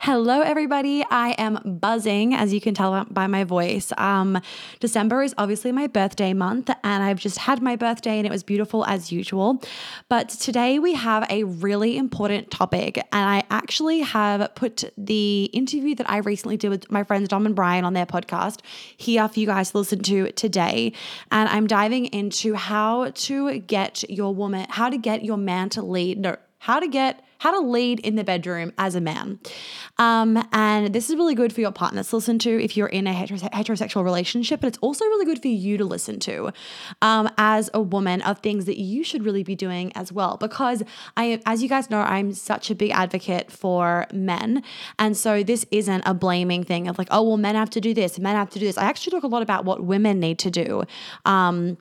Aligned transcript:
Hello, 0.00 0.42
everybody. 0.42 1.04
I 1.10 1.30
am 1.38 1.80
buzzing, 1.82 2.32
as 2.32 2.54
you 2.54 2.60
can 2.60 2.72
tell 2.72 3.04
by 3.10 3.26
my 3.26 3.42
voice. 3.42 3.92
Um, 3.98 4.40
December 4.78 5.24
is 5.24 5.34
obviously 5.36 5.72
my 5.72 5.88
birthday 5.88 6.32
month, 6.32 6.70
and 6.84 7.02
I've 7.02 7.18
just 7.18 7.36
had 7.36 7.60
my 7.60 7.74
birthday, 7.74 8.16
and 8.18 8.24
it 8.24 8.30
was 8.30 8.44
beautiful 8.44 8.86
as 8.86 9.10
usual. 9.10 9.60
But 10.08 10.28
today 10.28 10.78
we 10.78 10.94
have 10.94 11.26
a 11.28 11.42
really 11.42 11.98
important 11.98 12.52
topic, 12.52 12.96
and 12.96 13.28
I 13.28 13.42
actually 13.50 14.00
have 14.02 14.54
put 14.54 14.84
the 14.96 15.46
interview 15.46 15.96
that 15.96 16.08
I 16.08 16.18
recently 16.18 16.56
did 16.56 16.68
with 16.68 16.88
my 16.92 17.02
friends 17.02 17.28
Dom 17.28 17.44
and 17.44 17.56
Brian 17.56 17.84
on 17.84 17.92
their 17.92 18.06
podcast 18.06 18.60
here 18.96 19.26
for 19.26 19.40
you 19.40 19.46
guys 19.46 19.72
to 19.72 19.78
listen 19.78 19.98
to 20.04 20.30
today. 20.30 20.92
And 21.32 21.48
I'm 21.48 21.66
diving 21.66 22.06
into 22.06 22.54
how 22.54 23.10
to 23.10 23.58
get 23.58 24.08
your 24.08 24.32
woman, 24.32 24.64
how 24.70 24.90
to 24.90 24.96
get 24.96 25.24
your 25.24 25.38
man 25.38 25.70
to 25.70 25.82
lead, 25.82 26.20
no, 26.20 26.36
how 26.58 26.78
to 26.78 26.86
get 26.86 27.24
how 27.38 27.50
to 27.50 27.60
lead 27.60 28.00
in 28.00 28.16
the 28.16 28.24
bedroom 28.24 28.72
as 28.78 28.94
a 28.94 29.00
man. 29.00 29.38
Um, 29.96 30.46
and 30.52 30.92
this 30.92 31.08
is 31.08 31.16
really 31.16 31.34
good 31.34 31.52
for 31.52 31.60
your 31.60 31.72
partners 31.72 32.10
to 32.10 32.16
listen 32.16 32.38
to 32.40 32.62
if 32.62 32.76
you're 32.76 32.88
in 32.88 33.06
a 33.06 33.12
heterose- 33.12 33.50
heterosexual 33.52 34.04
relationship, 34.04 34.60
but 34.60 34.68
it's 34.68 34.78
also 34.78 35.04
really 35.06 35.24
good 35.24 35.40
for 35.40 35.48
you 35.48 35.76
to 35.78 35.84
listen 35.84 36.18
to 36.20 36.52
um, 37.02 37.28
as 37.38 37.70
a 37.74 37.80
woman 37.80 38.22
of 38.22 38.38
things 38.40 38.64
that 38.66 38.78
you 38.78 39.02
should 39.04 39.24
really 39.24 39.42
be 39.42 39.54
doing 39.54 39.92
as 39.94 40.12
well. 40.12 40.36
Because 40.36 40.82
I, 41.16 41.40
as 41.46 41.62
you 41.62 41.68
guys 41.68 41.90
know, 41.90 42.00
I'm 42.00 42.32
such 42.32 42.70
a 42.70 42.74
big 42.74 42.90
advocate 42.90 43.50
for 43.50 44.06
men. 44.12 44.62
And 44.98 45.16
so 45.16 45.42
this 45.42 45.64
isn't 45.70 46.02
a 46.06 46.14
blaming 46.14 46.64
thing 46.64 46.88
of 46.88 46.98
like, 46.98 47.08
oh, 47.10 47.22
well, 47.22 47.36
men 47.36 47.54
have 47.54 47.70
to 47.70 47.80
do 47.80 47.94
this, 47.94 48.18
men 48.18 48.36
have 48.36 48.50
to 48.50 48.58
do 48.58 48.66
this. 48.66 48.78
I 48.78 48.84
actually 48.84 49.12
talk 49.12 49.22
a 49.22 49.28
lot 49.28 49.42
about 49.42 49.64
what 49.64 49.82
women 49.84 50.20
need 50.20 50.38
to 50.40 50.50
do. 50.50 50.84
Um, 51.24 51.78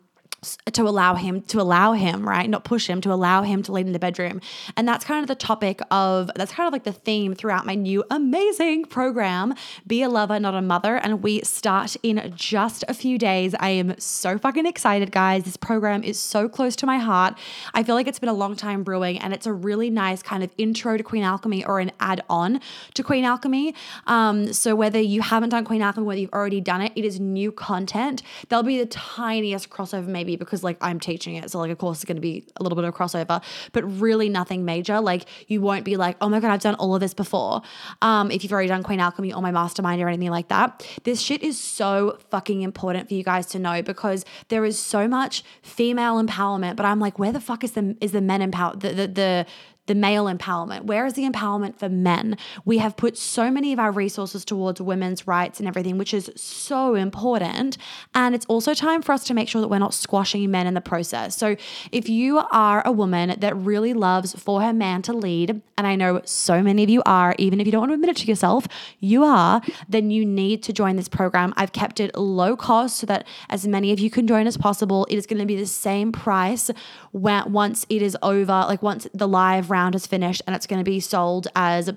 to 0.72 0.84
allow 0.84 1.16
him 1.16 1.41
to 1.41 1.59
allow 1.59 1.94
him 1.94 2.27
right? 2.27 2.50
Not 2.50 2.64
push 2.64 2.88
him 2.88 3.02
to 3.02 3.12
allow 3.12 3.41
him 3.41 3.64
to 3.64 3.72
lead 3.72 3.88
in 3.88 3.94
the 3.94 4.00
bedroom. 4.00 4.40
And 4.76 4.88
that's 4.88 5.04
kind 5.04 5.23
of 5.23 5.28
the 5.28 5.36
topic 5.36 5.80
of 5.90 6.30
that's 6.36 6.52
kind 6.52 6.68
of 6.68 6.73
like 6.73 6.84
the 6.84 6.94
theme 6.94 7.34
throughout 7.34 7.66
my 7.66 7.73
new 7.73 8.04
amazing 8.12 8.86
program 8.86 9.55
be 9.86 10.04
a 10.04 10.09
lover 10.09 10.40
not 10.40 10.54
a 10.54 10.62
mother. 10.62 10.98
And 10.98 11.23
we 11.23 11.42
start 11.42 11.95
in 12.03 12.31
just 12.36 12.84
a 12.88 12.94
few 12.94 13.17
days. 13.17 13.56
I 13.59 13.70
am 13.70 14.00
so 14.00 14.38
fucking 14.38 14.66
excited 14.66 15.11
guys. 15.11 15.44
This 15.44 15.58
program 15.58 16.03
is 16.03 16.20
so 16.20 16.48
close 16.48 16.76
to 16.78 16.86
my 16.86 16.98
heart. 16.98 17.38
I 17.73 17.83
feel 17.83 17.95
like 17.95 18.08
it's 18.08 18.20
been 18.20 18.30
a 18.30 18.33
long 18.33 18.56
time 18.56 18.83
brewing 18.83 19.17
and 19.20 19.33
it's 19.33 19.48
a 19.48 19.54
really 19.54 19.89
nice 19.89 20.22
kind 20.22 20.44
of 20.44 20.52
intro 20.58 20.98
to 20.98 21.04
queen 21.04 21.23
alchemy 21.23 21.66
or 21.66 21.80
an 21.80 21.92
add-on 22.00 22.61
to 22.94 23.04
queen 23.04 23.26
alchemy. 23.26 23.73
Um, 24.06 24.54
so 24.54 24.76
whether 24.76 25.00
you 25.00 25.22
haven't 25.22 25.50
done 25.50 25.66
queen 25.66 25.81
alchemy 25.81 26.06
whether 26.06 26.20
you've 26.20 26.33
already 26.33 26.61
done 26.61 26.81
it 26.81 26.92
it 26.95 27.06
is 27.06 27.20
new 27.20 27.52
content. 27.52 28.22
There'll 28.50 28.64
be 28.64 28.78
the 28.78 28.86
tiniest 28.86 29.70
crossover 29.70 30.08
maybe 30.08 30.27
maybe 30.28 30.38
because 30.38 30.64
like 30.64 30.78
I'm 30.81 31.00
teaching 31.00 31.36
it. 31.36 31.50
So 31.50 31.59
like 31.59 31.72
of 31.72 31.78
course 31.78 31.97
it's 31.97 32.06
going 32.06 32.17
to 32.17 32.22
be 32.22 32.45
a 32.58 32.64
little 32.64 32.75
bit 32.75 32.86
of 32.86 32.94
crossover, 32.94 33.42
but 33.72 34.00
really 34.00 34.30
nothing 34.30 34.66
major. 34.66 35.00
Like 35.00 35.25
you 35.47 35.61
won't 35.61 35.86
be 35.86 35.97
like, 35.97 36.17
oh 36.22 36.30
my 36.30 36.39
God, 36.39 36.52
I've 36.52 36.61
done 36.61 36.75
all 36.75 36.94
of 36.94 37.02
this 37.02 37.14
before. 37.14 37.61
Um, 38.02 38.30
if 38.30 38.44
you've 38.44 38.53
already 38.53 38.67
done 38.67 38.83
Queen 38.83 39.00
Alchemy 39.00 39.33
or 39.33 39.42
my 39.42 39.52
mastermind 39.52 40.02
or 40.02 40.08
anything 40.08 40.30
like 40.30 40.50
that. 40.50 40.88
This 41.03 41.22
shit 41.22 41.42
is 41.42 41.59
so 41.59 42.17
fucking 42.30 42.61
important 42.61 43.08
for 43.08 43.16
you 43.16 43.23
guys 43.23 43.48
to 43.48 43.59
know 43.59 43.81
because 43.81 44.25
there 44.50 44.66
is 44.66 44.78
so 44.78 45.08
much 45.08 45.44
female 45.64 46.22
empowerment, 46.22 46.75
but 46.75 46.86
I'm 46.86 47.00
like, 47.00 47.17
where 47.17 47.31
the 47.31 47.42
fuck 47.42 47.64
is 47.64 47.72
the 47.72 47.95
is 48.02 48.11
the 48.11 48.22
men 48.22 48.42
empower 48.42 48.75
the 48.75 48.94
the 48.94 49.08
the 49.08 49.45
the 49.88 49.95
male 49.95 50.25
empowerment? 50.25 50.83
Where 50.83 51.05
is 51.05 51.13
the 51.13 51.27
empowerment 51.27 51.77
for 51.77 51.89
men? 51.89 52.38
We 52.63 52.77
have 52.77 52.95
put 52.95 53.17
so 53.17 53.49
many 53.49 53.73
of 53.73 53.80
our 53.80 53.91
resources 53.91 54.45
towards 54.45 54.80
women's 54.80 55.27
rights 55.27 55.59
and 55.59 55.67
everything, 55.67 55.97
which 55.97 56.13
is 56.13 56.31
so 56.35 56.95
important. 56.95 57.77
And 58.13 58.35
it's 58.35 58.45
also 58.45 58.73
time 58.73 59.02
for 59.02 59.13
us 59.13 59.23
to 59.25 59.33
make 59.33 59.49
sure 59.49 59.61
that 59.61 59.69
we're 59.69 59.80
not 59.80 59.93
squashing 59.93 60.49
men 60.52 60.67
in 60.67 60.73
the 60.73 60.81
process. 60.81 61.35
So 61.35 61.55
if 61.91 62.08
you 62.08 62.39
are 62.52 62.85
a 62.85 62.91
woman 62.91 63.39
that 63.39 63.55
really 63.58 63.93
loves 63.93 64.33
for 64.33 64.61
her 64.61 64.73
man 64.73 65.02
to 65.03 65.13
lead, 65.13 65.61
and 65.77 65.88
I 65.88 65.95
know 65.95 66.21
so 66.25 66.61
many 66.61 66.83
of 66.83 66.89
you 66.89 67.02
are, 67.05 67.33
even 67.38 67.59
if 67.59 67.65
you 67.65 67.71
don't 67.71 67.81
want 67.81 67.91
to 67.91 67.95
admit 67.95 68.09
it 68.09 68.17
to 68.17 68.27
yourself, 68.27 68.67
you 68.99 69.23
are, 69.23 69.61
then 69.88 70.11
you 70.11 70.25
need 70.25 70.63
to 70.63 70.73
join 70.73 70.95
this 70.95 71.08
program. 71.08 71.53
I've 71.55 71.71
kept 71.71 71.99
it 71.99 72.15
low 72.15 72.55
cost 72.58 72.97
so 72.97 73.05
that 73.08 73.25
as 73.49 73.67
many 73.67 73.91
of 73.91 73.99
you 73.99 74.09
can 74.09 74.27
join 74.27 74.47
as 74.47 74.58
possible. 74.58 75.05
It 75.09 75.15
is 75.15 75.25
going 75.25 75.39
to 75.39 75.45
be 75.45 75.55
the 75.55 75.65
same 75.65 76.11
price 76.11 76.70
when 77.11 77.53
once 77.53 77.86
it 77.89 78.02
is 78.02 78.17
over, 78.21 78.65
like 78.67 78.83
once 78.83 79.08
the 79.14 79.27
live 79.27 79.70
round 79.70 79.77
is 79.95 80.08
finished 80.08 80.42
and 80.48 80.55
it's 80.55 80.67
going 80.67 80.80
to 80.80 80.89
be 80.89 80.99
sold 80.99 81.48
as 81.55 81.92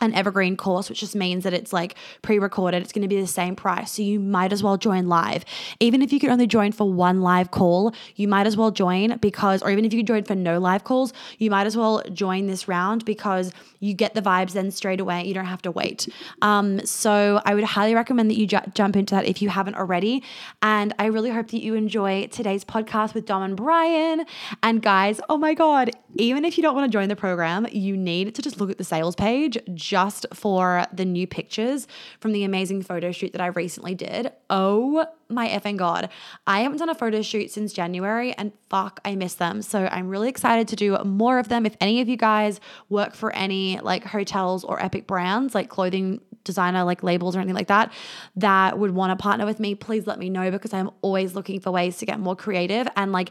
an 0.00 0.14
evergreen 0.14 0.56
course, 0.56 0.88
which 0.88 1.00
just 1.00 1.14
means 1.14 1.44
that 1.44 1.52
it's 1.52 1.72
like 1.72 1.94
pre 2.22 2.38
recorded. 2.38 2.82
It's 2.82 2.92
going 2.92 3.02
to 3.02 3.08
be 3.08 3.20
the 3.20 3.26
same 3.26 3.54
price. 3.54 3.92
So 3.92 4.02
you 4.02 4.18
might 4.18 4.52
as 4.52 4.62
well 4.62 4.76
join 4.76 5.08
live. 5.08 5.44
Even 5.78 6.02
if 6.02 6.12
you 6.12 6.20
could 6.20 6.30
only 6.30 6.46
join 6.46 6.72
for 6.72 6.90
one 6.90 7.20
live 7.20 7.50
call, 7.50 7.94
you 8.16 8.28
might 8.28 8.46
as 8.46 8.56
well 8.56 8.70
join 8.70 9.18
because, 9.18 9.62
or 9.62 9.70
even 9.70 9.84
if 9.84 9.92
you 9.92 10.02
join 10.02 10.24
for 10.24 10.34
no 10.34 10.58
live 10.58 10.84
calls, 10.84 11.12
you 11.38 11.50
might 11.50 11.66
as 11.66 11.76
well 11.76 12.02
join 12.12 12.46
this 12.46 12.68
round 12.68 13.04
because 13.04 13.52
you 13.80 13.94
get 13.94 14.14
the 14.14 14.22
vibes 14.22 14.52
then 14.52 14.70
straight 14.70 15.00
away. 15.00 15.24
You 15.26 15.34
don't 15.34 15.46
have 15.46 15.62
to 15.62 15.70
wait. 15.70 16.08
Um, 16.42 16.84
so 16.86 17.40
I 17.44 17.54
would 17.54 17.64
highly 17.64 17.94
recommend 17.94 18.30
that 18.30 18.36
you 18.36 18.46
ju- 18.46 18.58
jump 18.74 18.96
into 18.96 19.14
that 19.14 19.26
if 19.26 19.42
you 19.42 19.48
haven't 19.48 19.74
already. 19.74 20.22
And 20.62 20.94
I 20.98 21.06
really 21.06 21.30
hope 21.30 21.48
that 21.48 21.62
you 21.62 21.74
enjoy 21.74 22.26
today's 22.28 22.64
podcast 22.64 23.14
with 23.14 23.26
Dom 23.26 23.42
and 23.42 23.56
Brian. 23.56 24.24
And 24.62 24.82
guys, 24.82 25.20
oh 25.28 25.36
my 25.36 25.54
God, 25.54 25.90
even 26.16 26.44
if 26.44 26.56
you 26.56 26.62
don't 26.62 26.74
want 26.74 26.90
to 26.90 26.96
join 26.96 27.08
the 27.08 27.16
program, 27.16 27.66
you 27.70 27.96
need 27.96 28.34
to 28.34 28.42
just 28.42 28.60
look 28.60 28.70
at 28.70 28.78
the 28.78 28.84
sales 28.84 29.14
page 29.14 29.58
just 29.74 30.26
for 30.34 30.84
the 30.92 31.04
new 31.04 31.26
pictures 31.26 31.86
from 32.20 32.32
the 32.32 32.44
amazing 32.44 32.82
photo 32.82 33.12
shoot 33.12 33.32
that 33.32 33.40
I 33.40 33.46
recently 33.46 33.94
did. 33.94 34.32
Oh 34.48 35.06
my 35.28 35.48
effing 35.48 35.76
God. 35.76 36.08
I 36.46 36.60
haven't 36.60 36.78
done 36.78 36.88
a 36.88 36.94
photo 36.94 37.22
shoot 37.22 37.50
since 37.50 37.72
January 37.72 38.32
and 38.32 38.52
fuck, 38.68 39.00
I 39.04 39.14
miss 39.14 39.34
them. 39.34 39.62
So 39.62 39.86
I'm 39.90 40.08
really 40.08 40.28
excited 40.28 40.68
to 40.68 40.76
do 40.76 40.98
more 41.04 41.38
of 41.38 41.48
them. 41.48 41.64
If 41.64 41.76
any 41.80 42.00
of 42.00 42.08
you 42.08 42.16
guys 42.16 42.60
work 42.88 43.14
for 43.14 43.32
any 43.32 43.78
like 43.80 44.04
hotels 44.04 44.64
or 44.64 44.82
epic 44.82 45.06
brands, 45.06 45.54
like 45.54 45.68
clothing 45.68 46.20
designer, 46.42 46.84
like 46.84 47.02
labels 47.02 47.36
or 47.36 47.38
anything 47.38 47.54
like 47.54 47.68
that, 47.68 47.92
that 48.36 48.78
would 48.78 48.92
want 48.92 49.16
to 49.16 49.22
partner 49.22 49.46
with 49.46 49.60
me, 49.60 49.74
please 49.74 50.06
let 50.06 50.18
me 50.18 50.30
know 50.30 50.50
because 50.50 50.72
I'm 50.72 50.90
always 51.02 51.34
looking 51.34 51.60
for 51.60 51.70
ways 51.70 51.98
to 51.98 52.06
get 52.06 52.18
more 52.18 52.34
creative. 52.34 52.88
And 52.96 53.12
like 53.12 53.30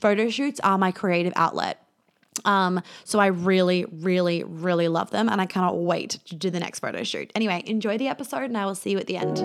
photo 0.00 0.28
shoots 0.28 0.58
are 0.60 0.78
my 0.78 0.90
creative 0.90 1.32
outlet. 1.36 1.78
Um, 2.44 2.82
so 3.04 3.18
I 3.18 3.26
really, 3.26 3.84
really, 3.84 4.42
really 4.44 4.88
love 4.88 5.10
them 5.10 5.28
and 5.28 5.40
I 5.40 5.46
cannot 5.46 5.78
wait 5.78 6.18
to 6.26 6.34
do 6.34 6.50
the 6.50 6.60
next 6.60 6.80
photo 6.80 7.02
shoot. 7.02 7.30
Anyway, 7.34 7.62
enjoy 7.66 7.98
the 7.98 8.08
episode 8.08 8.44
and 8.44 8.56
I 8.56 8.66
will 8.66 8.74
see 8.74 8.90
you 8.90 8.98
at 8.98 9.06
the 9.06 9.16
end. 9.16 9.38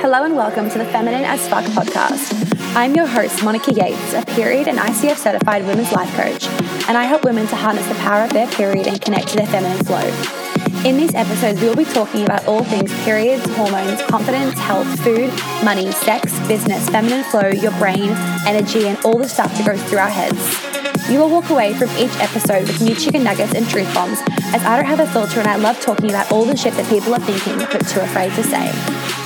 Hello 0.00 0.24
and 0.24 0.36
welcome 0.36 0.70
to 0.70 0.78
the 0.78 0.84
Feminine 0.86 1.24
as 1.24 1.46
Fuck 1.48 1.64
podcast. 1.64 2.56
I'm 2.74 2.94
your 2.94 3.06
host, 3.06 3.42
Monica 3.42 3.72
Yates, 3.72 4.14
a 4.14 4.24
period 4.24 4.68
and 4.68 4.78
ICF 4.78 5.16
certified 5.16 5.66
women's 5.66 5.92
life 5.92 6.14
coach, 6.14 6.46
and 6.88 6.96
I 6.96 7.04
help 7.04 7.24
women 7.24 7.46
to 7.48 7.56
harness 7.56 7.86
the 7.88 7.96
power 7.96 8.24
of 8.24 8.32
their 8.32 8.46
period 8.48 8.86
and 8.86 9.00
connect 9.00 9.28
to 9.28 9.36
their 9.36 9.46
feminine 9.48 9.84
flow. 9.84 10.06
In 10.88 10.96
these 10.96 11.14
episodes, 11.14 11.60
we 11.60 11.68
will 11.68 11.76
be 11.76 11.84
talking 11.84 12.22
about 12.24 12.46
all 12.46 12.64
things 12.64 12.92
periods, 13.02 13.44
hormones, 13.56 14.00
confidence, 14.02 14.58
health, 14.58 14.86
food, 15.00 15.30
money, 15.64 15.90
sex, 15.92 16.38
business, 16.46 16.88
feminine 16.88 17.24
flow, 17.24 17.48
your 17.48 17.72
brain, 17.72 18.10
energy, 18.46 18.86
and 18.86 18.98
all 19.04 19.18
the 19.18 19.28
stuff 19.28 19.52
that 19.58 19.66
goes 19.66 19.82
through 19.90 19.98
our 19.98 20.08
heads. 20.08 20.70
You 21.10 21.18
will 21.18 21.30
walk 21.30 21.50
away 21.50 21.74
from 21.74 21.90
each 21.98 22.16
episode 22.20 22.68
with 22.68 22.80
new 22.80 22.94
chicken 22.94 23.24
nuggets 23.24 23.52
and 23.52 23.68
truth 23.68 23.92
bombs, 23.92 24.20
as 24.54 24.62
I 24.62 24.76
don't 24.76 24.84
have 24.84 25.00
a 25.00 25.08
filter 25.08 25.40
and 25.40 25.48
I 25.48 25.56
love 25.56 25.80
talking 25.80 26.08
about 26.08 26.30
all 26.30 26.44
the 26.44 26.56
shit 26.56 26.72
that 26.74 26.88
people 26.88 27.12
are 27.12 27.18
thinking 27.18 27.58
but 27.58 27.84
too 27.88 27.98
afraid 27.98 28.32
to 28.34 28.44
say. 28.44 28.70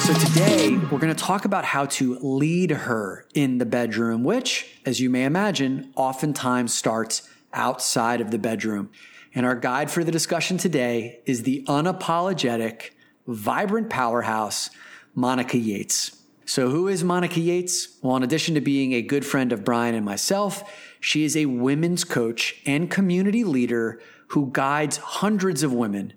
So 0.00 0.15
today 0.15 0.78
we're 0.91 0.99
going 0.99 1.15
to 1.15 1.25
talk 1.25 1.45
about 1.45 1.67
how 1.67 1.84
to 1.84 2.19
lead 2.21 2.71
her 2.71 3.27
in 3.34 3.59
the 3.59 3.67
bedroom, 3.67 4.25
which, 4.25 4.67
as 4.87 4.99
you 4.99 5.11
may 5.11 5.25
imagine, 5.25 5.93
oftentimes 5.95 6.72
starts 6.72 7.28
outside 7.53 8.22
of 8.22 8.31
the 8.31 8.39
bedroom. 8.39 8.91
And 9.34 9.45
our 9.45 9.55
guide 9.55 9.91
for 9.91 10.03
the 10.03 10.11
discussion 10.11 10.56
today 10.56 11.21
is 11.27 11.43
the 11.43 11.65
unapologetic, 11.69 12.93
vibrant 13.27 13.91
powerhouse, 13.91 14.71
Monica 15.15 15.59
Yates. 15.59 16.16
So, 16.47 16.69
who 16.69 16.88
is 16.88 17.03
Monica 17.03 17.41
Yates? 17.41 17.97
Well, 18.03 18.16
in 18.16 18.22
addition 18.22 18.55
to 18.55 18.60
being 18.60 18.93
a 18.93 19.03
good 19.03 19.25
friend 19.25 19.53
of 19.53 19.65
Brian 19.65 19.94
and 19.94 20.05
myself, 20.05 20.71
she 21.00 21.25
is 21.25 21.37
a 21.37 21.47
women's 21.47 22.05
coach 22.05 22.60
and 22.66 22.91
community 22.91 23.44
leader 23.44 24.00
who 24.28 24.50
guides 24.53 24.99
hundreds 24.99 25.62
of 25.62 25.72
women 25.72 26.12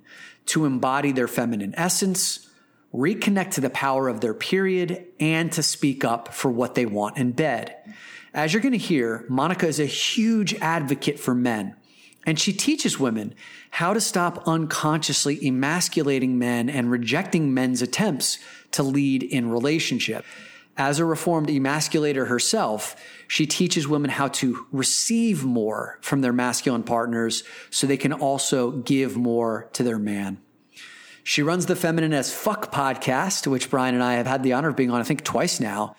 to 0.47 0.65
embody 0.65 1.11
their 1.11 1.27
feminine 1.27 1.73
essence, 1.77 2.49
reconnect 2.93 3.51
to 3.51 3.61
the 3.61 3.69
power 3.69 4.07
of 4.09 4.21
their 4.21 4.33
period, 4.33 5.05
and 5.19 5.51
to 5.53 5.63
speak 5.63 6.03
up 6.03 6.33
for 6.33 6.51
what 6.51 6.75
they 6.75 6.85
want 6.85 7.17
in 7.17 7.31
bed. 7.31 7.75
As 8.33 8.53
you're 8.53 8.61
going 8.61 8.73
to 8.73 8.77
hear, 8.77 9.25
Monica 9.29 9.67
is 9.67 9.79
a 9.79 9.85
huge 9.85 10.53
advocate 10.55 11.19
for 11.19 11.33
men, 11.33 11.75
and 12.27 12.37
she 12.37 12.51
teaches 12.51 12.99
women 12.99 13.33
how 13.71 13.93
to 13.93 14.01
stop 14.01 14.45
unconsciously 14.45 15.39
emasculating 15.47 16.37
men 16.37 16.69
and 16.69 16.91
rejecting 16.91 17.53
men's 17.53 17.81
attempts 17.81 18.37
to 18.71 18.83
lead 18.83 19.23
in 19.23 19.49
relationship. 19.49 20.25
As 20.75 20.99
a 20.99 21.05
reformed 21.05 21.47
emasculator 21.47 22.27
herself, 22.27 22.97
she 23.27 23.47
teaches 23.47 23.87
women 23.87 24.11
how 24.11 24.27
to 24.27 24.67
receive 24.73 25.45
more 25.45 25.97
from 26.01 26.21
their 26.21 26.33
masculine 26.33 26.83
partners 26.83 27.43
so 27.69 27.87
they 27.87 27.97
can 27.97 28.13
also 28.13 28.71
give 28.71 29.15
more 29.15 29.69
to 29.73 29.81
their 29.81 29.97
man. 29.97 30.37
She 31.23 31.41
runs 31.41 31.65
the 31.65 31.75
Feminine 31.75 32.13
as 32.13 32.33
Fuck 32.33 32.71
podcast, 32.71 33.47
which 33.47 33.69
Brian 33.69 33.95
and 33.95 34.03
I 34.03 34.15
have 34.15 34.27
had 34.27 34.43
the 34.43 34.53
honor 34.53 34.69
of 34.69 34.75
being 34.75 34.91
on, 34.91 34.99
I 34.99 35.03
think, 35.03 35.23
twice 35.23 35.59
now. 35.59 35.95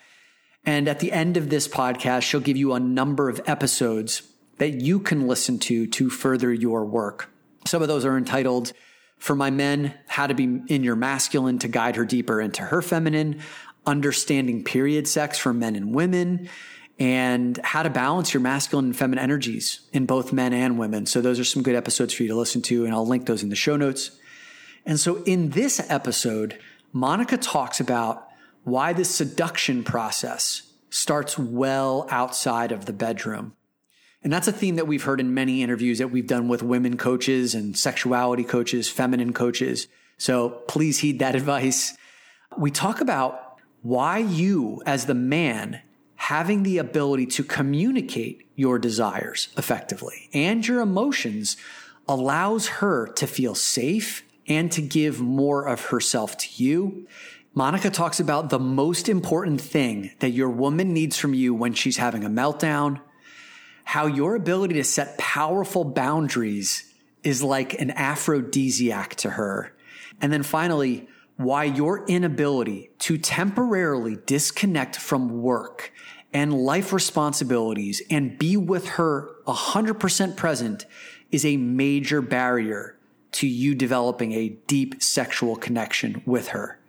And 0.63 0.87
at 0.87 0.99
the 0.99 1.11
end 1.11 1.37
of 1.37 1.49
this 1.49 1.67
podcast, 1.67 2.21
she'll 2.21 2.39
give 2.39 2.57
you 2.57 2.73
a 2.73 2.79
number 2.79 3.29
of 3.29 3.41
episodes 3.47 4.21
that 4.59 4.75
you 4.81 4.99
can 4.99 5.27
listen 5.27 5.57
to 5.59 5.87
to 5.87 6.09
further 6.09 6.53
your 6.53 6.85
work. 6.85 7.29
Some 7.65 7.81
of 7.81 7.87
those 7.87 8.05
are 8.05 8.17
entitled 8.17 8.71
For 9.17 9.35
my 9.35 9.49
men, 9.49 9.93
how 10.07 10.27
to 10.27 10.33
be 10.33 10.61
in 10.67 10.83
your 10.83 10.95
masculine 10.95 11.59
to 11.59 11.67
guide 11.67 11.97
her 11.97 12.05
deeper 12.05 12.39
into 12.39 12.61
her 12.61 12.81
feminine, 12.81 13.41
understanding 13.85 14.63
period 14.63 15.09
sex 15.09 15.37
for 15.37 15.53
men 15.53 15.75
and 15.75 15.93
women, 15.93 16.47
and 16.97 17.59
how 17.63 17.83
to 17.83 17.89
balance 17.89 18.33
your 18.33 18.39
masculine 18.39 18.85
and 18.85 18.95
feminine 18.95 19.21
energies 19.21 19.81
in 19.91 20.05
both 20.05 20.31
men 20.31 20.53
and 20.53 20.79
women. 20.79 21.05
So, 21.05 21.19
those 21.19 21.39
are 21.39 21.43
some 21.43 21.63
good 21.63 21.75
episodes 21.75 22.13
for 22.13 22.23
you 22.23 22.29
to 22.29 22.35
listen 22.35 22.61
to, 22.63 22.85
and 22.85 22.93
I'll 22.93 23.07
link 23.07 23.25
those 23.25 23.43
in 23.43 23.49
the 23.49 23.55
show 23.57 23.75
notes. 23.75 24.11
And 24.85 24.99
so, 24.99 25.23
in 25.23 25.49
this 25.49 25.81
episode, 25.89 26.57
Monica 26.93 27.37
talks 27.37 27.79
about 27.79 28.27
why 28.63 28.93
the 28.93 29.05
seduction 29.05 29.83
process 29.83 30.63
starts 30.89 31.37
well 31.37 32.07
outside 32.09 32.71
of 32.71 32.85
the 32.85 32.93
bedroom. 32.93 33.53
And 34.21 34.33
that's 34.33 34.47
a 34.47 34.51
theme 34.51 34.75
that 34.75 34.87
we've 34.87 35.03
heard 35.03 35.19
in 35.19 35.33
many 35.33 35.63
interviews 35.63 35.99
that 35.99 36.09
we've 36.09 36.27
done 36.27 36.47
with 36.47 36.61
women 36.61 36.97
coaches 36.97 37.55
and 37.55 37.77
sexuality 37.77 38.43
coaches, 38.43 38.89
feminine 38.89 39.33
coaches. 39.33 39.87
So 40.17 40.49
please 40.67 40.99
heed 40.99 41.19
that 41.19 41.35
advice. 41.35 41.95
We 42.57 42.71
talk 42.71 43.01
about 43.01 43.59
why 43.81 44.17
you, 44.17 44.81
as 44.85 45.05
the 45.05 45.13
man, 45.13 45.81
having 46.15 46.63
the 46.63 46.77
ability 46.77 47.25
to 47.25 47.43
communicate 47.43 48.45
your 48.55 48.77
desires 48.77 49.47
effectively 49.57 50.29
and 50.33 50.67
your 50.67 50.81
emotions 50.81 51.55
allows 52.09 52.67
her 52.67 53.07
to 53.07 53.25
feel 53.25 53.55
safe 53.55 54.23
and 54.47 54.71
to 54.71 54.81
give 54.81 55.21
more 55.21 55.65
of 55.65 55.85
herself 55.85 56.35
to 56.37 56.63
you. 56.63 57.07
Monica 57.53 57.89
talks 57.89 58.19
about 58.19 58.49
the 58.49 58.59
most 58.59 59.07
important 59.07 59.61
thing 59.61 60.11
that 60.19 60.31
your 60.31 60.49
woman 60.49 60.91
needs 60.93 61.17
from 61.17 61.33
you 61.33 61.53
when 61.53 61.73
she's 61.73 61.97
having 61.97 62.23
a 62.25 62.29
meltdown, 62.29 62.99
how 63.89 64.05
your 64.05 64.35
ability 64.35 64.75
to 64.75 64.83
set 64.83 65.17
powerful 65.17 65.83
boundaries 65.83 66.93
is 67.23 67.41
like 67.41 67.73
an 67.81 67.89
aphrodisiac 67.89 69.15
to 69.15 69.31
her. 69.31 69.73
And 70.21 70.31
then 70.31 70.43
finally, 70.43 71.07
why 71.37 71.63
your 71.63 72.05
inability 72.05 72.91
to 72.99 73.17
temporarily 73.17 74.19
disconnect 74.27 74.95
from 74.95 75.41
work 75.41 75.91
and 76.31 76.53
life 76.53 76.93
responsibilities 76.93 77.99
and 78.11 78.37
be 78.37 78.55
with 78.55 78.89
her 78.89 79.31
100% 79.47 80.37
present 80.37 80.85
is 81.31 81.43
a 81.43 81.57
major 81.57 82.21
barrier 82.21 82.95
to 83.31 83.47
you 83.47 83.73
developing 83.73 84.33
a 84.33 84.49
deep 84.67 85.01
sexual 85.01 85.55
connection 85.55 86.21
with 86.27 86.49
her. 86.49 86.79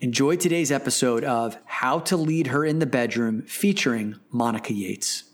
Enjoy 0.00 0.36
today's 0.36 0.72
episode 0.72 1.24
of 1.24 1.58
How 1.66 1.98
to 1.98 2.16
Lead 2.16 2.46
Her 2.46 2.64
in 2.64 2.78
the 2.78 2.86
Bedroom 2.86 3.42
featuring 3.42 4.18
Monica 4.30 4.72
Yates. 4.72 5.24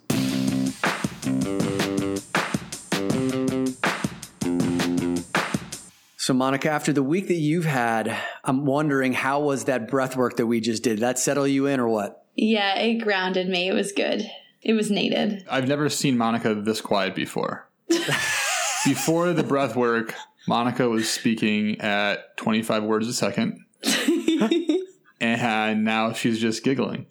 So, 6.29 6.35
Monica, 6.35 6.71
after 6.71 6.93
the 6.93 7.03
week 7.03 7.29
that 7.29 7.37
you've 7.37 7.65
had, 7.65 8.15
I'm 8.45 8.67
wondering 8.67 9.15
how 9.15 9.41
was 9.41 9.65
that 9.65 9.89
breath 9.89 10.15
work 10.15 10.37
that 10.37 10.47
we 10.47 10.61
just 10.61 10.83
did? 10.83 10.97
Did 10.97 11.01
that 11.01 11.19
settle 11.19 11.47
you 11.47 11.65
in 11.65 11.81
or 11.81 11.89
what? 11.89 12.27
Yeah, 12.35 12.79
it 12.79 13.03
grounded 13.03 13.49
me. 13.49 13.67
It 13.67 13.73
was 13.73 13.93
good. 13.93 14.31
It 14.61 14.75
was 14.75 14.91
needed. 14.91 15.47
I've 15.51 15.67
never 15.67 15.89
seen 15.89 16.19
Monica 16.19 16.55
this 16.55 16.83
quiet 16.83 17.15
before. 17.15 17.67
before 17.89 19.33
the 19.33 19.43
breath 19.43 19.75
work, 19.75 20.15
Monica 20.47 20.87
was 20.87 21.09
speaking 21.09 21.81
at 21.81 22.37
25 22.37 22.85
words 22.85 23.09
a 23.09 23.15
second. 23.15 23.65
and 25.21 25.85
now 25.85 26.13
she's 26.13 26.39
just 26.39 26.63
giggling. 26.63 27.07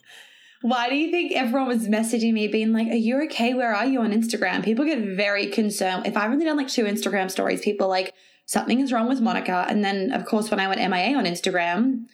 Why 0.62 0.88
do 0.88 0.96
you 0.96 1.10
think 1.10 1.32
everyone 1.32 1.68
was 1.68 1.88
messaging 1.88 2.32
me 2.32 2.48
being 2.48 2.72
like, 2.72 2.88
Are 2.88 2.94
you 2.94 3.22
okay? 3.24 3.54
Where 3.54 3.74
are 3.74 3.86
you 3.86 4.00
on 4.00 4.12
Instagram? 4.12 4.64
People 4.64 4.84
get 4.84 4.98
very 4.98 5.46
concerned. 5.46 6.06
If 6.06 6.16
I've 6.16 6.30
only 6.30 6.44
done 6.44 6.56
like 6.56 6.68
two 6.68 6.84
Instagram 6.84 7.30
stories, 7.30 7.60
people 7.60 7.86
are 7.86 7.90
like, 7.90 8.14
Something 8.46 8.80
is 8.80 8.92
wrong 8.92 9.08
with 9.08 9.20
Monica. 9.20 9.66
And 9.68 9.84
then, 9.84 10.10
of 10.12 10.24
course, 10.24 10.50
when 10.50 10.58
I 10.58 10.68
went 10.68 10.80
MIA 10.80 11.16
on 11.16 11.24
Instagram, 11.24 12.06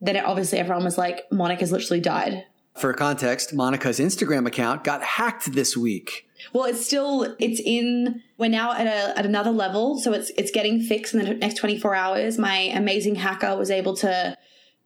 then 0.00 0.16
it, 0.16 0.24
obviously 0.24 0.58
everyone 0.58 0.84
was 0.84 0.96
like, 0.96 1.24
Monica's 1.32 1.72
literally 1.72 2.00
died. 2.00 2.44
For 2.76 2.94
context, 2.94 3.52
Monica's 3.52 3.98
Instagram 3.98 4.46
account 4.46 4.84
got 4.84 5.02
hacked 5.02 5.52
this 5.52 5.76
week. 5.76 6.28
Well, 6.52 6.64
it's 6.64 6.86
still 6.86 7.36
it's 7.38 7.60
in. 7.62 8.22
We're 8.38 8.48
now 8.48 8.72
at 8.72 8.86
a 8.86 9.18
at 9.18 9.26
another 9.26 9.50
level, 9.50 9.98
so 9.98 10.12
it's 10.12 10.30
it's 10.38 10.50
getting 10.50 10.80
fixed 10.80 11.12
in 11.12 11.22
the 11.22 11.34
next 11.34 11.56
twenty 11.56 11.78
four 11.78 11.94
hours. 11.94 12.38
My 12.38 12.56
amazing 12.56 13.16
hacker 13.16 13.56
was 13.56 13.70
able 13.70 13.94
to 13.96 14.36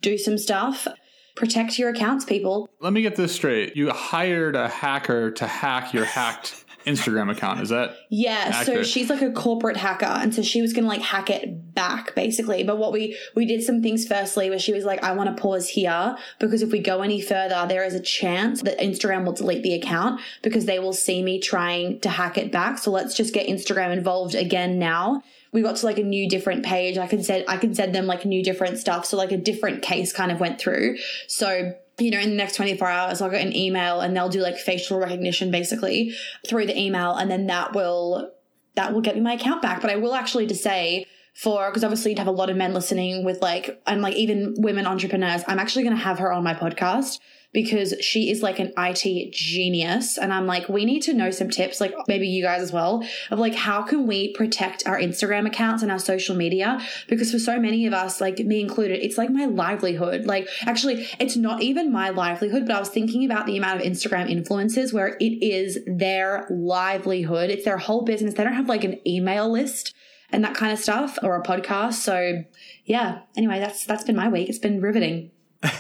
do 0.00 0.19
some 0.19 0.38
stuff. 0.38 0.88
Protect 1.35 1.79
your 1.79 1.91
accounts, 1.91 2.25
people. 2.25 2.69
Let 2.81 2.93
me 2.93 3.03
get 3.03 3.17
this 3.17 3.35
straight. 3.35 3.77
You 3.77 3.91
hired 3.91 4.55
a 4.55 4.69
hacker 4.69 5.33
to 5.33 5.47
hack 5.47 5.93
your 5.93 6.05
hacked 6.05 6.65
Instagram 6.87 7.31
account. 7.31 7.61
Is 7.61 7.71
that 7.71 7.97
yeah? 8.09 8.51
accurate? 8.53 8.79
So 8.79 8.83
she's 8.85 9.11
like 9.11 9.23
a 9.23 9.33
corporate 9.33 9.77
hacker, 9.77 10.07
and 10.07 10.33
so 10.33 10.43
she 10.43 10.63
was 10.63 10.73
gonna 10.73 10.87
like 10.87 11.01
hack 11.01 11.31
it 11.31 11.75
back, 11.75 12.15
basically. 12.15 12.63
But 12.63 12.79
what 12.79 12.93
we 12.93 13.19
we 13.35 13.47
did 13.47 13.63
some 13.63 13.83
things 13.83 14.07
firstly, 14.07 14.49
where 14.49 14.59
she 14.59 14.73
was 14.73 14.85
like, 14.85 15.03
"I 15.03 15.13
want 15.13 15.35
to 15.35 15.43
pause 15.43 15.69
here 15.69 16.17
because 16.39 16.63
if 16.63 16.71
we 16.71 16.79
go 16.79 17.03
any 17.03 17.21
further, 17.21 17.67
there 17.69 17.85
is 17.85 17.95
a 17.95 18.01
chance 18.01 18.63
that 18.63 18.79
Instagram 18.79 19.25
will 19.25 19.33
delete 19.33 19.63
the 19.63 19.75
account 19.75 20.21
because 20.43 20.67
they 20.67 20.79
will 20.79 20.93
see 20.93 21.23
me 21.23 21.41
trying 21.41 22.01
to 22.01 22.11
hack 22.11 22.39
it 22.39 22.53
back. 22.53 22.79
So 22.79 22.91
let's 22.91 23.17
just 23.17 23.35
get 23.35 23.49
Instagram 23.49 23.93
involved 23.93 24.35
again 24.35 24.79
now." 24.79 25.23
We 25.55 25.62
got 25.62 25.77
to 25.77 25.87
like 25.87 25.99
a 25.99 26.03
new 26.03 26.29
different 26.29 26.67
page. 26.67 26.99
I 26.99 27.06
can 27.06 27.23
send 27.23 27.47
I 27.49 27.56
can 27.56 27.75
send 27.75 27.95
them 27.95 28.06
like 28.06 28.27
new 28.27 28.45
different 28.45 28.77
stuff. 28.77 29.06
So 29.06 29.17
like 29.17 29.33
a 29.33 29.39
different 29.39 29.81
case 29.81 30.12
kind 30.12 30.31
of 30.31 30.39
went 30.41 30.59
through. 30.59 30.99
So 31.29 31.75
you 31.99 32.11
know, 32.11 32.19
in 32.19 32.31
the 32.31 32.37
next 32.37 32.56
24 32.56 32.89
hours, 32.89 33.21
I'll 33.21 33.31
get 33.31 33.47
an 33.47 33.55
email 33.55 34.01
and 34.01 34.17
they'll 34.17 34.29
do 34.29 34.41
like 34.41 34.56
facial 34.56 34.99
recognition 34.99 35.51
basically 35.51 36.15
through 36.47 36.67
the 36.67 36.79
email. 36.79 37.15
And 37.15 37.31
then 37.31 37.47
that 37.47 37.75
will, 37.75 38.33
that 38.75 38.93
will 38.93 39.01
get 39.01 39.15
me 39.15 39.21
my 39.21 39.35
account 39.35 39.62
back. 39.62 39.81
But 39.81 39.91
I 39.91 39.97
will 39.97 40.15
actually 40.15 40.47
to 40.49 40.55
say 40.55 41.06
for, 41.35 41.69
because 41.71 41.85
obviously 41.85 42.11
you'd 42.11 42.19
have 42.19 42.27
a 42.27 42.33
lot 42.33 42.50
of 42.50 42.57
men 42.57 42.75
listening 42.75 43.25
with 43.25 43.41
like, 43.43 43.81
and 43.87 44.03
like 44.03 44.15
even 44.15 44.55
women 44.59 44.87
entrepreneurs, 44.87 45.43
I'm 45.47 45.59
actually 45.59 45.85
going 45.85 45.97
to 45.97 46.03
have 46.03 46.19
her 46.19 46.33
on 46.33 46.43
my 46.43 46.55
podcast 46.55 47.21
because 47.55 47.95
she 48.01 48.31
is 48.31 48.43
like 48.43 48.59
an 48.59 48.73
IT 48.77 49.33
genius. 49.33 50.19
And 50.19 50.35
I'm 50.35 50.47
like, 50.47 50.69
we 50.69 50.85
need 50.85 51.01
to 51.03 51.15
know 51.15 51.31
some 51.31 51.49
tips, 51.49 51.81
like 51.81 51.95
maybe 52.09 52.27
you 52.27 52.43
guys 52.43 52.61
as 52.61 52.73
well, 52.73 53.06
of 53.31 53.39
like, 53.39 53.55
how 53.55 53.83
can 53.83 54.06
we 54.09 54.35
protect 54.35 54.87
our 54.87 54.99
Instagram 54.99 55.47
accounts 55.47 55.83
and 55.83 55.91
our 55.91 56.01
social 56.01 56.35
media? 56.35 56.85
Because 57.09 57.31
for 57.31 57.39
so 57.39 57.59
many 57.59 57.87
of 57.87 57.95
us, 57.95 58.21
like 58.21 58.41
me 58.41 58.61
included, 58.61 59.03
it's 59.05 59.17
like 59.17 59.31
my 59.31 59.45
livelihood. 59.45 60.27
Like, 60.27 60.49
actually, 60.67 61.06
it's 61.21 61.37
not 61.37 61.62
even 61.62 61.93
my 61.93 62.11
livelihood, 62.11 62.67
but 62.67 62.75
I 62.75 62.81
was 62.81 62.89
thinking 62.89 63.25
about 63.25 63.47
the 63.47 63.57
amount 63.57 63.81
of 63.81 63.87
Instagram 63.87 64.29
influencers 64.29 64.93
where 64.93 65.17
it 65.21 65.43
is 65.43 65.79
their 65.87 66.49
livelihood, 66.50 67.50
it's 67.50 67.65
their 67.65 67.79
whole 67.79 68.03
business. 68.03 68.35
They 68.35 68.43
don't 68.43 68.55
have 68.55 68.69
like 68.69 68.83
an 68.83 69.00
email 69.09 69.50
list 69.50 69.95
and 70.31 70.43
that 70.43 70.55
kind 70.55 70.73
of 70.73 70.81
stuff 70.81 71.19
or 71.23 71.37
a 71.37 71.43
podcast. 71.43 71.95
So 71.95 72.43
yeah, 72.85 73.21
anyway, 73.37 73.61
that's 73.61 73.87
that's 73.87 74.03
been 74.03 74.17
my 74.17 74.28
week. 74.28 74.49
It's 74.49 74.59
been 74.59 74.81
riveting. 74.81 75.31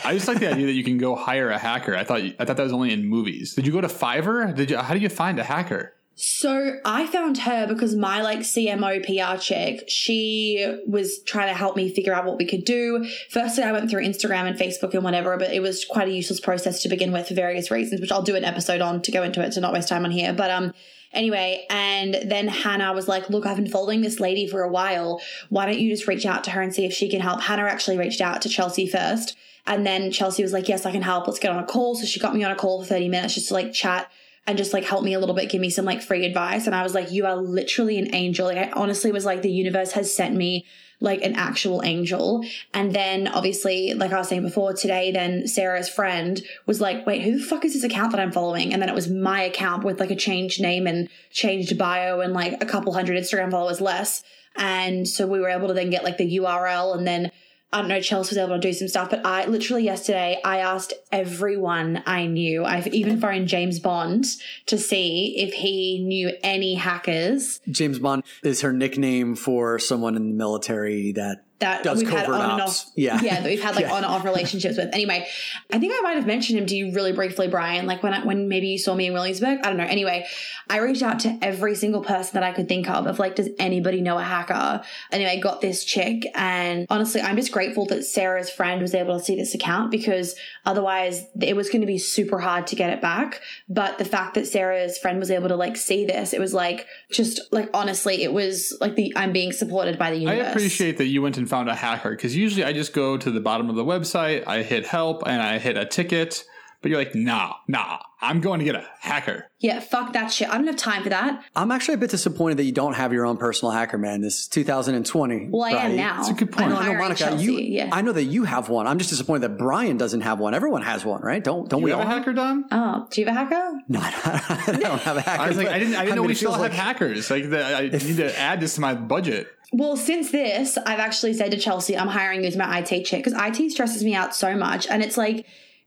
I 0.04 0.14
just 0.14 0.28
like 0.28 0.38
the 0.38 0.50
idea 0.50 0.66
that 0.66 0.72
you 0.72 0.84
can 0.84 0.98
go 0.98 1.14
hire 1.14 1.50
a 1.50 1.58
hacker. 1.58 1.94
I 1.94 2.04
thought 2.04 2.20
I 2.20 2.44
thought 2.44 2.56
that 2.56 2.62
was 2.62 2.72
only 2.72 2.92
in 2.92 3.06
movies. 3.06 3.54
Did 3.54 3.66
you 3.66 3.72
go 3.72 3.80
to 3.80 3.88
Fiverr? 3.88 4.54
Did 4.54 4.70
you? 4.70 4.78
How 4.78 4.94
do 4.94 5.00
you 5.00 5.08
find 5.08 5.38
a 5.38 5.44
hacker? 5.44 5.92
So 6.16 6.76
I 6.84 7.08
found 7.08 7.38
her 7.38 7.66
because 7.66 7.96
my 7.96 8.22
like 8.22 8.40
CMO 8.40 9.04
PR 9.04 9.40
chick, 9.40 9.84
she 9.88 10.64
was 10.86 11.20
trying 11.24 11.48
to 11.48 11.54
help 11.54 11.74
me 11.76 11.92
figure 11.92 12.14
out 12.14 12.24
what 12.24 12.38
we 12.38 12.46
could 12.46 12.64
do. 12.64 13.04
Firstly, 13.30 13.64
I 13.64 13.72
went 13.72 13.90
through 13.90 14.04
Instagram 14.04 14.46
and 14.46 14.56
Facebook 14.56 14.94
and 14.94 15.02
whatever, 15.02 15.36
but 15.36 15.52
it 15.52 15.60
was 15.60 15.84
quite 15.84 16.06
a 16.06 16.12
useless 16.12 16.38
process 16.38 16.82
to 16.82 16.88
begin 16.88 17.10
with 17.10 17.28
for 17.28 17.34
various 17.34 17.70
reasons, 17.70 18.00
which 18.00 18.12
I'll 18.12 18.22
do 18.22 18.36
an 18.36 18.44
episode 18.44 18.80
on 18.80 19.02
to 19.02 19.10
go 19.10 19.24
into 19.24 19.42
it 19.42 19.52
to 19.52 19.60
not 19.60 19.72
waste 19.72 19.88
time 19.88 20.04
on 20.04 20.10
here. 20.10 20.32
But 20.32 20.50
um 20.50 20.72
Anyway, 21.12 21.64
and 21.70 22.14
then 22.24 22.48
Hannah 22.48 22.92
was 22.92 23.06
like, 23.06 23.30
Look, 23.30 23.46
I've 23.46 23.56
been 23.56 23.68
following 23.68 24.00
this 24.00 24.20
lady 24.20 24.48
for 24.48 24.62
a 24.62 24.68
while. 24.68 25.20
Why 25.48 25.64
don't 25.64 25.78
you 25.78 25.88
just 25.88 26.08
reach 26.08 26.26
out 26.26 26.44
to 26.44 26.50
her 26.50 26.60
and 26.60 26.74
see 26.74 26.84
if 26.84 26.92
she 26.92 27.08
can 27.08 27.20
help? 27.20 27.40
Hannah 27.40 27.62
actually 27.62 27.96
reached 27.96 28.20
out 28.20 28.42
to 28.42 28.48
Chelsea 28.48 28.88
first. 28.88 29.36
And 29.66 29.86
then 29.86 30.10
Chelsea 30.10 30.42
was 30.42 30.52
like, 30.52 30.68
Yes, 30.68 30.86
I 30.86 30.92
can 30.92 31.02
help. 31.02 31.26
Let's 31.26 31.38
get 31.38 31.50
on 31.50 31.62
a 31.62 31.66
call. 31.66 31.94
So 31.94 32.06
she 32.06 32.20
got 32.20 32.34
me 32.34 32.44
on 32.44 32.50
a 32.50 32.56
call 32.56 32.82
for 32.82 32.88
30 32.88 33.08
minutes 33.08 33.34
just 33.34 33.48
to 33.48 33.54
like 33.54 33.72
chat 33.72 34.10
and 34.46 34.58
just 34.58 34.72
like 34.72 34.84
help 34.84 35.02
me 35.02 35.14
a 35.14 35.20
little 35.20 35.34
bit, 35.34 35.50
give 35.50 35.60
me 35.60 35.70
some 35.70 35.84
like 35.84 36.02
free 36.02 36.26
advice. 36.26 36.66
And 36.66 36.74
I 36.74 36.82
was 36.82 36.94
like, 36.94 37.10
You 37.12 37.26
are 37.26 37.36
literally 37.36 37.98
an 37.98 38.14
angel. 38.14 38.46
Like, 38.46 38.58
I 38.58 38.70
honestly 38.72 39.12
was 39.12 39.24
like, 39.24 39.42
The 39.42 39.50
universe 39.50 39.92
has 39.92 40.14
sent 40.14 40.34
me 40.34 40.66
like 41.00 41.22
an 41.22 41.34
actual 41.34 41.82
angel. 41.84 42.44
And 42.72 42.92
then 42.92 43.28
obviously, 43.28 43.94
like 43.94 44.12
I 44.12 44.18
was 44.18 44.28
saying 44.28 44.42
before, 44.42 44.72
today, 44.72 45.12
then 45.12 45.46
Sarah's 45.46 45.88
friend 45.88 46.40
was 46.66 46.80
like, 46.80 47.06
wait, 47.06 47.22
who 47.22 47.38
the 47.38 47.44
fuck 47.44 47.64
is 47.64 47.74
this 47.74 47.84
account 47.84 48.12
that 48.12 48.20
I'm 48.20 48.32
following? 48.32 48.72
And 48.72 48.80
then 48.80 48.88
it 48.88 48.94
was 48.94 49.08
my 49.08 49.42
account 49.42 49.84
with 49.84 50.00
like 50.00 50.10
a 50.10 50.16
changed 50.16 50.60
name 50.60 50.86
and 50.86 51.08
changed 51.30 51.76
bio 51.76 52.20
and 52.20 52.32
like 52.32 52.62
a 52.62 52.66
couple 52.66 52.92
hundred 52.92 53.18
Instagram 53.18 53.50
followers 53.50 53.80
less. 53.80 54.22
And 54.56 55.06
so 55.06 55.26
we 55.26 55.40
were 55.40 55.48
able 55.48 55.68
to 55.68 55.74
then 55.74 55.90
get 55.90 56.04
like 56.04 56.16
the 56.16 56.38
URL 56.38 56.96
and 56.96 57.06
then 57.06 57.30
I 57.74 57.78
don't 57.80 57.88
know, 57.88 58.00
Chelsea 58.00 58.36
was 58.36 58.38
able 58.38 58.54
to 58.54 58.60
do 58.60 58.72
some 58.72 58.86
stuff, 58.86 59.10
but 59.10 59.26
I 59.26 59.46
literally 59.46 59.82
yesterday 59.82 60.40
I 60.44 60.58
asked 60.58 60.92
everyone 61.10 62.04
I 62.06 62.26
knew. 62.26 62.64
I've 62.64 62.86
even 62.86 63.20
phoned 63.20 63.48
James 63.48 63.80
Bond 63.80 64.26
to 64.66 64.78
see 64.78 65.34
if 65.38 65.52
he 65.54 66.04
knew 66.04 66.30
any 66.44 66.76
hackers. 66.76 67.60
James 67.68 67.98
Bond 67.98 68.22
is 68.44 68.60
her 68.60 68.72
nickname 68.72 69.34
for 69.34 69.80
someone 69.80 70.14
in 70.14 70.28
the 70.28 70.36
military 70.36 71.10
that 71.12 71.42
that 71.64 71.82
Does 71.82 71.98
we've 71.98 72.08
had 72.08 72.26
covert 72.26 72.40
on 72.40 72.50
and 72.52 72.62
off. 72.62 72.84
Yeah. 72.94 73.20
yeah, 73.20 73.40
that 73.40 73.44
we've 73.44 73.62
had 73.62 73.74
like 73.74 73.86
Yeah. 73.86 73.92
on 73.92 74.04
and 74.04 74.06
off 74.06 74.24
relationships 74.24 74.76
with. 74.76 74.90
Anyway, 74.92 75.26
I 75.72 75.78
think 75.78 75.92
I 75.96 76.00
might 76.02 76.16
have 76.16 76.26
mentioned 76.26 76.58
him 76.58 76.66
to 76.66 76.76
you 76.76 76.92
really 76.92 77.12
briefly, 77.12 77.48
Brian. 77.48 77.86
Like 77.86 78.02
when 78.02 78.14
I, 78.14 78.24
when 78.24 78.48
maybe 78.48 78.68
you 78.68 78.78
saw 78.78 78.94
me 78.94 79.06
in 79.06 79.12
Williamsburg. 79.12 79.58
I 79.64 79.68
don't 79.68 79.76
know. 79.76 79.84
Anyway, 79.84 80.26
I 80.68 80.78
reached 80.78 81.02
out 81.02 81.18
to 81.20 81.38
every 81.42 81.74
single 81.74 82.02
person 82.02 82.34
that 82.34 82.42
I 82.42 82.52
could 82.52 82.68
think 82.68 82.88
of. 82.88 83.06
Of 83.06 83.18
like, 83.18 83.36
does 83.36 83.48
anybody 83.58 84.00
know 84.00 84.18
a 84.18 84.22
hacker? 84.22 84.82
Anyway, 85.10 85.30
I 85.30 85.38
got 85.40 85.60
this 85.60 85.84
chick, 85.84 86.26
and 86.34 86.86
honestly, 86.90 87.20
I'm 87.20 87.36
just 87.36 87.52
grateful 87.52 87.86
that 87.86 88.04
Sarah's 88.04 88.50
friend 88.50 88.80
was 88.80 88.94
able 88.94 89.18
to 89.18 89.24
see 89.24 89.36
this 89.36 89.54
account 89.54 89.90
because 89.90 90.34
otherwise, 90.64 91.24
it 91.40 91.56
was 91.56 91.68
going 91.70 91.80
to 91.80 91.86
be 91.86 91.98
super 91.98 92.38
hard 92.38 92.66
to 92.68 92.76
get 92.76 92.90
it 92.90 93.00
back. 93.00 93.40
But 93.68 93.98
the 93.98 94.04
fact 94.04 94.34
that 94.34 94.46
Sarah's 94.46 94.98
friend 94.98 95.18
was 95.18 95.30
able 95.30 95.48
to 95.48 95.56
like 95.56 95.76
see 95.76 96.04
this, 96.04 96.32
it 96.32 96.40
was 96.40 96.54
like 96.54 96.86
just 97.10 97.40
like 97.52 97.70
honestly, 97.74 98.22
it 98.22 98.32
was 98.32 98.76
like 98.80 98.96
the 98.96 99.12
I'm 99.16 99.32
being 99.32 99.52
supported 99.52 99.98
by 99.98 100.10
the 100.10 100.18
universe. 100.18 100.46
I 100.46 100.50
appreciate 100.50 100.98
that 100.98 101.06
you 101.06 101.22
went 101.22 101.36
and 101.36 101.48
found 101.54 101.68
a 101.68 101.74
hacker 101.76 102.10
because 102.10 102.34
usually 102.34 102.64
I 102.64 102.72
just 102.72 102.92
go 102.92 103.16
to 103.16 103.30
the 103.30 103.38
bottom 103.40 103.70
of 103.70 103.76
the 103.76 103.84
website, 103.84 104.42
I 104.44 104.64
hit 104.64 104.84
help, 104.86 105.22
and 105.24 105.40
I 105.40 105.58
hit 105.60 105.76
a 105.76 105.84
ticket. 105.86 106.44
But 106.82 106.90
you're 106.90 106.98
like, 106.98 107.14
nah, 107.14 107.54
nah, 107.66 107.98
I'm 108.20 108.42
going 108.42 108.58
to 108.58 108.64
get 108.66 108.74
a 108.74 108.84
hacker. 109.00 109.46
Yeah, 109.58 109.80
fuck 109.80 110.12
that 110.12 110.30
shit. 110.30 110.50
I 110.50 110.58
don't 110.58 110.66
have 110.66 110.76
time 110.76 111.02
for 111.02 111.08
that. 111.08 111.42
I'm 111.56 111.70
actually 111.70 111.94
a 111.94 111.98
bit 111.98 112.10
disappointed 112.10 112.58
that 112.58 112.64
you 112.64 112.72
don't 112.72 112.92
have 112.92 113.10
your 113.10 113.24
own 113.24 113.38
personal 113.38 113.72
hacker, 113.72 113.96
man. 113.96 114.20
This 114.20 114.40
is 114.42 114.48
2020. 114.48 115.48
Well, 115.50 115.62
I 115.62 115.70
am 115.70 115.96
now. 115.96 116.20
It's 116.20 116.28
a 116.28 116.34
good 116.34 116.52
point. 116.52 116.66
I'm 116.66 116.70
No, 116.72 116.76
I 116.78 116.92
know, 116.92 116.98
Monica, 116.98 117.18
Chelsea. 117.20 117.42
you, 117.44 117.58
yeah. 117.58 117.88
I 117.90 118.02
know 118.02 118.12
that 118.12 118.24
you 118.24 118.44
have 118.44 118.68
one. 118.68 118.86
I'm 118.86 118.98
just 118.98 119.08
disappointed 119.08 119.48
that 119.48 119.56
Brian 119.56 119.96
doesn't 119.96 120.20
have 120.22 120.40
one. 120.40 120.52
Everyone 120.52 120.82
has 120.82 121.06
one, 121.06 121.22
right? 121.22 121.42
Don't 121.42 121.70
don't 121.70 121.80
You 121.80 121.84
we 121.86 121.90
have 121.92 122.00
all? 122.00 122.06
a 122.06 122.10
hacker, 122.10 122.34
Dom? 122.34 122.66
oh, 122.70 123.06
do 123.10 123.20
you 123.22 123.26
have 123.28 123.34
a 123.34 123.38
hacker? 123.38 123.78
No, 123.88 124.00
I 124.00 124.10
don't, 124.10 124.68
I 124.76 124.78
don't 124.90 125.00
have 125.00 125.16
a 125.16 125.20
hacker. 125.22 125.42
I 125.42 125.48
was 125.48 125.56
like, 125.56 125.68
I 125.68 125.78
didn't, 125.78 125.94
I 125.94 126.00
didn't 126.04 126.16
know 126.16 126.22
mean, 126.22 126.28
we 126.28 126.34
still 126.34 126.50
feels 126.52 126.62
have 126.64 126.72
hackers. 126.74 127.30
Like, 127.30 127.48
the, 127.48 127.64
I 127.64 127.82
need 127.88 128.18
to 128.18 128.38
add 128.38 128.60
this 128.60 128.74
to 128.74 128.82
my 128.82 128.92
budget. 128.94 129.48
Well, 129.76 129.96
since 129.96 130.30
this, 130.30 130.78
I've 130.78 131.00
actually 131.00 131.34
said 131.34 131.50
to 131.50 131.58
Chelsea, 131.58 131.98
I'm 131.98 132.06
hiring 132.06 132.42
you 132.42 132.46
as 132.46 132.56
my 132.56 132.78
IT 132.78 133.06
chick 133.06 133.24
because 133.24 133.32
IT 133.36 133.72
stresses 133.72 134.04
me 134.04 134.14
out 134.14 134.32
so 134.32 134.54
much. 134.54 134.86
And 134.86 135.02
it's 135.02 135.16
like, 135.16 135.46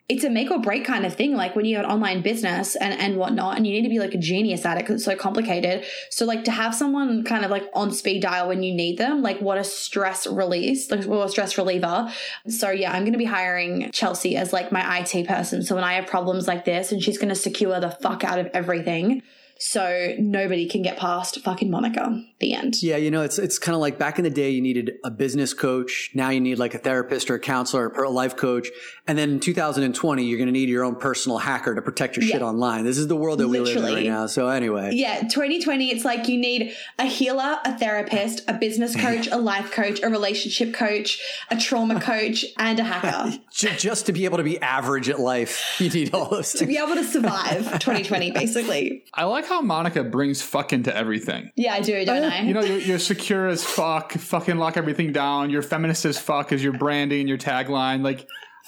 it's 0.10 0.26
a 0.26 0.30
make 0.30 0.52
or 0.52 0.60
break 0.60 0.84
kind 0.84 1.06
of 1.06 1.16
thing. 1.16 1.38
Like 1.38 1.56
when 1.56 1.64
you 1.64 1.78
have 1.78 1.86
an 1.86 1.92
online 1.92 2.22
business 2.22 2.76
and, 2.76 2.94
and 3.00 3.16
whatnot, 3.16 3.56
and 3.56 3.66
you 3.66 3.72
need 3.72 3.84
to 3.84 3.90
be 3.90 4.00
like 4.00 4.14
a 4.14 4.18
genius 4.18 4.66
at 4.66 4.76
it 4.76 4.82
because 4.82 4.96
it's 4.96 5.06
so 5.06 5.16
complicated. 5.16 5.86
So, 6.10 6.26
like 6.26 6.44
to 6.44 6.52
have 6.52 6.76
someone 6.76 7.24
kind 7.24 7.46
of 7.46 7.52
like 7.52 7.64
on 7.74 7.94
speed 7.94 8.22
dial 8.22 8.50
when 8.50 8.62
you 8.62 8.76
need 8.76 8.98
them, 8.98 9.22
like 9.22 9.40
what 9.40 9.58
a 9.58 9.64
stress 9.64 10.28
release, 10.28 10.92
like 10.92 11.06
what 11.06 11.26
a 11.26 11.30
stress 11.30 11.58
reliever. 11.58 12.12
So, 12.50 12.70
yeah, 12.72 12.92
I'm 12.92 13.04
going 13.04 13.14
to 13.14 13.18
be 13.18 13.24
hiring 13.24 13.90
Chelsea 13.94 14.36
as 14.36 14.52
like 14.52 14.70
my 14.70 15.00
IT 15.00 15.28
person. 15.30 15.64
So, 15.64 15.76
when 15.76 15.86
I 15.86 15.94
have 15.94 16.08
problems 16.08 16.46
like 16.46 16.66
this, 16.66 16.92
and 16.92 17.02
she's 17.02 17.18
going 17.18 17.30
to 17.30 17.36
secure 17.36 17.80
the 17.80 17.92
fuck 17.92 18.26
out 18.26 18.38
of 18.38 18.48
everything. 18.54 19.24
So 19.60 20.14
nobody 20.20 20.68
can 20.68 20.82
get 20.82 20.98
past 20.98 21.40
fucking 21.42 21.70
Monica. 21.70 22.24
The 22.40 22.54
end. 22.54 22.82
Yeah, 22.84 22.98
you 22.98 23.10
know, 23.10 23.24
it's 23.24 23.40
it's 23.40 23.58
kind 23.58 23.74
of 23.76 23.82
like 23.82 23.98
back 23.98 24.20
in 24.20 24.24
the 24.24 24.30
day, 24.30 24.52
you 24.52 24.62
needed 24.62 24.92
a 25.04 25.10
business 25.10 25.54
coach. 25.54 26.12
Now 26.14 26.30
you 26.30 26.40
need 26.40 26.60
like 26.60 26.76
a 26.76 26.78
therapist 26.78 27.32
or 27.32 27.36
a 27.36 27.40
counselor 27.40 27.90
or 27.90 28.04
a 28.04 28.10
life 28.10 28.36
coach. 28.36 28.70
And 29.08 29.18
then 29.18 29.32
in 29.32 29.40
2020, 29.40 30.24
you're 30.24 30.38
going 30.38 30.48
to 30.48 30.52
need 30.52 30.70
your 30.70 30.84
own 30.84 30.96
personal 30.96 31.38
hacker 31.38 31.74
to 31.74 31.82
protect 31.82 32.18
your 32.18 32.26
shit 32.26 32.42
online. 32.42 32.84
This 32.84 32.98
is 32.98 33.08
the 33.08 33.16
world 33.16 33.40
that 33.40 33.48
we 33.48 33.60
live 33.60 33.78
in 33.78 33.84
right 33.84 34.06
now. 34.06 34.28
So 34.28 34.50
anyway, 34.50 34.92
Yeah, 34.94 35.22
2020, 35.22 35.92
it's 35.92 36.04
like 36.06 36.28
you 36.28 36.38
need 36.38 36.74
a 37.00 37.06
healer, 37.06 37.58
a 37.64 37.78
therapist, 37.78 38.42
a 38.48 38.54
business 38.54 38.96
coach, 39.02 39.28
a 39.28 39.38
life 39.38 39.72
coach, 39.72 40.02
a 40.04 40.10
relationship 40.10 40.74
coach, 40.74 41.20
a 41.50 41.58
trauma 41.58 42.00
coach, 42.12 42.46
and 42.58 42.80
a 42.80 42.84
hacker 42.84 43.40
just 43.52 44.06
to 44.06 44.14
be 44.14 44.26
able 44.26 44.38
to 44.38 44.44
be 44.44 44.60
average 44.62 45.10
at 45.10 45.20
life, 45.20 45.80
you 45.80 45.90
need 45.90 46.14
all 46.14 46.30
those 46.30 46.52
to 46.52 46.60
things. 46.60 46.70
be 46.70 46.78
able 46.78 46.96
to 46.96 47.04
survive 47.04 47.64
2020, 47.80 48.32
basically. 48.32 49.04
I 49.14 49.24
like 49.24 49.47
how 49.48 49.62
Monica 49.62 50.04
brings 50.04 50.42
fuck 50.42 50.74
into 50.74 50.96
everything. 50.96 51.52
Yeah, 51.56 51.74
I 51.74 51.82
do, 51.82 52.06
don't 52.06 52.24
eh, 52.24 52.30
I? 52.30 52.42
You 52.42 52.54
know, 52.54 52.62
you're, 52.62 52.80
you're 52.80 53.00
secure 53.00 53.48
as 53.48 53.64
fuck, 53.64 54.12
fucking 54.14 54.58
lock 54.58 54.78
everything 54.78 55.12
down. 55.12 55.50
You're 55.50 55.62
feminist 55.62 56.06
as 56.06 56.20
fuck 56.20 56.52
as 56.52 56.64
your 56.64 56.74
branding 56.74 57.22
and 57.22 57.30
your 57.30 57.38
tagline. 57.38 58.04
Like, 58.04 58.28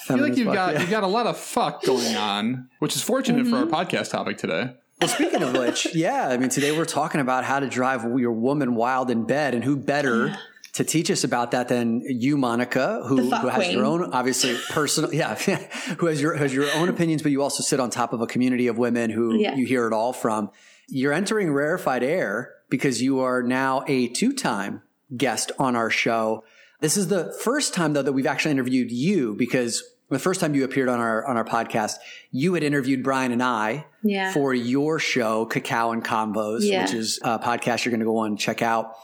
I 0.10 0.14
feel 0.14 0.18
like 0.18 0.38
you've 0.38 0.48
fuck, 0.48 0.56
got 0.56 0.74
yeah. 0.74 0.82
you've 0.82 0.90
got 0.90 1.04
a 1.04 1.08
lot 1.08 1.28
of 1.28 1.38
fuck 1.38 1.84
going 1.84 2.16
on, 2.16 2.70
which 2.80 2.96
is 2.96 3.02
fortunate 3.02 3.48
for 3.48 3.58
our 3.58 3.66
mm-hmm. 3.66 3.74
podcast 3.74 4.12
topic 4.12 4.38
today. 4.38 4.74
Well, 5.02 5.10
speaking 5.10 5.44
of 5.44 5.54
which, 5.54 5.94
yeah, 5.96 6.28
I 6.30 6.38
mean, 6.38 6.50
today 6.50 6.76
we're 6.76 6.86
talking 6.86 7.22
about 7.22 7.46
how 7.46 7.60
to 7.60 7.68
drive 7.68 8.04
your 8.18 8.34
woman 8.34 8.76
wild 8.76 9.10
in 9.10 9.26
bed, 9.26 9.54
and 9.54 9.64
who 9.64 9.76
better 9.76 10.36
to 10.80 10.84
teach 10.86 11.12
us 11.12 11.24
about 11.24 11.52
that 11.52 11.68
than 11.68 12.02
you, 12.08 12.36
Monica, 12.38 13.04
who, 13.08 13.30
who 13.30 13.48
has 13.50 13.72
your 13.72 13.86
own, 13.86 14.12
obviously, 14.14 14.58
personal, 14.70 15.14
yeah, 15.22 15.36
who 16.00 16.08
has 16.08 16.22
your 16.22 16.36
has 16.36 16.54
your 16.54 16.72
own 16.76 16.90
opinions, 16.90 17.22
but 17.22 17.32
you 17.32 17.44
also 17.44 17.62
sit 17.64 17.80
on 17.80 17.90
top 17.90 18.14
of 18.14 18.22
a 18.22 18.28
community 18.28 18.68
of 18.68 18.78
women 18.78 19.10
who 19.10 19.36
Yeah. 19.36 19.56
you 19.56 19.66
hear 19.66 19.88
it 19.88 19.94
all 19.94 20.14
from. 20.14 20.50
You're 20.88 21.14
entering 21.14 21.52
rarefied 21.54 22.02
air 22.04 22.54
because 22.70 23.02
you 23.02 23.20
are 23.20 23.44
now 23.44 23.84
a 23.88 24.08
two 24.08 24.34
time 24.34 24.82
guest 25.16 25.52
on 25.60 25.76
our 25.76 25.90
show. 25.90 26.44
This 26.82 26.96
is 26.98 27.10
the 27.10 27.32
first 27.44 27.74
time 27.74 27.94
though 27.94 28.02
that 28.02 28.14
we've 28.14 28.26
actually 28.26 28.52
interviewed 28.52 28.90
you 28.92 29.36
because 29.36 29.84
the 30.10 30.18
first 30.18 30.40
time 30.42 30.56
you 30.56 30.64
appeared 30.64 30.88
on 30.90 31.00
our 31.00 31.26
on 31.28 31.36
our 31.38 31.44
podcast, 31.46 31.96
you 32.32 32.54
had 32.56 32.64
interviewed 32.64 33.04
Brian 33.04 33.32
and 33.32 33.44
I 33.44 33.86
Yeah. 34.02 34.32
for 34.34 34.54
your 34.54 34.98
show, 34.98 35.46
Cacao 35.46 35.92
and 35.92 36.04
Convos, 36.04 36.62
Yeah. 36.62 36.84
which 36.84 36.94
is 36.94 37.20
a 37.22 37.38
podcast 37.38 37.84
you're 37.86 37.92
going 37.92 38.00
to 38.00 38.06
go 38.06 38.18
on 38.18 38.28
and 38.28 38.40
check 38.40 38.62
out. 38.62 38.96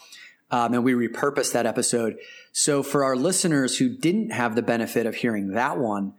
Um, 0.51 0.73
and 0.73 0.83
we 0.83 0.93
repurposed 0.93 1.53
that 1.53 1.65
episode. 1.65 2.17
So 2.51 2.83
for 2.83 3.03
our 3.03 3.15
listeners 3.15 3.77
who 3.77 3.89
didn't 3.89 4.31
have 4.31 4.55
the 4.55 4.61
benefit 4.61 5.05
of 5.05 5.15
hearing 5.15 5.51
that 5.51 5.77
one, 5.77 6.13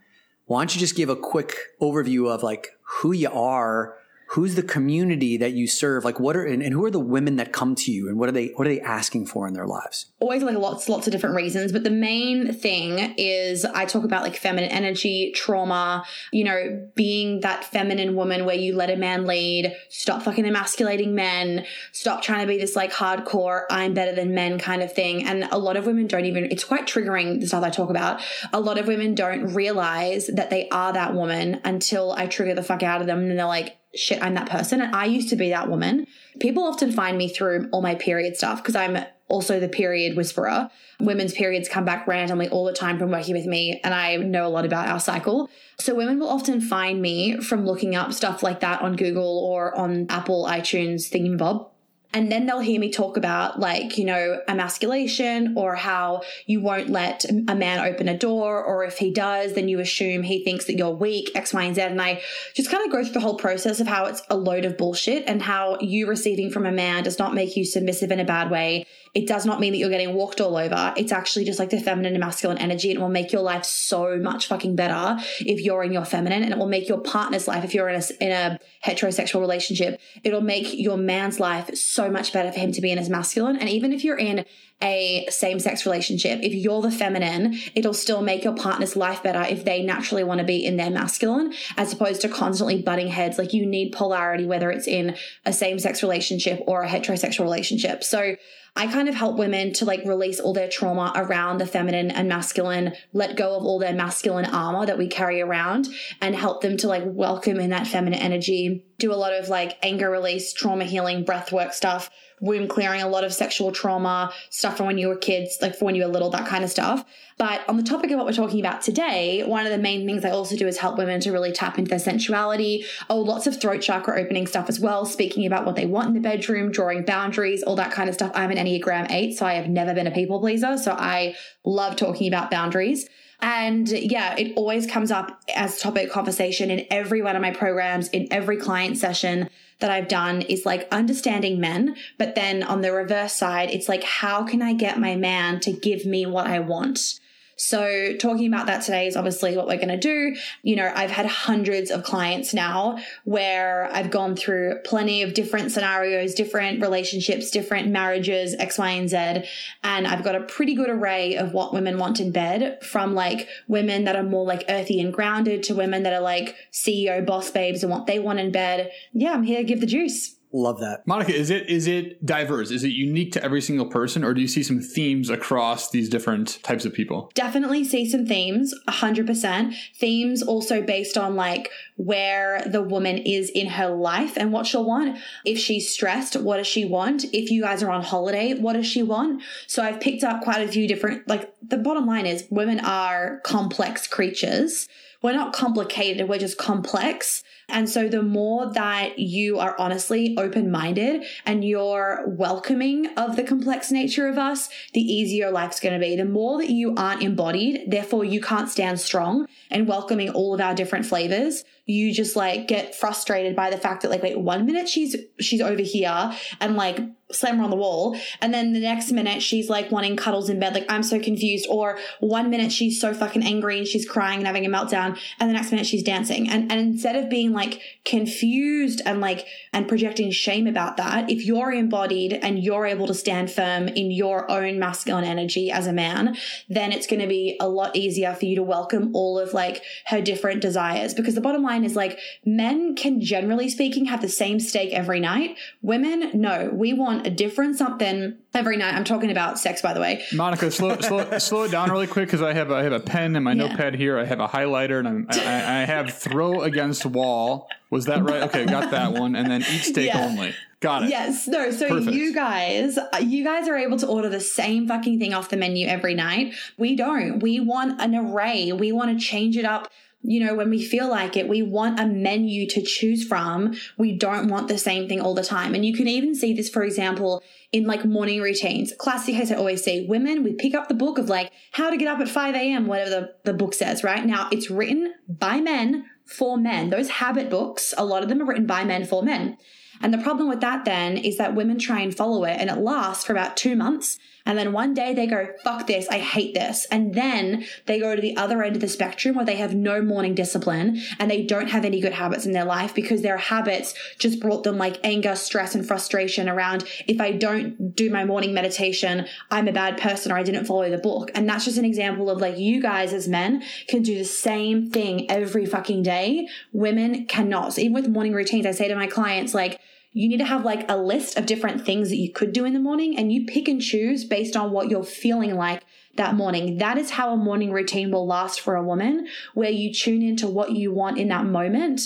why 0.46 0.60
don't 0.60 0.74
you 0.74 0.80
just 0.80 0.96
give 0.96 1.08
a 1.08 1.16
quick 1.16 1.54
overview 1.80 2.28
of 2.32 2.42
like 2.42 2.68
who 2.82 3.12
you 3.12 3.30
are, 3.30 3.96
who's 4.28 4.54
the 4.54 4.62
community 4.62 5.36
that 5.36 5.52
you 5.52 5.66
serve, 5.66 6.04
like 6.04 6.20
what 6.20 6.36
are 6.36 6.44
and, 6.44 6.62
and 6.62 6.72
who 6.72 6.84
are 6.84 6.90
the 6.90 7.00
women 7.00 7.36
that 7.36 7.52
come 7.52 7.74
to 7.74 7.92
you, 7.92 8.08
and 8.08 8.18
what 8.18 8.28
are 8.28 8.32
they 8.32 8.48
what 8.56 8.66
are 8.66 8.70
they 8.70 8.80
asking 8.80 9.26
for 9.26 9.46
in 9.46 9.54
their 9.54 9.66
lives? 9.66 10.06
always 10.18 10.42
like 10.42 10.56
lots 10.56 10.88
lots 10.88 11.06
of 11.06 11.12
different 11.12 11.36
reasons 11.36 11.70
but 11.72 11.84
the 11.84 11.90
main 11.90 12.52
thing 12.52 13.14
is 13.18 13.66
i 13.66 13.84
talk 13.84 14.02
about 14.02 14.22
like 14.22 14.34
feminine 14.34 14.70
energy 14.70 15.30
trauma 15.34 16.02
you 16.32 16.42
know 16.42 16.88
being 16.94 17.40
that 17.40 17.64
feminine 17.64 18.16
woman 18.16 18.44
where 18.46 18.56
you 18.56 18.74
let 18.74 18.90
a 18.90 18.96
man 18.96 19.26
lead 19.26 19.76
stop 19.90 20.22
fucking 20.22 20.44
emasculating 20.44 21.14
men 21.14 21.64
stop 21.92 22.22
trying 22.22 22.40
to 22.40 22.46
be 22.46 22.58
this 22.58 22.74
like 22.74 22.92
hardcore 22.92 23.64
i'm 23.70 23.92
better 23.92 24.14
than 24.14 24.34
men 24.34 24.58
kind 24.58 24.82
of 24.82 24.92
thing 24.92 25.24
and 25.24 25.44
a 25.52 25.58
lot 25.58 25.76
of 25.76 25.86
women 25.86 26.06
don't 26.06 26.24
even 26.24 26.44
it's 26.50 26.64
quite 26.64 26.86
triggering 26.86 27.38
the 27.38 27.46
stuff 27.46 27.62
i 27.62 27.70
talk 27.70 27.90
about 27.90 28.20
a 28.52 28.60
lot 28.60 28.78
of 28.78 28.86
women 28.86 29.14
don't 29.14 29.54
realize 29.54 30.28
that 30.28 30.48
they 30.48 30.68
are 30.70 30.94
that 30.94 31.14
woman 31.14 31.60
until 31.64 32.12
i 32.12 32.26
trigger 32.26 32.54
the 32.54 32.62
fuck 32.62 32.82
out 32.82 33.02
of 33.02 33.06
them 33.06 33.20
and 33.20 33.38
they're 33.38 33.46
like 33.46 33.76
shit 33.96 34.22
i'm 34.22 34.34
that 34.34 34.48
person 34.48 34.80
and 34.80 34.94
i 34.94 35.04
used 35.04 35.28
to 35.28 35.36
be 35.36 35.50
that 35.50 35.68
woman 35.68 36.06
people 36.40 36.64
often 36.64 36.92
find 36.92 37.16
me 37.16 37.28
through 37.28 37.68
all 37.72 37.82
my 37.82 37.94
period 37.94 38.36
stuff 38.36 38.62
because 38.62 38.76
i'm 38.76 38.96
also 39.28 39.58
the 39.58 39.68
period 39.68 40.16
whisperer. 40.16 40.70
Women's 41.00 41.32
periods 41.32 41.68
come 41.68 41.84
back 41.84 42.06
randomly 42.06 42.48
all 42.48 42.64
the 42.64 42.72
time 42.72 42.98
from 42.98 43.10
working 43.10 43.34
with 43.34 43.46
me, 43.46 43.80
and 43.82 43.92
I 43.92 44.16
know 44.16 44.46
a 44.46 44.48
lot 44.48 44.64
about 44.64 44.88
our 44.88 45.00
cycle. 45.00 45.50
So, 45.78 45.94
women 45.94 46.18
will 46.18 46.28
often 46.28 46.60
find 46.60 47.02
me 47.02 47.40
from 47.40 47.66
looking 47.66 47.94
up 47.94 48.12
stuff 48.12 48.42
like 48.42 48.60
that 48.60 48.82
on 48.82 48.96
Google 48.96 49.38
or 49.38 49.76
on 49.76 50.06
Apple, 50.08 50.46
iTunes, 50.46 51.10
thingamabob. 51.10 51.68
And 52.12 52.32
then 52.32 52.46
they'll 52.46 52.60
hear 52.60 52.80
me 52.80 52.90
talk 52.90 53.18
about, 53.18 53.60
like, 53.60 53.98
you 53.98 54.04
know, 54.04 54.40
emasculation 54.48 55.54
or 55.56 55.74
how 55.74 56.22
you 56.46 56.60
won't 56.60 56.88
let 56.88 57.24
a 57.26 57.54
man 57.54 57.80
open 57.80 58.08
a 58.08 58.16
door, 58.16 58.64
or 58.64 58.84
if 58.84 58.96
he 58.96 59.12
does, 59.12 59.52
then 59.52 59.68
you 59.68 59.80
assume 59.80 60.22
he 60.22 60.42
thinks 60.42 60.64
that 60.66 60.78
you're 60.78 60.90
weak, 60.90 61.30
X, 61.34 61.52
Y, 61.52 61.62
and 61.62 61.74
Z. 61.74 61.82
And 61.82 62.00
I 62.00 62.22
just 62.54 62.70
kind 62.70 62.84
of 62.86 62.90
go 62.90 63.04
through 63.04 63.12
the 63.12 63.20
whole 63.20 63.36
process 63.36 63.80
of 63.80 63.86
how 63.86 64.06
it's 64.06 64.22
a 64.30 64.36
load 64.36 64.64
of 64.64 64.78
bullshit 64.78 65.24
and 65.26 65.42
how 65.42 65.78
you 65.80 66.06
receiving 66.06 66.50
from 66.50 66.64
a 66.64 66.72
man 66.72 67.04
does 67.04 67.18
not 67.18 67.34
make 67.34 67.56
you 67.56 67.64
submissive 67.64 68.10
in 68.10 68.20
a 68.20 68.24
bad 68.24 68.50
way. 68.50 68.86
It 69.16 69.26
does 69.26 69.46
not 69.46 69.60
mean 69.60 69.72
that 69.72 69.78
you're 69.78 69.88
getting 69.88 70.12
walked 70.12 70.42
all 70.42 70.58
over. 70.58 70.92
It's 70.94 71.10
actually 71.10 71.46
just 71.46 71.58
like 71.58 71.70
the 71.70 71.80
feminine 71.80 72.12
and 72.12 72.20
masculine 72.20 72.58
energy. 72.58 72.90
and 72.90 72.98
It 72.98 73.00
will 73.00 73.08
make 73.08 73.32
your 73.32 73.40
life 73.40 73.64
so 73.64 74.18
much 74.18 74.46
fucking 74.46 74.76
better 74.76 75.16
if 75.40 75.58
you're 75.62 75.82
in 75.82 75.90
your 75.90 76.04
feminine, 76.04 76.42
and 76.42 76.52
it 76.52 76.58
will 76.58 76.68
make 76.68 76.86
your 76.86 77.00
partner's 77.00 77.48
life 77.48 77.64
if 77.64 77.72
you're 77.72 77.88
in 77.88 77.98
a 77.98 78.04
in 78.22 78.30
a 78.30 78.58
heterosexual 78.84 79.40
relationship. 79.40 79.98
It'll 80.22 80.42
make 80.42 80.74
your 80.74 80.98
man's 80.98 81.40
life 81.40 81.74
so 81.74 82.10
much 82.10 82.34
better 82.34 82.52
for 82.52 82.60
him 82.60 82.72
to 82.72 82.82
be 82.82 82.90
in 82.90 82.98
his 82.98 83.08
masculine. 83.08 83.56
And 83.56 83.70
even 83.70 83.90
if 83.94 84.04
you're 84.04 84.18
in 84.18 84.44
a 84.82 85.26
same 85.30 85.58
sex 85.58 85.86
relationship, 85.86 86.40
if 86.42 86.52
you're 86.52 86.82
the 86.82 86.90
feminine, 86.90 87.58
it'll 87.74 87.94
still 87.94 88.20
make 88.20 88.44
your 88.44 88.54
partner's 88.54 88.94
life 88.94 89.22
better 89.22 89.42
if 89.42 89.64
they 89.64 89.82
naturally 89.82 90.22
want 90.22 90.38
to 90.38 90.44
be 90.44 90.64
in 90.64 90.76
their 90.76 90.90
masculine, 90.90 91.54
as 91.76 91.92
opposed 91.92 92.20
to 92.20 92.28
constantly 92.28 92.82
butting 92.82 93.08
heads. 93.08 93.38
Like 93.38 93.54
you 93.54 93.64
need 93.64 93.92
polarity, 93.92 94.44
whether 94.44 94.70
it's 94.70 94.86
in 94.86 95.16
a 95.46 95.52
same 95.52 95.78
sex 95.78 96.02
relationship 96.02 96.62
or 96.66 96.82
a 96.82 96.88
heterosexual 96.88 97.40
relationship. 97.40 98.04
So 98.04 98.36
I 98.78 98.86
kind 98.88 99.08
of 99.08 99.14
help 99.14 99.38
women 99.38 99.72
to 99.74 99.86
like 99.86 100.04
release 100.04 100.38
all 100.38 100.52
their 100.52 100.68
trauma 100.68 101.10
around 101.16 101.58
the 101.58 101.66
feminine 101.66 102.10
and 102.10 102.28
masculine, 102.28 102.92
let 103.14 103.34
go 103.34 103.56
of 103.56 103.64
all 103.64 103.78
their 103.78 103.94
masculine 103.94 104.44
armor 104.44 104.84
that 104.84 104.98
we 104.98 105.08
carry 105.08 105.40
around 105.40 105.88
and 106.20 106.36
help 106.36 106.60
them 106.60 106.76
to 106.78 106.88
like 106.88 107.04
welcome 107.06 107.58
in 107.58 107.70
that 107.70 107.86
feminine 107.86 108.20
energy, 108.20 108.84
do 108.98 109.10
a 109.10 109.16
lot 109.16 109.32
of 109.32 109.48
like 109.48 109.78
anger 109.82 110.10
release, 110.10 110.52
trauma 110.52 110.84
healing, 110.84 111.24
breath 111.24 111.52
work 111.52 111.72
stuff 111.72 112.10
wound 112.40 112.68
clearing, 112.68 113.02
a 113.02 113.08
lot 113.08 113.24
of 113.24 113.32
sexual 113.32 113.72
trauma, 113.72 114.32
stuff 114.50 114.76
from 114.76 114.86
when 114.86 114.98
you 114.98 115.08
were 115.08 115.16
kids, 115.16 115.58
like 115.62 115.74
for 115.74 115.84
when 115.84 115.94
you 115.94 116.04
were 116.04 116.10
little, 116.10 116.30
that 116.30 116.46
kind 116.46 116.64
of 116.64 116.70
stuff. 116.70 117.04
But 117.38 117.68
on 117.68 117.76
the 117.76 117.82
topic 117.82 118.10
of 118.10 118.16
what 118.16 118.26
we're 118.26 118.32
talking 118.32 118.60
about 118.60 118.82
today, 118.82 119.42
one 119.44 119.66
of 119.66 119.72
the 119.72 119.78
main 119.78 120.06
things 120.06 120.24
I 120.24 120.30
also 120.30 120.56
do 120.56 120.66
is 120.66 120.78
help 120.78 120.96
women 120.98 121.20
to 121.20 121.32
really 121.32 121.52
tap 121.52 121.78
into 121.78 121.90
their 121.90 121.98
sensuality. 121.98 122.84
Oh, 123.10 123.20
lots 123.20 123.46
of 123.46 123.60
throat 123.60 123.82
chakra 123.82 124.18
opening 124.18 124.46
stuff 124.46 124.68
as 124.68 124.80
well, 124.80 125.04
speaking 125.04 125.46
about 125.46 125.66
what 125.66 125.76
they 125.76 125.86
want 125.86 126.08
in 126.08 126.14
the 126.14 126.20
bedroom, 126.20 126.70
drawing 126.72 127.04
boundaries, 127.04 127.62
all 127.62 127.76
that 127.76 127.92
kind 127.92 128.08
of 128.08 128.14
stuff. 128.14 128.32
I'm 128.34 128.50
an 128.50 128.58
Enneagram 128.58 129.10
8, 129.10 129.36
so 129.36 129.46
I 129.46 129.54
have 129.54 129.68
never 129.68 129.94
been 129.94 130.06
a 130.06 130.10
people 130.10 130.40
pleaser. 130.40 130.78
So 130.78 130.92
I 130.92 131.36
love 131.64 131.96
talking 131.96 132.28
about 132.28 132.50
boundaries. 132.50 133.08
And 133.40 133.88
yeah, 133.88 134.34
it 134.36 134.54
always 134.56 134.86
comes 134.86 135.10
up 135.10 135.42
as 135.54 135.80
topic 135.80 136.10
conversation 136.10 136.70
in 136.70 136.86
every 136.90 137.22
one 137.22 137.36
of 137.36 137.42
my 137.42 137.50
programs, 137.52 138.08
in 138.08 138.28
every 138.30 138.56
client 138.56 138.96
session 138.98 139.48
that 139.78 139.90
I've 139.90 140.08
done 140.08 140.42
is 140.42 140.64
like 140.64 140.88
understanding 140.90 141.60
men. 141.60 141.96
But 142.18 142.34
then 142.34 142.62
on 142.62 142.80
the 142.80 142.92
reverse 142.92 143.34
side, 143.34 143.70
it's 143.70 143.88
like, 143.88 144.04
how 144.04 144.44
can 144.44 144.62
I 144.62 144.72
get 144.72 144.98
my 144.98 145.16
man 145.16 145.60
to 145.60 145.72
give 145.72 146.06
me 146.06 146.24
what 146.24 146.46
I 146.46 146.60
want? 146.60 147.20
So, 147.56 148.14
talking 148.18 148.46
about 148.46 148.66
that 148.66 148.82
today 148.82 149.06
is 149.06 149.16
obviously 149.16 149.56
what 149.56 149.66
we're 149.66 149.76
going 149.76 149.88
to 149.88 149.96
do. 149.96 150.36
You 150.62 150.76
know, 150.76 150.92
I've 150.94 151.10
had 151.10 151.26
hundreds 151.26 151.90
of 151.90 152.04
clients 152.04 152.52
now 152.52 152.98
where 153.24 153.88
I've 153.92 154.10
gone 154.10 154.36
through 154.36 154.80
plenty 154.84 155.22
of 155.22 155.32
different 155.32 155.72
scenarios, 155.72 156.34
different 156.34 156.82
relationships, 156.82 157.50
different 157.50 157.88
marriages, 157.88 158.54
X, 158.58 158.78
Y, 158.78 158.90
and 158.90 159.08
Z. 159.08 159.48
And 159.82 160.06
I've 160.06 160.22
got 160.22 160.34
a 160.34 160.40
pretty 160.40 160.74
good 160.74 160.90
array 160.90 161.36
of 161.36 161.52
what 161.52 161.72
women 161.72 161.98
want 161.98 162.20
in 162.20 162.30
bed 162.30 162.82
from 162.84 163.14
like 163.14 163.48
women 163.68 164.04
that 164.04 164.16
are 164.16 164.22
more 164.22 164.44
like 164.44 164.64
earthy 164.68 165.00
and 165.00 165.12
grounded 165.12 165.62
to 165.64 165.74
women 165.74 166.02
that 166.02 166.12
are 166.12 166.20
like 166.20 166.56
CEO 166.72 167.24
boss 167.24 167.50
babes 167.50 167.82
and 167.82 167.90
what 167.90 168.06
they 168.06 168.18
want 168.18 168.38
in 168.38 168.52
bed. 168.52 168.90
Yeah, 169.12 169.32
I'm 169.32 169.44
here 169.44 169.58
to 169.58 169.64
give 169.64 169.80
the 169.80 169.86
juice. 169.86 170.35
Love 170.52 170.78
that. 170.80 171.06
Monica, 171.06 171.34
is 171.34 171.50
it 171.50 171.68
is 171.68 171.86
it 171.86 172.24
diverse? 172.24 172.70
Is 172.70 172.84
it 172.84 172.92
unique 172.92 173.32
to 173.32 173.42
every 173.42 173.60
single 173.60 173.86
person 173.86 174.24
or 174.24 174.32
do 174.32 174.40
you 174.40 174.48
see 174.48 174.62
some 174.62 174.80
themes 174.80 175.28
across 175.28 175.90
these 175.90 176.08
different 176.08 176.62
types 176.62 176.84
of 176.84 176.94
people? 176.94 177.30
Definitely 177.34 177.84
see 177.84 178.08
some 178.08 178.26
themes, 178.26 178.74
100%. 178.88 179.74
Themes 179.96 180.42
also 180.42 180.80
based 180.80 181.18
on 181.18 181.34
like 181.34 181.70
where 181.96 182.62
the 182.64 182.82
woman 182.82 183.18
is 183.18 183.50
in 183.50 183.70
her 183.70 183.88
life 183.88 184.36
and 184.36 184.52
what 184.52 184.66
she'll 184.66 184.84
want. 184.84 185.18
If 185.44 185.58
she's 185.58 185.92
stressed, 185.92 186.36
what 186.36 186.58
does 186.58 186.66
she 186.66 186.84
want? 186.84 187.24
If 187.32 187.50
you 187.50 187.62
guys 187.62 187.82
are 187.82 187.90
on 187.90 188.02
holiday, 188.02 188.54
what 188.54 188.74
does 188.74 188.86
she 188.86 189.02
want? 189.02 189.42
So 189.66 189.82
I've 189.82 190.00
picked 190.00 190.22
up 190.22 190.42
quite 190.42 190.62
a 190.62 190.68
few 190.68 190.86
different 190.86 191.26
like 191.28 191.52
the 191.60 191.76
bottom 191.76 192.06
line 192.06 192.24
is 192.24 192.46
women 192.50 192.80
are 192.80 193.40
complex 193.40 194.06
creatures. 194.06 194.88
We're 195.22 195.32
not 195.32 195.52
complicated, 195.52 196.28
we're 196.28 196.38
just 196.38 196.56
complex. 196.56 197.42
And 197.68 197.88
so 197.88 198.08
the 198.08 198.22
more 198.22 198.72
that 198.72 199.18
you 199.18 199.58
are 199.58 199.74
honestly 199.78 200.36
open 200.38 200.70
minded 200.70 201.24
and 201.44 201.64
you're 201.64 202.24
welcoming 202.26 203.06
of 203.16 203.34
the 203.34 203.42
complex 203.42 203.90
nature 203.90 204.28
of 204.28 204.38
us, 204.38 204.68
the 204.92 205.00
easier 205.00 205.50
life's 205.50 205.80
going 205.80 205.94
to 205.94 206.00
be. 206.00 206.14
The 206.14 206.24
more 206.24 206.58
that 206.58 206.70
you 206.70 206.94
aren't 206.96 207.22
embodied, 207.22 207.90
therefore 207.90 208.24
you 208.24 208.40
can't 208.40 208.68
stand 208.68 209.00
strong 209.00 209.46
and 209.70 209.88
welcoming 209.88 210.30
all 210.30 210.54
of 210.54 210.60
our 210.60 210.74
different 210.74 211.06
flavors, 211.06 211.64
you 211.86 212.12
just 212.12 212.36
like 212.36 212.68
get 212.68 212.94
frustrated 212.94 213.54
by 213.56 213.70
the 213.70 213.78
fact 213.78 214.02
that 214.02 214.10
like, 214.10 214.22
wait, 214.22 214.38
one 214.38 214.66
minute 214.66 214.88
she's, 214.88 215.16
she's 215.40 215.60
over 215.60 215.82
here 215.82 216.32
and 216.60 216.76
like 216.76 216.98
slam 217.32 217.58
her 217.58 217.64
on 217.64 217.70
the 217.70 217.76
wall. 217.76 218.16
And 218.40 218.54
then 218.54 218.72
the 218.72 218.80
next 218.80 219.10
minute 219.10 219.42
she's 219.42 219.68
like 219.68 219.90
wanting 219.90 220.16
cuddles 220.16 220.48
in 220.48 220.60
bed. 220.60 220.74
Like, 220.74 220.86
I'm 220.88 221.02
so 221.02 221.20
confused. 221.20 221.66
Or 221.68 221.98
one 222.20 222.50
minute 222.50 222.70
she's 222.70 223.00
so 223.00 223.12
fucking 223.12 223.42
angry 223.42 223.78
and 223.78 223.86
she's 223.86 224.08
crying 224.08 224.38
and 224.38 224.46
having 224.46 224.64
a 224.64 224.68
meltdown. 224.68 225.18
And 225.40 225.48
the 225.48 225.54
next 225.54 225.70
minute 225.70 225.86
she's 225.86 226.02
dancing. 226.02 226.48
And, 226.48 226.70
and 226.70 226.80
instead 226.80 227.16
of 227.16 227.28
being 227.28 227.52
like 227.52 227.80
confused 228.04 229.00
and 229.04 229.20
like, 229.20 229.46
and 229.72 229.88
projecting 229.88 230.30
shame 230.30 230.66
about 230.66 230.96
that, 230.98 231.30
if 231.30 231.44
you're 231.44 231.72
embodied 231.72 232.32
and 232.32 232.62
you're 232.62 232.86
able 232.86 233.06
to 233.08 233.14
stand 233.14 233.50
firm 233.50 233.88
in 233.88 234.10
your 234.10 234.50
own 234.50 234.78
masculine 234.78 235.24
energy 235.24 235.70
as 235.70 235.86
a 235.86 235.92
man, 235.92 236.36
then 236.68 236.92
it's 236.92 237.06
going 237.06 237.20
to 237.20 237.28
be 237.28 237.56
a 237.60 237.68
lot 237.68 237.94
easier 237.96 238.34
for 238.34 238.44
you 238.44 238.56
to 238.56 238.62
welcome 238.62 239.14
all 239.14 239.38
of 239.38 239.52
like 239.52 239.82
her 240.06 240.20
different 240.20 240.62
desires. 240.62 241.12
Because 241.12 241.34
the 241.34 241.40
bottom 241.40 241.62
line 241.62 241.75
is 241.84 241.96
like, 241.96 242.18
men 242.44 242.94
can 242.94 243.20
generally 243.20 243.68
speaking 243.68 244.06
have 244.06 244.20
the 244.20 244.28
same 244.28 244.60
steak 244.60 244.92
every 244.92 245.20
night. 245.20 245.56
Women, 245.82 246.30
no, 246.34 246.70
we 246.72 246.92
want 246.92 247.26
a 247.26 247.30
different 247.30 247.76
something 247.76 248.36
every 248.54 248.76
night. 248.76 248.94
I'm 248.94 249.04
talking 249.04 249.30
about 249.30 249.58
sex, 249.58 249.82
by 249.82 249.92
the 249.92 250.00
way. 250.00 250.24
Monica, 250.32 250.70
slow, 250.70 250.96
slow, 251.00 251.38
slow 251.38 251.64
it 251.64 251.70
down 251.70 251.90
really 251.90 252.06
quick 252.06 252.26
because 252.28 252.42
I 252.42 252.52
have 252.52 252.70
a, 252.70 252.74
I 252.76 252.82
have 252.82 252.92
a 252.92 253.00
pen 253.00 253.36
and 253.36 253.44
my 253.44 253.52
yeah. 253.52 253.66
notepad 253.66 253.94
here. 253.94 254.18
I 254.18 254.24
have 254.24 254.40
a 254.40 254.48
highlighter 254.48 254.98
and 254.98 255.08
I'm, 255.08 255.26
I, 255.30 255.82
I 255.82 255.84
have 255.84 256.14
throw 256.14 256.62
against 256.62 257.06
wall. 257.06 257.68
Was 257.90 258.06
that 258.06 258.24
right? 258.24 258.42
Okay, 258.44 258.66
got 258.66 258.90
that 258.90 259.12
one. 259.12 259.36
And 259.36 259.50
then 259.50 259.60
eat 259.60 259.82
steak 259.82 260.08
yeah. 260.08 260.24
only. 260.24 260.54
Got 260.80 261.04
it. 261.04 261.10
Yes. 261.10 261.48
No. 261.48 261.70
So 261.70 261.88
Perfect. 261.88 262.14
you 262.14 262.34
guys, 262.34 262.98
uh, 262.98 263.18
you 263.18 263.44
guys 263.44 263.68
are 263.68 263.76
able 263.76 263.98
to 263.98 264.06
order 264.06 264.28
the 264.28 264.40
same 264.40 264.86
fucking 264.86 265.18
thing 265.18 265.32
off 265.32 265.48
the 265.48 265.56
menu 265.56 265.86
every 265.86 266.14
night. 266.14 266.54
We 266.76 266.96
don't. 266.96 267.40
We 267.40 267.60
want 267.60 268.00
an 268.00 268.14
array. 268.14 268.72
We 268.72 268.92
want 268.92 269.18
to 269.18 269.24
change 269.24 269.56
it 269.56 269.64
up 269.64 269.90
you 270.26 270.44
know, 270.44 270.54
when 270.54 270.70
we 270.70 270.84
feel 270.84 271.08
like 271.08 271.36
it, 271.36 271.48
we 271.48 271.62
want 271.62 272.00
a 272.00 272.06
menu 272.06 272.68
to 272.70 272.82
choose 272.82 273.26
from. 273.26 273.74
We 273.96 274.16
don't 274.16 274.48
want 274.48 274.68
the 274.68 274.78
same 274.78 275.08
thing 275.08 275.20
all 275.20 275.34
the 275.34 275.44
time. 275.44 275.74
And 275.74 275.84
you 275.84 275.94
can 275.94 276.08
even 276.08 276.34
see 276.34 276.52
this, 276.52 276.68
for 276.68 276.82
example, 276.82 277.42
in 277.72 277.84
like 277.84 278.04
morning 278.04 278.40
routines. 278.40 278.92
Classic, 278.98 279.34
as 279.36 279.52
I 279.52 279.54
always 279.54 279.84
say, 279.84 280.06
women, 280.06 280.42
we 280.42 280.54
pick 280.54 280.74
up 280.74 280.88
the 280.88 280.94
book 280.94 281.18
of 281.18 281.28
like 281.28 281.52
how 281.72 281.90
to 281.90 281.96
get 281.96 282.08
up 282.08 282.20
at 282.20 282.28
5 282.28 282.54
a.m., 282.54 282.86
whatever 282.86 283.10
the, 283.10 283.34
the 283.44 283.54
book 283.54 283.74
says, 283.74 284.02
right? 284.02 284.24
Now 284.24 284.48
it's 284.50 284.70
written 284.70 285.14
by 285.28 285.60
men 285.60 286.06
for 286.26 286.58
men. 286.58 286.90
Those 286.90 287.08
habit 287.08 287.48
books, 287.48 287.94
a 287.96 288.04
lot 288.04 288.22
of 288.22 288.28
them 288.28 288.42
are 288.42 288.46
written 288.46 288.66
by 288.66 288.84
men 288.84 289.04
for 289.04 289.22
men. 289.22 289.56
And 290.00 290.12
the 290.12 290.18
problem 290.18 290.48
with 290.48 290.60
that 290.60 290.84
then 290.84 291.16
is 291.16 291.38
that 291.38 291.54
women 291.54 291.78
try 291.78 292.00
and 292.00 292.14
follow 292.14 292.44
it 292.44 292.56
and 292.58 292.68
it 292.68 292.78
lasts 292.78 293.24
for 293.24 293.32
about 293.32 293.56
two 293.56 293.76
months. 293.76 294.18
And 294.46 294.56
then 294.56 294.72
one 294.72 294.94
day 294.94 295.12
they 295.12 295.26
go, 295.26 295.48
fuck 295.64 295.86
this, 295.86 296.08
I 296.08 296.18
hate 296.18 296.54
this. 296.54 296.86
And 296.90 297.14
then 297.14 297.66
they 297.86 298.00
go 298.00 298.14
to 298.14 298.22
the 298.22 298.36
other 298.36 298.62
end 298.62 298.76
of 298.76 298.80
the 298.80 298.88
spectrum 298.88 299.34
where 299.34 299.44
they 299.44 299.56
have 299.56 299.74
no 299.74 300.00
morning 300.00 300.34
discipline 300.34 301.02
and 301.18 301.30
they 301.30 301.44
don't 301.44 301.68
have 301.68 301.84
any 301.84 302.00
good 302.00 302.12
habits 302.12 302.46
in 302.46 302.52
their 302.52 302.64
life 302.64 302.94
because 302.94 303.22
their 303.22 303.36
habits 303.36 303.94
just 304.18 304.40
brought 304.40 304.62
them 304.62 304.78
like 304.78 304.98
anger, 305.04 305.34
stress, 305.36 305.74
and 305.74 305.86
frustration 305.86 306.48
around 306.48 306.84
if 307.06 307.20
I 307.20 307.32
don't 307.32 307.94
do 307.94 308.10
my 308.10 308.24
morning 308.24 308.54
meditation, 308.54 309.26
I'm 309.50 309.68
a 309.68 309.72
bad 309.72 309.98
person 309.98 310.32
or 310.32 310.36
I 310.36 310.42
didn't 310.42 310.66
follow 310.66 310.88
the 310.88 310.98
book. 310.98 311.30
And 311.34 311.48
that's 311.48 311.64
just 311.64 311.78
an 311.78 311.84
example 311.84 312.30
of 312.30 312.40
like 312.40 312.58
you 312.58 312.80
guys 312.80 313.12
as 313.12 313.28
men 313.28 313.62
can 313.88 314.02
do 314.02 314.16
the 314.16 314.24
same 314.24 314.90
thing 314.90 315.30
every 315.30 315.66
fucking 315.66 316.02
day. 316.02 316.48
Women 316.72 317.26
cannot. 317.26 317.74
So 317.74 317.80
even 317.80 317.94
with 317.94 318.08
morning 318.08 318.32
routines, 318.32 318.66
I 318.66 318.70
say 318.70 318.88
to 318.88 318.94
my 318.94 319.06
clients, 319.06 319.54
like, 319.54 319.80
you 320.16 320.30
need 320.30 320.38
to 320.38 320.46
have 320.46 320.64
like 320.64 320.90
a 320.90 320.96
list 320.96 321.36
of 321.36 321.44
different 321.44 321.84
things 321.84 322.08
that 322.08 322.16
you 322.16 322.32
could 322.32 322.54
do 322.54 322.64
in 322.64 322.72
the 322.72 322.80
morning 322.80 323.18
and 323.18 323.30
you 323.30 323.44
pick 323.44 323.68
and 323.68 323.82
choose 323.82 324.24
based 324.24 324.56
on 324.56 324.72
what 324.72 324.88
you're 324.88 325.04
feeling 325.04 325.56
like 325.56 325.84
that 326.14 326.34
morning. 326.34 326.78
That 326.78 326.96
is 326.96 327.10
how 327.10 327.34
a 327.34 327.36
morning 327.36 327.70
routine 327.70 328.10
will 328.10 328.26
last 328.26 328.62
for 328.62 328.76
a 328.76 328.82
woman, 328.82 329.28
where 329.52 329.68
you 329.68 329.92
tune 329.92 330.22
into 330.22 330.46
what 330.46 330.72
you 330.72 330.90
want 330.90 331.18
in 331.18 331.28
that 331.28 331.44
moment. 331.44 332.00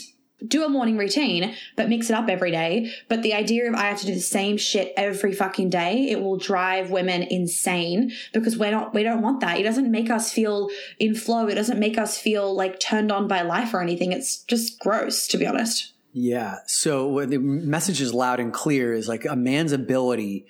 Do 0.45 0.65
a 0.65 0.69
morning 0.69 0.99
routine, 0.99 1.55
but 1.77 1.89
mix 1.89 2.11
it 2.11 2.17
up 2.17 2.29
every 2.29 2.51
day. 2.51 2.93
But 3.09 3.23
the 3.23 3.33
idea 3.33 3.69
of 3.69 3.77
I 3.77 3.83
have 3.83 4.01
to 4.01 4.07
do 4.07 4.15
the 4.15 4.19
same 4.19 4.57
shit 4.57 4.93
every 4.97 5.33
fucking 5.33 5.71
day, 5.71 6.09
it 6.11 6.21
will 6.21 6.37
drive 6.37 6.91
women 6.91 7.23
insane 7.23 8.11
because 8.33 8.59
we're 8.59 8.73
not, 8.73 8.93
we 8.93 9.05
don't 9.05 9.23
want 9.23 9.39
that. 9.43 9.61
It 9.61 9.63
doesn't 9.63 9.89
make 9.89 10.11
us 10.11 10.33
feel 10.33 10.69
in 10.99 11.15
flow. 11.15 11.47
It 11.47 11.55
doesn't 11.55 11.79
make 11.79 11.97
us 11.97 12.19
feel 12.19 12.53
like 12.57 12.81
turned 12.81 13.13
on 13.13 13.29
by 13.29 13.43
life 13.43 13.73
or 13.73 13.81
anything. 13.81 14.11
It's 14.11 14.43
just 14.43 14.81
gross, 14.81 15.29
to 15.29 15.39
be 15.39 15.47
honest. 15.47 15.93
Yeah. 16.13 16.57
So 16.67 17.25
the 17.27 17.39
message 17.39 18.01
is 18.01 18.13
loud 18.13 18.41
and 18.41 18.53
clear 18.53 18.93
is 18.93 19.09
like 19.09 19.25
a 19.25 19.37
man's 19.37 19.73
ability 19.73 20.47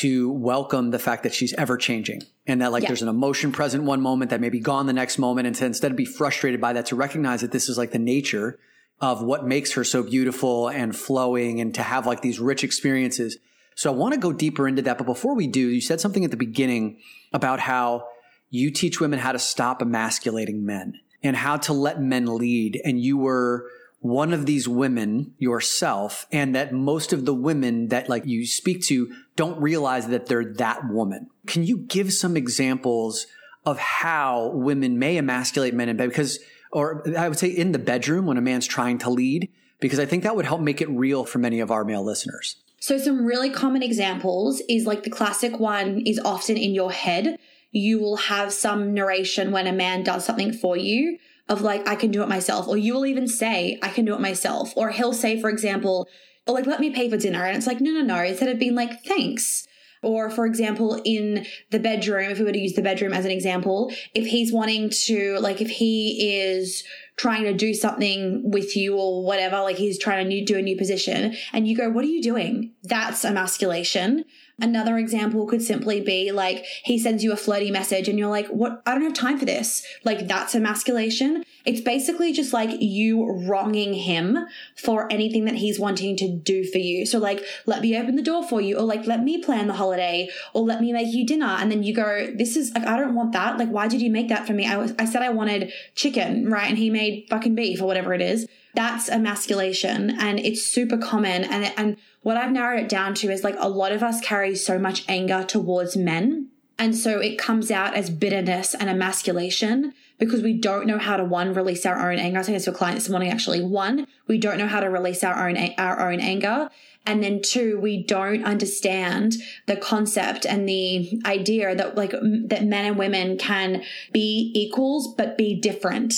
to 0.00 0.30
welcome 0.30 0.90
the 0.90 0.98
fact 0.98 1.22
that 1.22 1.32
she's 1.32 1.54
ever 1.54 1.76
changing 1.78 2.22
and 2.46 2.60
that 2.60 2.72
like 2.72 2.82
yeah. 2.82 2.88
there's 2.88 3.02
an 3.02 3.08
emotion 3.08 3.52
present 3.52 3.84
one 3.84 4.02
moment 4.02 4.30
that 4.30 4.40
may 4.40 4.50
be 4.50 4.60
gone 4.60 4.86
the 4.86 4.92
next 4.92 5.18
moment 5.18 5.46
and 5.46 5.56
to 5.56 5.64
instead 5.64 5.90
of 5.90 5.96
be 5.96 6.04
frustrated 6.04 6.60
by 6.60 6.74
that 6.74 6.86
to 6.86 6.96
recognize 6.96 7.40
that 7.40 7.52
this 7.52 7.70
is 7.70 7.78
like 7.78 7.90
the 7.90 7.98
nature 7.98 8.58
of 9.00 9.22
what 9.22 9.46
makes 9.46 9.72
her 9.72 9.84
so 9.84 10.02
beautiful 10.02 10.68
and 10.68 10.94
flowing 10.94 11.60
and 11.60 11.74
to 11.74 11.82
have 11.82 12.06
like 12.06 12.20
these 12.20 12.38
rich 12.38 12.64
experiences. 12.64 13.38
So 13.76 13.92
I 13.92 13.96
want 13.96 14.14
to 14.14 14.20
go 14.20 14.32
deeper 14.32 14.66
into 14.66 14.82
that. 14.82 14.98
But 14.98 15.06
before 15.06 15.34
we 15.34 15.46
do, 15.46 15.60
you 15.60 15.80
said 15.80 16.00
something 16.00 16.24
at 16.24 16.30
the 16.30 16.36
beginning 16.36 16.98
about 17.32 17.60
how 17.60 18.08
you 18.50 18.70
teach 18.70 19.00
women 19.00 19.20
how 19.20 19.32
to 19.32 19.38
stop 19.38 19.80
emasculating 19.80 20.66
men 20.66 20.94
and 21.22 21.36
how 21.36 21.58
to 21.58 21.72
let 21.72 22.00
men 22.00 22.26
lead. 22.26 22.80
And 22.84 23.00
you 23.00 23.16
were 23.16 23.70
one 24.00 24.32
of 24.32 24.46
these 24.46 24.68
women 24.68 25.34
yourself 25.38 26.26
and 26.30 26.54
that 26.54 26.72
most 26.72 27.12
of 27.12 27.24
the 27.24 27.34
women 27.34 27.88
that 27.88 28.08
like 28.08 28.24
you 28.26 28.46
speak 28.46 28.82
to 28.82 29.12
don't 29.34 29.60
realize 29.60 30.08
that 30.08 30.26
they're 30.26 30.52
that 30.54 30.88
woman. 30.88 31.28
Can 31.46 31.64
you 31.64 31.78
give 31.78 32.12
some 32.12 32.36
examples 32.36 33.26
of 33.66 33.78
how 33.78 34.50
women 34.54 34.98
may 34.98 35.16
emasculate 35.16 35.74
men 35.74 35.88
in 35.88 35.96
bed? 35.96 36.08
Because, 36.08 36.38
or 36.70 37.02
I 37.18 37.28
would 37.28 37.38
say 37.38 37.48
in 37.48 37.72
the 37.72 37.78
bedroom 37.78 38.26
when 38.26 38.36
a 38.36 38.40
man's 38.40 38.66
trying 38.66 38.98
to 38.98 39.10
lead, 39.10 39.50
because 39.80 39.98
I 39.98 40.06
think 40.06 40.22
that 40.22 40.36
would 40.36 40.46
help 40.46 40.60
make 40.60 40.80
it 40.80 40.88
real 40.90 41.24
for 41.24 41.38
many 41.38 41.60
of 41.60 41.70
our 41.70 41.84
male 41.84 42.04
listeners. 42.04 42.56
So 42.80 42.98
some 42.98 43.26
really 43.26 43.50
common 43.50 43.82
examples 43.82 44.62
is 44.68 44.86
like 44.86 45.02
the 45.02 45.10
classic 45.10 45.58
one 45.58 46.02
is 46.06 46.20
often 46.24 46.56
in 46.56 46.72
your 46.72 46.92
head. 46.92 47.36
You 47.72 47.98
will 47.98 48.16
have 48.16 48.52
some 48.52 48.94
narration 48.94 49.50
when 49.50 49.66
a 49.66 49.72
man 49.72 50.04
does 50.04 50.24
something 50.24 50.52
for 50.52 50.76
you 50.76 51.18
of 51.48 51.62
like, 51.62 51.86
I 51.88 51.96
can 51.96 52.10
do 52.10 52.22
it 52.22 52.28
myself. 52.28 52.68
Or 52.68 52.76
you 52.76 52.94
will 52.94 53.06
even 53.06 53.28
say, 53.28 53.78
I 53.82 53.88
can 53.88 54.04
do 54.04 54.14
it 54.14 54.20
myself. 54.20 54.72
Or 54.76 54.90
he'll 54.90 55.12
say, 55.12 55.40
for 55.40 55.50
example, 55.50 56.08
or 56.46 56.54
like, 56.54 56.66
let 56.66 56.80
me 56.80 56.90
pay 56.90 57.08
for 57.08 57.16
dinner. 57.16 57.44
And 57.44 57.56
it's 57.56 57.66
like, 57.66 57.80
no, 57.80 57.90
no, 57.90 58.02
no. 58.02 58.22
Instead 58.22 58.48
of 58.48 58.58
being 58.58 58.74
like, 58.74 59.04
thanks. 59.04 59.66
Or, 60.02 60.30
for 60.30 60.46
example, 60.46 61.00
in 61.04 61.44
the 61.70 61.80
bedroom, 61.80 62.30
if 62.30 62.38
we 62.38 62.44
were 62.44 62.52
to 62.52 62.58
use 62.58 62.74
the 62.74 62.82
bedroom 62.82 63.12
as 63.12 63.24
an 63.24 63.32
example, 63.32 63.92
if 64.14 64.26
he's 64.26 64.52
wanting 64.52 64.90
to, 65.06 65.38
like, 65.40 65.60
if 65.60 65.68
he 65.68 66.38
is 66.38 66.84
trying 67.16 67.42
to 67.42 67.52
do 67.52 67.74
something 67.74 68.48
with 68.48 68.76
you 68.76 68.96
or 68.96 69.24
whatever, 69.24 69.60
like 69.60 69.76
he's 69.76 69.98
trying 69.98 70.30
to 70.30 70.44
do 70.44 70.56
a 70.56 70.62
new 70.62 70.76
position, 70.76 71.34
and 71.52 71.66
you 71.66 71.76
go, 71.76 71.90
What 71.90 72.04
are 72.04 72.08
you 72.08 72.22
doing? 72.22 72.74
That's 72.84 73.24
emasculation. 73.24 74.24
Another 74.60 74.98
example 74.98 75.46
could 75.46 75.62
simply 75.62 76.00
be 76.00 76.32
like 76.32 76.64
he 76.82 76.98
sends 76.98 77.22
you 77.22 77.32
a 77.32 77.36
flirty 77.36 77.70
message 77.70 78.08
and 78.08 78.18
you're 78.18 78.28
like, 78.28 78.48
what? 78.48 78.82
I 78.86 78.92
don't 78.92 79.04
have 79.04 79.14
time 79.14 79.38
for 79.38 79.44
this. 79.44 79.86
Like 80.02 80.26
that's 80.26 80.54
emasculation. 80.54 81.44
It's 81.64 81.80
basically 81.80 82.32
just 82.32 82.52
like 82.52 82.70
you 82.80 83.24
wronging 83.46 83.94
him 83.94 84.36
for 84.74 85.06
anything 85.12 85.44
that 85.44 85.54
he's 85.54 85.78
wanting 85.78 86.16
to 86.16 86.28
do 86.28 86.64
for 86.64 86.78
you. 86.78 87.06
So 87.06 87.20
like, 87.20 87.44
let 87.66 87.82
me 87.82 87.96
open 87.96 88.16
the 88.16 88.22
door 88.22 88.42
for 88.42 88.60
you 88.60 88.76
or 88.76 88.82
like, 88.82 89.06
let 89.06 89.22
me 89.22 89.40
plan 89.40 89.68
the 89.68 89.74
holiday 89.74 90.28
or 90.54 90.62
let 90.62 90.80
me 90.80 90.92
make 90.92 91.14
you 91.14 91.24
dinner. 91.24 91.56
And 91.60 91.70
then 91.70 91.84
you 91.84 91.94
go, 91.94 92.26
this 92.34 92.56
is 92.56 92.74
like, 92.74 92.84
I 92.84 92.96
don't 92.96 93.14
want 93.14 93.32
that. 93.32 93.58
Like, 93.58 93.68
why 93.68 93.86
did 93.86 94.02
you 94.02 94.10
make 94.10 94.28
that 94.28 94.44
for 94.44 94.54
me? 94.54 94.66
I 94.66 94.76
was, 94.76 94.92
I 94.98 95.04
said 95.04 95.22
I 95.22 95.30
wanted 95.30 95.72
chicken, 95.94 96.50
right? 96.50 96.68
And 96.68 96.78
he 96.78 96.90
made 96.90 97.26
fucking 97.30 97.54
beef 97.54 97.80
or 97.80 97.86
whatever 97.86 98.12
it 98.12 98.22
is. 98.22 98.48
That's 98.74 99.08
emasculation 99.08 100.10
and 100.18 100.40
it's 100.40 100.62
super 100.62 100.98
common. 100.98 101.44
And, 101.44 101.72
and 101.76 101.96
what 102.22 102.36
I've 102.36 102.52
narrowed 102.52 102.80
it 102.80 102.88
down 102.88 103.14
to 103.16 103.30
is 103.30 103.44
like 103.44 103.56
a 103.58 103.68
lot 103.68 103.92
of 103.92 104.02
us 104.02 104.20
carry 104.20 104.56
so 104.56 104.78
much 104.78 105.04
anger 105.08 105.44
towards 105.44 105.96
men. 105.96 106.48
And 106.78 106.96
so 106.96 107.18
it 107.18 107.38
comes 107.38 107.70
out 107.70 107.94
as 107.94 108.08
bitterness 108.08 108.74
and 108.74 108.88
emasculation 108.88 109.94
because 110.18 110.42
we 110.42 110.52
don't 110.52 110.86
know 110.86 110.98
how 110.98 111.16
to 111.16 111.24
one 111.24 111.52
release 111.54 111.84
our 111.84 112.10
own 112.10 112.18
anger. 112.18 112.38
I 112.38 112.40
was 112.40 112.46
saying 112.46 112.56
this 112.56 112.64
to 112.64 112.70
a 112.70 112.74
client 112.74 112.96
this 112.96 113.08
morning 113.08 113.30
actually. 113.30 113.62
One, 113.62 114.06
we 114.26 114.38
don't 114.38 114.58
know 114.58 114.68
how 114.68 114.80
to 114.80 114.90
release 114.90 115.24
our 115.24 115.48
own 115.48 115.56
our 115.76 116.10
own 116.10 116.20
anger. 116.20 116.70
And 117.08 117.22
then 117.22 117.40
two, 117.40 117.80
we 117.80 118.02
don't 118.02 118.44
understand 118.44 119.36
the 119.64 119.76
concept 119.76 120.44
and 120.44 120.68
the 120.68 121.22
idea 121.24 121.74
that 121.74 121.96
like 121.96 122.10
that 122.10 122.64
men 122.66 122.84
and 122.84 122.98
women 122.98 123.38
can 123.38 123.82
be 124.12 124.52
equals 124.54 125.14
but 125.14 125.38
be 125.38 125.58
different. 125.58 126.12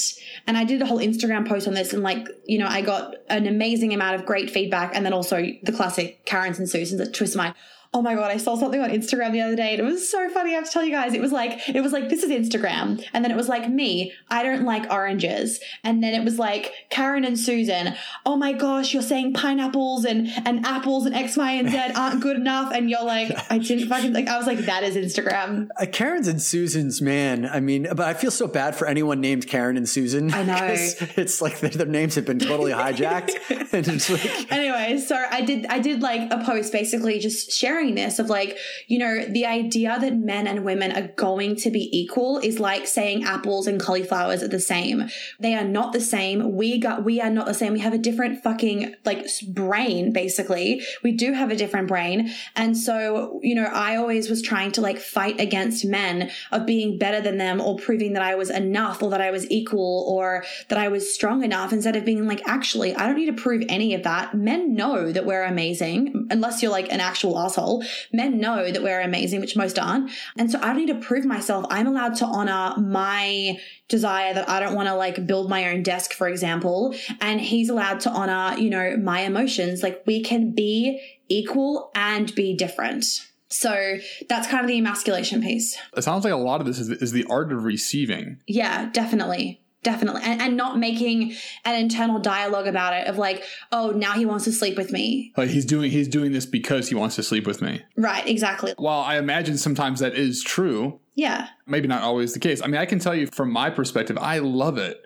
And 0.48 0.59
I 0.59 0.64
did 0.64 0.83
a 0.83 0.87
whole 0.87 0.98
Instagram 0.98 1.46
post 1.46 1.68
on 1.68 1.74
this 1.74 1.92
and 1.92 2.03
like, 2.03 2.26
you 2.44 2.59
know, 2.59 2.66
I 2.66 2.83
got 2.83 3.14
an 3.29 3.46
amazing 3.46 3.94
amount 3.94 4.16
of 4.16 4.26
great 4.26 4.50
feedback 4.50 4.90
and 4.96 5.07
then 5.07 5.12
also 5.12 5.46
the 5.62 5.72
classic 5.72 6.24
Karens 6.24 6.59
and 6.59 6.68
Susans 6.68 7.00
that 7.00 7.14
twist 7.14 7.37
my 7.37 7.55
Oh 7.92 8.03
my 8.03 8.14
god, 8.14 8.31
I 8.31 8.37
saw 8.37 8.55
something 8.55 8.81
on 8.81 8.90
Instagram 8.90 9.33
the 9.33 9.40
other 9.40 9.57
day 9.57 9.72
and 9.72 9.81
it 9.81 9.85
was 9.85 10.09
so 10.09 10.29
funny. 10.31 10.53
I 10.53 10.55
have 10.55 10.66
to 10.66 10.70
tell 10.70 10.85
you 10.85 10.92
guys. 10.92 11.12
It 11.12 11.20
was 11.20 11.33
like 11.33 11.68
it 11.68 11.81
was 11.81 11.92
like 11.92 12.09
this 12.09 12.22
is 12.22 12.31
Instagram, 12.31 13.05
and 13.12 13.24
then 13.24 13.33
it 13.33 13.37
was 13.37 13.48
like 13.48 13.68
me. 13.68 14.12
I 14.29 14.44
don't 14.44 14.64
like 14.64 14.88
oranges, 14.90 15.59
and 15.83 16.00
then 16.00 16.14
it 16.14 16.24
was 16.24 16.38
like 16.38 16.72
Karen 16.90 17.24
and 17.24 17.38
Susan. 17.38 17.94
Oh 18.24 18.37
my 18.37 18.53
gosh, 18.53 18.94
you're 18.94 19.03
saying 19.03 19.35
pineapples 19.35 20.05
and 20.05 20.29
and 20.46 20.64
apples 20.64 21.05
and 21.05 21.16
X, 21.16 21.37
Y, 21.37 21.50
and 21.50 21.68
Z 21.68 21.79
aren't 21.96 22.20
good 22.20 22.37
enough, 22.37 22.72
and 22.72 22.88
you're 22.88 23.05
like, 23.05 23.37
I 23.50 23.59
didn't 23.59 23.88
fucking 23.88 24.12
like. 24.12 24.29
I 24.29 24.38
was 24.38 24.46
like, 24.46 24.59
that 24.61 24.85
is 24.85 24.94
Instagram. 24.94 25.68
Uh, 25.76 25.87
Karen's 25.87 26.29
and 26.29 26.40
Susan's, 26.40 27.03
man. 27.03 27.44
I 27.44 27.59
mean, 27.59 27.88
but 27.90 28.00
I 28.00 28.14
feel 28.14 28.31
so 28.31 28.46
bad 28.46 28.76
for 28.76 28.87
anyone 28.87 29.20
named 29.20 29.48
Karen 29.48 29.76
and 29.76 29.88
Susan. 29.88 30.33
I 30.33 30.44
know 30.44 30.59
it's 30.61 31.40
like 31.40 31.59
their, 31.59 31.70
their 31.70 31.87
names 31.87 32.14
have 32.14 32.24
been 32.24 32.38
totally 32.38 32.70
hijacked, 32.70 33.33
and 33.72 33.88
it's 33.88 34.09
like. 34.09 34.53
Anyway, 34.53 34.98
so 34.98 35.16
I 35.29 35.40
did 35.40 35.66
I 35.66 35.81
did 35.81 36.03
like 36.03 36.31
a 36.31 36.44
post 36.44 36.72
basically 36.72 37.18
just 37.18 37.50
sharing 37.50 37.80
sharing 37.81 37.95
this 37.95 38.19
of 38.19 38.29
like, 38.29 38.59
you 38.87 38.99
know, 38.99 39.25
the 39.25 39.47
idea 39.47 39.97
that 40.01 40.16
men 40.16 40.47
and 40.47 40.64
women 40.64 40.93
are 40.93 41.09
going 41.16 41.57
to 41.57 41.71
be 41.71 41.88
equal 41.97 42.38
is 42.38 42.61
like 42.61 42.87
saying 42.87 43.25
apples 43.25 43.66
and 43.66 43.81
cauliflowers 43.81 44.43
are 44.43 44.49
the 44.49 44.61
same. 44.61 45.09
They 45.38 45.55
are 45.55 45.64
not 45.64 45.93
the 45.93 46.01
same. 46.01 46.57
We 46.57 46.79
got, 46.79 47.05
we 47.05 47.21
are 47.21 47.31
not 47.31 47.47
the 47.47 47.55
same. 47.55 47.73
We 47.73 47.81
have 47.81 47.93
a 47.93 47.99
different 47.99 48.43
fucking 48.43 48.95
like 49.05 49.27
brain, 49.49 50.12
basically. 50.12 50.83
We 51.03 51.12
do 51.12 51.33
have 51.33 51.51
a 51.51 51.57
different 51.57 51.88
brain. 51.88 52.33
And 52.57 52.77
so, 52.77 53.40
you 53.43 53.55
know, 53.55 53.64
I 53.64 53.97
always 53.97 54.29
was 54.29 54.43
trying 54.43 54.73
to 54.73 54.81
like 54.81 54.99
fight 54.99 55.40
against 55.40 55.85
men 55.85 56.31
of 56.53 56.66
being 56.66 56.99
better 56.99 57.21
than 57.21 57.38
them 57.38 57.61
or 57.61 57.77
proving 57.77 58.12
that 58.14 58.23
I 58.23 58.35
was 58.35 58.51
enough 58.51 59.03
or 59.03 59.11
that 59.11 59.21
I 59.21 59.31
was 59.31 59.51
equal 59.51 60.07
or 60.09 60.45
that 60.69 60.79
I 60.79 60.88
was 60.88 61.12
strong 61.12 61.45
enough 61.45 61.73
instead 61.73 61.97
of 61.97 62.05
being 62.05 62.27
like, 62.27 62.47
actually, 62.47 62.95
I 62.95 63.07
don't 63.07 63.16
need 63.16 63.35
to 63.35 63.43
prove 63.43 63.62
any 63.69 63.95
of 63.95 64.03
that. 64.03 64.35
Men 64.35 64.75
know 64.75 65.12
that 65.12 65.25
we're 65.25 65.45
amazing 65.45 66.29
unless 66.31 66.62
you're 66.62 66.71
like 66.71 66.93
an 66.93 67.01
actual 67.01 67.38
asshole 67.38 67.69
Men 68.12 68.38
know 68.38 68.70
that 68.70 68.83
we're 68.83 69.00
amazing, 69.00 69.40
which 69.40 69.56
most 69.56 69.78
aren't. 69.78 70.11
And 70.37 70.50
so 70.50 70.59
I 70.61 70.66
don't 70.66 70.78
need 70.78 70.88
to 70.88 71.06
prove 71.06 71.24
myself. 71.24 71.66
I'm 71.70 71.87
allowed 71.87 72.16
to 72.16 72.26
honor 72.26 72.74
my 72.80 73.59
desire 73.88 74.35
that 74.35 74.48
I 74.48 74.61
don't 74.61 74.74
want 74.74 74.88
to 74.88 74.94
like 74.94 75.26
build 75.26 75.48
my 75.50 75.70
own 75.70 75.83
desk, 75.83 76.12
for 76.12 76.28
example. 76.28 76.94
And 77.20 77.40
he's 77.40 77.68
allowed 77.68 78.00
to 78.00 78.11
honor, 78.11 78.59
you 78.59 78.70
know, 78.70 78.96
my 78.96 79.20
emotions. 79.20 79.83
Like 79.83 80.02
we 80.06 80.22
can 80.22 80.52
be 80.52 81.00
equal 81.28 81.90
and 81.94 82.35
be 82.35 82.54
different. 82.56 83.04
So 83.48 83.96
that's 84.28 84.46
kind 84.46 84.64
of 84.64 84.68
the 84.68 84.78
emasculation 84.78 85.42
piece. 85.42 85.76
It 85.96 86.02
sounds 86.02 86.24
like 86.24 86.33
a 86.33 86.37
lot 86.37 86.61
of 86.61 86.66
this 86.66 86.78
is, 86.78 86.88
is 86.88 87.12
the 87.12 87.26
art 87.28 87.52
of 87.52 87.64
receiving. 87.64 88.38
Yeah, 88.46 88.90
definitely 88.92 89.61
definitely 89.83 90.21
and, 90.25 90.40
and 90.43 90.57
not 90.57 90.79
making 90.79 91.35
an 91.64 91.75
internal 91.75 92.19
dialogue 92.19 92.66
about 92.66 92.93
it 92.93 93.07
of 93.07 93.16
like 93.16 93.45
oh 93.73 93.90
now 93.90 94.12
he 94.12 94.27
wants 94.27 94.45
to 94.45 94.53
sleep 94.53 94.77
with 94.77 94.93
me 94.93 95.33
like 95.37 95.49
he's 95.49 95.64
doing 95.64 95.90
he's 95.90 96.09
doing 96.09 96.33
this 96.33 96.47
because 96.47 96.88
he 96.88 96.95
wants 96.95 97.16
to 97.16 97.23
sleep 97.23 97.47
with 97.47 97.62
me 97.62 97.83
right 97.97 98.27
exactly 98.29 98.75
while 98.77 99.01
i 99.01 99.16
imagine 99.16 99.57
sometimes 99.57 100.01
that 100.01 100.14
is 100.14 100.43
true 100.43 100.99
yeah 101.14 101.49
maybe 101.66 101.88
not 101.88 102.03
always 102.03 102.35
the 102.35 102.40
case 102.40 102.61
i 102.62 102.66
mean 102.66 102.81
i 102.81 102.87
can 102.87 102.99
tell 102.99 103.14
you 103.14 103.27
from 103.27 103.51
my 103.51 103.71
perspective 103.71 104.19
i 104.21 104.38
love 104.38 104.77
it 104.77 105.03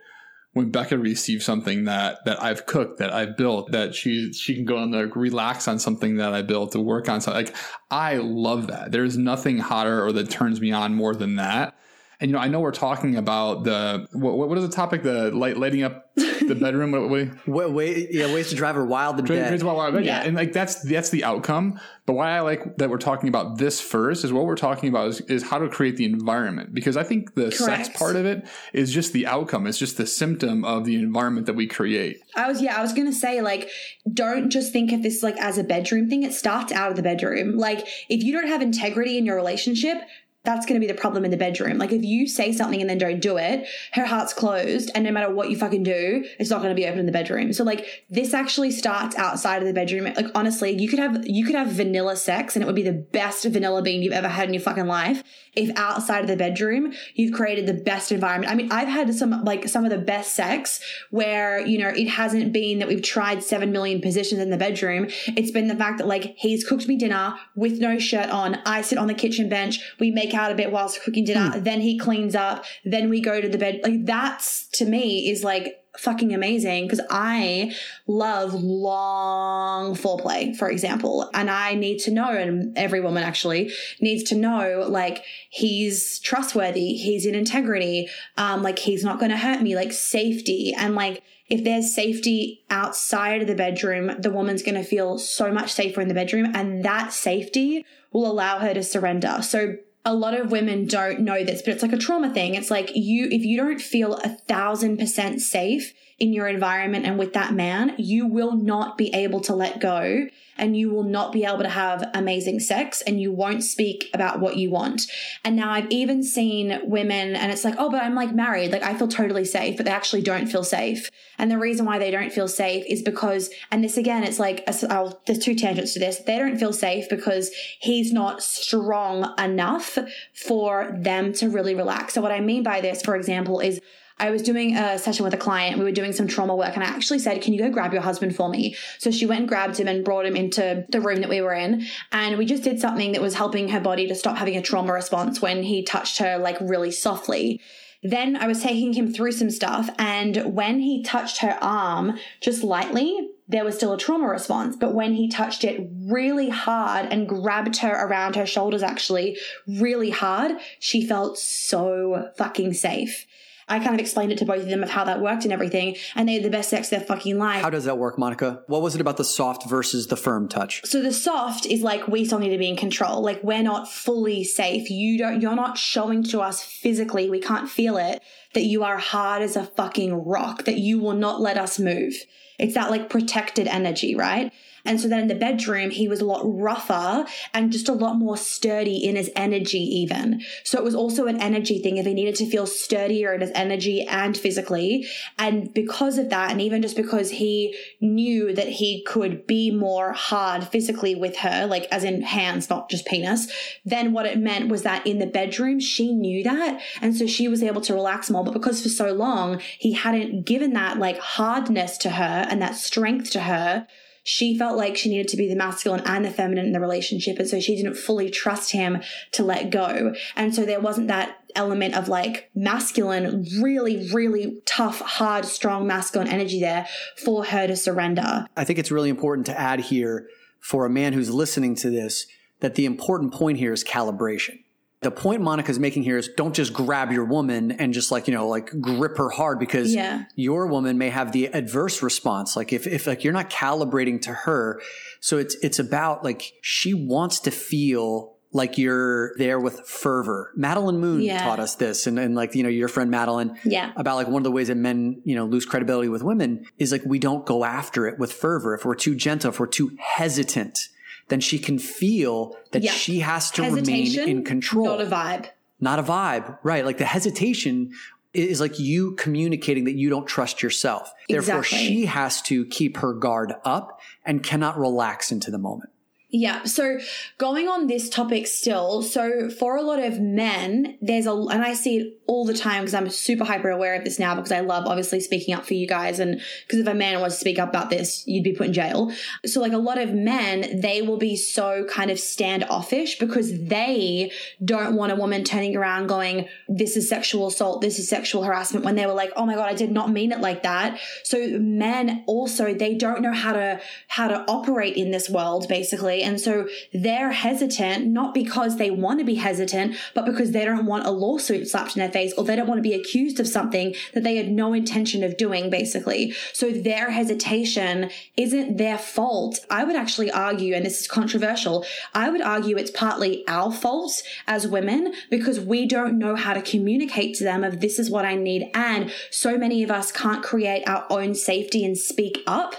when 0.55 0.71
Becca 0.71 0.97
receives 0.97 1.45
something 1.45 1.85
that 1.85 2.25
that 2.25 2.41
I've 2.41 2.65
cooked, 2.65 2.99
that 3.01 3.13
I've 3.13 3.37
built, 3.37 3.73
that 3.73 3.95
she 3.95 4.33
she 4.33 4.55
can 4.55 4.65
go 4.65 4.79
and 4.79 4.93
like 4.93 5.15
relax 5.17 5.69
on 5.69 5.79
something 5.79 6.17
that 6.17 6.33
I 6.33 6.43
built 6.43 6.73
to 6.73 6.81
work 6.81 7.09
on 7.09 7.21
something. 7.21 7.45
Like 7.45 7.57
I 7.91 8.19
love 8.19 8.69
that. 8.69 8.93
There's 8.93 9.19
nothing 9.19 9.59
hotter 9.59 10.05
or 10.05 10.13
that 10.13 10.31
turns 10.31 10.61
me 10.61 10.71
on 10.71 10.95
more 10.95 11.15
than 11.15 11.37
that. 11.37 11.77
And 12.25 12.31
you 12.31 12.37
know, 12.39 12.43
I 12.43 12.49
know 12.49 12.61
we're 12.61 12.73
talking 12.73 13.17
about 13.17 13.65
the 13.65 14.09
what, 14.13 14.49
what 14.49 14.57
is 14.57 14.67
the 14.67 14.75
topic? 14.75 15.03
The 15.03 15.31
light 15.31 15.59
lighting 15.59 15.83
up 15.83 16.11
the 16.15 16.55
bedroom. 16.59 16.93
what, 16.93 17.29
what? 17.45 17.73
Way, 17.75 18.09
yeah, 18.11 18.33
ways 18.33 18.49
to 18.49 18.55
drive 18.55 18.77
her 18.77 18.87
wild 18.87 19.19
and 19.19 19.29
dead. 19.29 19.63
Wild, 19.63 19.95
yeah. 19.97 20.01
yeah, 20.01 20.23
and 20.23 20.35
like 20.35 20.55
that's 20.55 20.83
that's 20.85 21.11
the 21.11 21.23
outcome. 21.23 21.79
But 22.07 22.15
why 22.15 22.31
I 22.31 22.41
like 22.41 22.79
that 22.79 22.89
we're 22.89 22.97
talking 22.97 23.29
about 23.29 23.59
this 23.59 23.79
first 23.79 24.25
is 24.25 24.33
what 24.33 24.47
we're 24.47 24.57
talking 24.57 24.89
about 24.89 25.09
is, 25.09 25.21
is 25.23 25.43
how 25.43 25.59
to 25.59 25.69
create 25.69 25.99
the 25.99 26.07
environment 26.07 26.73
because 26.73 26.97
I 26.97 27.03
think 27.03 27.35
the 27.35 27.51
Correct. 27.51 27.87
sex 27.87 27.89
part 27.91 28.17
of 28.17 28.25
it 28.25 28.47
is 28.73 28.91
just 28.91 29.13
the 29.13 29.27
outcome. 29.27 29.67
It's 29.67 29.77
just 29.77 29.99
the 29.99 30.07
symptom 30.07 30.65
of 30.65 30.87
the 30.87 30.95
environment 30.97 31.45
that 31.45 31.57
we 31.57 31.67
create. 31.67 32.23
I 32.35 32.49
was 32.49 32.63
yeah, 32.63 32.79
I 32.79 32.81
was 32.81 32.95
gonna 32.95 33.13
say 33.13 33.43
like 33.43 33.69
don't 34.11 34.49
just 34.49 34.73
think 34.73 34.93
of 34.93 35.03
this 35.03 35.23
like 35.23 35.37
as 35.37 35.59
a 35.59 35.65
bedroom 35.65 36.09
thing. 36.09 36.23
It 36.23 36.33
starts 36.33 36.73
out 36.73 36.89
of 36.89 36.97
the 36.97 37.03
bedroom. 37.03 37.59
Like 37.59 37.87
if 38.09 38.23
you 38.23 38.33
don't 38.33 38.49
have 38.49 38.63
integrity 38.63 39.19
in 39.19 39.27
your 39.27 39.37
relationship, 39.37 39.99
that's 40.45 40.67
going 40.67 40.79
to 40.79 40.87
be 40.87 40.91
the 40.91 40.99
problem 40.99 41.25
in 41.25 41.31
the 41.31 41.37
bedroom. 41.37 41.79
Like 41.79 41.91
if 41.91 42.05
you 42.05 42.29
say 42.29 42.53
something 42.53 42.81
and 42.81 42.89
then 42.89 42.99
don't 42.99 43.21
do 43.21 43.39
it, 43.39 43.67
her 43.93 44.05
heart's 44.05 44.35
closed 44.35 44.91
and 44.95 45.03
no 45.03 45.11
matter 45.11 45.33
what 45.33 45.51
you 45.51 45.57
fucking 45.57 45.83
do, 45.83 46.25
it's 46.39 46.51
not 46.51 46.59
going 46.59 46.69
to 46.69 46.75
be 46.75 46.87
open 46.87 46.99
in 46.99 47.07
the 47.07 47.13
bedroom. 47.13 47.53
So 47.55 47.65
like 47.65 48.05
this 48.11 48.35
actually 48.35 48.71
starts 48.71 49.17
outside 49.17 49.63
of 49.63 49.67
the 49.67 49.73
bedroom. 49.73 50.05
Like 50.05 50.27
honestly, 50.35 50.71
you 50.71 50.89
could 50.89 50.99
have 50.99 51.27
you 51.27 51.47
could 51.47 51.55
have 51.55 51.69
vanilla 51.69 52.17
sex 52.17 52.57
and 52.57 52.63
it 52.63 52.67
would 52.67 52.75
be 52.75 52.83
the 52.83 52.93
best 52.93 53.45
vanilla 53.45 53.81
bean 53.81 54.03
you've 54.03 54.13
ever 54.13 54.29
had 54.29 54.49
in 54.49 54.55
your 54.55 54.63
fucking 54.63 54.87
life 54.87 55.23
if 55.57 55.71
outside 55.77 56.21
of 56.21 56.27
the 56.27 56.37
bedroom 56.37 56.93
you've 57.15 57.33
created 57.33 57.67
the 57.67 57.75
best 57.75 58.13
environment. 58.13 58.53
I 58.53 58.55
mean, 58.55 58.71
I've 58.71 58.89
had 58.89 59.15
some 59.15 59.45
like 59.45 59.69
some 59.69 59.85
of 59.85 59.91
the 59.91 59.99
best 59.99 60.35
sex 60.35 60.81
where, 61.11 61.65
you 61.67 61.79
know, 61.79 61.89
it 61.89 62.09
hasn't 62.09 62.53
been 62.53 62.81
that 62.81 62.89
we've 62.89 63.03
tried 63.03 63.43
7 63.43 63.73
million 63.73 64.03
positions 64.03 64.43
in 64.43 64.51
the 64.51 64.59
bedroom. 64.59 65.07
It's 65.29 65.51
been 65.51 65.69
the 65.69 65.77
fact 65.77 65.99
that 65.99 66.07
like 66.07 66.35
he's 66.37 66.65
cooked 66.65 66.87
me 66.87 66.97
dinner 66.97 67.35
with 67.57 67.79
no 67.79 67.99
shirt 67.99 68.29
on. 68.29 68.57
I 68.67 68.83
sit 68.83 68.99
on 68.99 69.07
the 69.07 69.15
kitchen 69.15 69.49
bench. 69.49 69.79
We 69.99 70.11
make 70.11 70.34
out 70.35 70.53
a 70.53 70.55
bit 70.55 70.73
whilst 70.73 71.03
cooking 71.03 71.25
dinner. 71.25 71.51
Mm. 71.51 71.65
Then 71.65 71.81
he 71.81 71.99
cleans 71.99 72.35
up. 72.35 72.65
Then 72.85 73.09
we 73.09 73.21
go 73.21 73.41
to 73.41 73.49
the 73.49 73.59
bed. 73.59 73.81
Like 73.83 74.05
that's 74.05 74.69
to 74.75 74.85
me 74.85 75.31
is 75.31 75.45
like 75.45 75.81
fucking 75.97 76.35
amazing 76.35 76.85
because 76.85 77.01
I 77.11 77.73
love 78.07 78.53
long 78.55 79.95
foreplay, 79.95 80.57
for 80.57 80.69
example. 80.69 81.31
And 81.35 81.49
I 81.51 81.75
need 81.75 81.99
to 82.01 82.11
know, 82.11 82.31
and 82.31 82.77
every 82.77 83.01
woman 83.01 83.23
actually 83.23 83.73
needs 84.01 84.25
to 84.25 84.35
know, 84.35 84.87
like, 84.89 85.25
he's 85.51 86.19
trustworthy, 86.21 86.95
he's 86.95 87.27
in 87.27 87.35
integrity, 87.35 88.09
um, 88.37 88.63
like, 88.63 88.79
he's 88.79 89.05
not 89.05 89.19
going 89.19 89.31
to 89.31 89.37
hurt 89.37 89.63
me, 89.63 89.77
like, 89.77 89.93
safety. 89.93 90.75
And 90.77 90.95
like, 90.95 91.23
if 91.49 91.63
there's 91.63 91.95
safety 91.95 92.65
outside 92.71 93.43
of 93.43 93.47
the 93.47 93.55
bedroom, 93.55 94.11
the 94.19 94.31
woman's 94.31 94.63
going 94.63 94.77
to 94.77 94.83
feel 94.83 95.19
so 95.19 95.53
much 95.53 95.73
safer 95.73 96.01
in 96.01 96.09
the 96.09 96.15
bedroom. 96.15 96.51
And 96.55 96.85
that 96.85 97.13
safety 97.13 97.85
will 98.13 98.31
allow 98.31 98.59
her 98.59 98.75
to 98.75 98.83
surrender. 98.83 99.41
So 99.43 99.77
a 100.05 100.15
lot 100.15 100.39
of 100.39 100.51
women 100.51 100.87
don't 100.87 101.21
know 101.21 101.45
this, 101.45 101.63
but 101.63 101.73
it's 101.73 101.83
like 101.83 101.93
a 101.93 101.99
trauma 101.99 102.33
thing. 102.33 102.55
It's 102.55 102.71
like 102.71 102.95
you, 102.95 103.29
if 103.31 103.45
you 103.45 103.57
don't 103.57 103.81
feel 103.81 104.15
a 104.17 104.29
thousand 104.29 104.99
percent 104.99 105.41
safe 105.41 105.95
in 106.19 106.33
your 106.33 106.47
environment 106.47 107.07
and 107.07 107.19
with 107.19 107.33
that 107.33 107.55
man, 107.55 107.95
you 107.99 108.27
will 108.27 108.55
not 108.55 108.99
be 108.99 109.13
able 109.15 109.41
to 109.41 109.55
let 109.55 109.81
go 109.81 110.27
and 110.57 110.77
you 110.77 110.91
will 110.91 111.05
not 111.05 111.33
be 111.33 111.45
able 111.45 111.59
to 111.59 111.69
have 111.69 112.09
amazing 112.15 112.61
sex 112.61 113.03
and 113.03 113.21
you 113.21 113.33
won't 113.33 113.63
speak 113.63 114.11
about 114.15 114.41
what 114.41 114.57
you 114.57 114.71
want. 114.71 115.03
And 115.45 115.57
now 115.57 115.71
I've 115.71 115.91
even 115.91 116.23
seen 116.23 116.81
women 116.85 117.37
and 117.37 117.51
it's 117.53 117.65
like, 117.65 117.75
oh, 117.79 117.91
but 117.91 118.03
I'm 118.03 118.15
like 118.15 118.35
married. 118.35 118.73
Like 118.73 118.83
I 118.83 118.95
feel 118.95 119.09
totally 119.09 119.45
safe, 119.45 119.77
but 119.77 119.87
they 119.87 119.93
actually 119.93 120.23
don't 120.23 120.47
feel 120.47 120.65
safe. 120.65 121.11
And 121.39 121.51
the 121.51 121.59
reason 121.59 121.87
why 121.87 121.99
they 121.99 122.11
don't 122.11 122.33
feel 122.33 122.49
safe 122.49 122.85
is 122.89 123.03
because, 123.03 123.51
and 123.71 123.83
this 123.83 123.97
again, 123.97 124.25
it's 124.25 124.39
like, 124.39 124.65
oh, 124.91 125.19
there's 125.27 125.39
two 125.39 125.55
tangents 125.55 125.93
to 125.95 125.99
this. 125.99 126.19
They 126.19 126.39
don't 126.39 126.59
feel 126.59 126.73
safe 126.73 127.09
because 127.09 127.51
he's 127.81 128.13
not 128.13 128.43
strong 128.43 129.35
enough 129.39 129.99
for 130.33 130.97
them 130.99 131.33
to 131.35 131.49
really 131.51 131.75
relax. 131.75 132.15
So 132.15 132.21
what 132.21 132.33
I 132.33 132.41
mean 132.41 132.63
by 132.63 132.81
this, 132.81 133.03
for 133.03 133.17
example, 133.17 133.61
is 133.61 133.81
I 134.19 134.31
was 134.31 134.43
doing 134.43 134.77
a 134.77 134.99
session 134.99 135.25
with 135.25 135.35
a 135.35 135.39
client. 135.39 135.79
We 135.79 135.85
were 135.85 135.93
doing 135.93 136.13
some 136.13 136.29
trauma 136.29 136.55
work, 136.55 136.75
and 136.75 136.85
I 136.85 136.87
actually 136.87 137.19
said, 137.19 137.43
Can 137.43 137.53
you 137.53 137.61
go 137.61 137.71
grab 137.71 137.93
your 137.93 138.03
husband 138.03 138.37
for 138.37 138.49
me? 138.49 138.77
So 138.99 139.11
she 139.11 139.27
went 139.27 139.41
and 139.41 139.49
grabbed 139.49 139.79
him 139.79 139.89
and 139.89 140.05
brought 140.05 140.27
him 140.27 140.37
into 140.37 140.87
the 140.89 141.01
room 141.01 141.21
that 141.21 141.31
we 141.31 141.41
were 141.41 141.55
in. 141.55 141.87
And 142.13 142.39
we 142.39 142.47
just 142.47 142.63
did 142.63 142.81
something 142.81 143.13
that 143.13 143.23
was 143.23 143.35
helping 143.35 143.69
her 143.71 143.81
body 143.81 144.07
to 144.07 144.15
stop 144.15 144.37
having 144.37 144.57
a 144.57 144.63
trauma 144.63 144.93
response 144.93 145.43
when 145.43 145.65
he 145.65 145.83
touched 145.83 146.19
her 146.19 146.39
like 146.39 146.57
really 146.61 146.93
softly. 146.93 147.61
Then 148.05 148.37
I 148.37 148.47
was 148.47 148.63
taking 148.63 148.93
him 148.93 149.13
through 149.13 149.33
some 149.33 149.51
stuff, 149.51 149.89
and 149.99 150.55
when 150.55 150.81
he 150.81 151.03
touched 151.03 151.39
her 151.39 151.59
arm 151.61 152.19
just 152.41 152.63
lightly, 152.63 153.31
there 153.49 153.65
was 153.65 153.77
still 153.77 153.95
a 153.95 153.99
trauma 153.99 154.29
response. 154.29 154.77
But 154.77 154.95
when 154.95 155.15
he 155.15 155.29
touched 155.29 155.65
it 155.65 155.89
really 156.07 156.51
hard 156.51 157.07
and 157.11 157.29
grabbed 157.29 157.79
her 157.79 158.07
around 158.07 158.37
her 158.37 158.47
shoulders, 158.47 158.83
actually, 158.83 159.39
really 159.67 160.11
hard, 160.11 160.53
she 160.79 161.07
felt 161.07 161.39
so 161.39 162.31
fucking 162.37 162.75
safe. 162.75 163.27
I 163.69 163.79
kind 163.79 163.95
of 163.95 164.01
explained 164.01 164.33
it 164.33 164.39
to 164.39 164.45
both 164.45 164.63
of 164.63 164.69
them 164.69 164.83
of 164.83 164.91
how 164.91 165.05
that 165.05 165.21
worked 165.21 165.45
and 165.45 165.53
everything, 165.53 165.97
and 166.15 166.29
they 166.29 166.35
had 166.35 166.43
the 166.43 166.51
best 166.51 166.71
sex 166.71 166.93
of 166.93 166.99
their 166.99 167.07
fucking 167.07 167.39
life. 167.39 167.63
How 167.63 167.71
does 167.71 167.85
that 167.85 167.99
work, 167.99 168.19
Monica? 168.19 168.63
What 168.67 168.83
was 168.83 168.95
it 168.95 169.01
about 169.01 169.17
the 169.17 169.25
soft 169.25 169.69
versus 169.69 170.09
the 170.09 170.17
firm 170.17 170.49
touch? 170.49 170.85
So 170.85 171.03
the 171.03 171.13
soft 171.13 171.67
is 171.67 171.83
like 171.83 172.07
we 172.09 172.25
still 172.25 172.39
need 172.39 172.51
to 172.51 172.59
be 172.59 172.69
in 172.69 172.77
control. 172.77 173.23
Like 173.23 173.43
we're 173.43 173.63
not 173.63 173.91
fully 173.91 174.45
safe. 174.45 174.91
You 174.91 175.19
don't 175.19 175.41
you're 175.41 175.55
not 175.55 175.79
showing 175.79 176.23
to 176.25 176.41
us 176.41 176.63
physically, 176.63 177.31
we 177.31 177.41
can't 177.41 177.69
feel 177.69 177.97
it, 177.97 178.23
that 178.55 178.65
you 178.65 178.85
are 178.85 178.99
hard 178.99 179.43
as 179.43 179.57
a 179.57 179.65
fucking 179.65 180.15
rock, 180.15 180.65
that 180.65 180.79
you 180.79 180.99
will 180.99 181.15
not 181.15 181.41
let 181.41 181.57
us 181.57 181.79
move. 181.79 182.15
It's 182.59 182.75
that 182.75 182.91
like 182.91 183.09
protected 183.09 183.67
energy, 183.67 184.15
right? 184.15 184.53
And 184.85 185.01
so 185.01 185.09
then 185.09 185.21
in 185.21 185.29
the 185.29 185.35
bedroom, 185.35 185.91
he 185.91 186.09
was 186.09 186.21
a 186.21 186.25
lot 186.25 186.43
rougher 186.45 187.25
and 187.53 187.73
just 187.73 187.89
a 187.89 187.93
lot 187.93 188.15
more 188.15 188.37
sturdy 188.37 188.97
in 188.97 189.17
his 189.17 189.31
energy, 189.35 189.79
even. 189.79 190.43
So 190.63 190.79
it 190.79 190.85
was 190.85 190.95
also 190.95 191.27
an 191.27 191.41
energy 191.41 191.79
thing 191.79 191.97
if 191.97 192.07
he 192.07 192.15
needed 192.15 192.35
to 192.37 192.51
feel 192.51 192.67
sturdier 192.67 193.33
in 193.33 193.41
his 193.41 193.51
energy 193.55 194.03
and 194.03 194.37
physically. 194.37 195.07
And 195.39 195.73
because 195.73 196.19
of 196.19 196.31
that, 196.31 196.51
and 196.51 196.61
even 196.61 196.83
just 196.83 196.97
because 196.97 197.31
he 197.31 197.77
knew 198.01 198.55
that 198.55 198.69
he 198.69 199.03
could 199.05 199.47
be 199.47 199.71
more 199.71 200.13
hard 200.13 200.65
physically 200.65 201.15
with 201.15 201.37
her, 201.37 201.67
like 201.67 201.87
as 201.91 202.05
in 202.05 202.23
hands, 202.23 202.69
not 202.69 202.91
just 202.91 203.07
penis, 203.07 203.51
then 203.85 204.13
what 204.13 204.27
it 204.27 204.39
meant 204.39 204.69
was 204.69 204.83
that 204.83 205.07
in 205.07 205.19
the 205.19 205.27
bedroom, 205.27 205.81
she 205.81 206.13
knew 206.13 206.43
that. 206.45 206.81
And 207.01 207.17
so 207.17 207.27
she 207.27 207.49
was 207.49 207.63
able 207.63 207.81
to 207.83 207.95
relax 207.95 208.31
more. 208.31 208.45
But 208.45 208.53
because 208.53 208.83
for 208.83 208.89
so 208.89 209.13
long, 209.13 209.61
he 209.79 209.93
hadn't 209.93 210.45
given 210.45 210.75
that 210.75 210.99
like 210.99 211.19
hardness 211.19 211.97
to 211.99 212.11
her 212.11 212.47
and 212.51 212.61
that 212.61 212.75
strength 212.75 213.31
to 213.31 213.41
her 213.41 213.87
she 214.25 214.57
felt 214.59 214.77
like 214.77 214.97
she 214.97 215.11
needed 215.11 215.29
to 215.29 215.37
be 215.37 215.49
the 215.49 215.55
masculine 215.55 216.03
and 216.07 216.25
the 216.25 216.31
feminine 216.31 216.67
in 216.67 216.73
the 216.73 216.81
relationship. 216.81 217.39
And 217.39 217.49
so 217.49 217.61
she 217.61 217.77
didn't 217.77 217.95
fully 217.95 218.31
trust 218.31 218.73
him 218.73 219.03
to 219.33 219.45
let 219.45 219.71
go. 219.71 220.15
And 220.35 220.55
so 220.55 220.65
there 220.65 220.81
wasn't 220.81 221.09
that 221.09 221.37
element 221.55 221.95
of 221.95 222.09
like 222.09 222.51
masculine, 222.55 223.47
really, 223.61 224.11
really 224.13 224.61
tough, 224.65 225.01
hard, 225.01 225.45
strong 225.45 225.87
masculine 225.87 226.29
energy 226.29 226.59
there 226.59 226.89
for 227.19 227.45
her 227.45 227.67
to 227.67 227.77
surrender. 227.77 228.47
I 228.57 228.65
think 228.65 228.79
it's 228.79 228.91
really 228.91 229.11
important 229.11 229.47
to 229.47 229.61
add 229.61 229.81
here 229.81 230.27
for 230.59 230.87
a 230.87 230.91
man 230.91 231.13
who's 231.13 231.31
listening 231.31 231.75
to 231.77 231.91
this 231.91 232.27
that 232.61 232.77
the 232.77 232.87
important 232.87 233.35
point 233.35 233.59
here 233.59 233.75
is 233.75 233.85
calibration 233.85 234.64
the 235.05 235.11
point 235.11 235.43
Monica's 235.43 235.79
making 235.79 236.03
here 236.03 236.17
is 236.17 236.29
don't 236.29 236.55
just 236.55 236.73
grab 236.73 237.13
your 237.13 237.27
woman 237.27 237.73
and 237.73 237.93
just 237.95 238.11
like, 238.11 238.27
you 238.27 238.35
know, 238.35 238.49
like 238.49 238.71
grip 238.81 239.19
her 239.19 239.29
hard 239.29 239.61
because 239.61 239.95
yeah. 239.95 240.25
your 240.35 240.67
woman 240.67 240.99
may 240.99 241.11
have 241.11 241.31
the 241.31 241.47
adverse 241.47 242.03
response. 242.03 242.57
Like 242.57 242.73
if, 242.73 242.87
if 242.87 243.07
like 243.07 243.23
you're 243.23 243.33
not 243.33 243.51
calibrating 243.51 244.21
to 244.23 244.33
her. 244.33 244.81
So 245.21 245.39
it's, 245.39 245.55
it's 245.63 245.79
about 245.79 246.25
like 246.25 246.55
she 246.63 246.95
wants 246.95 247.41
to 247.41 247.51
feel 247.51 248.35
like 248.53 248.79
you're 248.79 249.37
there 249.37 249.61
with 249.61 249.87
fervor. 249.87 250.53
Madeline 250.57 251.01
Moon 251.01 251.21
yeah. 251.21 251.43
taught 251.43 251.61
us 251.61 251.75
this 251.75 252.07
and, 252.07 252.19
and 252.19 252.35
like, 252.35 252.55
you 252.55 252.63
know, 252.63 252.69
your 252.71 252.89
friend 252.89 253.11
Madeline. 253.11 253.59
Yeah. 253.65 253.93
About 253.97 254.17
like 254.17 254.29
one 254.29 254.41
of 254.41 254.45
the 254.45 254.53
ways 254.53 254.69
that 254.69 254.77
men, 254.77 255.21
you 255.25 255.35
know, 255.35 255.45
lose 255.45 255.67
credibility 255.67 256.09
with 256.09 256.23
women 256.23 256.65
is 256.79 256.93
like 256.93 257.03
we 257.05 257.19
don't 257.19 257.45
go 257.45 257.65
after 257.65 258.07
it 258.07 258.19
with 258.19 258.33
fervor. 258.33 258.75
If 258.75 258.87
we're 258.87 258.95
too 258.95 259.15
gentle, 259.15 259.51
if 259.51 259.61
we're 259.61 259.67
too 259.67 259.97
hesitant, 260.01 260.89
then 261.29 261.41
she 261.41 261.59
can 261.59 261.79
feel 261.79 262.57
that 262.73 262.83
yeah. 262.83 262.93
she 262.93 263.21
has 263.21 263.51
to 263.53 263.63
remain 263.63 264.19
in 264.19 264.45
control. 264.45 264.87
Not 264.87 265.01
a 265.01 265.07
vibe. 265.07 265.49
Not 265.81 265.99
a 265.99 266.03
vibe. 266.03 266.59
Right. 266.63 266.85
Like 266.85 266.99
the 266.99 267.05
hesitation 267.05 267.93
is 268.33 268.61
like 268.61 268.79
you 268.79 269.13
communicating 269.13 269.85
that 269.85 269.95
you 269.95 270.11
don't 270.11 270.27
trust 270.27 270.63
yourself. 270.63 271.13
Therefore, 271.29 271.61
exactly. 271.61 271.87
she 271.87 272.07
has 272.07 272.43
to 272.43 272.67
keep 272.67 272.99
her 272.99 273.15
guard 273.15 273.55
up 273.65 274.01
and 274.25 274.43
cannot 274.43 274.79
relax 274.79 275.31
into 275.31 275.51
the 275.51 275.59
moment. 275.59 275.91
Yeah. 276.37 276.65
So 276.65 276.99
going 277.39 277.69
on 277.69 277.87
this 277.87 278.11
topic 278.11 278.49
still, 278.49 279.03
so 279.03 279.49
for 279.49 279.77
a 279.77 279.83
lot 279.83 280.01
of 280.01 280.19
men, 280.19 280.99
there's 281.01 281.27
a, 281.27 281.33
and 281.33 281.63
I 281.63 281.75
see 281.75 281.99
it 281.99 282.21
all 282.27 282.45
the 282.45 282.55
time 282.55 282.81
because 282.81 282.95
I'm 282.95 283.09
super 283.09 283.45
hyper 283.45 283.71
aware 283.71 283.95
of 283.95 284.03
this 284.03 284.19
now 284.19 284.35
because 284.35 284.51
I 284.51 284.59
love 284.59 284.87
obviously 284.87 285.21
speaking 285.21 285.55
up 285.55 285.65
for 285.65 285.75
you 285.75 285.87
guys. 285.87 286.19
And 286.19 286.41
because 286.67 286.81
if 286.81 286.89
a 286.89 286.95
man 286.95 287.21
was 287.21 287.35
to 287.35 287.39
speak 287.39 287.61
up 287.61 287.69
about 287.69 287.89
this, 287.89 288.27
you'd 288.27 288.43
be 288.43 288.53
put 288.53 288.67
in 288.67 288.73
jail. 288.73 289.13
So 289.47 289.61
like 289.61 289.73
a 289.73 289.79
lot 289.79 289.97
of 289.97 290.13
men, 290.13 290.81
they 290.81 291.03
will 291.03 291.19
be 291.19 291.37
so 291.37 291.85
kind 291.89 292.11
of 292.11 292.19
standoffish 292.19 293.17
because 293.21 293.57
they 293.67 294.33
don't 294.65 294.97
want 294.97 295.13
a 295.13 295.17
woman 295.17 295.45
turning 295.45 295.77
around 295.77 296.09
going, 296.09 296.49
this 296.67 296.97
is 296.97 297.09
sexual 297.09 297.47
assault. 297.47 297.81
This 297.81 298.01
is 298.01 298.09
sexual 298.09 298.43
harassment 298.43 298.85
when 298.85 298.97
they 298.97 299.07
were 299.07 299.13
like, 299.13 299.31
oh 299.37 299.47
my 299.47 299.55
God, 299.55 299.69
I 299.69 299.75
did 299.75 299.93
not 299.93 300.11
mean 300.11 300.33
it 300.33 300.41
like 300.41 300.65
that. 300.65 300.99
So 301.23 301.61
men 301.61 302.25
also, 302.27 302.75
they 302.75 302.97
don't 302.97 303.23
know 303.23 303.33
how 303.33 303.53
to, 303.53 303.81
how 304.09 304.27
to 304.27 304.45
operate 304.49 304.97
in 304.97 305.13
this 305.13 305.31
world 305.31 305.69
basically 305.69 306.24
and 306.25 306.41
so 306.41 306.69
they're 306.93 307.33
hesitant, 307.33 308.07
not 308.07 308.35
because 308.35 308.77
they 308.77 308.91
want 308.91 309.19
to 309.19 309.25
be 309.25 309.37
hesitant, 309.37 309.97
but 310.15 310.25
because 310.25 310.53
they 310.53 310.65
don't 310.65 310.87
want 310.87 311.07
a 311.07 311.11
lawsuit 311.11 311.69
slapped 311.69 311.97
in 311.97 312.01
their 312.01 312.11
face 312.11 312.33
or 312.37 312.45
they 312.45 312.57
don't 312.57 312.67
want 312.67 312.79
to 312.79 312.83
be 312.83 312.95
accused 312.95 313.41
of 313.41 313.49
something 313.49 313.95
that 314.13 314.25
they 314.25 314.37
had 314.37 314.51
no 314.51 314.73
intention 314.73 315.23
of 315.23 315.37
doing, 315.37 315.71
basically. 315.71 316.35
So 316.53 316.71
their 316.71 317.11
hesitation 317.11 318.11
isn't 318.37 318.77
their 318.77 318.99
fault. 318.99 319.61
I 319.71 319.85
would 319.85 319.97
actually 319.97 320.31
argue, 320.31 320.75
and 320.75 320.85
this 320.85 321.01
is 321.01 321.07
controversial, 321.07 321.85
I 322.15 322.31
would 322.31 322.43
argue 322.43 322.77
it's 322.77 322.91
partly 322.91 323.47
our 323.49 323.73
fault 323.73 324.23
as 324.47 324.67
women 324.67 325.15
because 325.31 325.61
we 325.61 325.87
don't 325.87 326.19
know 326.19 326.37
how 326.37 326.55
to 326.55 326.63
communicate 326.63 327.37
to 327.37 327.45
them 327.45 327.65
of 327.65 327.81
this 327.81 327.99
is 327.99 328.11
what 328.11 328.25
I 328.25 328.35
need. 328.35 328.71
And 328.75 329.13
so 329.31 329.57
many 329.57 329.83
of 329.83 329.91
us 329.91 330.11
can't 330.13 330.43
create 330.43 330.89
our 330.89 331.07
own 331.11 331.35
safety 331.35 331.85
and 331.85 331.97
speak 331.97 332.43
up 332.47 332.75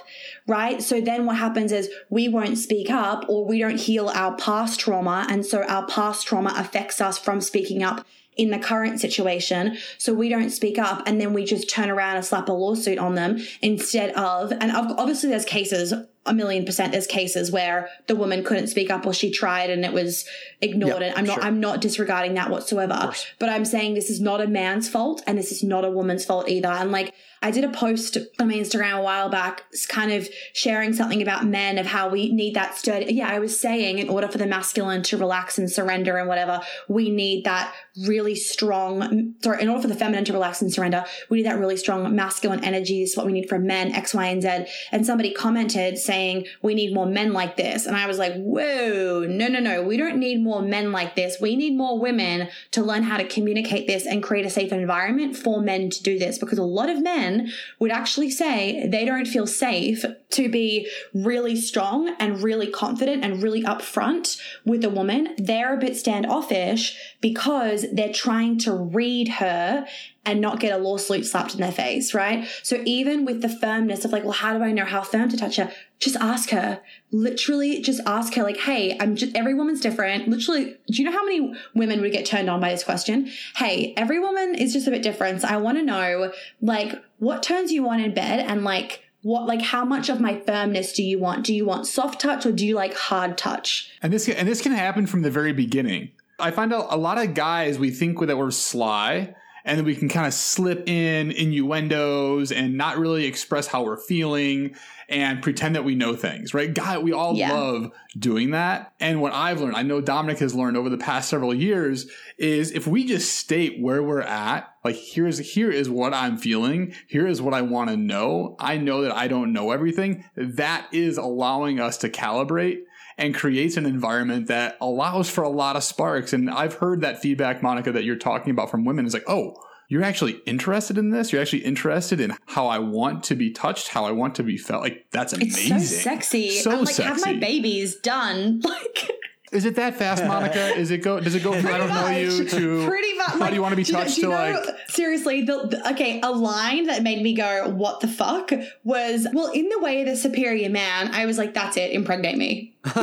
right? 0.47 0.81
So 0.81 1.01
then 1.01 1.25
what 1.25 1.37
happens 1.37 1.71
is 1.71 1.89
we 2.09 2.27
won't 2.27 2.57
speak 2.57 2.89
up 2.89 3.25
or 3.27 3.45
we 3.45 3.59
don't 3.59 3.79
heal 3.79 4.09
our 4.09 4.35
past 4.37 4.79
trauma. 4.79 5.25
And 5.29 5.45
so 5.45 5.63
our 5.63 5.85
past 5.87 6.27
trauma 6.27 6.53
affects 6.55 7.01
us 7.01 7.17
from 7.17 7.41
speaking 7.41 7.83
up 7.83 8.05
in 8.37 8.51
the 8.51 8.59
current 8.59 8.99
situation. 8.99 9.77
So 9.97 10.13
we 10.13 10.29
don't 10.29 10.49
speak 10.49 10.77
up 10.77 11.03
and 11.07 11.19
then 11.21 11.33
we 11.33 11.45
just 11.45 11.69
turn 11.69 11.89
around 11.89 12.17
and 12.17 12.25
slap 12.25 12.49
a 12.49 12.51
lawsuit 12.51 12.99
on 12.99 13.15
them 13.15 13.39
instead 13.61 14.11
of, 14.11 14.51
and 14.51 14.71
obviously 14.73 15.29
there's 15.29 15.45
cases, 15.45 15.93
a 16.25 16.33
million 16.33 16.65
percent 16.65 16.91
there's 16.91 17.07
cases 17.07 17.49
where 17.49 17.89
the 18.07 18.15
woman 18.15 18.43
couldn't 18.43 18.67
speak 18.67 18.89
up 18.89 19.05
or 19.05 19.13
she 19.13 19.31
tried 19.31 19.69
and 19.69 19.85
it 19.85 19.93
was 19.93 20.25
ignored. 20.59 21.01
Yep, 21.01 21.15
and 21.15 21.17
I'm 21.17 21.25
not, 21.25 21.35
sure. 21.35 21.43
I'm 21.43 21.59
not 21.59 21.81
disregarding 21.81 22.33
that 22.33 22.49
whatsoever, 22.49 23.13
but 23.39 23.49
I'm 23.49 23.63
saying 23.63 23.93
this 23.93 24.09
is 24.09 24.19
not 24.19 24.41
a 24.41 24.47
man's 24.47 24.89
fault 24.89 25.23
and 25.25 25.37
this 25.37 25.51
is 25.51 25.63
not 25.63 25.85
a 25.85 25.89
woman's 25.89 26.25
fault 26.25 26.49
either. 26.49 26.67
And 26.67 26.91
like, 26.91 27.13
I 27.45 27.51
did 27.51 27.63
a 27.63 27.69
post 27.69 28.17
on 28.39 28.47
my 28.47 28.55
Instagram 28.55 28.97
a 28.97 29.03
while 29.03 29.29
back, 29.29 29.65
kind 29.87 30.11
of 30.11 30.27
sharing 30.53 30.93
something 30.93 31.21
about 31.21 31.45
men 31.45 31.77
of 31.77 31.85
how 31.85 32.09
we 32.09 32.31
need 32.31 32.55
that 32.55 32.75
sturdy. 32.75 33.13
Yeah, 33.13 33.29
I 33.29 33.37
was 33.37 33.59
saying 33.59 33.99
in 33.99 34.09
order 34.09 34.27
for 34.27 34.39
the 34.39 34.47
masculine 34.47 35.03
to 35.03 35.17
relax 35.17 35.59
and 35.59 35.69
surrender 35.69 36.17
and 36.17 36.27
whatever, 36.27 36.61
we 36.87 37.11
need 37.11 37.45
that 37.45 37.71
really 38.07 38.33
strong, 38.33 39.35
sorry, 39.43 39.61
in 39.61 39.69
order 39.69 39.83
for 39.83 39.87
the 39.87 39.93
feminine 39.93 40.25
to 40.25 40.33
relax 40.33 40.63
and 40.63 40.73
surrender, 40.73 41.05
we 41.29 41.37
need 41.37 41.45
that 41.45 41.59
really 41.59 41.77
strong 41.77 42.15
masculine 42.15 42.63
energy. 42.63 43.01
This 43.01 43.11
is 43.11 43.17
what 43.17 43.27
we 43.27 43.31
need 43.31 43.47
from 43.47 43.67
men, 43.67 43.91
X, 43.91 44.15
Y, 44.15 44.25
and 44.25 44.41
Z. 44.41 44.65
And 44.91 45.05
somebody 45.05 45.31
commented 45.31 45.99
saying, 45.99 46.47
we 46.63 46.73
need 46.73 46.95
more 46.95 47.05
men 47.05 47.31
like 47.31 47.57
this. 47.57 47.85
And 47.85 47.95
I 47.95 48.07
was 48.07 48.17
like, 48.17 48.33
whoa, 48.37 49.27
no, 49.29 49.47
no, 49.47 49.59
no. 49.59 49.83
We 49.83 49.97
don't 49.97 50.17
need 50.17 50.41
more 50.41 50.63
men 50.63 50.91
like 50.91 51.15
this. 51.15 51.37
We 51.39 51.55
need 51.55 51.77
more 51.77 51.99
women 51.99 52.49
to 52.71 52.81
learn 52.81 53.03
how 53.03 53.17
to 53.17 53.27
communicate 53.27 53.85
this 53.85 54.07
and 54.07 54.23
create 54.23 54.47
a 54.47 54.49
safe 54.49 54.71
environment 54.71 55.35
for 55.35 55.61
men 55.61 55.91
to 55.91 56.01
do 56.01 56.17
this 56.17 56.39
because 56.39 56.57
a 56.57 56.63
lot 56.63 56.89
of 56.89 57.03
men 57.03 57.34
would 57.79 57.91
actually 57.91 58.29
say 58.29 58.87
they 58.87 59.05
don't 59.05 59.27
feel 59.27 59.47
safe 59.47 60.05
to 60.31 60.49
be 60.49 60.89
really 61.13 61.55
strong 61.55 62.15
and 62.19 62.41
really 62.41 62.67
confident 62.67 63.23
and 63.23 63.41
really 63.41 63.63
upfront 63.63 64.39
with 64.65 64.83
a 64.83 64.89
woman. 64.89 65.35
They're 65.37 65.75
a 65.75 65.79
bit 65.79 65.95
standoffish 65.95 66.97
because 67.21 67.85
they're 67.93 68.13
trying 68.13 68.59
to 68.59 68.73
read 68.73 69.27
her 69.27 69.85
and 70.25 70.41
not 70.41 70.59
get 70.59 70.73
a 70.73 70.81
lawsuit 70.81 71.25
slapped 71.25 71.53
in 71.53 71.61
their 71.61 71.71
face, 71.71 72.13
right? 72.13 72.47
So 72.63 72.81
even 72.85 73.25
with 73.25 73.41
the 73.41 73.49
firmness 73.49 74.03
of 74.05 74.11
like, 74.11 74.23
well, 74.23 74.31
how 74.33 74.57
do 74.57 74.63
I 74.63 74.71
know 74.71 74.85
how 74.85 75.01
firm 75.01 75.29
to 75.29 75.37
touch 75.37 75.57
her? 75.57 75.71
Just 75.99 76.15
ask 76.17 76.49
her. 76.49 76.81
Literally, 77.11 77.81
just 77.81 78.01
ask 78.05 78.33
her, 78.33 78.43
like, 78.43 78.57
hey, 78.57 78.97
I'm 78.99 79.15
just, 79.15 79.35
every 79.35 79.53
woman's 79.53 79.81
different. 79.81 80.27
Literally, 80.27 80.75
do 80.87 81.01
you 81.01 81.05
know 81.05 81.11
how 81.11 81.23
many 81.23 81.53
women 81.73 82.01
would 82.01 82.11
get 82.11 82.25
turned 82.25 82.49
on 82.49 82.59
by 82.59 82.71
this 82.71 82.83
question? 82.83 83.31
Hey, 83.55 83.93
every 83.95 84.19
woman 84.19 84.55
is 84.55 84.73
just 84.73 84.87
a 84.87 84.91
bit 84.91 85.03
different. 85.03 85.41
So 85.41 85.47
I 85.47 85.57
want 85.57 85.77
to 85.77 85.83
know, 85.83 86.33
like, 86.61 86.93
what 87.19 87.43
turns 87.43 87.71
you 87.71 87.87
on 87.87 87.99
in 87.99 88.13
bed 88.13 88.39
and 88.39 88.63
like, 88.63 89.01
what 89.21 89.47
like 89.47 89.61
how 89.61 89.83
much 89.83 90.07
of 90.07 90.21
my 90.21 90.39
firmness 90.41 90.93
do 90.93 91.01
you 91.01 91.17
want 91.17 91.43
do 91.43 91.51
you 91.51 91.65
want 91.65 91.87
soft 91.87 92.21
touch 92.21 92.45
or 92.45 92.51
do 92.51 92.63
you 92.63 92.75
like 92.75 92.93
hard 92.93 93.35
touch 93.39 93.91
and 94.03 94.13
this 94.13 94.27
can, 94.27 94.35
and 94.35 94.47
this 94.47 94.61
can 94.61 94.71
happen 94.71 95.07
from 95.07 95.23
the 95.23 95.31
very 95.31 95.51
beginning 95.51 96.11
i 96.37 96.51
find 96.51 96.71
out 96.71 96.85
a 96.91 96.95
lot 96.95 97.17
of 97.17 97.33
guys 97.33 97.79
we 97.79 97.89
think 97.89 98.19
that 98.19 98.37
we're 98.37 98.51
sly 98.51 99.33
and 99.65 99.79
then 99.79 99.85
we 99.85 99.95
can 99.95 100.07
kind 100.07 100.27
of 100.27 100.33
slip 100.33 100.87
in 100.87 101.31
innuendos 101.31 102.51
and 102.51 102.77
not 102.77 102.97
really 102.97 103.25
express 103.25 103.67
how 103.67 103.83
we're 103.83 103.97
feeling 103.97 104.75
and 105.09 105.41
pretend 105.41 105.75
that 105.75 105.83
we 105.83 105.95
know 105.95 106.15
things, 106.15 106.53
right? 106.53 106.73
God, 106.73 107.03
we 107.03 107.11
all 107.11 107.35
yeah. 107.35 107.51
love 107.51 107.91
doing 108.17 108.51
that. 108.51 108.93
And 108.99 109.21
what 109.21 109.33
I've 109.33 109.61
learned, 109.61 109.75
I 109.75 109.81
know 109.81 110.01
Dominic 110.01 110.39
has 110.39 110.55
learned 110.55 110.77
over 110.77 110.89
the 110.89 110.97
past 110.97 111.29
several 111.29 111.53
years, 111.53 112.09
is 112.37 112.71
if 112.71 112.87
we 112.87 113.05
just 113.05 113.35
state 113.35 113.79
where 113.79 114.01
we're 114.01 114.21
at, 114.21 114.71
like 114.83 114.95
here's 114.95 115.37
here 115.37 115.71
is 115.71 115.89
what 115.89 116.13
I'm 116.13 116.37
feeling, 116.37 116.93
here 117.07 117.27
is 117.27 117.41
what 117.41 117.53
I 117.53 117.61
want 117.61 117.89
to 117.89 117.97
know. 117.97 118.55
I 118.59 118.77
know 118.77 119.01
that 119.01 119.15
I 119.15 119.27
don't 119.27 119.53
know 119.53 119.71
everything. 119.71 120.25
That 120.35 120.87
is 120.91 121.17
allowing 121.17 121.79
us 121.79 121.97
to 121.97 122.09
calibrate 122.09 122.81
and 123.17 123.33
creates 123.33 123.77
an 123.77 123.85
environment 123.85 124.47
that 124.47 124.77
allows 124.81 125.29
for 125.29 125.43
a 125.43 125.49
lot 125.49 125.75
of 125.75 125.83
sparks. 125.83 126.33
And 126.33 126.49
I've 126.49 126.75
heard 126.75 127.01
that 127.01 127.21
feedback, 127.21 127.63
Monica, 127.63 127.91
that 127.91 128.03
you're 128.03 128.15
talking 128.15 128.51
about 128.51 128.69
from 128.69 128.85
women 128.85 129.05
is 129.05 129.13
like, 129.13 129.23
oh, 129.27 129.55
you're 129.87 130.03
actually 130.03 130.41
interested 130.45 130.97
in 130.97 131.11
this. 131.11 131.31
You're 131.31 131.41
actually 131.41 131.63
interested 131.63 132.19
in 132.19 132.35
how 132.47 132.67
I 132.67 132.79
want 132.79 133.23
to 133.25 133.35
be 133.35 133.51
touched, 133.51 133.89
how 133.89 134.05
I 134.05 134.11
want 134.11 134.35
to 134.35 134.43
be 134.43 134.57
felt. 134.57 134.81
Like 134.81 135.05
that's 135.11 135.33
amazing. 135.33 135.77
It's 135.77 135.89
so 135.89 135.95
sexy. 135.95 136.49
So 136.49 136.71
I'm 136.71 136.79
like, 136.85 136.95
sexy. 136.95 137.03
have 137.03 137.21
my 137.25 137.39
babies 137.39 137.95
done. 137.97 138.61
Like 138.75 139.11
is 139.55 139.65
it 139.65 139.75
that 139.75 139.95
fast, 139.95 140.23
Monica? 140.27 140.75
Is 140.75 140.91
it 140.91 140.99
go? 140.99 141.19
Does 141.19 141.35
it 141.35 141.43
go 141.43 141.59
from 141.59 141.73
I 141.73 141.77
don't 141.77 141.89
know 141.89 142.07
you 142.07 142.45
to 142.47 142.87
pretty 142.87 143.13
much? 143.13 143.27
How 143.27 143.39
like, 143.39 143.49
do 143.49 143.55
you 143.55 143.61
want 143.61 143.71
to 143.71 143.77
be 143.77 143.83
touched? 143.83 144.17
You 144.17 144.29
know, 144.29 144.53
to 144.53 144.59
like 144.59 144.89
seriously, 144.89 145.43
the, 145.43 145.81
okay, 145.91 146.19
a 146.21 146.31
line 146.31 146.87
that 146.87 147.03
made 147.03 147.21
me 147.21 147.33
go, 147.33 147.69
"What 147.69 148.01
the 148.01 148.07
fuck?" 148.07 148.51
was 148.83 149.27
well, 149.33 149.51
in 149.51 149.69
the 149.69 149.79
way 149.79 150.01
of 150.01 150.07
the 150.07 150.15
superior 150.15 150.69
man. 150.69 151.09
I 151.13 151.25
was 151.25 151.37
like, 151.37 151.53
"That's 151.53 151.77
it, 151.77 151.91
impregnate 151.91 152.37
me." 152.37 152.75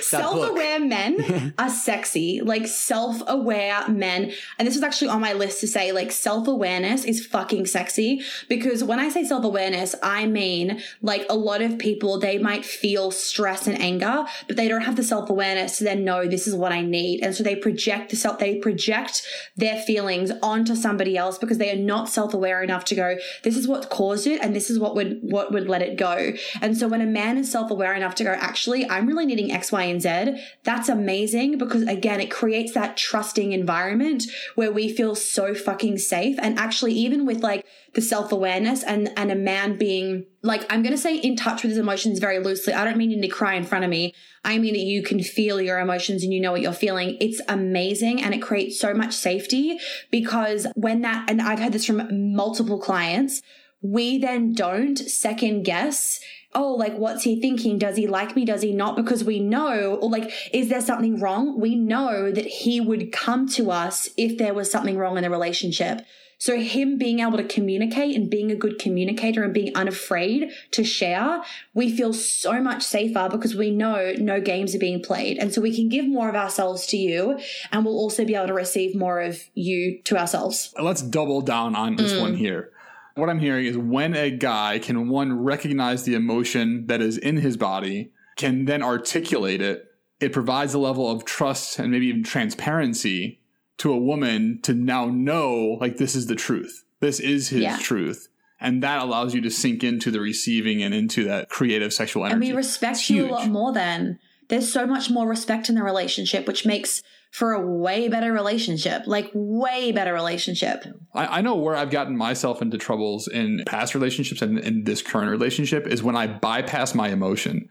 self-aware 0.00 0.80
men 0.80 1.54
are 1.58 1.70
sexy 1.70 2.40
like 2.40 2.66
self-aware 2.66 3.88
men 3.88 4.32
and 4.58 4.66
this 4.66 4.74
was 4.74 4.82
actually 4.82 5.06
on 5.06 5.20
my 5.20 5.32
list 5.32 5.60
to 5.60 5.68
say 5.68 5.92
like 5.92 6.10
self-awareness 6.10 7.04
is 7.04 7.24
fucking 7.24 7.64
sexy 7.66 8.20
because 8.48 8.82
when 8.82 8.98
i 8.98 9.08
say 9.08 9.22
self-awareness 9.22 9.94
i 10.02 10.26
mean 10.26 10.82
like 11.02 11.24
a 11.30 11.36
lot 11.36 11.62
of 11.62 11.78
people 11.78 12.18
they 12.18 12.36
might 12.36 12.64
feel 12.64 13.12
stress 13.12 13.68
and 13.68 13.80
anger 13.80 14.24
but 14.46 14.56
they 14.56 14.68
don't 14.68 14.82
have 14.82 14.96
the 14.96 15.02
self-awareness 15.02 15.78
to 15.78 15.84
then 15.84 16.04
know 16.04 16.26
this 16.26 16.46
is 16.46 16.54
what 16.54 16.72
i 16.72 16.80
need 16.80 17.22
and 17.22 17.34
so 17.34 17.42
they 17.44 17.56
project 17.56 18.10
the 18.10 18.16
self 18.16 18.38
they 18.38 18.56
project 18.56 19.22
their 19.56 19.80
feelings 19.82 20.32
onto 20.42 20.74
somebody 20.74 21.16
else 21.16 21.38
because 21.38 21.58
they 21.58 21.70
are 21.70 21.76
not 21.76 22.08
self-aware 22.08 22.62
enough 22.62 22.84
to 22.84 22.94
go 22.94 23.16
this 23.44 23.56
is 23.56 23.68
what 23.68 23.88
caused 23.90 24.26
it 24.26 24.40
and 24.42 24.54
this 24.54 24.70
is 24.70 24.78
what 24.78 24.94
would 24.94 25.18
what 25.22 25.52
would 25.52 25.68
let 25.68 25.82
it 25.82 25.96
go 25.96 26.32
and 26.60 26.76
so 26.76 26.88
when 26.88 27.00
a 27.00 27.06
man 27.06 27.36
is 27.38 27.50
self 27.50 27.68
self 27.68 27.70
aware 27.70 27.94
enough 27.94 28.14
to 28.16 28.24
go, 28.24 28.32
actually, 28.32 28.88
I'm 28.88 29.06
really 29.06 29.26
needing 29.26 29.52
X, 29.52 29.72
Y, 29.72 29.82
and 29.82 30.00
Z, 30.00 30.40
that's 30.64 30.88
amazing 30.88 31.58
because 31.58 31.82
again, 31.82 32.20
it 32.20 32.30
creates 32.30 32.72
that 32.74 32.96
trusting 32.96 33.52
environment 33.52 34.24
where 34.54 34.72
we 34.72 34.92
feel 34.92 35.14
so 35.14 35.54
fucking 35.54 35.98
safe. 35.98 36.38
And 36.40 36.58
actually, 36.58 36.92
even 36.92 37.26
with 37.26 37.42
like 37.42 37.64
the 37.98 38.02
self 38.02 38.30
awareness 38.30 38.84
and, 38.84 39.12
and 39.16 39.32
a 39.32 39.34
man 39.34 39.76
being 39.76 40.24
like, 40.44 40.64
I'm 40.70 40.84
going 40.84 40.94
to 40.94 40.98
say 40.98 41.16
in 41.16 41.34
touch 41.34 41.64
with 41.64 41.70
his 41.70 41.78
emotions 41.78 42.20
very 42.20 42.38
loosely. 42.38 42.72
I 42.72 42.84
don't 42.84 42.96
mean 42.96 43.10
you 43.10 43.20
to 43.20 43.26
cry 43.26 43.54
in 43.54 43.64
front 43.64 43.82
of 43.82 43.90
me. 43.90 44.14
I 44.44 44.56
mean 44.58 44.74
that 44.74 44.84
you 44.84 45.02
can 45.02 45.20
feel 45.20 45.60
your 45.60 45.80
emotions 45.80 46.22
and 46.22 46.32
you 46.32 46.40
know 46.40 46.52
what 46.52 46.60
you're 46.60 46.72
feeling. 46.72 47.16
It's 47.20 47.40
amazing 47.48 48.22
and 48.22 48.32
it 48.32 48.38
creates 48.40 48.78
so 48.78 48.94
much 48.94 49.14
safety 49.14 49.80
because 50.12 50.68
when 50.76 51.00
that, 51.00 51.28
and 51.28 51.42
I've 51.42 51.58
had 51.58 51.72
this 51.72 51.84
from 51.84 52.36
multiple 52.36 52.78
clients, 52.78 53.42
we 53.82 54.18
then 54.18 54.52
don't 54.52 54.96
second 54.96 55.64
guess 55.64 56.20
oh, 56.54 56.72
like, 56.72 56.96
what's 56.96 57.24
he 57.24 57.40
thinking? 57.40 57.78
Does 57.78 57.96
he 57.96 58.06
like 58.06 58.34
me? 58.34 58.46
Does 58.46 58.62
he 58.62 58.72
not? 58.72 58.96
Because 58.96 59.22
we 59.22 59.38
know, 59.38 59.98
or 60.00 60.08
like, 60.08 60.32
is 60.50 60.70
there 60.70 60.80
something 60.80 61.20
wrong? 61.20 61.60
We 61.60 61.76
know 61.76 62.32
that 62.32 62.46
he 62.46 62.80
would 62.80 63.12
come 63.12 63.46
to 63.50 63.70
us 63.70 64.08
if 64.16 64.38
there 64.38 64.54
was 64.54 64.70
something 64.70 64.96
wrong 64.96 65.18
in 65.18 65.24
the 65.24 65.30
relationship. 65.30 66.06
So 66.38 66.58
him 66.58 66.98
being 66.98 67.18
able 67.20 67.36
to 67.36 67.44
communicate 67.44 68.14
and 68.16 68.30
being 68.30 68.50
a 68.50 68.56
good 68.56 68.78
communicator 68.78 69.42
and 69.42 69.52
being 69.52 69.74
unafraid 69.76 70.50
to 70.70 70.84
share, 70.84 71.42
we 71.74 71.94
feel 71.94 72.12
so 72.12 72.60
much 72.60 72.82
safer 72.84 73.28
because 73.30 73.54
we 73.54 73.70
know 73.70 74.14
no 74.18 74.40
games 74.40 74.74
are 74.74 74.78
being 74.78 75.02
played. 75.02 75.38
And 75.38 75.52
so 75.52 75.60
we 75.60 75.74
can 75.74 75.88
give 75.88 76.06
more 76.06 76.28
of 76.28 76.36
ourselves 76.36 76.86
to 76.86 76.96
you 76.96 77.38
and 77.72 77.84
we'll 77.84 77.98
also 77.98 78.24
be 78.24 78.34
able 78.34 78.46
to 78.46 78.54
receive 78.54 78.94
more 78.94 79.20
of 79.20 79.42
you 79.54 80.00
to 80.04 80.16
ourselves. 80.16 80.72
Let's 80.80 81.02
double 81.02 81.40
down 81.40 81.74
on 81.74 81.96
this 81.96 82.12
mm. 82.12 82.20
one 82.20 82.34
here 82.34 82.72
what 83.18 83.28
I'm 83.28 83.40
hearing 83.40 83.66
is 83.66 83.76
when 83.76 84.14
a 84.14 84.30
guy 84.30 84.78
can 84.78 85.08
one 85.08 85.42
recognize 85.42 86.04
the 86.04 86.14
emotion 86.14 86.86
that 86.86 87.02
is 87.02 87.18
in 87.18 87.38
his 87.38 87.56
body, 87.56 88.12
can 88.36 88.64
then 88.64 88.82
articulate 88.82 89.60
it, 89.60 89.86
it 90.20 90.32
provides 90.32 90.74
a 90.74 90.78
level 90.78 91.10
of 91.10 91.24
trust 91.24 91.78
and 91.78 91.90
maybe 91.90 92.06
even 92.06 92.22
transparency 92.22 93.37
to 93.78 93.92
a 93.92 93.98
woman 93.98 94.60
to 94.62 94.74
now 94.74 95.06
know 95.06 95.78
like 95.80 95.96
this 95.96 96.14
is 96.14 96.26
the 96.26 96.34
truth. 96.34 96.84
This 97.00 97.20
is 97.20 97.48
his 97.48 97.62
yeah. 97.62 97.78
truth. 97.78 98.28
And 98.60 98.82
that 98.82 99.00
allows 99.00 99.34
you 99.34 99.40
to 99.42 99.50
sink 99.50 99.84
into 99.84 100.10
the 100.10 100.20
receiving 100.20 100.82
and 100.82 100.92
into 100.92 101.24
that 101.24 101.48
creative 101.48 101.92
sexual 101.92 102.24
energy. 102.24 102.34
And 102.34 102.42
we 102.42 102.56
respect 102.56 103.08
you 103.08 103.26
a 103.26 103.30
lot 103.30 103.48
more 103.48 103.72
then. 103.72 104.18
There's 104.48 104.72
so 104.72 104.86
much 104.86 105.10
more 105.10 105.28
respect 105.28 105.68
in 105.68 105.76
the 105.76 105.82
relationship, 105.82 106.46
which 106.46 106.66
makes 106.66 107.02
for 107.30 107.52
a 107.52 107.60
way 107.60 108.08
better 108.08 108.32
relationship, 108.32 109.02
like 109.06 109.30
way 109.34 109.92
better 109.92 110.12
relationship. 110.12 110.84
I, 111.14 111.38
I, 111.38 111.40
know 111.42 111.56
where 111.56 111.76
I've 111.76 111.90
gotten 111.90 112.16
myself 112.16 112.62
into 112.62 112.78
troubles 112.78 113.28
in 113.28 113.62
past 113.66 113.94
relationships 113.94 114.40
and 114.40 114.58
in 114.58 114.84
this 114.84 115.02
current 115.02 115.30
relationship 115.30 115.86
is 115.86 116.02
when 116.02 116.16
I 116.16 116.26
bypass 116.26 116.94
my 116.94 117.08
emotion. 117.08 117.68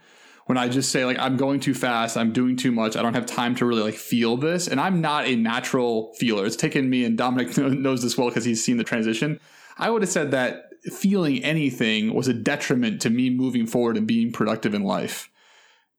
When 0.47 0.57
I 0.57 0.67
just 0.67 0.91
say 0.91 1.05
like 1.05 1.19
I'm 1.19 1.37
going 1.37 1.59
too 1.59 1.73
fast, 1.73 2.17
I'm 2.17 2.33
doing 2.33 2.55
too 2.55 2.71
much, 2.71 2.97
I 2.97 3.01
don't 3.01 3.13
have 3.13 3.25
time 3.25 3.55
to 3.55 3.65
really 3.65 3.83
like 3.83 3.95
feel 3.95 4.35
this, 4.35 4.67
and 4.67 4.81
I'm 4.81 4.99
not 4.99 5.27
a 5.27 5.35
natural 5.35 6.13
feeler. 6.15 6.45
It's 6.45 6.55
taken 6.55 6.89
me, 6.89 7.05
and 7.05 7.17
Dominic 7.17 7.57
knows 7.57 8.01
this 8.01 8.17
well 8.17 8.29
because 8.29 8.45
he's 8.45 8.63
seen 8.63 8.77
the 8.77 8.83
transition. 8.83 9.39
I 9.77 9.89
would 9.89 10.01
have 10.01 10.11
said 10.11 10.31
that 10.31 10.71
feeling 10.91 11.43
anything 11.43 12.13
was 12.13 12.27
a 12.27 12.33
detriment 12.33 13.01
to 13.01 13.09
me 13.09 13.29
moving 13.29 13.67
forward 13.67 13.97
and 13.97 14.07
being 14.07 14.31
productive 14.31 14.73
in 14.73 14.83
life 14.83 15.29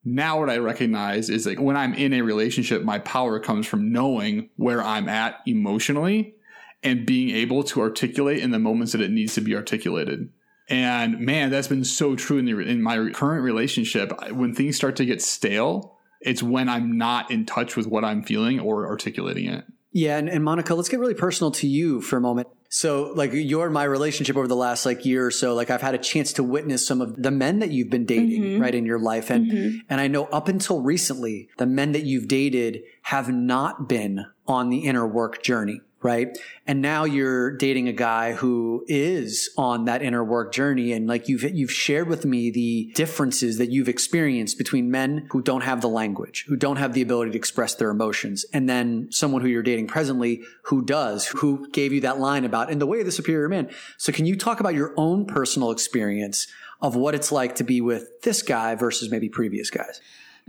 now 0.05 0.41
what 0.41 0.51
I 0.51 0.59
recognize 0.59 1.29
is 1.29 1.47
like 1.47 1.61
when 1.61 1.77
I'm 1.77 1.95
in 1.95 2.13
a 2.13 2.23
relationship, 2.23 2.83
my 2.83 2.99
power 3.01 3.39
comes 3.41 3.67
from 3.67 3.93
knowing 3.93 4.51
where 4.57 4.83
I'm 4.83 5.09
at 5.09 5.41
emotionally 5.47 6.35
and 6.83 7.07
being 7.07 7.35
able 7.35 7.63
to 7.65 7.81
articulate 7.81 8.43
in 8.43 8.51
the 8.51 8.59
moments 8.59 8.93
that 8.93 9.01
it 9.01 9.11
needs 9.11 9.35
to 9.35 9.41
be 9.41 9.55
articulated. 9.55 10.31
And 10.69 11.21
man, 11.21 11.51
that's 11.51 11.69
been 11.69 11.85
so 11.85 12.15
true 12.15 12.39
in 12.39 12.45
the 12.45 12.59
in 12.61 12.83
my 12.83 13.11
current 13.11 13.43
relationship. 13.43 14.13
When 14.31 14.55
things 14.55 14.77
start 14.77 14.97
to 14.97 15.07
get 15.07 15.23
stale, 15.23 15.97
it's 16.21 16.43
when 16.43 16.69
I'm 16.69 16.99
not 16.99 17.31
in 17.31 17.47
touch 17.47 17.77
with 17.77 17.87
what 17.87 18.05
I'm 18.05 18.23
feeling 18.23 18.61
or 18.61 18.87
articulating 18.87 19.47
it. 19.47 19.65
Yeah, 19.93 20.19
and, 20.19 20.29
and 20.29 20.45
Monica, 20.45 20.75
let's 20.75 20.89
get 20.89 21.01
really 21.01 21.15
personal 21.15 21.51
to 21.53 21.67
you 21.67 22.01
for 22.03 22.19
a 22.19 22.21
moment. 22.21 22.49
So, 22.69 23.13
like, 23.15 23.31
your 23.33 23.71
my 23.71 23.85
relationship 23.85 24.37
over 24.37 24.47
the 24.47 24.55
last 24.55 24.85
like 24.85 25.07
year 25.07 25.25
or 25.25 25.31
so, 25.31 25.55
like, 25.55 25.71
I've 25.71 25.81
had 25.81 25.95
a 25.95 25.99
chance 25.99 26.35
to 26.35 26.43
witness 26.43 26.87
some 26.87 27.01
of 27.01 27.21
the 27.21 27.31
men 27.31 27.61
that 27.61 27.71
you've 27.71 27.89
been 27.89 28.05
dating, 28.05 28.43
mm-hmm. 28.43 28.63
right, 28.63 28.75
in 28.75 28.85
your 28.85 28.99
life, 28.99 29.31
and 29.31 29.51
mm-hmm. 29.51 29.79
and 29.89 30.01
I 30.01 30.09
know 30.09 30.27
up 30.27 30.49
until 30.49 30.83
recently, 30.83 31.49
the 31.57 31.65
men 31.65 31.93
that 31.93 32.05
you've 32.05 32.29
dated 32.29 32.83
have 33.05 33.33
not 33.33 33.89
been 33.89 34.27
on 34.47 34.69
the 34.69 34.81
inner 34.81 35.07
work 35.07 35.43
journey 35.43 35.81
right? 36.03 36.39
And 36.67 36.81
now 36.81 37.05
you're 37.05 37.57
dating 37.57 37.89
a 37.89 37.93
guy 37.93 38.33
who 38.33 38.85
is 38.87 39.51
on 39.57 39.87
that 39.87 40.03
inner 40.03 40.23
work 40.23 40.53
journey 40.53 40.93
and 40.93 41.09
like 41.09 41.29
you've 41.29 41.43
you've 41.43 41.73
shared 41.73 42.09
with 42.09 42.25
me 42.25 42.51
the 42.51 42.93
differences 42.95 43.59
that 43.59 43.71
you've 43.71 43.89
experienced 43.89 44.59
between 44.59 44.91
men 44.91 45.27
who 45.31 45.43
don't 45.43 45.63
have 45.63 45.81
the 45.81 45.89
language, 45.89 46.45
who 46.49 46.57
don't 46.57 46.77
have 46.77 46.95
the 46.95 47.03
ability 47.03 47.33
to 47.33 47.37
express 47.37 47.75
their 47.75 47.91
emotions, 47.91 48.45
and 48.53 48.69
then 48.69 49.09
someone 49.11 49.43
who 49.43 49.49
you're 49.49 49.63
dating 49.63 49.89
presently 49.89 50.43
who 50.63 50.85
does, 50.85 51.27
who 51.27 51.69
gave 51.71 51.93
you 51.93 52.01
that 52.01 52.19
line 52.19 52.45
about 52.45 52.71
in 52.71 52.79
the 52.79 52.87
way 52.87 53.01
of 53.01 53.07
the 53.07 53.13
superior 53.13 53.49
man. 53.49 53.69
So 53.97 54.13
can 54.13 54.27
you 54.27 54.37
talk 54.37 54.61
about 54.61 54.75
your 54.75 54.95
own 54.97 55.27
personal 55.27 55.71
experience 55.71 56.47
of 56.81 56.95
what 56.95 57.15
it's 57.15 57.33
like 57.33 57.57
to 57.57 57.65
be 57.65 57.81
with 57.81 58.23
this 58.23 58.43
guy 58.43 58.77
versus 58.77 59.11
maybe 59.11 59.29
previous 59.29 59.71
guys? 59.71 60.01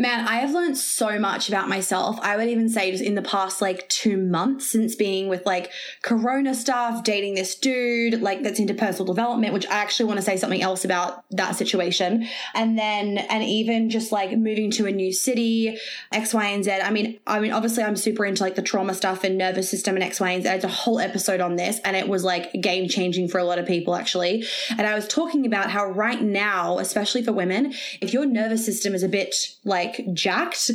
Man, 0.02 0.26
I 0.26 0.38
have 0.38 0.52
learned 0.52 0.78
so 0.78 1.20
much 1.20 1.50
about 1.50 1.68
myself. 1.68 2.18
I 2.22 2.38
would 2.38 2.48
even 2.48 2.70
say 2.70 2.90
just 2.90 3.04
in 3.04 3.16
the 3.16 3.22
past 3.22 3.62
like 3.62 3.90
two 3.90 4.16
months 4.16 4.66
since 4.68 4.96
being 4.96 5.28
with 5.28 5.46
like 5.46 5.74
corona 6.04 6.56
stuff, 6.56 7.04
dating 7.04 7.36
this 7.36 7.54
dude, 7.54 8.22
like 8.22 8.42
that's 8.42 8.60
into 8.60 8.74
personal 8.74 9.14
development, 9.14 9.54
which 9.54 9.68
I 9.68 9.74
actually 9.74 10.06
want 10.06 10.18
to 10.18 10.26
say 10.26 10.38
something 10.38 10.62
else 10.62 10.86
about 10.86 11.26
that 11.32 11.58
situation. 11.58 12.30
And 12.54 12.80
then, 12.80 13.18
and 13.18 13.44
even 13.44 13.90
just 13.90 14.14
like 14.14 14.32
moving 14.38 14.72
to 14.72 14.86
a 14.86 14.92
new 14.94 15.12
city, 15.12 15.78
X, 16.14 16.34
Y, 16.34 16.46
and 16.46 16.64
Z. 16.64 16.72
I 16.72 16.92
mean, 16.92 17.20
I 17.28 17.42
mean, 17.42 17.52
obviously 17.52 17.84
I'm 17.84 17.98
super 17.98 18.24
into 18.24 18.42
like 18.42 18.56
the 18.56 18.62
trauma 18.62 18.94
stuff 18.94 19.26
and 19.26 19.38
nervous 19.38 19.70
system 19.70 19.96
and 19.96 20.04
X, 20.04 20.22
Y, 20.22 20.32
and 20.32 20.44
Z. 20.44 20.50
It's 20.50 20.64
a 20.64 20.70
whole 20.70 21.02
episode 21.02 21.42
on 21.42 21.58
this 21.58 21.82
and 21.84 21.98
it 21.98 22.08
was 22.08 22.24
like 22.24 22.54
game 22.62 22.88
changing 22.88 23.28
for 23.28 23.40
a 23.40 23.44
lot 23.44 23.60
of 23.60 23.68
people 23.68 23.98
actually. 23.98 24.46
And 24.70 24.88
I 24.88 24.96
was 24.96 25.10
talking 25.10 25.46
about 25.46 25.70
how 25.70 25.88
right 25.88 26.22
now, 26.22 26.80
especially 26.80 27.22
for 27.22 27.34
women, 27.34 27.74
if 28.00 28.14
your 28.14 28.26
nervous 28.26 28.65
system 28.65 28.96
is 28.96 29.04
a 29.04 29.10
bit 29.10 29.36
like 29.65 29.88
like 29.90 30.13
jacked, 30.13 30.71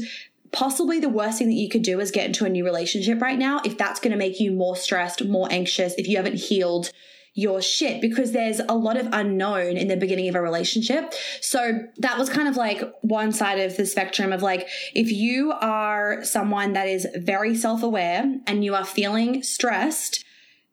possibly 0.52 1.00
the 1.00 1.08
worst 1.08 1.38
thing 1.38 1.48
that 1.48 1.54
you 1.54 1.68
could 1.68 1.82
do 1.82 2.00
is 2.00 2.10
get 2.10 2.26
into 2.26 2.44
a 2.44 2.48
new 2.48 2.64
relationship 2.64 3.20
right 3.20 3.38
now 3.38 3.60
if 3.64 3.76
that's 3.76 4.00
going 4.00 4.12
to 4.12 4.16
make 4.16 4.40
you 4.40 4.52
more 4.52 4.76
stressed, 4.76 5.24
more 5.24 5.48
anxious, 5.50 5.94
if 5.94 6.08
you 6.08 6.16
haven't 6.16 6.36
healed 6.36 6.90
your 7.36 7.60
shit 7.60 8.00
because 8.00 8.30
there's 8.30 8.60
a 8.60 8.74
lot 8.74 8.96
of 8.96 9.08
unknown 9.12 9.76
in 9.76 9.88
the 9.88 9.96
beginning 9.96 10.28
of 10.28 10.36
a 10.36 10.40
relationship. 10.40 11.12
So 11.40 11.80
that 11.98 12.16
was 12.16 12.30
kind 12.30 12.46
of 12.46 12.56
like 12.56 12.80
one 13.02 13.32
side 13.32 13.58
of 13.58 13.76
the 13.76 13.86
spectrum 13.86 14.32
of 14.32 14.40
like, 14.40 14.68
if 14.94 15.10
you 15.10 15.52
are 15.52 16.22
someone 16.22 16.74
that 16.74 16.86
is 16.86 17.06
very 17.16 17.56
self 17.56 17.82
aware 17.82 18.24
and 18.46 18.64
you 18.64 18.76
are 18.76 18.84
feeling 18.84 19.42
stressed, 19.42 20.24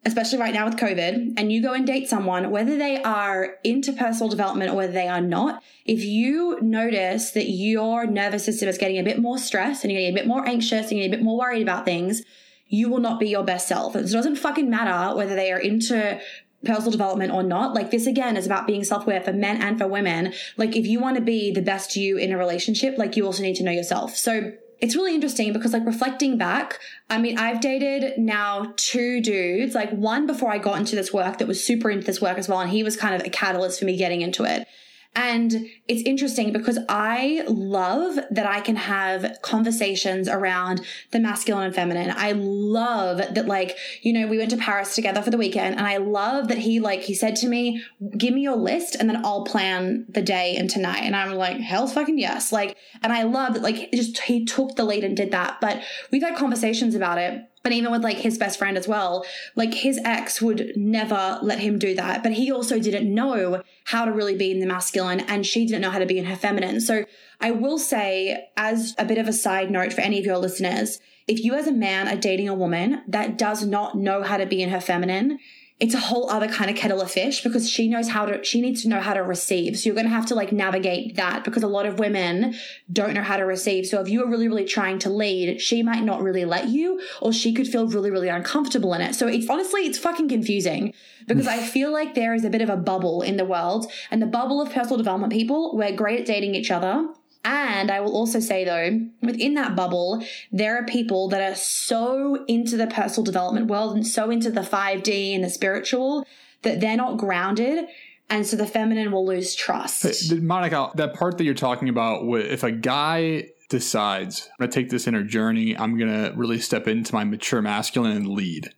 especially 0.03 0.39
right 0.39 0.53
now 0.53 0.65
with 0.65 0.77
COVID, 0.77 1.33
and 1.37 1.51
you 1.51 1.61
go 1.61 1.73
and 1.73 1.85
date 1.85 2.09
someone, 2.09 2.49
whether 2.49 2.75
they 2.77 3.01
are 3.03 3.55
into 3.63 3.93
personal 3.93 4.29
development 4.29 4.71
or 4.71 4.75
whether 4.75 4.93
they 4.93 5.07
are 5.07 5.21
not, 5.21 5.61
if 5.85 6.03
you 6.03 6.57
notice 6.61 7.31
that 7.31 7.49
your 7.49 8.07
nervous 8.07 8.45
system 8.45 8.67
is 8.67 8.77
getting 8.77 8.97
a 8.97 9.03
bit 9.03 9.19
more 9.19 9.37
stressed 9.37 9.83
and 9.83 9.91
you're 9.91 10.01
getting 10.01 10.15
a 10.15 10.19
bit 10.19 10.27
more 10.27 10.47
anxious 10.47 10.89
and 10.89 10.93
you're 10.93 11.07
getting 11.07 11.13
a 11.13 11.17
bit 11.17 11.23
more 11.23 11.37
worried 11.37 11.61
about 11.61 11.85
things, 11.85 12.23
you 12.67 12.89
will 12.89 12.99
not 12.99 13.19
be 13.19 13.29
your 13.29 13.43
best 13.43 13.67
self. 13.67 13.95
It 13.95 14.09
doesn't 14.09 14.37
fucking 14.37 14.69
matter 14.69 15.15
whether 15.15 15.35
they 15.35 15.51
are 15.51 15.59
into 15.59 16.19
personal 16.63 16.91
development 16.91 17.33
or 17.33 17.43
not. 17.43 17.73
Like 17.73 17.91
this 17.91 18.07
again 18.07 18.37
is 18.37 18.45
about 18.45 18.67
being 18.67 18.83
self-aware 18.83 19.21
for 19.21 19.33
men 19.33 19.61
and 19.61 19.77
for 19.77 19.87
women. 19.87 20.33
Like 20.57 20.75
if 20.75 20.85
you 20.85 20.99
want 20.99 21.17
to 21.17 21.21
be 21.21 21.51
the 21.51 21.61
best 21.61 21.95
you 21.95 22.17
in 22.17 22.31
a 22.31 22.37
relationship, 22.37 22.97
like 22.97 23.17
you 23.17 23.25
also 23.25 23.43
need 23.43 23.55
to 23.55 23.63
know 23.63 23.71
yourself. 23.71 24.15
So 24.15 24.53
it's 24.81 24.95
really 24.95 25.13
interesting 25.13 25.53
because 25.53 25.73
like 25.73 25.85
reflecting 25.85 26.37
back, 26.37 26.79
I 27.09 27.19
mean, 27.19 27.37
I've 27.37 27.61
dated 27.61 28.17
now 28.17 28.73
two 28.77 29.21
dudes, 29.21 29.75
like 29.75 29.91
one 29.91 30.25
before 30.25 30.51
I 30.51 30.57
got 30.57 30.79
into 30.79 30.95
this 30.95 31.13
work 31.13 31.37
that 31.37 31.47
was 31.47 31.63
super 31.63 31.91
into 31.91 32.05
this 32.05 32.19
work 32.19 32.39
as 32.39 32.49
well. 32.49 32.59
And 32.59 32.69
he 32.69 32.83
was 32.83 32.97
kind 32.97 33.13
of 33.13 33.21
a 33.25 33.29
catalyst 33.29 33.79
for 33.79 33.85
me 33.85 33.95
getting 33.95 34.21
into 34.21 34.43
it. 34.43 34.67
And 35.13 35.67
it's 35.89 36.03
interesting 36.03 36.53
because 36.53 36.79
I 36.87 37.43
love 37.47 38.17
that 38.29 38.45
I 38.45 38.61
can 38.61 38.77
have 38.77 39.39
conversations 39.41 40.29
around 40.29 40.81
the 41.11 41.19
masculine 41.19 41.65
and 41.65 41.75
feminine. 41.75 42.13
I 42.15 42.31
love 42.31 43.17
that, 43.17 43.45
like, 43.45 43.77
you 44.03 44.13
know, 44.13 44.25
we 44.27 44.37
went 44.37 44.51
to 44.51 44.57
Paris 44.57 44.95
together 44.95 45.21
for 45.21 45.29
the 45.29 45.37
weekend 45.37 45.77
and 45.77 45.85
I 45.85 45.97
love 45.97 46.47
that 46.47 46.59
he, 46.59 46.79
like, 46.79 47.01
he 47.01 47.13
said 47.13 47.35
to 47.37 47.47
me, 47.47 47.83
give 48.17 48.33
me 48.33 48.41
your 48.41 48.55
list 48.55 48.95
and 48.95 49.09
then 49.09 49.25
I'll 49.25 49.43
plan 49.43 50.05
the 50.07 50.21
day 50.21 50.55
and 50.55 50.69
tonight. 50.69 51.01
And 51.01 51.13
I'm 51.13 51.33
like, 51.33 51.57
hell's 51.57 51.93
fucking 51.93 52.17
yes. 52.17 52.53
Like, 52.53 52.77
and 53.03 53.11
I 53.11 53.23
love 53.23 53.55
that, 53.55 53.63
like, 53.63 53.91
just 53.91 54.17
he 54.19 54.45
took 54.45 54.77
the 54.77 54.85
lead 54.85 55.03
and 55.03 55.17
did 55.17 55.31
that. 55.31 55.59
But 55.59 55.83
we've 56.11 56.23
had 56.23 56.37
conversations 56.37 56.95
about 56.95 57.17
it 57.17 57.50
and 57.63 57.73
even 57.73 57.91
with 57.91 58.03
like 58.03 58.17
his 58.17 58.37
best 58.37 58.57
friend 58.57 58.77
as 58.77 58.87
well, 58.87 59.25
like 59.55 59.73
his 59.73 59.99
ex 60.03 60.41
would 60.41 60.73
never 60.75 61.39
let 61.41 61.59
him 61.59 61.77
do 61.77 61.93
that. 61.95 62.23
But 62.23 62.33
he 62.33 62.51
also 62.51 62.79
didn't 62.79 63.13
know 63.13 63.61
how 63.85 64.05
to 64.05 64.11
really 64.11 64.35
be 64.35 64.51
in 64.51 64.59
the 64.59 64.65
masculine 64.65 65.19
and 65.21 65.45
she 65.45 65.65
didn't 65.65 65.81
know 65.81 65.91
how 65.91 65.99
to 65.99 66.05
be 66.05 66.17
in 66.17 66.25
her 66.25 66.35
feminine. 66.35 66.81
So 66.81 67.05
I 67.39 67.51
will 67.51 67.77
say, 67.77 68.49
as 68.57 68.95
a 68.97 69.05
bit 69.05 69.17
of 69.17 69.27
a 69.27 69.33
side 69.33 69.69
note 69.69 69.93
for 69.93 70.01
any 70.01 70.19
of 70.19 70.25
your 70.25 70.37
listeners, 70.37 70.99
if 71.27 71.43
you 71.43 71.53
as 71.53 71.67
a 71.67 71.71
man 71.71 72.07
are 72.07 72.19
dating 72.19 72.49
a 72.49 72.55
woman 72.55 73.03
that 73.07 73.37
does 73.37 73.65
not 73.65 73.95
know 73.95 74.23
how 74.23 74.37
to 74.37 74.45
be 74.45 74.61
in 74.61 74.69
her 74.69 74.81
feminine, 74.81 75.39
it's 75.81 75.95
a 75.95 75.99
whole 75.99 76.29
other 76.29 76.47
kind 76.47 76.69
of 76.69 76.77
kettle 76.77 77.01
of 77.01 77.09
fish 77.09 77.41
because 77.41 77.67
she 77.67 77.87
knows 77.87 78.07
how 78.07 78.27
to, 78.27 78.43
she 78.43 78.61
needs 78.61 78.83
to 78.83 78.87
know 78.87 78.99
how 78.99 79.15
to 79.15 79.23
receive. 79.23 79.79
So 79.79 79.87
you're 79.87 79.95
going 79.95 80.05
to 80.05 80.13
have 80.13 80.27
to 80.27 80.35
like 80.35 80.51
navigate 80.51 81.15
that 81.15 81.43
because 81.43 81.63
a 81.63 81.67
lot 81.67 81.87
of 81.87 81.97
women 81.97 82.53
don't 82.93 83.15
know 83.15 83.23
how 83.23 83.37
to 83.37 83.43
receive. 83.43 83.87
So 83.87 83.99
if 83.99 84.07
you 84.07 84.23
are 84.23 84.29
really, 84.29 84.47
really 84.47 84.63
trying 84.63 84.99
to 84.99 85.09
lead, 85.09 85.59
she 85.59 85.81
might 85.81 86.03
not 86.03 86.21
really 86.21 86.45
let 86.45 86.67
you 86.67 87.01
or 87.19 87.33
she 87.33 87.51
could 87.51 87.67
feel 87.67 87.87
really, 87.87 88.11
really 88.11 88.29
uncomfortable 88.29 88.93
in 88.93 89.01
it. 89.01 89.15
So 89.15 89.27
it's 89.27 89.49
honestly, 89.49 89.87
it's 89.87 89.97
fucking 89.97 90.29
confusing 90.29 90.93
because 91.25 91.47
I 91.47 91.57
feel 91.57 91.91
like 91.91 92.13
there 92.13 92.35
is 92.35 92.45
a 92.45 92.51
bit 92.51 92.61
of 92.61 92.69
a 92.69 92.77
bubble 92.77 93.23
in 93.23 93.37
the 93.37 93.45
world 93.45 93.91
and 94.11 94.21
the 94.21 94.27
bubble 94.27 94.61
of 94.61 94.71
personal 94.71 94.97
development 94.97 95.33
people, 95.33 95.75
we're 95.75 95.95
great 95.95 96.19
at 96.19 96.27
dating 96.27 96.53
each 96.53 96.69
other 96.69 97.09
and 97.43 97.89
I 97.89 97.99
will 97.99 98.15
also 98.15 98.39
say 98.39 98.63
though, 98.63 99.07
within 99.21 99.55
that 99.55 99.75
bubble, 99.75 100.23
there 100.51 100.77
are 100.77 100.85
people 100.85 101.27
that 101.29 101.41
are 101.41 101.55
so 101.55 102.45
into 102.47 102.77
the 102.77 102.87
personal 102.87 103.23
development 103.23 103.67
world 103.67 103.95
and 103.95 104.05
so 104.05 104.29
into 104.29 104.51
the 104.51 104.61
5D 104.61 105.33
and 105.33 105.43
the 105.43 105.49
spiritual 105.49 106.25
that 106.61 106.79
they're 106.79 106.97
not 106.97 107.17
grounded. 107.17 107.85
And 108.29 108.45
so 108.47 108.55
the 108.55 108.67
feminine 108.67 109.11
will 109.11 109.25
lose 109.25 109.55
trust. 109.55 110.31
Monica, 110.31 110.91
that 110.95 111.15
part 111.15 111.37
that 111.37 111.43
you're 111.43 111.53
talking 111.53 111.89
about, 111.89 112.23
if 112.23 112.63
a 112.63 112.71
guy 112.71 113.49
decides, 113.69 114.47
I'm 114.51 114.55
going 114.59 114.71
to 114.71 114.79
take 114.79 114.89
this 114.89 115.07
inner 115.07 115.23
journey, 115.23 115.75
I'm 115.77 115.97
going 115.97 116.11
to 116.11 116.33
really 116.37 116.59
step 116.59 116.87
into 116.87 117.13
my 117.13 117.23
mature 117.23 117.61
masculine 117.61 118.15
and 118.15 118.27
lead, 118.27 118.69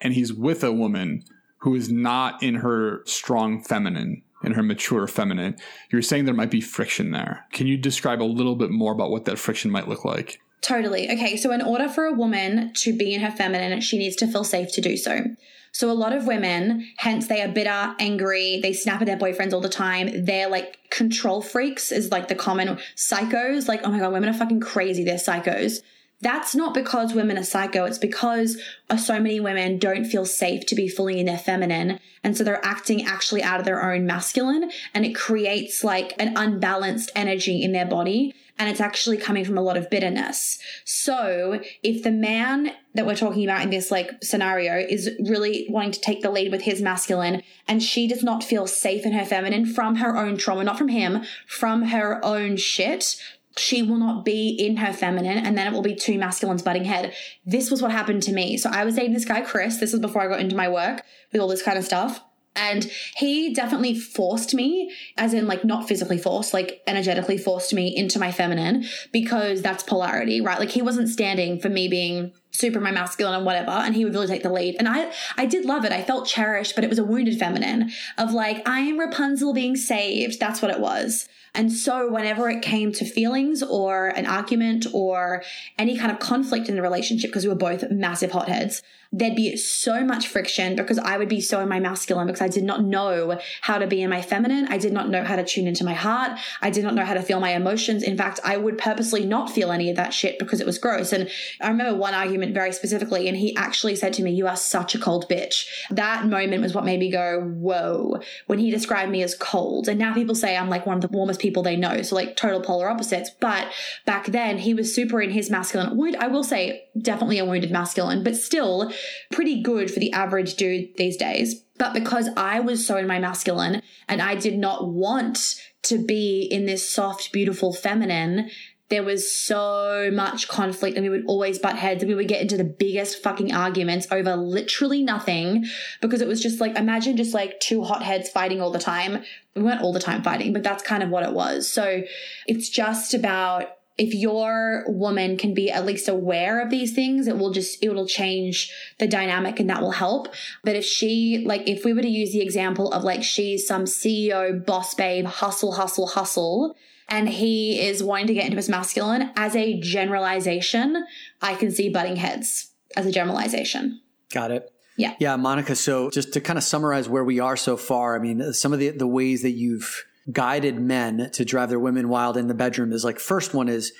and 0.00 0.12
he's 0.12 0.32
with 0.32 0.62
a 0.62 0.72
woman 0.72 1.24
who 1.58 1.74
is 1.74 1.90
not 1.90 2.42
in 2.42 2.56
her 2.56 3.02
strong 3.06 3.62
feminine, 3.62 4.22
in 4.44 4.52
her 4.52 4.62
mature 4.62 5.06
feminine. 5.06 5.56
You're 5.90 6.02
saying 6.02 6.24
there 6.24 6.34
might 6.34 6.50
be 6.50 6.60
friction 6.60 7.10
there. 7.10 7.46
Can 7.52 7.66
you 7.66 7.76
describe 7.76 8.22
a 8.22 8.24
little 8.24 8.56
bit 8.56 8.70
more 8.70 8.92
about 8.92 9.10
what 9.10 9.24
that 9.24 9.38
friction 9.38 9.70
might 9.70 9.88
look 9.88 10.04
like? 10.04 10.40
Totally. 10.60 11.10
Okay, 11.10 11.36
so 11.36 11.52
in 11.52 11.60
order 11.60 11.88
for 11.88 12.04
a 12.04 12.12
woman 12.12 12.72
to 12.76 12.96
be 12.96 13.12
in 13.12 13.20
her 13.20 13.30
feminine, 13.30 13.80
she 13.82 13.98
needs 13.98 14.16
to 14.16 14.26
feel 14.26 14.44
safe 14.44 14.72
to 14.72 14.80
do 14.80 14.96
so. 14.96 15.26
So 15.72 15.90
a 15.90 15.92
lot 15.92 16.12
of 16.12 16.26
women, 16.26 16.88
hence 16.98 17.26
they 17.26 17.42
are 17.42 17.48
bitter, 17.48 17.94
angry, 17.98 18.60
they 18.62 18.72
snap 18.72 19.00
at 19.02 19.06
their 19.06 19.18
boyfriends 19.18 19.52
all 19.52 19.60
the 19.60 19.68
time. 19.68 20.24
They're 20.24 20.48
like 20.48 20.78
control 20.90 21.42
freaks 21.42 21.90
is 21.90 22.12
like 22.12 22.28
the 22.28 22.36
common 22.36 22.78
psychos. 22.96 23.66
Like, 23.66 23.80
oh 23.84 23.90
my 23.90 23.98
God, 23.98 24.12
women 24.12 24.28
are 24.28 24.34
fucking 24.34 24.60
crazy. 24.60 25.04
They're 25.04 25.16
psychos. 25.16 25.82
That's 26.20 26.54
not 26.54 26.72
because 26.74 27.12
women 27.12 27.36
are 27.36 27.44
psycho. 27.44 27.84
It's 27.84 27.98
because 27.98 28.60
uh, 28.88 28.96
so 28.96 29.20
many 29.20 29.40
women 29.40 29.78
don't 29.78 30.04
feel 30.04 30.24
safe 30.24 30.64
to 30.66 30.74
be 30.74 30.88
fully 30.88 31.20
in 31.20 31.26
their 31.26 31.38
feminine. 31.38 31.98
And 32.22 32.36
so 32.36 32.44
they're 32.44 32.64
acting 32.64 33.04
actually 33.04 33.42
out 33.42 33.60
of 33.60 33.66
their 33.66 33.82
own 33.82 34.06
masculine 34.06 34.70
and 34.94 35.04
it 35.04 35.14
creates 35.14 35.84
like 35.84 36.14
an 36.18 36.36
unbalanced 36.36 37.12
energy 37.14 37.62
in 37.62 37.72
their 37.72 37.84
body. 37.84 38.34
And 38.56 38.70
it's 38.70 38.80
actually 38.80 39.16
coming 39.16 39.44
from 39.44 39.58
a 39.58 39.62
lot 39.62 39.76
of 39.76 39.90
bitterness. 39.90 40.58
So 40.84 41.60
if 41.82 42.04
the 42.04 42.12
man 42.12 42.70
that 42.94 43.04
we're 43.04 43.16
talking 43.16 43.44
about 43.44 43.62
in 43.62 43.70
this 43.70 43.90
like 43.90 44.12
scenario 44.22 44.78
is 44.78 45.10
really 45.26 45.66
wanting 45.68 45.90
to 45.92 46.00
take 46.00 46.22
the 46.22 46.30
lead 46.30 46.52
with 46.52 46.62
his 46.62 46.80
masculine 46.80 47.42
and 47.66 47.82
she 47.82 48.06
does 48.06 48.22
not 48.22 48.44
feel 48.44 48.68
safe 48.68 49.04
in 49.04 49.12
her 49.12 49.24
feminine 49.24 49.66
from 49.66 49.96
her 49.96 50.16
own 50.16 50.36
trauma, 50.36 50.62
not 50.62 50.78
from 50.78 50.88
him, 50.88 51.24
from 51.48 51.82
her 51.86 52.24
own 52.24 52.56
shit, 52.56 53.16
she 53.56 53.82
will 53.82 53.98
not 53.98 54.24
be 54.24 54.48
in 54.48 54.76
her 54.78 54.92
feminine 54.92 55.38
and 55.38 55.56
then 55.56 55.66
it 55.66 55.72
will 55.72 55.82
be 55.82 55.94
two 55.94 56.18
masculines 56.18 56.62
butting 56.62 56.84
head. 56.84 57.14
This 57.46 57.70
was 57.70 57.80
what 57.80 57.92
happened 57.92 58.22
to 58.24 58.32
me. 58.32 58.56
So 58.56 58.70
I 58.70 58.84
was 58.84 58.96
dating 58.96 59.14
this 59.14 59.24
guy, 59.24 59.42
Chris. 59.42 59.78
This 59.78 59.92
was 59.92 60.00
before 60.00 60.22
I 60.22 60.28
got 60.28 60.40
into 60.40 60.56
my 60.56 60.68
work 60.68 61.02
with 61.32 61.40
all 61.40 61.48
this 61.48 61.62
kind 61.62 61.78
of 61.78 61.84
stuff. 61.84 62.20
And 62.56 62.84
he 63.16 63.52
definitely 63.52 63.98
forced 63.98 64.54
me, 64.54 64.92
as 65.16 65.34
in 65.34 65.48
like 65.48 65.64
not 65.64 65.88
physically 65.88 66.18
forced, 66.18 66.54
like 66.54 66.82
energetically 66.86 67.36
forced 67.36 67.74
me 67.74 67.94
into 67.94 68.20
my 68.20 68.30
feminine 68.30 68.84
because 69.12 69.60
that's 69.60 69.82
polarity, 69.82 70.40
right? 70.40 70.60
Like 70.60 70.70
he 70.70 70.82
wasn't 70.82 71.08
standing 71.08 71.58
for 71.58 71.68
me 71.68 71.88
being 71.88 72.32
super 72.54 72.80
my 72.80 72.92
masculine 72.92 73.34
and 73.34 73.44
whatever 73.44 73.70
and 73.70 73.94
he 73.94 74.04
would 74.04 74.14
really 74.14 74.28
take 74.28 74.42
the 74.42 74.52
lead 74.52 74.76
and 74.78 74.88
i 74.88 75.10
i 75.36 75.44
did 75.44 75.64
love 75.64 75.84
it 75.84 75.92
i 75.92 76.02
felt 76.02 76.26
cherished 76.26 76.74
but 76.74 76.84
it 76.84 76.90
was 76.90 76.98
a 76.98 77.04
wounded 77.04 77.38
feminine 77.38 77.90
of 78.16 78.32
like 78.32 78.66
i 78.68 78.80
am 78.80 78.98
rapunzel 78.98 79.52
being 79.52 79.76
saved 79.76 80.38
that's 80.38 80.62
what 80.62 80.70
it 80.70 80.78
was 80.78 81.28
and 81.54 81.72
so 81.72 82.10
whenever 82.10 82.50
it 82.50 82.62
came 82.62 82.90
to 82.92 83.04
feelings 83.04 83.62
or 83.62 84.08
an 84.08 84.26
argument 84.26 84.86
or 84.92 85.44
any 85.78 85.96
kind 85.96 86.10
of 86.10 86.18
conflict 86.18 86.68
in 86.68 86.74
the 86.74 86.82
relationship, 86.82 87.30
because 87.30 87.44
we 87.44 87.50
were 87.50 87.54
both 87.54 87.90
massive 87.92 88.32
hotheads, 88.32 88.82
there'd 89.12 89.36
be 89.36 89.56
so 89.56 90.04
much 90.04 90.26
friction 90.26 90.74
because 90.74 90.98
I 90.98 91.16
would 91.16 91.28
be 91.28 91.40
so 91.40 91.60
in 91.60 91.68
my 91.68 91.78
masculine 91.78 92.26
because 92.26 92.40
I 92.40 92.48
did 92.48 92.64
not 92.64 92.82
know 92.82 93.38
how 93.60 93.78
to 93.78 93.86
be 93.86 94.02
in 94.02 94.10
my 94.10 94.20
feminine. 94.20 94.66
I 94.66 94.78
did 94.78 94.92
not 94.92 95.08
know 95.08 95.22
how 95.22 95.36
to 95.36 95.44
tune 95.44 95.68
into 95.68 95.84
my 95.84 95.94
heart. 95.94 96.36
I 96.60 96.70
did 96.70 96.82
not 96.82 96.94
know 96.94 97.04
how 97.04 97.14
to 97.14 97.22
feel 97.22 97.38
my 97.38 97.50
emotions. 97.50 98.02
In 98.02 98.16
fact, 98.16 98.40
I 98.42 98.56
would 98.56 98.76
purposely 98.76 99.24
not 99.24 99.48
feel 99.48 99.70
any 99.70 99.88
of 99.88 99.96
that 99.96 100.12
shit 100.12 100.40
because 100.40 100.60
it 100.60 100.66
was 100.66 100.78
gross. 100.78 101.12
And 101.12 101.30
I 101.60 101.68
remember 101.68 101.96
one 101.96 102.14
argument 102.14 102.43
very 102.52 102.72
specifically, 102.72 103.28
and 103.28 103.36
he 103.36 103.56
actually 103.56 103.96
said 103.96 104.12
to 104.14 104.22
me, 104.22 104.32
You 104.32 104.46
are 104.46 104.56
such 104.56 104.94
a 104.94 104.98
cold 104.98 105.28
bitch. 105.28 105.64
That 105.90 106.26
moment 106.26 106.62
was 106.62 106.74
what 106.74 106.84
made 106.84 107.00
me 107.00 107.10
go, 107.10 107.40
Whoa, 107.40 108.20
when 108.46 108.58
he 108.58 108.70
described 108.70 109.10
me 109.10 109.22
as 109.22 109.34
cold. 109.34 109.88
And 109.88 109.98
now 109.98 110.12
people 110.12 110.34
say 110.34 110.56
I'm 110.56 110.68
like 110.68 110.86
one 110.86 110.96
of 110.96 111.02
the 111.02 111.08
warmest 111.08 111.40
people 111.40 111.62
they 111.62 111.76
know. 111.76 112.02
So, 112.02 112.14
like, 112.14 112.36
total 112.36 112.60
polar 112.60 112.90
opposites. 112.90 113.30
But 113.40 113.68
back 114.04 114.26
then, 114.26 114.58
he 114.58 114.74
was 114.74 114.94
super 114.94 115.22
in 115.22 115.30
his 115.30 115.50
masculine. 115.50 115.96
Would 115.96 116.16
I 116.16 116.26
will 116.26 116.44
say, 116.44 116.88
definitely 117.00 117.38
a 117.38 117.44
wounded 117.44 117.70
masculine, 117.70 118.24
but 118.24 118.36
still 118.36 118.92
pretty 119.32 119.62
good 119.62 119.90
for 119.90 120.00
the 120.00 120.12
average 120.12 120.54
dude 120.54 120.96
these 120.96 121.16
days. 121.16 121.62
But 121.78 121.92
because 121.92 122.28
I 122.36 122.60
was 122.60 122.86
so 122.86 122.96
in 122.96 123.06
my 123.06 123.18
masculine 123.18 123.82
and 124.08 124.22
I 124.22 124.36
did 124.36 124.56
not 124.58 124.88
want 124.88 125.60
to 125.84 125.98
be 125.98 126.42
in 126.42 126.66
this 126.66 126.88
soft, 126.88 127.32
beautiful 127.32 127.72
feminine, 127.72 128.50
there 128.94 129.02
was 129.02 129.30
so 129.30 130.08
much 130.12 130.46
conflict 130.46 130.96
and 130.96 131.02
we 131.04 131.10
would 131.10 131.26
always 131.26 131.58
butt 131.58 131.76
heads 131.76 132.02
and 132.02 132.08
we 132.08 132.14
would 132.14 132.28
get 132.28 132.40
into 132.40 132.56
the 132.56 132.62
biggest 132.62 133.20
fucking 133.22 133.52
arguments 133.52 134.06
over 134.12 134.36
literally 134.36 135.02
nothing 135.02 135.64
because 136.00 136.20
it 136.20 136.28
was 136.28 136.40
just 136.40 136.60
like, 136.60 136.78
imagine 136.78 137.16
just 137.16 137.34
like 137.34 137.58
two 137.58 137.82
hotheads 137.82 138.28
fighting 138.28 138.60
all 138.62 138.70
the 138.70 138.78
time. 138.78 139.24
We 139.56 139.62
weren't 139.62 139.82
all 139.82 139.92
the 139.92 139.98
time 139.98 140.22
fighting, 140.22 140.52
but 140.52 140.62
that's 140.62 140.82
kind 140.82 141.02
of 141.02 141.10
what 141.10 141.24
it 141.24 141.32
was. 141.32 141.68
So 141.68 142.04
it's 142.46 142.68
just 142.68 143.14
about 143.14 143.66
if 143.98 144.14
your 144.14 144.84
woman 144.86 145.36
can 145.36 145.54
be 145.54 145.70
at 145.70 145.84
least 145.84 146.08
aware 146.08 146.60
of 146.60 146.70
these 146.70 146.94
things, 146.94 147.26
it 147.26 147.36
will 147.36 147.50
just, 147.50 147.82
it 147.82 147.90
will 147.90 148.06
change 148.06 148.72
the 149.00 149.08
dynamic 149.08 149.58
and 149.58 149.70
that 149.70 149.82
will 149.82 149.92
help. 149.92 150.28
But 150.62 150.76
if 150.76 150.84
she, 150.84 151.44
like, 151.44 151.68
if 151.68 151.84
we 151.84 151.92
were 151.92 152.02
to 152.02 152.08
use 152.08 152.32
the 152.32 152.42
example 152.42 152.92
of 152.92 153.02
like, 153.02 153.24
she's 153.24 153.66
some 153.66 153.84
CEO, 153.86 154.64
boss 154.64 154.94
babe, 154.94 155.26
hustle, 155.26 155.72
hustle, 155.72 156.06
hustle, 156.06 156.76
and 157.08 157.28
he 157.28 157.80
is 157.80 158.02
wanting 158.02 158.28
to 158.28 158.34
get 158.34 158.44
into 158.44 158.56
his 158.56 158.68
masculine 158.68 159.30
as 159.36 159.54
a 159.54 159.78
generalization, 159.80 161.04
I 161.42 161.54
can 161.54 161.70
see 161.70 161.88
butting 161.88 162.16
heads 162.16 162.72
as 162.96 163.06
a 163.06 163.12
generalization. 163.12 164.00
Got 164.32 164.50
it. 164.50 164.70
Yeah. 164.96 165.14
Yeah, 165.18 165.36
Monica. 165.36 165.74
So 165.74 166.10
just 166.10 166.32
to 166.34 166.40
kind 166.40 166.56
of 166.56 166.62
summarize 166.62 167.08
where 167.08 167.24
we 167.24 167.40
are 167.40 167.56
so 167.56 167.76
far, 167.76 168.16
I 168.16 168.18
mean, 168.20 168.52
some 168.52 168.72
of 168.72 168.78
the, 168.78 168.90
the 168.90 169.06
ways 169.06 169.42
that 169.42 169.50
you've 169.50 170.04
guided 170.30 170.80
men 170.80 171.30
to 171.32 171.44
drive 171.44 171.68
their 171.68 171.80
women 171.80 172.08
wild 172.08 172.36
in 172.36 172.46
the 172.46 172.54
bedroom 172.54 172.92
is 172.92 173.04
like, 173.04 173.18
first 173.18 173.54
one 173.54 173.68
is 173.68 173.92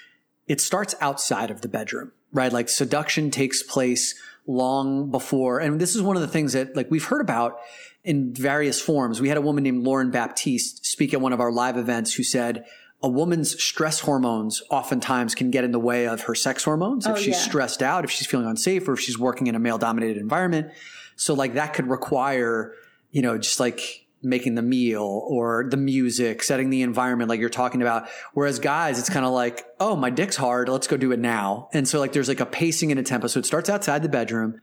it 0.47 0.61
starts 0.61 0.95
outside 1.01 1.51
of 1.51 1.61
the 1.61 1.69
bedroom, 1.69 2.13
right? 2.33 2.53
Like 2.53 2.69
seduction 2.69 3.31
takes 3.31 3.63
place 3.63 4.15
long 4.47 5.11
before. 5.11 5.59
And 5.59 5.81
this 5.81 5.95
is 5.95 6.03
one 6.03 6.17
of 6.17 6.23
the 6.23 6.29
things 6.29 6.53
that 6.53 6.77
like 6.77 6.91
we've 6.91 7.05
heard 7.05 7.21
about 7.21 7.59
in 8.05 8.33
various 8.35 8.81
forms. 8.81 9.21
We 9.21 9.29
had 9.29 9.39
a 9.39 9.43
woman 9.43 9.65
named 9.65 9.83
Lauren 9.83 10.11
Baptiste 10.11 10.85
speak 10.87 11.15
at 11.15 11.21
one 11.21 11.33
of 11.33 11.41
our 11.41 11.51
live 11.51 11.77
events 11.77 12.15
who 12.15 12.23
said, 12.23 12.65
a 13.05 13.09
woman's 13.09 13.63
stress 13.63 14.01
hormones 14.01 14.63
oftentimes 14.71 15.35
can 15.35 15.51
get 15.51 15.63
in 15.63 15.73
the 15.73 15.79
way 15.79 16.09
of 16.09 16.23
her 16.23 16.35
sex 16.35 16.65
hormones 16.65 17.05
if 17.05 17.13
oh, 17.13 17.17
she's 17.17 17.35
yeah. 17.35 17.39
stressed 17.39 17.83
out, 17.83 18.03
if 18.03 18.11
she's 18.11 18.27
feeling 18.27 18.47
unsafe, 18.47 18.89
or 18.89 18.95
if 18.95 19.01
she's 19.01 19.19
working 19.19 19.47
in 19.47 19.55
a 19.55 19.59
male 19.59 19.77
dominated 19.77 20.17
environment. 20.17 20.73
So 21.15 21.35
like 21.35 21.53
that 21.53 21.75
could 21.75 21.87
require, 21.87 22.73
you 23.11 23.21
know, 23.21 23.37
just 23.37 23.61
like 23.61 24.07
making 24.23 24.55
the 24.55 24.63
meal 24.63 25.23
or 25.29 25.67
the 25.69 25.77
music, 25.77 26.43
setting 26.43 26.71
the 26.71 26.81
environment 26.81 27.29
like 27.29 27.41
you're 27.41 27.51
talking 27.51 27.83
about. 27.83 28.09
Whereas 28.33 28.59
guys, 28.59 28.99
it's 28.99 29.11
kind 29.11 29.27
of 29.27 29.33
like, 29.33 29.67
oh, 29.79 29.97
my 29.97 30.09
dick's 30.09 30.37
hard. 30.37 30.71
Let's 30.71 30.87
go 30.87 30.97
do 30.97 31.13
it 31.13 31.21
now. 31.21 31.69
And 31.75 31.87
so 31.87 32.01
like 32.01 32.15
there's 32.15 32.29
like 32.29 32.41
a 32.41 32.47
pacing 32.47 32.91
and 32.91 32.99
a 32.99 33.03
tempo. 33.03 33.27
So 33.27 33.39
it 33.39 33.45
starts 33.45 33.69
outside 33.69 34.03
the 34.03 34.09
bedroom. 34.09 34.63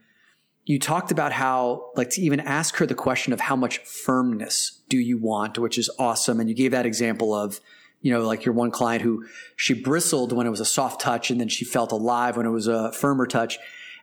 You 0.64 0.80
talked 0.80 1.12
about 1.12 1.30
how 1.30 1.92
like 1.94 2.10
to 2.10 2.20
even 2.20 2.40
ask 2.40 2.74
her 2.78 2.86
the 2.86 2.96
question 2.96 3.32
of 3.32 3.38
how 3.38 3.54
much 3.54 3.78
firmness 3.78 4.80
do 4.88 4.98
you 4.98 5.16
want, 5.16 5.58
which 5.58 5.78
is 5.78 5.88
awesome. 5.96 6.40
And 6.40 6.48
you 6.48 6.56
gave 6.56 6.72
that 6.72 6.86
example 6.86 7.32
of, 7.32 7.60
you 8.02 8.12
know, 8.12 8.20
like 8.26 8.44
your 8.44 8.54
one 8.54 8.70
client 8.70 9.02
who 9.02 9.24
she 9.56 9.72
bristled 9.72 10.32
when 10.32 10.46
it 10.46 10.50
was 10.50 10.60
a 10.60 10.64
soft 10.64 11.00
touch 11.00 11.30
and 11.30 11.40
then 11.40 11.48
she 11.48 11.64
felt 11.64 11.92
alive 11.92 12.36
when 12.36 12.46
it 12.46 12.50
was 12.50 12.66
a 12.66 12.92
firmer 12.92 13.26
touch. 13.26 13.58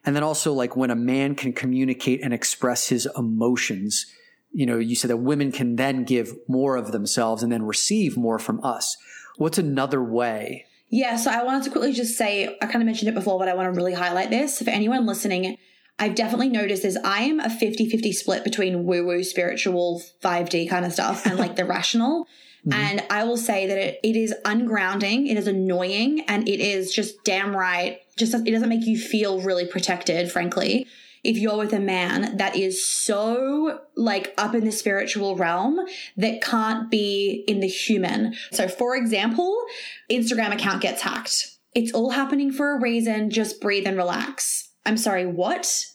And 0.05 0.15
then 0.15 0.23
also 0.23 0.53
like 0.53 0.75
when 0.75 0.89
a 0.89 0.95
man 0.95 1.35
can 1.35 1.53
communicate 1.53 2.21
and 2.23 2.33
express 2.33 2.87
his 2.87 3.07
emotions, 3.17 4.05
you 4.51 4.65
know, 4.65 4.77
you 4.77 4.95
said 4.95 5.09
that 5.09 5.17
women 5.17 5.51
can 5.51 5.75
then 5.75 6.05
give 6.05 6.33
more 6.47 6.77
of 6.77 6.91
themselves 6.91 7.43
and 7.43 7.51
then 7.51 7.63
receive 7.63 8.17
more 8.17 8.39
from 8.39 8.63
us. 8.63 8.97
What's 9.37 9.57
another 9.57 10.01
way? 10.01 10.65
Yeah. 10.89 11.17
So 11.17 11.29
I 11.29 11.43
wanted 11.43 11.63
to 11.63 11.69
quickly 11.69 11.93
just 11.93 12.17
say, 12.17 12.57
I 12.61 12.65
kind 12.65 12.81
of 12.81 12.85
mentioned 12.85 13.09
it 13.09 13.15
before, 13.15 13.37
but 13.37 13.47
I 13.47 13.53
want 13.53 13.71
to 13.71 13.77
really 13.77 13.93
highlight 13.93 14.29
this. 14.31 14.59
For 14.59 14.69
anyone 14.69 15.05
listening, 15.05 15.57
I've 15.99 16.15
definitely 16.15 16.49
noticed 16.49 16.85
is 16.85 16.97
I 17.03 17.23
am 17.23 17.39
a 17.41 17.49
50 17.49 17.89
50 17.89 18.13
split 18.13 18.43
between 18.43 18.85
woo 18.85 19.05
woo 19.05 19.23
spiritual 19.23 20.01
5D 20.23 20.69
kind 20.69 20.85
of 20.85 20.93
stuff 20.93 21.25
and 21.25 21.37
like 21.37 21.57
the 21.57 21.65
rational. 21.65 22.25
Mm-hmm. 22.67 22.73
And 22.73 23.03
I 23.09 23.23
will 23.23 23.37
say 23.37 23.67
that 23.67 23.77
it, 23.77 23.99
it 24.03 24.15
is 24.15 24.33
ungrounding, 24.45 25.29
it 25.29 25.37
is 25.37 25.47
annoying, 25.47 26.21
and 26.27 26.47
it 26.47 26.59
is 26.59 26.93
just 26.93 27.23
damn 27.23 27.55
right. 27.55 27.99
Just 28.17 28.33
it 28.33 28.51
doesn't 28.51 28.69
make 28.69 28.85
you 28.85 28.97
feel 28.97 29.41
really 29.41 29.65
protected, 29.65 30.31
frankly. 30.31 30.87
If 31.23 31.37
you're 31.37 31.57
with 31.57 31.73
a 31.73 31.79
man 31.79 32.37
that 32.37 32.55
is 32.55 32.85
so 32.85 33.81
like 33.95 34.33
up 34.37 34.55
in 34.55 34.63
the 34.63 34.71
spiritual 34.71 35.35
realm 35.35 35.79
that 36.15 36.41
can't 36.41 36.89
be 36.89 37.43
in 37.47 37.59
the 37.59 37.67
human. 37.67 38.35
So, 38.51 38.69
for 38.69 38.95
example, 38.95 39.57
Instagram 40.09 40.53
account 40.53 40.81
gets 40.81 41.01
hacked. 41.01 41.57
It's 41.75 41.91
all 41.91 42.11
happening 42.11 42.51
for 42.51 42.75
a 42.75 42.79
reason. 42.79 43.29
Just 43.29 43.59
breathe 43.59 43.85
and 43.85 43.97
relax. 43.97 44.69
I'm 44.85 44.97
sorry, 44.97 45.25
what? 45.25 45.85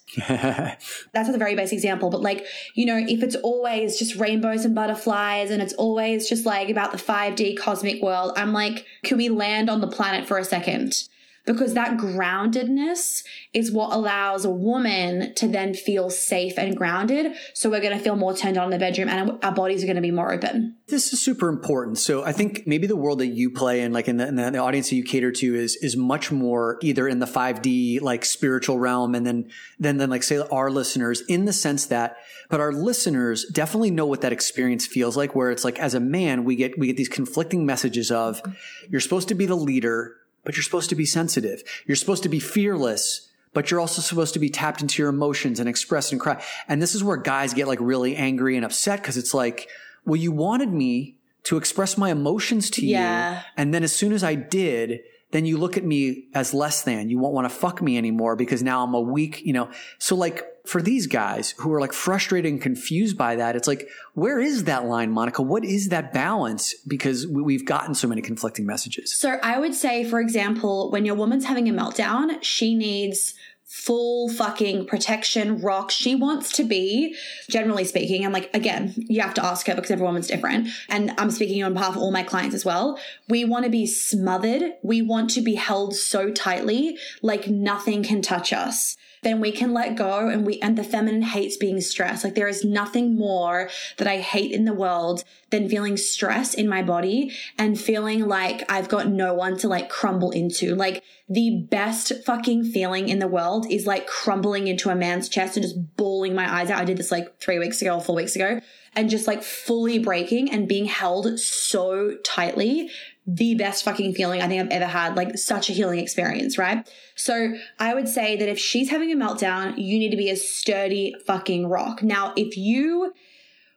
That's 1.12 1.28
a 1.28 1.38
very 1.38 1.54
basic 1.54 1.74
example, 1.74 2.10
but 2.10 2.20
like, 2.22 2.46
you 2.74 2.86
know, 2.86 2.96
if 2.96 3.22
it's 3.22 3.36
always 3.36 3.98
just 3.98 4.16
rainbows 4.16 4.64
and 4.64 4.74
butterflies 4.74 5.50
and 5.50 5.62
it's 5.62 5.74
always 5.74 6.28
just 6.28 6.46
like 6.46 6.68
about 6.68 6.92
the 6.92 6.98
5D 6.98 7.58
cosmic 7.58 8.02
world, 8.02 8.32
I'm 8.36 8.52
like, 8.52 8.86
can 9.02 9.18
we 9.18 9.28
land 9.28 9.68
on 9.70 9.80
the 9.80 9.88
planet 9.88 10.26
for 10.26 10.38
a 10.38 10.44
second? 10.44 11.08
Because 11.46 11.74
that 11.74 11.98
groundedness 11.98 13.22
is 13.52 13.70
what 13.70 13.92
allows 13.92 14.44
a 14.44 14.50
woman 14.50 15.34
to 15.34 15.46
then 15.46 15.74
feel 15.74 16.08
safe 16.08 16.58
and 16.58 16.76
grounded. 16.76 17.34
So 17.52 17.70
we're 17.70 17.80
going 17.80 17.96
to 17.96 18.02
feel 18.02 18.16
more 18.16 18.34
turned 18.34 18.56
on 18.56 18.64
in 18.64 18.70
the 18.70 18.78
bedroom 18.78 19.08
and 19.08 19.38
our 19.42 19.52
bodies 19.52 19.82
are 19.82 19.86
going 19.86 19.96
to 19.96 20.02
be 20.02 20.10
more 20.10 20.32
open. 20.32 20.76
This 20.86 21.12
is 21.12 21.22
super 21.22 21.48
important. 21.48 21.98
So 21.98 22.24
I 22.24 22.32
think 22.32 22.66
maybe 22.66 22.86
the 22.86 22.96
world 22.96 23.18
that 23.18 23.28
you 23.28 23.50
play 23.50 23.82
in, 23.82 23.92
like 23.92 24.08
in 24.08 24.16
the, 24.16 24.28
in 24.28 24.36
the 24.36 24.58
audience 24.58 24.88
that 24.88 24.96
you 24.96 25.04
cater 25.04 25.32
to 25.32 25.54
is, 25.54 25.76
is 25.76 25.96
much 25.96 26.32
more 26.32 26.78
either 26.82 27.06
in 27.06 27.18
the 27.18 27.26
5D, 27.26 28.00
like 28.00 28.24
spiritual 28.24 28.78
realm 28.78 29.14
and 29.14 29.26
then, 29.26 29.50
then, 29.78 29.98
then 29.98 30.10
like 30.10 30.22
say 30.22 30.38
our 30.50 30.70
listeners 30.70 31.22
in 31.28 31.44
the 31.44 31.52
sense 31.52 31.86
that, 31.86 32.16
but 32.48 32.60
our 32.60 32.72
listeners 32.72 33.44
definitely 33.46 33.90
know 33.90 34.06
what 34.06 34.22
that 34.22 34.32
experience 34.32 34.86
feels 34.86 35.16
like, 35.16 35.34
where 35.34 35.50
it's 35.50 35.64
like 35.64 35.78
as 35.78 35.94
a 35.94 36.00
man, 36.00 36.44
we 36.44 36.56
get, 36.56 36.78
we 36.78 36.86
get 36.86 36.96
these 36.96 37.08
conflicting 37.08 37.66
messages 37.66 38.10
of 38.10 38.40
you're 38.88 39.00
supposed 39.00 39.28
to 39.28 39.34
be 39.34 39.46
the 39.46 39.54
leader 39.54 40.16
but 40.44 40.56
you're 40.56 40.62
supposed 40.62 40.90
to 40.90 40.96
be 40.96 41.06
sensitive. 41.06 41.62
You're 41.86 41.96
supposed 41.96 42.22
to 42.22 42.28
be 42.28 42.40
fearless, 42.40 43.28
but 43.52 43.70
you're 43.70 43.80
also 43.80 44.02
supposed 44.02 44.34
to 44.34 44.40
be 44.40 44.50
tapped 44.50 44.82
into 44.82 45.02
your 45.02 45.08
emotions 45.08 45.60
and 45.60 45.68
express 45.68 46.12
and 46.12 46.20
cry. 46.20 46.42
And 46.68 46.80
this 46.80 46.94
is 46.94 47.02
where 47.02 47.16
guys 47.16 47.54
get 47.54 47.68
like 47.68 47.80
really 47.80 48.16
angry 48.16 48.56
and 48.56 48.64
upset 48.64 49.00
because 49.00 49.16
it's 49.16 49.34
like, 49.34 49.68
well, 50.04 50.16
you 50.16 50.32
wanted 50.32 50.72
me 50.72 51.16
to 51.44 51.56
express 51.56 51.96
my 51.96 52.10
emotions 52.10 52.70
to 52.70 52.86
yeah. 52.86 53.34
you. 53.34 53.40
And 53.56 53.72
then 53.72 53.82
as 53.82 53.94
soon 53.94 54.12
as 54.12 54.24
I 54.24 54.34
did, 54.34 55.00
then 55.30 55.44
you 55.46 55.58
look 55.58 55.76
at 55.76 55.84
me 55.84 56.28
as 56.34 56.54
less 56.54 56.82
than. 56.82 57.10
You 57.10 57.18
won't 57.18 57.34
want 57.34 57.48
to 57.48 57.54
fuck 57.54 57.82
me 57.82 57.98
anymore 57.98 58.36
because 58.36 58.62
now 58.62 58.84
I'm 58.84 58.94
a 58.94 59.00
weak, 59.00 59.42
you 59.44 59.52
know. 59.52 59.70
So 59.98 60.14
like 60.16 60.44
for 60.64 60.80
these 60.80 61.06
guys 61.06 61.54
who 61.58 61.72
are 61.72 61.80
like 61.80 61.92
frustrated 61.92 62.50
and 62.50 62.60
confused 62.60 63.18
by 63.18 63.36
that, 63.36 63.54
it's 63.54 63.68
like, 63.68 63.88
where 64.14 64.40
is 64.40 64.64
that 64.64 64.86
line, 64.86 65.10
Monica? 65.10 65.42
What 65.42 65.64
is 65.64 65.90
that 65.90 66.12
balance? 66.12 66.74
Because 66.86 67.26
we've 67.26 67.66
gotten 67.66 67.94
so 67.94 68.08
many 68.08 68.22
conflicting 68.22 68.64
messages. 68.64 69.12
So 69.12 69.36
I 69.42 69.58
would 69.58 69.74
say, 69.74 70.04
for 70.04 70.20
example, 70.20 70.90
when 70.90 71.04
your 71.04 71.16
woman's 71.16 71.44
having 71.44 71.68
a 71.68 71.72
meltdown, 71.72 72.42
she 72.42 72.74
needs 72.74 73.34
full 73.74 74.28
fucking 74.28 74.86
protection 74.86 75.58
rock. 75.58 75.90
She 75.90 76.14
wants 76.14 76.52
to 76.52 76.64
be, 76.64 77.16
generally 77.50 77.84
speaking, 77.84 78.24
and 78.24 78.32
like, 78.32 78.48
again, 78.54 78.94
you 78.96 79.20
have 79.20 79.34
to 79.34 79.44
ask 79.44 79.66
her 79.66 79.74
because 79.74 79.90
every 79.90 80.06
woman's 80.06 80.28
different. 80.28 80.68
And 80.88 81.12
I'm 81.18 81.32
speaking 81.32 81.62
on 81.64 81.74
behalf 81.74 81.96
of 81.96 81.98
all 81.98 82.12
my 82.12 82.22
clients 82.22 82.54
as 82.54 82.64
well. 82.64 82.98
We 83.28 83.44
want 83.44 83.64
to 83.64 83.70
be 83.70 83.84
smothered. 83.84 84.74
We 84.82 85.02
want 85.02 85.30
to 85.30 85.42
be 85.42 85.56
held 85.56 85.96
so 85.96 86.30
tightly, 86.30 86.96
like 87.20 87.48
nothing 87.48 88.04
can 88.04 88.22
touch 88.22 88.52
us 88.52 88.96
then 89.24 89.40
we 89.40 89.50
can 89.50 89.72
let 89.72 89.96
go 89.96 90.28
and 90.28 90.46
we 90.46 90.60
and 90.60 90.78
the 90.78 90.84
feminine 90.84 91.22
hates 91.22 91.56
being 91.56 91.80
stressed. 91.80 92.22
Like 92.22 92.34
there 92.34 92.46
is 92.46 92.64
nothing 92.64 93.16
more 93.16 93.68
that 93.96 94.06
I 94.06 94.18
hate 94.18 94.52
in 94.52 94.66
the 94.66 94.72
world 94.72 95.24
than 95.50 95.68
feeling 95.68 95.96
stress 95.96 96.54
in 96.54 96.68
my 96.68 96.82
body 96.82 97.32
and 97.58 97.80
feeling 97.80 98.26
like 98.26 98.70
I've 98.70 98.88
got 98.88 99.08
no 99.08 99.34
one 99.34 99.56
to 99.58 99.68
like 99.68 99.88
crumble 99.88 100.30
into. 100.30 100.74
Like 100.74 101.02
the 101.28 101.66
best 101.70 102.12
fucking 102.24 102.64
feeling 102.64 103.08
in 103.08 103.18
the 103.18 103.28
world 103.28 103.63
is 103.70 103.86
like 103.86 104.06
crumbling 104.06 104.66
into 104.66 104.90
a 104.90 104.94
man's 104.94 105.28
chest 105.28 105.56
and 105.56 105.64
just 105.64 105.96
bawling 105.96 106.34
my 106.34 106.60
eyes 106.60 106.70
out. 106.70 106.80
I 106.80 106.84
did 106.84 106.96
this 106.96 107.10
like 107.10 107.40
three 107.40 107.58
weeks 107.58 107.82
ago 107.82 107.96
or 107.96 108.00
four 108.00 108.16
weeks 108.16 108.36
ago 108.36 108.60
and 108.96 109.10
just 109.10 109.26
like 109.26 109.42
fully 109.42 109.98
breaking 109.98 110.50
and 110.50 110.68
being 110.68 110.84
held 110.84 111.38
so 111.38 112.16
tightly 112.24 112.90
the 113.26 113.54
best 113.54 113.84
fucking 113.84 114.14
feeling 114.14 114.42
I 114.42 114.48
think 114.48 114.60
I've 114.60 114.82
ever 114.82 114.86
had, 114.86 115.16
like 115.16 115.38
such 115.38 115.70
a 115.70 115.72
healing 115.72 115.98
experience, 115.98 116.58
right? 116.58 116.86
So 117.14 117.54
I 117.78 117.94
would 117.94 118.08
say 118.08 118.36
that 118.36 118.48
if 118.48 118.58
she's 118.58 118.90
having 118.90 119.10
a 119.10 119.16
meltdown, 119.16 119.78
you 119.78 119.98
need 119.98 120.10
to 120.10 120.16
be 120.16 120.28
a 120.28 120.36
sturdy 120.36 121.14
fucking 121.26 121.66
rock. 121.66 122.02
Now, 122.02 122.34
if 122.36 122.58
you 122.58 123.14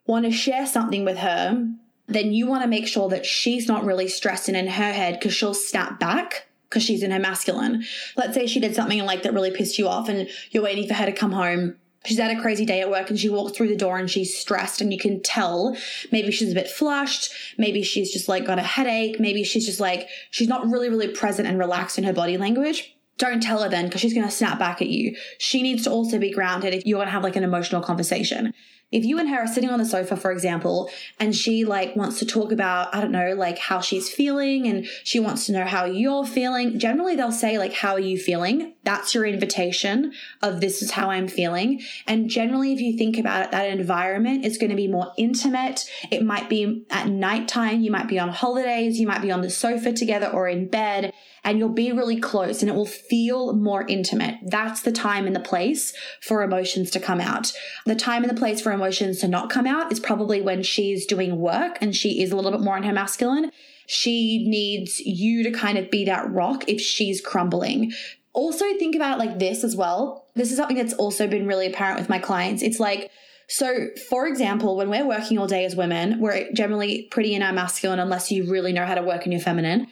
want 0.05 0.25
to 0.25 0.31
share 0.31 0.67
something 0.67 1.05
with 1.05 1.17
her, 1.19 1.65
then 2.07 2.33
you 2.33 2.45
want 2.47 2.63
to 2.63 2.67
make 2.67 2.87
sure 2.87 3.09
that 3.09 3.25
she's 3.25 3.67
not 3.67 3.85
really 3.85 4.07
stressing 4.07 4.55
in 4.55 4.67
her 4.67 4.91
head 4.91 5.13
because 5.13 5.33
she'll 5.33 5.53
snap 5.53 5.99
back 5.99 6.46
because 6.69 6.83
she's 6.83 7.03
in 7.03 7.11
her 7.11 7.19
masculine. 7.19 7.83
Let's 8.15 8.33
say 8.33 8.47
she 8.47 8.59
did 8.59 8.75
something 8.75 9.03
like 9.05 9.23
that 9.23 9.33
really 9.33 9.51
pissed 9.51 9.77
you 9.77 9.87
off 9.87 10.09
and 10.09 10.29
you're 10.51 10.63
waiting 10.63 10.87
for 10.87 10.93
her 10.93 11.05
to 11.05 11.11
come 11.11 11.31
home. 11.31 11.75
She's 12.05 12.19
had 12.19 12.35
a 12.35 12.41
crazy 12.41 12.65
day 12.65 12.81
at 12.81 12.89
work 12.89 13.09
and 13.09 13.19
she 13.19 13.27
walks 13.27 13.57
through 13.57 13.67
the 13.67 13.75
door 13.75 13.97
and 13.97 14.09
she's 14.09 14.37
stressed 14.37 14.79
and 14.79 14.93
you 14.93 14.99
can 14.99 15.21
tell 15.21 15.75
maybe 16.11 16.31
she's 16.31 16.51
a 16.51 16.55
bit 16.55 16.69
flushed 16.69 17.31
maybe 17.57 17.83
she's 17.83 18.13
just 18.13 18.29
like 18.29 18.45
got 18.45 18.59
a 18.59 18.63
headache 18.63 19.19
maybe 19.19 19.43
she's 19.43 19.65
just 19.65 19.81
like 19.81 20.07
she's 20.31 20.47
not 20.47 20.65
really 20.69 20.87
really 20.89 21.09
present 21.09 21.47
and 21.47 21.59
relaxed 21.59 21.97
in 21.97 22.03
her 22.05 22.13
body 22.13 22.37
language. 22.37 22.95
Don't 23.17 23.41
tell 23.41 23.63
her 23.63 23.67
then 23.67 23.85
because 23.85 23.99
she's 23.99 24.13
going 24.13 24.27
to 24.27 24.31
snap 24.31 24.59
back 24.59 24.81
at 24.81 24.87
you. 24.87 25.17
She 25.39 25.63
needs 25.63 25.83
to 25.83 25.91
also 25.91 26.19
be 26.19 26.31
grounded 26.31 26.73
if 26.73 26.85
you're 26.85 26.97
going 26.97 27.07
to 27.07 27.11
have 27.11 27.23
like 27.23 27.35
an 27.35 27.43
emotional 27.43 27.81
conversation 27.81 28.53
if 28.91 29.03
you 29.03 29.19
and 29.19 29.29
her 29.29 29.39
are 29.39 29.47
sitting 29.47 29.69
on 29.69 29.79
the 29.79 29.85
sofa, 29.85 30.15
for 30.15 30.31
example, 30.31 30.89
and 31.19 31.35
she 31.35 31.65
like 31.65 31.95
wants 31.95 32.19
to 32.19 32.25
talk 32.25 32.51
about, 32.51 32.93
I 32.95 33.01
don't 33.01 33.11
know, 33.11 33.33
like 33.33 33.57
how 33.57 33.81
she's 33.81 34.09
feeling 34.09 34.65
and 34.67 34.85
she 35.03 35.19
wants 35.19 35.45
to 35.47 35.51
know 35.51 35.65
how 35.65 35.83
you're 35.85 36.25
feeling, 36.25 36.79
generally 36.79 37.15
they'll 37.15 37.31
say 37.31 37.57
like, 37.57 37.73
how 37.73 37.93
are 37.93 37.99
you 37.99 38.17
feeling? 38.17 38.75
That's 38.83 39.13
your 39.13 39.25
invitation 39.25 40.13
of 40.41 40.61
this 40.61 40.81
is 40.81 40.91
how 40.91 41.09
I'm 41.09 41.27
feeling. 41.27 41.81
And 42.07 42.29
generally, 42.29 42.71
if 42.71 42.79
you 42.79 42.97
think 42.97 43.17
about 43.17 43.43
it, 43.43 43.51
that 43.51 43.67
environment 43.67 44.45
is 44.45 44.57
going 44.57 44.69
to 44.69 44.75
be 44.75 44.87
more 44.87 45.11
intimate. 45.17 45.89
It 46.09 46.23
might 46.23 46.47
be 46.47 46.85
at 46.89 47.09
nighttime. 47.09 47.81
You 47.81 47.91
might 47.91 48.07
be 48.07 48.19
on 48.19 48.29
holidays. 48.29 48.99
You 48.99 49.07
might 49.07 49.21
be 49.21 49.31
on 49.31 49.41
the 49.41 49.49
sofa 49.49 49.91
together 49.91 50.27
or 50.27 50.47
in 50.47 50.69
bed 50.69 51.11
and 51.47 51.59
you'll 51.59 51.69
be 51.69 51.93
really 51.93 52.19
close 52.19 52.61
and 52.61 52.69
it 52.69 52.75
will 52.75 52.85
feel 52.85 53.53
more 53.53 53.85
intimate. 53.87 54.35
That's 54.43 54.81
the 54.81 54.91
time 54.91 55.25
and 55.25 55.33
the 55.33 55.39
place 55.39 55.93
for 56.19 56.43
emotions 56.43 56.91
to 56.91 56.99
come 56.99 57.21
out. 57.21 57.53
The 57.85 57.95
time 57.95 58.25
and 58.25 58.29
the 58.29 58.37
place 58.37 58.59
for 58.59 58.73
emotions 58.73 59.21
to 59.21 59.29
not 59.29 59.49
come 59.49 59.65
out 59.65 59.89
is 59.89 60.01
probably 60.01 60.41
when 60.41 60.61
she's 60.61 61.05
doing 61.05 61.39
work 61.39 61.77
and 61.79 61.95
she 61.95 62.21
is 62.21 62.33
a 62.33 62.35
little 62.35 62.51
bit 62.51 62.59
more 62.59 62.75
in 62.75 62.83
her 62.83 62.91
masculine. 62.91 63.51
She 63.85 64.45
needs 64.45 64.99
you 64.99 65.41
to 65.43 65.51
kind 65.51 65.77
of 65.77 65.89
be 65.89 66.03
that 66.03 66.29
rock 66.29 66.65
if 66.67 66.81
she's 66.81 67.21
crumbling. 67.21 67.93
Also, 68.33 68.65
think 68.77 68.93
about 68.93 69.15
it 69.15 69.25
like 69.25 69.39
this 69.39 69.63
as 69.63 69.73
well. 69.73 70.27
This 70.35 70.51
is 70.51 70.57
something 70.57 70.75
that's 70.75 70.95
also 70.95 71.27
been 71.27 71.47
really 71.47 71.67
apparent 71.67 71.97
with 71.97 72.09
my 72.09 72.19
clients. 72.19 72.61
It's 72.61 72.81
like, 72.81 73.09
so, 73.47 73.87
for 74.09 74.27
example, 74.27 74.75
when 74.75 74.89
we're 74.89 75.07
working 75.07 75.37
all 75.37 75.47
day 75.47 75.63
as 75.63 75.77
women, 75.77 76.19
we're 76.19 76.51
generally 76.51 77.03
pretty 77.03 77.33
in 77.33 77.41
our 77.41 77.53
masculine 77.53 77.99
unless 77.99 78.33
you 78.33 78.51
really 78.51 78.73
know 78.73 78.85
how 78.85 78.95
to 78.95 79.01
work 79.01 79.25
in 79.25 79.31
your 79.31 79.39
feminine. 79.39 79.87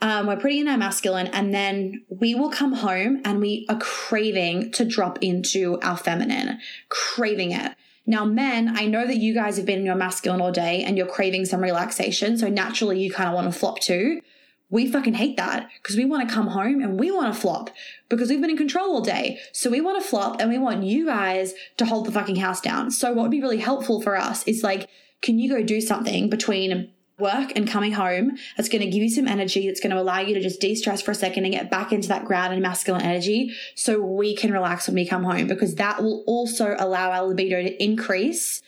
Um, 0.00 0.26
we're 0.26 0.36
pretty 0.36 0.60
in 0.60 0.68
our 0.68 0.76
masculine, 0.76 1.26
and 1.28 1.52
then 1.52 2.04
we 2.08 2.34
will 2.34 2.50
come 2.50 2.72
home 2.72 3.20
and 3.24 3.40
we 3.40 3.66
are 3.68 3.78
craving 3.78 4.70
to 4.72 4.84
drop 4.84 5.18
into 5.22 5.78
our 5.82 5.96
feminine, 5.96 6.60
craving 6.88 7.52
it. 7.52 7.72
Now, 8.06 8.24
men, 8.24 8.74
I 8.74 8.86
know 8.86 9.06
that 9.06 9.18
you 9.18 9.34
guys 9.34 9.56
have 9.58 9.66
been 9.66 9.80
in 9.80 9.84
your 9.84 9.94
masculine 9.94 10.40
all 10.40 10.52
day 10.52 10.82
and 10.82 10.96
you're 10.96 11.06
craving 11.06 11.44
some 11.44 11.60
relaxation. 11.60 12.38
So 12.38 12.48
naturally, 12.48 13.00
you 13.00 13.12
kind 13.12 13.28
of 13.28 13.34
want 13.34 13.52
to 13.52 13.58
flop 13.58 13.80
too. 13.80 14.22
We 14.70 14.90
fucking 14.90 15.14
hate 15.14 15.36
that 15.36 15.68
because 15.82 15.96
we 15.96 16.04
want 16.04 16.26
to 16.26 16.34
come 16.34 16.46
home 16.46 16.80
and 16.80 16.98
we 16.98 17.10
want 17.10 17.34
to 17.34 17.38
flop 17.38 17.68
because 18.08 18.30
we've 18.30 18.40
been 18.40 18.50
in 18.50 18.56
control 18.56 18.92
all 18.92 19.00
day. 19.02 19.38
So 19.52 19.68
we 19.68 19.80
want 19.80 20.02
to 20.02 20.08
flop 20.08 20.40
and 20.40 20.48
we 20.48 20.58
want 20.58 20.84
you 20.84 21.06
guys 21.06 21.52
to 21.76 21.84
hold 21.84 22.06
the 22.06 22.12
fucking 22.12 22.36
house 22.36 22.60
down. 22.60 22.90
So 22.90 23.12
what 23.12 23.22
would 23.22 23.30
be 23.30 23.42
really 23.42 23.58
helpful 23.58 24.00
for 24.00 24.16
us 24.16 24.42
is 24.44 24.62
like, 24.62 24.88
can 25.20 25.38
you 25.38 25.50
go 25.50 25.62
do 25.62 25.80
something 25.80 26.30
between 26.30 26.90
work 27.18 27.52
and 27.56 27.68
coming 27.68 27.92
home 27.92 28.38
that's 28.56 28.68
going 28.68 28.80
to 28.80 28.90
give 28.90 29.02
you 29.02 29.10
some 29.10 29.26
energy 29.26 29.66
that's 29.66 29.80
going 29.80 29.90
to 29.90 30.00
allow 30.00 30.20
you 30.20 30.34
to 30.34 30.40
just 30.40 30.60
de-stress 30.60 31.02
for 31.02 31.10
a 31.10 31.14
second 31.14 31.44
and 31.44 31.52
get 31.52 31.70
back 31.70 31.92
into 31.92 32.08
that 32.08 32.24
ground 32.24 32.52
and 32.52 32.62
masculine 32.62 33.02
energy 33.02 33.52
so 33.74 34.00
we 34.00 34.36
can 34.36 34.52
relax 34.52 34.86
when 34.86 34.94
we 34.94 35.06
come 35.06 35.24
home 35.24 35.46
because 35.46 35.74
that 35.76 36.02
will 36.02 36.22
also 36.26 36.76
allow 36.78 37.10
our 37.10 37.26
libido 37.26 37.62
to 37.62 37.82
increase 37.82 38.62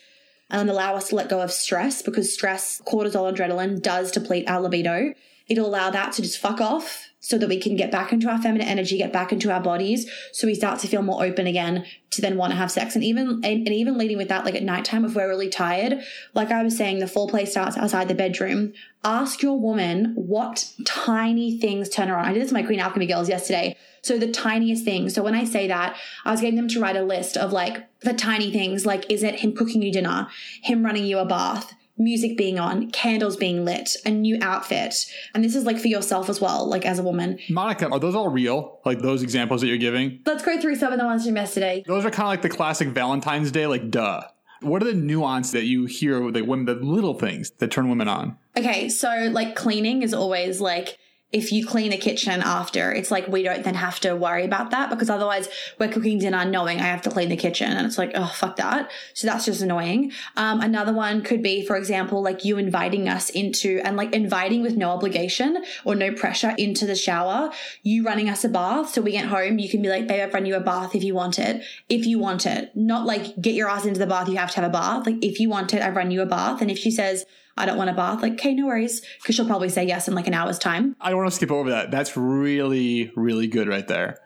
and 0.50 0.68
allow 0.68 0.96
us 0.96 1.08
to 1.08 1.14
let 1.14 1.28
go 1.28 1.40
of 1.40 1.52
stress 1.52 2.02
because 2.02 2.32
stress 2.32 2.82
cortisol 2.84 3.32
adrenaline 3.32 3.80
does 3.80 4.10
deplete 4.10 4.48
our 4.48 4.60
libido. 4.60 5.14
It'll 5.46 5.66
allow 5.66 5.90
that 5.90 6.12
to 6.14 6.22
just 6.22 6.38
fuck 6.38 6.60
off 6.60 7.09
so 7.20 7.36
that 7.36 7.48
we 7.48 7.60
can 7.60 7.76
get 7.76 7.92
back 7.92 8.12
into 8.12 8.28
our 8.28 8.40
feminine 8.40 8.66
energy, 8.66 8.96
get 8.96 9.12
back 9.12 9.30
into 9.30 9.52
our 9.52 9.60
bodies. 9.60 10.10
So 10.32 10.46
we 10.46 10.54
start 10.54 10.80
to 10.80 10.88
feel 10.88 11.02
more 11.02 11.22
open 11.22 11.46
again 11.46 11.84
to 12.10 12.22
then 12.22 12.36
want 12.36 12.52
to 12.52 12.56
have 12.56 12.70
sex. 12.72 12.94
And 12.94 13.04
even, 13.04 13.28
and, 13.28 13.44
and 13.44 13.68
even 13.68 13.98
leading 13.98 14.16
with 14.16 14.28
that, 14.28 14.46
like 14.46 14.54
at 14.54 14.62
nighttime, 14.62 15.04
if 15.04 15.14
we're 15.14 15.28
really 15.28 15.50
tired, 15.50 16.02
like 16.34 16.50
I 16.50 16.62
was 16.62 16.76
saying, 16.76 16.98
the 16.98 17.06
foreplay 17.06 17.46
starts 17.46 17.76
outside 17.76 18.08
the 18.08 18.14
bedroom. 18.14 18.72
Ask 19.04 19.42
your 19.42 19.60
woman 19.60 20.14
what 20.16 20.72
tiny 20.84 21.58
things 21.58 21.88
turn 21.90 22.08
her 22.08 22.16
on. 22.16 22.24
I 22.24 22.32
did 22.32 22.42
this 22.42 22.52
with 22.52 22.62
my 22.62 22.66
Queen 22.66 22.80
Alchemy 22.80 23.06
girls 23.06 23.28
yesterday. 23.28 23.76
So 24.02 24.16
the 24.16 24.30
tiniest 24.30 24.84
things. 24.84 25.14
So 25.14 25.22
when 25.22 25.34
I 25.34 25.44
say 25.44 25.68
that, 25.68 25.96
I 26.24 26.30
was 26.30 26.40
getting 26.40 26.56
them 26.56 26.68
to 26.68 26.80
write 26.80 26.96
a 26.96 27.02
list 27.02 27.36
of 27.36 27.52
like 27.52 27.86
the 28.00 28.14
tiny 28.14 28.50
things. 28.50 28.86
Like, 28.86 29.10
is 29.10 29.22
it 29.22 29.40
him 29.40 29.54
cooking 29.54 29.82
you 29.82 29.92
dinner? 29.92 30.28
Him 30.62 30.84
running 30.84 31.04
you 31.04 31.18
a 31.18 31.26
bath? 31.26 31.74
Music 32.00 32.36
being 32.36 32.58
on, 32.58 32.90
candles 32.90 33.36
being 33.36 33.64
lit, 33.64 33.96
a 34.04 34.10
new 34.10 34.38
outfit. 34.40 35.06
And 35.34 35.44
this 35.44 35.54
is 35.54 35.64
like 35.64 35.78
for 35.78 35.88
yourself 35.88 36.28
as 36.28 36.40
well, 36.40 36.66
like 36.68 36.86
as 36.86 36.98
a 36.98 37.02
woman. 37.02 37.38
Monica, 37.48 37.88
are 37.88 38.00
those 38.00 38.14
all 38.14 38.28
real? 38.28 38.80
Like 38.84 39.00
those 39.00 39.22
examples 39.22 39.60
that 39.60 39.68
you're 39.68 39.76
giving? 39.76 40.20
Let's 40.26 40.44
go 40.44 40.60
through 40.60 40.76
some 40.76 40.92
of 40.92 40.98
the 40.98 41.04
ones 41.04 41.24
you 41.24 41.30
from 41.30 41.36
yesterday. 41.36 41.84
Those 41.86 42.04
are 42.04 42.10
kind 42.10 42.26
of 42.26 42.30
like 42.30 42.42
the 42.42 42.48
classic 42.48 42.88
Valentine's 42.88 43.52
Day, 43.52 43.66
like 43.66 43.90
duh. 43.90 44.22
What 44.62 44.82
are 44.82 44.86
the 44.86 44.94
nuance 44.94 45.52
that 45.52 45.64
you 45.64 45.86
hear 45.86 46.20
with 46.22 46.34
the 46.34 46.42
women, 46.42 46.66
the 46.66 46.74
little 46.74 47.14
things 47.14 47.50
that 47.58 47.70
turn 47.70 47.88
women 47.88 48.08
on? 48.08 48.36
Okay, 48.56 48.88
so 48.88 49.30
like 49.32 49.56
cleaning 49.56 50.02
is 50.02 50.12
always 50.12 50.60
like 50.60 50.98
if 51.32 51.52
you 51.52 51.64
clean 51.64 51.90
the 51.90 51.96
kitchen 51.96 52.40
after, 52.42 52.92
it's 52.92 53.10
like 53.10 53.28
we 53.28 53.44
don't 53.44 53.62
then 53.62 53.74
have 53.74 54.00
to 54.00 54.16
worry 54.16 54.44
about 54.44 54.72
that 54.72 54.90
because 54.90 55.08
otherwise 55.08 55.48
we're 55.78 55.88
cooking 55.88 56.18
dinner 56.18 56.44
knowing 56.44 56.80
I 56.80 56.84
have 56.84 57.02
to 57.02 57.10
clean 57.10 57.28
the 57.28 57.36
kitchen 57.36 57.70
and 57.70 57.86
it's 57.86 57.98
like, 57.98 58.12
oh, 58.16 58.26
fuck 58.26 58.56
that. 58.56 58.90
So 59.14 59.28
that's 59.28 59.44
just 59.44 59.62
annoying. 59.62 60.10
Um, 60.36 60.60
another 60.60 60.92
one 60.92 61.22
could 61.22 61.40
be, 61.40 61.64
for 61.64 61.76
example, 61.76 62.20
like 62.20 62.44
you 62.44 62.58
inviting 62.58 63.08
us 63.08 63.30
into 63.30 63.80
and 63.84 63.96
like 63.96 64.12
inviting 64.12 64.62
with 64.62 64.76
no 64.76 64.90
obligation 64.90 65.64
or 65.84 65.94
no 65.94 66.12
pressure 66.12 66.52
into 66.58 66.84
the 66.84 66.96
shower, 66.96 67.52
you 67.82 68.04
running 68.04 68.28
us 68.28 68.44
a 68.44 68.48
bath. 68.48 68.90
So 68.90 69.00
we 69.00 69.12
get 69.12 69.26
home, 69.26 69.60
you 69.60 69.68
can 69.68 69.82
be 69.82 69.88
like, 69.88 70.08
babe, 70.08 70.22
I've 70.22 70.34
run 70.34 70.46
you 70.46 70.56
a 70.56 70.60
bath 70.60 70.96
if 70.96 71.04
you 71.04 71.14
want 71.14 71.38
it. 71.38 71.62
If 71.88 72.06
you 72.06 72.18
want 72.18 72.44
it, 72.44 72.74
not 72.74 73.06
like 73.06 73.40
get 73.40 73.54
your 73.54 73.70
ass 73.70 73.84
into 73.84 74.00
the 74.00 74.06
bath, 74.06 74.28
you 74.28 74.36
have 74.36 74.50
to 74.50 74.60
have 74.62 74.68
a 74.68 74.72
bath. 74.72 75.06
Like 75.06 75.24
if 75.24 75.38
you 75.38 75.48
want 75.48 75.74
it, 75.74 75.80
I've 75.80 75.96
run 75.96 76.10
you 76.10 76.22
a 76.22 76.26
bath. 76.26 76.60
And 76.60 76.72
if 76.72 76.78
she 76.78 76.90
says, 76.90 77.24
I 77.60 77.66
don't 77.66 77.76
want 77.76 77.90
a 77.90 77.94
bath. 77.94 78.22
Like, 78.22 78.34
okay, 78.34 78.54
no 78.54 78.66
worries. 78.66 79.02
Cause 79.24 79.34
she'll 79.34 79.46
probably 79.46 79.68
say 79.68 79.84
yes 79.86 80.08
in 80.08 80.14
like 80.14 80.26
an 80.26 80.34
hour's 80.34 80.58
time. 80.58 80.96
I 81.00 81.10
don't 81.10 81.18
want 81.18 81.30
to 81.30 81.36
skip 81.36 81.50
over 81.50 81.70
that. 81.70 81.90
That's 81.90 82.16
really, 82.16 83.12
really 83.16 83.46
good 83.46 83.68
right 83.68 83.86
there. 83.86 84.18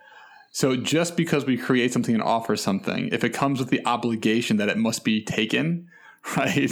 So 0.52 0.76
just 0.76 1.16
because 1.16 1.44
we 1.44 1.56
create 1.56 1.92
something 1.92 2.14
and 2.14 2.22
offer 2.22 2.54
something, 2.54 3.08
if 3.10 3.24
it 3.24 3.30
comes 3.30 3.58
with 3.58 3.70
the 3.70 3.84
obligation 3.86 4.58
that 4.58 4.68
it 4.68 4.78
must 4.78 5.04
be 5.04 5.24
taken, 5.24 5.88
right? 6.36 6.70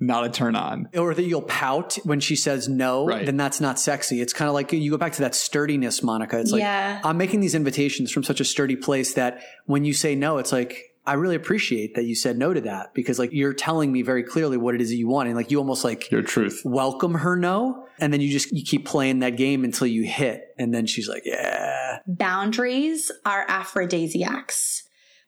Not 0.00 0.24
a 0.24 0.30
turn 0.30 0.56
on. 0.56 0.88
Or 0.96 1.14
that 1.14 1.22
you'll 1.22 1.42
pout 1.42 1.98
when 2.04 2.20
she 2.20 2.36
says 2.36 2.68
no, 2.68 3.06
right. 3.06 3.26
then 3.26 3.36
that's 3.36 3.60
not 3.60 3.78
sexy. 3.78 4.20
It's 4.20 4.32
kind 4.32 4.48
of 4.48 4.54
like 4.54 4.72
you 4.72 4.90
go 4.90 4.96
back 4.96 5.12
to 5.12 5.20
that 5.20 5.34
sturdiness, 5.34 6.02
Monica. 6.02 6.38
It's 6.38 6.50
like, 6.50 6.60
yeah. 6.60 7.00
I'm 7.04 7.16
making 7.16 7.40
these 7.40 7.54
invitations 7.54 8.10
from 8.10 8.24
such 8.24 8.40
a 8.40 8.44
sturdy 8.44 8.76
place 8.76 9.14
that 9.14 9.42
when 9.66 9.84
you 9.84 9.92
say 9.92 10.14
no, 10.14 10.38
it's 10.38 10.50
like, 10.50 10.87
I 11.08 11.14
really 11.14 11.36
appreciate 11.36 11.94
that 11.94 12.04
you 12.04 12.14
said 12.14 12.36
no 12.36 12.52
to 12.52 12.60
that 12.60 12.92
because 12.92 13.18
like 13.18 13.32
you're 13.32 13.54
telling 13.54 13.90
me 13.90 14.02
very 14.02 14.22
clearly 14.22 14.58
what 14.58 14.74
it 14.74 14.82
is 14.82 14.90
that 14.90 14.96
you 14.96 15.08
want 15.08 15.28
and 15.28 15.36
like 15.36 15.50
you 15.50 15.58
almost 15.58 15.82
like 15.82 16.10
your 16.10 16.20
truth. 16.20 16.60
welcome 16.66 17.14
her 17.14 17.34
no 17.34 17.86
and 17.98 18.12
then 18.12 18.20
you 18.20 18.30
just 18.30 18.52
you 18.52 18.62
keep 18.62 18.84
playing 18.84 19.20
that 19.20 19.36
game 19.36 19.64
until 19.64 19.86
you 19.86 20.02
hit 20.02 20.54
and 20.58 20.74
then 20.74 20.86
she's 20.86 21.08
like 21.08 21.22
yeah. 21.24 22.00
Boundaries 22.06 23.10
are 23.24 23.46
aphrodisiacs. 23.48 24.84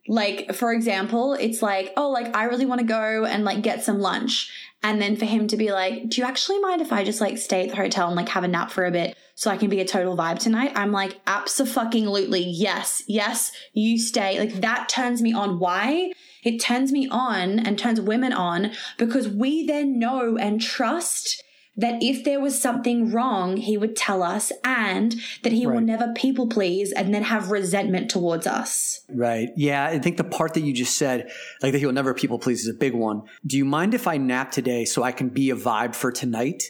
Like 0.07 0.55
for 0.55 0.70
example 0.70 1.33
it's 1.33 1.62
like 1.62 1.95
oh 1.97 2.11
like 2.11 2.37
I 2.37 2.45
really 2.45 2.66
want 2.66 2.83
to 2.83 2.87
go 2.87 3.24
and 3.24 3.45
like 3.45 3.62
get 3.62 3.83
some 3.83 4.01
lunch 4.01 4.51
and 4.83 5.01
then 5.01 5.16
for 5.16 5.26
him 5.26 5.47
to 5.49 5.57
be 5.57 5.72
like, 5.72 6.09
do 6.09 6.20
you 6.20 6.26
actually 6.26 6.59
mind 6.59 6.81
if 6.81 6.93
I 6.93 7.05
just 7.05 7.20
like 7.20 7.37
stay 7.39 7.64
at 7.64 7.70
the 7.70 7.76
hotel 7.76 8.07
and 8.07 8.16
like 8.16 8.31
have 8.31 8.45
a 8.45 8.49
nap 8.49 8.70
for 8.70 8.87
a 8.87 8.91
bit 8.91 9.16
so 9.41 9.51
I 9.51 9.57
can 9.57 9.70
be 9.70 9.80
a 9.80 9.86
total 9.86 10.18
vibe 10.18 10.38
tonight? 10.38 10.72
I'm 10.74 10.93
like, 10.93 11.18
absolutely, 11.26 12.43
yes, 12.43 13.03
yes, 13.07 13.53
you 13.72 13.99
stay. 13.99 14.38
Like 14.38 14.61
that 14.61 14.91
turns 14.91 15.22
me 15.22 15.32
on. 15.32 15.59
Why? 15.59 16.12
It 16.45 16.59
turns 16.59 16.93
me 16.93 17.09
on 17.11 17.59
and 17.59 17.78
turns 17.78 18.03
women 18.03 18.34
on 18.34 18.72
because 18.99 19.30
we 19.30 19.64
then 19.64 19.99
know 19.99 20.36
and 20.36 20.61
trust 20.61 21.43
that 21.74 22.03
if 22.03 22.22
there 22.22 22.38
was 22.38 22.61
something 22.61 23.12
wrong, 23.12 23.57
he 23.57 23.78
would 23.78 23.97
tell 23.97 24.22
us 24.22 24.53
and 24.62 25.14
that 25.43 25.55
he 25.55 25.64
right. 25.64 25.74
will 25.74 25.80
never 25.80 26.12
people 26.12 26.47
please 26.47 26.93
and 26.93 27.14
then 27.14 27.22
have 27.22 27.51
resentment 27.51 28.11
towards 28.11 28.47
us. 28.47 29.01
Right. 29.09 29.49
Yeah. 29.57 29.86
I 29.86 30.01
think 30.01 30.18
the 30.18 30.24
part 30.24 30.53
that 30.53 30.61
you 30.61 30.74
just 30.74 30.99
said, 30.99 31.30
like 31.62 31.72
that 31.72 31.78
he'll 31.78 31.93
never 31.93 32.12
people 32.12 32.38
please 32.38 32.61
is 32.61 32.68
a 32.68 32.78
big 32.78 32.93
one. 32.93 33.22
Do 33.47 33.57
you 33.57 33.64
mind 33.64 33.95
if 33.95 34.07
I 34.07 34.18
nap 34.18 34.51
today 34.51 34.84
so 34.84 35.03
I 35.03 35.12
can 35.12 35.30
be 35.30 35.49
a 35.49 35.57
vibe 35.57 35.95
for 35.95 36.12
tonight? 36.12 36.64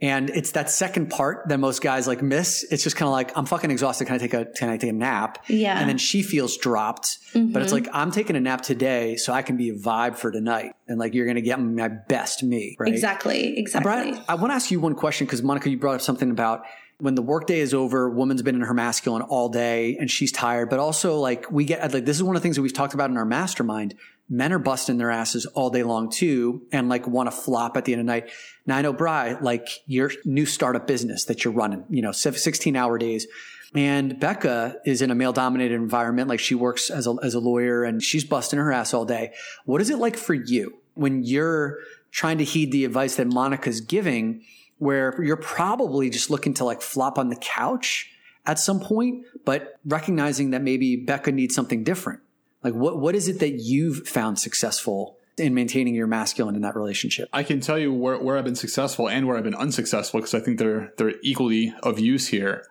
And 0.00 0.28
it's 0.28 0.50
that 0.52 0.68
second 0.68 1.08
part 1.08 1.48
that 1.48 1.58
most 1.58 1.80
guys 1.80 2.06
like 2.06 2.22
miss. 2.22 2.64
It's 2.70 2.82
just 2.82 2.96
kind 2.96 3.06
of 3.06 3.12
like, 3.12 3.36
I'm 3.36 3.46
fucking 3.46 3.70
exhausted. 3.70 4.04
Can 4.04 4.14
I 4.14 4.18
take 4.18 4.34
a, 4.34 4.44
can 4.44 4.68
I 4.68 4.76
take 4.76 4.90
a 4.90 4.92
nap? 4.92 5.44
Yeah. 5.48 5.78
And 5.78 5.88
then 5.88 5.96
she 5.96 6.22
feels 6.22 6.58
dropped, 6.58 7.18
mm-hmm. 7.32 7.52
but 7.52 7.62
it's 7.62 7.72
mm-hmm. 7.72 7.86
like, 7.86 7.94
I'm 7.94 8.10
taking 8.10 8.36
a 8.36 8.40
nap 8.40 8.60
today 8.60 9.16
so 9.16 9.32
I 9.32 9.40
can 9.40 9.56
be 9.56 9.70
a 9.70 9.74
vibe 9.74 10.16
for 10.16 10.30
tonight. 10.30 10.74
And 10.86 10.98
like, 10.98 11.14
you're 11.14 11.24
going 11.24 11.36
to 11.36 11.42
get 11.42 11.58
my 11.58 11.88
best 11.88 12.42
me, 12.42 12.76
right? 12.78 12.92
Exactly. 12.92 13.58
Exactly. 13.58 13.84
Brad, 13.84 14.24
I 14.28 14.34
want 14.34 14.50
to 14.50 14.54
ask 14.54 14.70
you 14.70 14.80
one 14.80 14.94
question 14.94 15.26
because 15.26 15.42
Monica, 15.42 15.70
you 15.70 15.78
brought 15.78 15.94
up 15.94 16.02
something 16.02 16.30
about 16.30 16.64
when 16.98 17.14
the 17.14 17.22
workday 17.22 17.60
is 17.60 17.74
over, 17.74 18.08
woman's 18.08 18.42
been 18.42 18.54
in 18.54 18.62
her 18.62 18.74
masculine 18.74 19.22
all 19.22 19.48
day 19.48 19.96
and 19.98 20.10
she's 20.10 20.32
tired, 20.32 20.70
but 20.70 20.78
also 20.78 21.16
like 21.18 21.50
we 21.50 21.64
get 21.64 21.92
like, 21.92 22.04
this 22.04 22.16
is 22.16 22.22
one 22.22 22.36
of 22.36 22.42
the 22.42 22.44
things 22.44 22.56
that 22.56 22.62
we've 22.62 22.72
talked 22.72 22.94
about 22.94 23.10
in 23.10 23.16
our 23.16 23.24
mastermind 23.24 23.94
men 24.28 24.52
are 24.52 24.58
busting 24.58 24.98
their 24.98 25.10
asses 25.10 25.46
all 25.46 25.70
day 25.70 25.82
long 25.82 26.10
too 26.10 26.62
and 26.72 26.88
like 26.88 27.06
want 27.06 27.30
to 27.30 27.36
flop 27.36 27.76
at 27.76 27.84
the 27.84 27.92
end 27.92 28.00
of 28.00 28.06
the 28.06 28.12
night. 28.12 28.30
Now 28.66 28.76
I 28.76 28.82
know 28.82 28.92
Bry, 28.92 29.36
like 29.40 29.68
your 29.86 30.10
new 30.24 30.46
startup 30.46 30.86
business 30.86 31.24
that 31.26 31.44
you're 31.44 31.54
running, 31.54 31.84
you 31.88 32.02
know, 32.02 32.12
16 32.12 32.76
hour 32.76 32.98
days. 32.98 33.26
And 33.74 34.18
Becca 34.18 34.76
is 34.84 35.02
in 35.02 35.10
a 35.10 35.14
male 35.14 35.32
dominated 35.32 35.74
environment. 35.74 36.28
Like 36.28 36.40
she 36.40 36.54
works 36.54 36.90
as 36.90 37.06
a, 37.06 37.14
as 37.22 37.34
a 37.34 37.40
lawyer 37.40 37.84
and 37.84 38.02
she's 38.02 38.24
busting 38.24 38.58
her 38.58 38.72
ass 38.72 38.94
all 38.94 39.04
day. 39.04 39.32
What 39.64 39.80
is 39.80 39.90
it 39.90 39.98
like 39.98 40.16
for 40.16 40.34
you 40.34 40.78
when 40.94 41.22
you're 41.22 41.78
trying 42.10 42.38
to 42.38 42.44
heed 42.44 42.72
the 42.72 42.84
advice 42.84 43.16
that 43.16 43.26
Monica's 43.26 43.80
giving, 43.80 44.42
where 44.78 45.22
you're 45.22 45.36
probably 45.36 46.08
just 46.10 46.30
looking 46.30 46.54
to 46.54 46.64
like 46.64 46.80
flop 46.80 47.18
on 47.18 47.28
the 47.28 47.36
couch 47.36 48.10
at 48.46 48.58
some 48.58 48.80
point, 48.80 49.26
but 49.44 49.78
recognizing 49.84 50.50
that 50.50 50.62
maybe 50.62 50.96
Becca 50.96 51.32
needs 51.32 51.54
something 51.54 51.84
different? 51.84 52.20
Like 52.62 52.74
what 52.74 52.98
what 52.98 53.14
is 53.14 53.28
it 53.28 53.40
that 53.40 53.60
you've 53.60 54.08
found 54.08 54.38
successful 54.38 55.18
in 55.38 55.54
maintaining 55.54 55.94
your 55.94 56.06
masculine 56.06 56.54
in 56.54 56.62
that 56.62 56.76
relationship? 56.76 57.28
I 57.32 57.42
can 57.42 57.60
tell 57.60 57.78
you 57.78 57.92
where, 57.92 58.18
where 58.18 58.38
I've 58.38 58.44
been 58.44 58.56
successful 58.56 59.08
and 59.08 59.26
where 59.26 59.36
I've 59.36 59.44
been 59.44 59.54
unsuccessful 59.54 60.20
because 60.20 60.34
I 60.34 60.40
think 60.40 60.58
they're 60.58 60.92
they're 60.96 61.14
equally 61.22 61.74
of 61.82 61.98
use 61.98 62.28
here. 62.28 62.64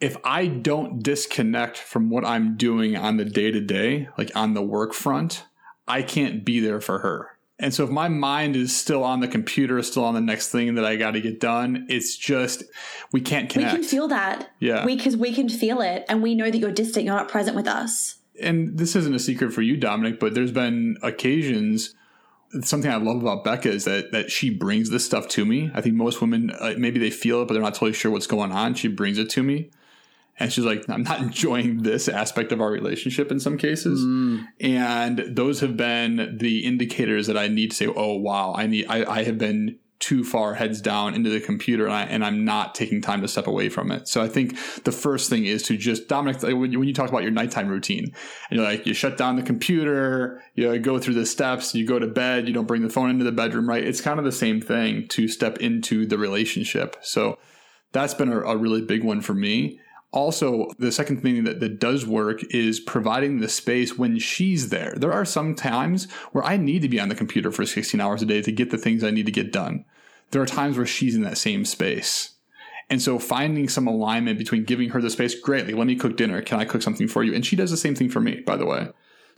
If 0.00 0.16
I 0.24 0.46
don't 0.46 1.02
disconnect 1.02 1.78
from 1.78 2.10
what 2.10 2.24
I'm 2.24 2.56
doing 2.56 2.96
on 2.96 3.18
the 3.18 3.24
day 3.24 3.52
to 3.52 3.60
day, 3.60 4.08
like 4.18 4.34
on 4.34 4.54
the 4.54 4.62
work 4.62 4.94
front, 4.94 5.44
I 5.86 6.02
can't 6.02 6.44
be 6.44 6.58
there 6.58 6.80
for 6.80 6.98
her. 7.00 7.28
And 7.58 7.72
so 7.72 7.84
if 7.84 7.90
my 7.90 8.08
mind 8.08 8.56
is 8.56 8.76
still 8.76 9.04
on 9.04 9.20
the 9.20 9.28
computer, 9.28 9.80
still 9.84 10.04
on 10.04 10.14
the 10.14 10.20
next 10.20 10.48
thing 10.48 10.74
that 10.74 10.84
I 10.84 10.96
got 10.96 11.12
to 11.12 11.20
get 11.20 11.38
done, 11.38 11.86
it's 11.88 12.16
just 12.16 12.64
we 13.12 13.20
can't 13.20 13.48
connect. 13.48 13.72
We 13.72 13.78
can 13.78 13.88
feel 13.88 14.08
that. 14.08 14.50
Yeah. 14.58 14.84
We 14.84 14.96
Because 14.96 15.16
we, 15.16 15.30
we 15.30 15.34
can 15.34 15.48
feel 15.48 15.80
it 15.80 16.04
and 16.08 16.22
we 16.22 16.34
know 16.34 16.50
that 16.50 16.58
you're 16.58 16.72
distant, 16.72 17.06
you're 17.06 17.14
not 17.14 17.28
present 17.28 17.54
with 17.54 17.68
us. 17.68 18.16
And 18.42 18.78
this 18.78 18.96
isn't 18.96 19.14
a 19.14 19.18
secret 19.18 19.52
for 19.52 19.62
you, 19.62 19.76
Dominic, 19.76 20.20
but 20.20 20.34
there's 20.34 20.52
been 20.52 20.96
occasions 21.02 21.94
something 22.60 22.90
I 22.90 22.96
love 22.96 23.22
about 23.22 23.44
Becca 23.44 23.70
is 23.70 23.84
that 23.84 24.12
that 24.12 24.30
she 24.30 24.50
brings 24.50 24.90
this 24.90 25.04
stuff 25.04 25.28
to 25.28 25.44
me. 25.44 25.70
I 25.74 25.80
think 25.80 25.94
most 25.94 26.20
women 26.20 26.50
uh, 26.50 26.74
maybe 26.76 27.00
they 27.00 27.10
feel 27.10 27.42
it, 27.42 27.48
but 27.48 27.54
they're 27.54 27.62
not 27.62 27.74
totally 27.74 27.92
sure 27.94 28.10
what's 28.10 28.26
going 28.26 28.52
on. 28.52 28.74
She 28.74 28.88
brings 28.88 29.18
it 29.18 29.30
to 29.30 29.42
me, 29.42 29.70
and 30.38 30.52
she's 30.52 30.64
like, 30.64 30.88
"I'm 30.88 31.02
not 31.02 31.20
enjoying 31.22 31.82
this 31.82 32.08
aspect 32.08 32.52
of 32.52 32.60
our 32.60 32.70
relationship 32.70 33.30
in 33.30 33.40
some 33.40 33.56
cases." 33.56 34.04
Mm. 34.04 34.46
And 34.60 35.18
those 35.28 35.60
have 35.60 35.76
been 35.76 36.36
the 36.38 36.64
indicators 36.66 37.26
that 37.26 37.38
I 37.38 37.48
need 37.48 37.70
to 37.70 37.76
say, 37.76 37.86
"Oh 37.86 38.16
wow, 38.16 38.54
I 38.56 38.66
need 38.66 38.86
I, 38.88 39.04
I 39.10 39.24
have 39.24 39.38
been 39.38 39.78
too 40.02 40.24
far 40.24 40.54
heads 40.54 40.80
down 40.80 41.14
into 41.14 41.30
the 41.30 41.40
computer 41.40 41.88
and, 41.88 42.24
I, 42.24 42.26
I'm 42.26 42.44
not 42.44 42.74
taking 42.74 43.00
time 43.00 43.22
to 43.22 43.28
step 43.28 43.46
away 43.46 43.68
from 43.68 43.92
it. 43.92 44.08
So 44.08 44.20
I 44.20 44.26
think 44.26 44.58
the 44.82 44.90
first 44.90 45.30
thing 45.30 45.46
is 45.46 45.62
to 45.64 45.76
just 45.76 46.08
Dominic, 46.08 46.42
when 46.42 46.72
you, 46.72 46.80
when 46.80 46.88
you 46.88 46.92
talk 46.92 47.08
about 47.08 47.22
your 47.22 47.30
nighttime 47.30 47.68
routine 47.68 48.12
and 48.50 48.58
you're 48.58 48.64
like, 48.64 48.84
you 48.84 48.94
shut 48.94 49.16
down 49.16 49.36
the 49.36 49.42
computer, 49.42 50.42
you 50.56 50.76
go 50.80 50.98
through 50.98 51.14
the 51.14 51.24
steps, 51.24 51.72
you 51.72 51.86
go 51.86 52.00
to 52.00 52.08
bed, 52.08 52.48
you 52.48 52.52
don't 52.52 52.66
bring 52.66 52.82
the 52.82 52.90
phone 52.90 53.10
into 53.10 53.24
the 53.24 53.30
bedroom, 53.30 53.68
right? 53.68 53.84
It's 53.84 54.00
kind 54.00 54.18
of 54.18 54.24
the 54.24 54.32
same 54.32 54.60
thing 54.60 55.06
to 55.08 55.28
step 55.28 55.58
into 55.58 56.04
the 56.04 56.18
relationship. 56.18 56.96
So 57.02 57.38
that's 57.92 58.14
been 58.14 58.32
a, 58.32 58.40
a 58.40 58.56
really 58.56 58.82
big 58.82 59.04
one 59.04 59.20
for 59.20 59.34
me. 59.34 59.78
Also, 60.12 60.68
the 60.78 60.92
second 60.92 61.22
thing 61.22 61.44
that, 61.44 61.60
that 61.60 61.80
does 61.80 62.06
work 62.06 62.44
is 62.50 62.80
providing 62.80 63.40
the 63.40 63.48
space 63.48 63.96
when 63.96 64.18
she's 64.18 64.68
there. 64.68 64.94
There 64.94 65.12
are 65.12 65.24
some 65.24 65.54
times 65.54 66.10
where 66.32 66.44
I 66.44 66.58
need 66.58 66.82
to 66.82 66.88
be 66.88 67.00
on 67.00 67.08
the 67.08 67.14
computer 67.14 67.50
for 67.50 67.64
16 67.64 67.98
hours 67.98 68.20
a 68.20 68.26
day 68.26 68.42
to 68.42 68.52
get 68.52 68.70
the 68.70 68.78
things 68.78 69.02
I 69.02 69.10
need 69.10 69.26
to 69.26 69.32
get 69.32 69.52
done. 69.52 69.86
There 70.30 70.42
are 70.42 70.46
times 70.46 70.76
where 70.76 70.86
she's 70.86 71.14
in 71.14 71.22
that 71.22 71.38
same 71.38 71.64
space. 71.64 72.34
And 72.90 73.00
so 73.00 73.18
finding 73.18 73.70
some 73.70 73.86
alignment 73.86 74.38
between 74.38 74.64
giving 74.64 74.90
her 74.90 75.00
the 75.00 75.08
space, 75.08 75.34
great, 75.34 75.64
like, 75.64 75.76
let 75.76 75.86
me 75.86 75.96
cook 75.96 76.18
dinner. 76.18 76.42
Can 76.42 76.60
I 76.60 76.66
cook 76.66 76.82
something 76.82 77.08
for 77.08 77.24
you? 77.24 77.34
And 77.34 77.44
she 77.44 77.56
does 77.56 77.70
the 77.70 77.76
same 77.78 77.94
thing 77.94 78.10
for 78.10 78.20
me, 78.20 78.40
by 78.40 78.56
the 78.56 78.66
way. 78.66 78.88